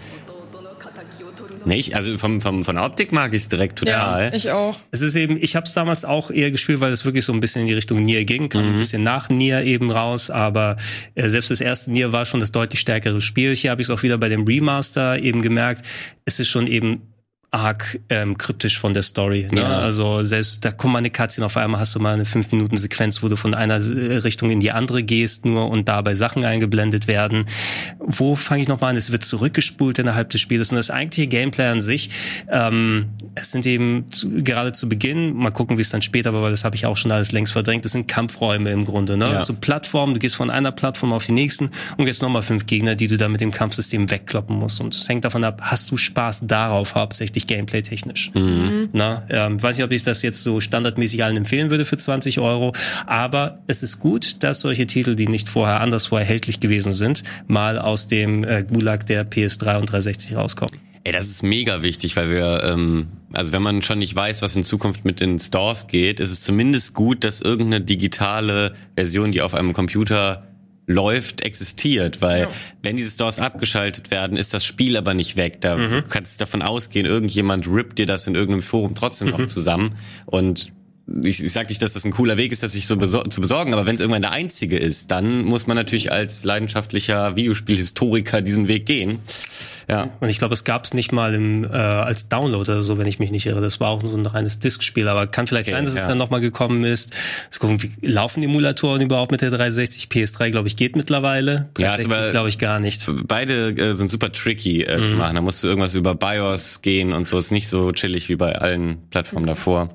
Nicht? 1.65 1.95
Also 1.95 2.17
vom, 2.17 2.41
vom, 2.41 2.65
von 2.65 2.77
der 2.77 2.85
Optik 2.85 3.13
mag 3.13 3.35
ich 3.35 3.43
es 3.43 3.49
direkt 3.49 3.79
total. 3.79 4.27
Ja, 4.27 4.33
ich 4.33 4.51
auch. 4.51 4.77
Es 4.91 5.03
ist 5.03 5.17
eben, 5.17 5.37
ich 5.43 5.55
habe 5.57 5.67
es 5.67 5.75
damals 5.75 6.05
auch 6.05 6.31
eher 6.31 6.51
gespielt, 6.51 6.81
weil 6.81 6.93
es 6.93 7.05
wirklich 7.05 7.25
so 7.25 7.33
ein 7.33 7.41
bisschen 7.41 7.63
in 7.63 7.69
die 7.69 7.75
Richtung 7.75 8.03
Nier 8.03 8.25
ging, 8.25 8.49
kam 8.49 8.63
ein 8.63 8.79
bisschen 8.79 9.03
nach 9.03 9.29
Nier 9.29 9.63
eben 9.63 9.91
raus, 9.91 10.31
aber 10.31 10.77
äh, 11.15 11.29
selbst 11.29 11.51
das 11.51 11.61
erste 11.61 11.91
Nier 11.91 12.13
war 12.13 12.25
schon 12.25 12.41
das 12.41 12.53
deutlich 12.53 12.81
stärkere 12.81 13.21
Spiel. 13.21 13.55
Hier 13.55 13.71
habe 13.71 13.83
ich 13.83 13.89
es 13.89 13.91
auch 13.91 14.03
wieder 14.03 14.19
bei 14.19 14.29
dem 14.29 14.45
Remaster 14.45 15.19
eben 15.19 15.43
gemerkt, 15.43 15.87
es 16.25 16.41
ist 16.41 16.49
schon 16.49 16.67
eben 16.67 17.03
arg 17.51 17.99
ähm, 18.11 18.37
kryptisch 18.37 18.79
von 18.79 18.93
der 18.93 19.03
Story. 19.03 19.49
Ne? 19.51 19.63
Ja. 19.63 19.79
Also 19.79 20.23
selbst 20.23 20.65
da 20.65 20.71
kommt 20.71 20.93
mal 20.93 20.99
eine 20.99 21.11
Cutscene, 21.11 21.47
auf 21.47 21.57
einmal 21.57 21.81
hast 21.81 21.95
du 21.95 22.01
mal 22.01 22.13
eine 22.13 22.27
5 22.27 22.53
Minuten 22.53 22.77
Sequenz, 22.77 23.23
wo 23.23 23.29
du 23.29 23.37
von 23.37 23.55
einer 23.55 23.77
äh, 23.77 24.17
Richtung 24.19 24.51
in 24.51 24.61
die 24.61 24.71
andere 24.71 25.03
gehst 25.03 25.47
nur 25.47 25.71
und 25.71 25.89
dabei 25.89 26.15
Sachen 26.15 26.45
eingeblendet 26.45 27.07
werden. 27.09 27.47
Wo 27.99 28.35
fange 28.35 28.63
ich 28.63 28.69
nochmal 28.69 28.91
an? 28.91 28.97
Es 28.97 29.13
wird 29.13 29.25
zurückgespult 29.25 29.99
innerhalb 29.99 30.29
des 30.31 30.43
Spieles 30.43 30.71
und 30.71 30.77
das 30.77 30.91
eigentliche 30.91 31.27
Gameplay 31.29 31.69
an 31.69 31.81
sich, 31.81 32.11
ähm, 32.51 33.07
es 33.35 33.53
sind 33.53 33.65
eben 33.67 34.07
zu, 34.11 34.31
gerade 34.31 34.73
zu 34.73 34.89
Beginn, 34.89 35.35
mal 35.35 35.51
gucken, 35.51 35.79
wie 35.79 35.83
es 35.83 35.91
dann 35.91 36.03
später 36.03 36.35
war, 36.35 36.43
weil 36.43 36.51
das 36.51 36.65
habe 36.65 36.77
ich 36.77 36.85
auch 36.85 36.97
schon 36.97 37.13
alles 37.13 37.33
längst 37.33 37.53
verdrängt, 37.53 37.85
das 37.85 37.93
sind 37.93 38.09
Kampfräume 38.09 38.71
im 38.71 38.85
Grunde. 38.85 39.17
Ne? 39.17 39.31
Ja. 39.31 39.45
So 39.45 39.55
Plattformen, 39.55 40.15
du 40.15 40.21
gehst 40.21 40.37
von 40.37 40.51
einer 40.51 40.73
Plattform 40.73 41.13
auf 41.13 41.27
die 41.27 41.33
nächsten 41.33 41.71
und 41.97 42.07
jetzt 42.07 42.21
nochmal 42.21 42.43
fünf 42.43 42.67
Gegner, 42.67 42.95
die 42.95 43.09
du 43.09 43.17
da 43.17 43.29
mit 43.29 43.41
dem 43.41 43.53
Kampfsystem 43.53 44.11
wegkloppen 44.11 44.57
musst. 44.57 44.81
Und 44.81 44.95
es 44.95 45.09
hängt 45.09 45.25
davon 45.25 45.45
ab, 45.45 45.61
hast 45.63 45.91
du 45.91 45.97
Spaß 45.97 46.47
darauf 46.47 46.95
hauptsächlich 46.95 47.38
gameplay-technisch. 47.47 48.33
Na, 48.93 49.25
ähm, 49.29 49.63
weiß 49.63 49.77
nicht, 49.77 49.85
ob 49.85 49.93
ich 49.93 50.03
das 50.03 50.23
jetzt 50.23 50.43
so 50.43 50.61
standardmäßig 50.61 51.25
allen 51.25 51.37
empfehlen 51.37 51.71
würde 51.71 51.85
für 51.85 51.97
20 51.97 52.39
Euro, 52.41 52.73
aber 53.07 53.61
es 53.67 53.83
ist 53.83 54.01
gut, 54.01 54.43
dass 54.43 54.61
solche 54.61 54.87
Titel, 54.87 55.15
die 55.15 55.29
nicht 55.29 55.49
vorher 55.49 55.81
anderswo 55.81 56.17
erhältlich 56.17 56.61
gewesen 56.61 56.93
sind, 56.93 57.23
mal 57.47 57.79
aus 57.79 58.09
dem 58.09 58.45
äh, 58.45 58.65
Gulag 58.65 59.07
der 59.07 59.29
PS3 59.29 59.79
und 59.79 59.91
360 59.91 60.37
rauskommen. 60.37 60.89
Ey, 61.05 61.13
das 61.13 61.29
ist 61.29 61.43
mega 61.43 61.83
wichtig, 61.83 62.17
weil 62.17 62.31
wir, 62.31 62.63
ähm, 62.65 63.07
also 63.33 63.53
wenn 63.53 63.63
man 63.63 63.83
schon 63.83 63.99
nicht 63.99 64.15
weiß, 64.15 64.43
was 64.43 64.57
in 64.57 64.65
Zukunft 64.65 65.05
mit 65.05 65.21
den 65.21 65.39
Stores 65.39 65.87
geht, 65.87 66.21
ist 66.21 66.31
es 66.31 66.43
zumindest 66.43 66.93
gut, 66.93 67.25
dass 67.25 67.41
irgendeine 67.41 67.83
digitale 67.83 68.75
Version, 68.95 69.33
die 69.33 69.41
auf 69.41 69.55
einem 69.55 69.73
Computer 69.73 70.47
läuft, 70.89 71.43
existiert, 71.43 72.21
weil 72.21 72.43
Ja. 72.43 72.49
wenn 72.83 72.97
diese 72.97 73.11
Stores 73.11 73.39
abgeschaltet 73.39 74.11
werden, 74.11 74.37
ist 74.37 74.53
das 74.55 74.65
Spiel 74.65 74.97
aber 74.97 75.15
nicht 75.15 75.37
weg. 75.37 75.61
Da 75.61 75.77
du 75.77 76.03
kannst 76.03 76.41
davon 76.41 76.63
ausgehen, 76.63 77.07
irgendjemand 77.07 77.69
rippt 77.69 77.99
dir 77.99 78.07
das 78.07 78.27
in 78.27 78.35
irgendeinem 78.35 78.63
Forum 78.63 78.95
trotzdem 78.97 79.29
noch 79.29 79.47
zusammen 79.47 79.95
und 80.27 80.73
ich, 81.25 81.43
ich 81.43 81.53
sage 81.53 81.69
nicht, 81.69 81.81
dass 81.81 81.95
das 81.95 82.05
ein 82.05 82.11
cooler 82.11 82.37
Weg 82.37 82.53
ist, 82.53 82.63
das 82.63 82.73
sich 82.73 82.87
so 82.87 82.97
besor 82.97 83.29
zu 83.31 83.41
besorgen, 83.41 83.73
aber 83.73 83.87
wenn 83.87 83.95
es 83.95 84.01
irgendwann 84.01 84.21
der 84.21 84.31
einzige 84.33 84.77
ist, 84.77 85.11
dann 85.11 85.43
muss 85.43 85.67
man 85.67 85.75
natürlich 85.75 86.13
als 86.13 86.45
leidenschaftlicher 86.45 87.35
Videospielhistoriker 87.35 88.43
diesen 88.43 88.69
Weg 88.69 88.85
gehen. 88.85 89.19
Ja. 89.91 90.11
Und 90.21 90.29
ich 90.29 90.39
glaube, 90.39 90.53
es 90.55 90.65
gab 90.65 90.85
es 90.85 90.93
nicht 90.93 91.13
mal 91.13 91.33
im, 91.35 91.65
äh, 91.65 91.69
als 91.69 92.29
Download 92.29 92.71
oder 92.71 92.83
so, 92.83 92.99
wenn 92.99 93.07
ich 93.07 93.19
mich 93.19 93.31
nicht 93.31 93.47
irre. 93.47 93.61
Das 93.63 93.81
war 93.81 93.89
auch 93.89 94.03
so 94.03 94.15
ein 94.17 94.27
reines 94.27 94.59
Diskspiel. 94.59 95.09
Aber 95.09 95.27
kann 95.27 95.47
vielleicht 95.47 95.69
Okay, 95.69 95.77
sein, 95.77 95.85
dass 95.87 95.95
es 95.95 96.03
ja. 96.03 96.09
dann 96.09 96.19
nochmal 96.19 96.41
gekommen 96.41 96.85
ist. 96.85 97.15
Es 97.51 97.59
gucken, 97.59 97.83
wie 97.83 98.07
laufen 98.07 98.43
Emulatoren 98.43 99.01
überhaupt 99.01 99.31
mit 99.31 99.41
der 99.41 99.51
360? 99.51 100.09
PS3, 100.09 100.51
glaube 100.51 100.69
ich, 100.69 100.77
geht 100.77 100.95
mittlerweile. 100.97 101.71
Ja, 101.79 101.97
360 101.97 102.17
aber- 102.23 102.31
glaube 102.31 102.49
ich 102.51 102.59
gar 102.59 102.81
nicht. 102.81 103.09
Beide 103.27 103.71
äh, 103.71 103.95
sind 103.95 104.11
super 104.11 104.31
tricky 104.31 104.83
äh, 104.83 105.03
zu 105.05 105.15
machen. 105.15 105.35
Da 105.37 105.41
musst 105.41 105.63
du 105.65 105.69
irgendwas 105.69 105.95
über 105.95 106.15
BIOS 106.15 106.83
gehen 106.83 107.13
und 107.15 107.27
so. 107.27 107.39
Ist 107.39 107.51
nicht 107.51 107.69
so 107.69 107.91
chillig 107.93 108.29
wie 108.29 108.37
bei 108.37 108.57
allen 108.57 108.99
Plattformen 109.11 109.47
davor. 109.47 109.89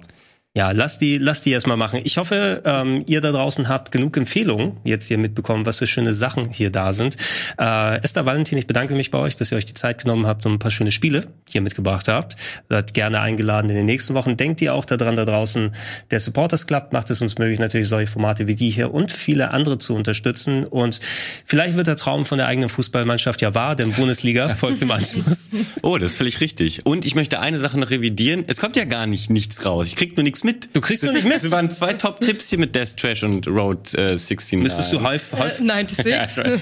Ja, 0.56 0.70
lass 0.70 0.99
die, 0.99 1.18
lass 1.18 1.41
die 1.41 1.49
erstmal 1.49 1.78
machen. 1.78 2.01
Ich 2.04 2.18
hoffe, 2.18 2.62
ähm, 2.64 3.04
ihr 3.08 3.22
da 3.22 3.32
draußen 3.32 3.70
habt 3.70 3.91
genug 3.91 4.16
Empfehlungen 4.18 4.78
jetzt 4.84 5.08
hier 5.08 5.18
mitbekommen, 5.18 5.66
was 5.66 5.80
für 5.80 5.88
schöne 5.88 6.14
Sachen 6.14 6.49
hier 6.51 6.70
da 6.70 6.93
sind. 6.93 7.18
Äh, 7.60 8.04
Esther 8.04 8.28
Valentin, 8.28 8.60
ich 8.60 8.68
bedanke 8.68 8.93
mich 8.93 9.10
bei 9.10 9.18
euch, 9.18 9.36
dass 9.36 9.51
ihr 9.51 9.58
euch 9.58 9.66
die 9.66 9.74
Zeit 9.74 10.04
genommen 10.04 10.28
habt 10.28 10.45
und 10.45 10.54
ein 10.54 10.60
paar 10.60 10.70
schöne 10.70 10.91
Spiele 10.91 11.26
hier 11.49 11.62
mitgebracht 11.62 12.08
habt. 12.08 12.36
Seid 12.70 12.93
gerne 12.93 13.20
eingeladen 13.20 13.72
in 13.72 13.76
den 13.76 13.88
nächsten 13.88 14.14
Wochen. 14.14 14.38
Denkt 14.38 14.62
ihr 14.62 14.76
auch 14.76 14.86
daran 14.86 15.16
da 15.16 15.26
draußen, 15.26 15.72
der 16.12 16.20
Supporters 16.20 16.68
Club 16.68 16.93
macht 16.93 17.10
es 17.10 17.20
uns 17.24 17.39
möglich, 17.39 17.58
natürlich 17.58 17.88
solche 17.88 18.12
Formate 18.12 18.45
wie 18.45 18.54
die 18.54 18.70
hier 18.70 18.93
und 18.93 19.12
viele 19.12 19.49
andere 19.49 19.80
zu 19.80 19.95
unterstützen. 19.95 20.66
Und 20.66 20.99
vielleicht 21.45 21.78
wird 21.78 21.88
der 21.88 21.95
Traum 21.95 22.28
von 22.28 22.38
der 22.38 22.45
eigenen 22.45 22.70
Fußballmannschaft 22.70 23.41
ja 23.41 23.56
wahr, 23.56 23.76
denn 23.76 23.91
Bundesliga 23.93 24.49
folgt 24.56 24.84
im 24.84 24.91
Anschluss. 24.91 25.49
Oh, 25.82 25.97
das 25.97 26.12
ist 26.12 26.18
völlig 26.18 26.41
richtig. 26.41 26.86
Und 26.86 27.06
ich 27.06 27.16
möchte 27.16 27.39
eine 27.39 27.60
Sache 27.60 27.80
noch 27.80 27.89
revidieren. 27.89 28.43
Es 28.45 28.58
kommt 28.58 28.76
ja 28.76 28.86
gar 28.86 29.08
nicht 29.08 29.32
nichts 29.32 29.66
raus. 29.66 29.88
Ich 29.88 29.95
krieg 29.95 30.16
nur 30.16 30.24
nichts 30.24 30.43
mit. 30.44 30.70
Du 30.74 30.82
kriegst 30.82 31.04
nur 31.04 31.14
nicht 31.14 31.26
mit. 31.26 31.36
Es 31.36 31.50
waren 31.52 31.70
zwei 31.72 31.94
Top-Tipps 31.94 32.50
hier 32.50 32.60
mit 32.60 32.76
Death 32.76 32.98
Trash 32.98 33.24
und 33.24 33.48
Road 33.48 33.94
äh, 33.98 34.18
16. 34.18 34.60
Müsstest 34.60 34.91
du 34.94 34.98
Äh, 34.98 35.02
häufig 35.02 35.39
96. 35.58 36.62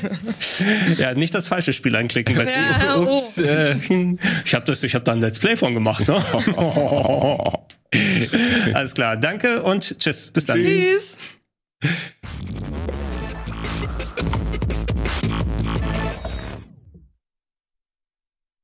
Ja, 0.98 1.14
nicht 1.14 1.34
das 1.34 1.48
falsche 1.48 1.74
Spiel 1.74 1.96
anklicken. 1.96 2.38
Weißt 2.38 2.54
Ja, 2.56 2.96
du? 2.96 3.08
oh. 3.10 3.18
Ups, 3.18 3.38
äh, 3.38 3.76
ich 4.46 4.54
habe 4.54 4.66
das, 4.66 4.84
ich 4.84 4.94
habe 4.96 5.06
da 5.06 5.14
ein 5.14 5.22
Let's 5.22 5.40
Play 5.40 5.56
von 5.56 5.74
gemacht. 5.74 6.08
Ne? 6.08 6.16
Alles 8.74 8.94
klar, 8.94 9.18
danke 9.18 9.64
und 9.64 10.00
tschüss, 10.00 10.30
bis 10.32 10.46
dann. 10.46 10.60
Tschüss. 10.60 11.18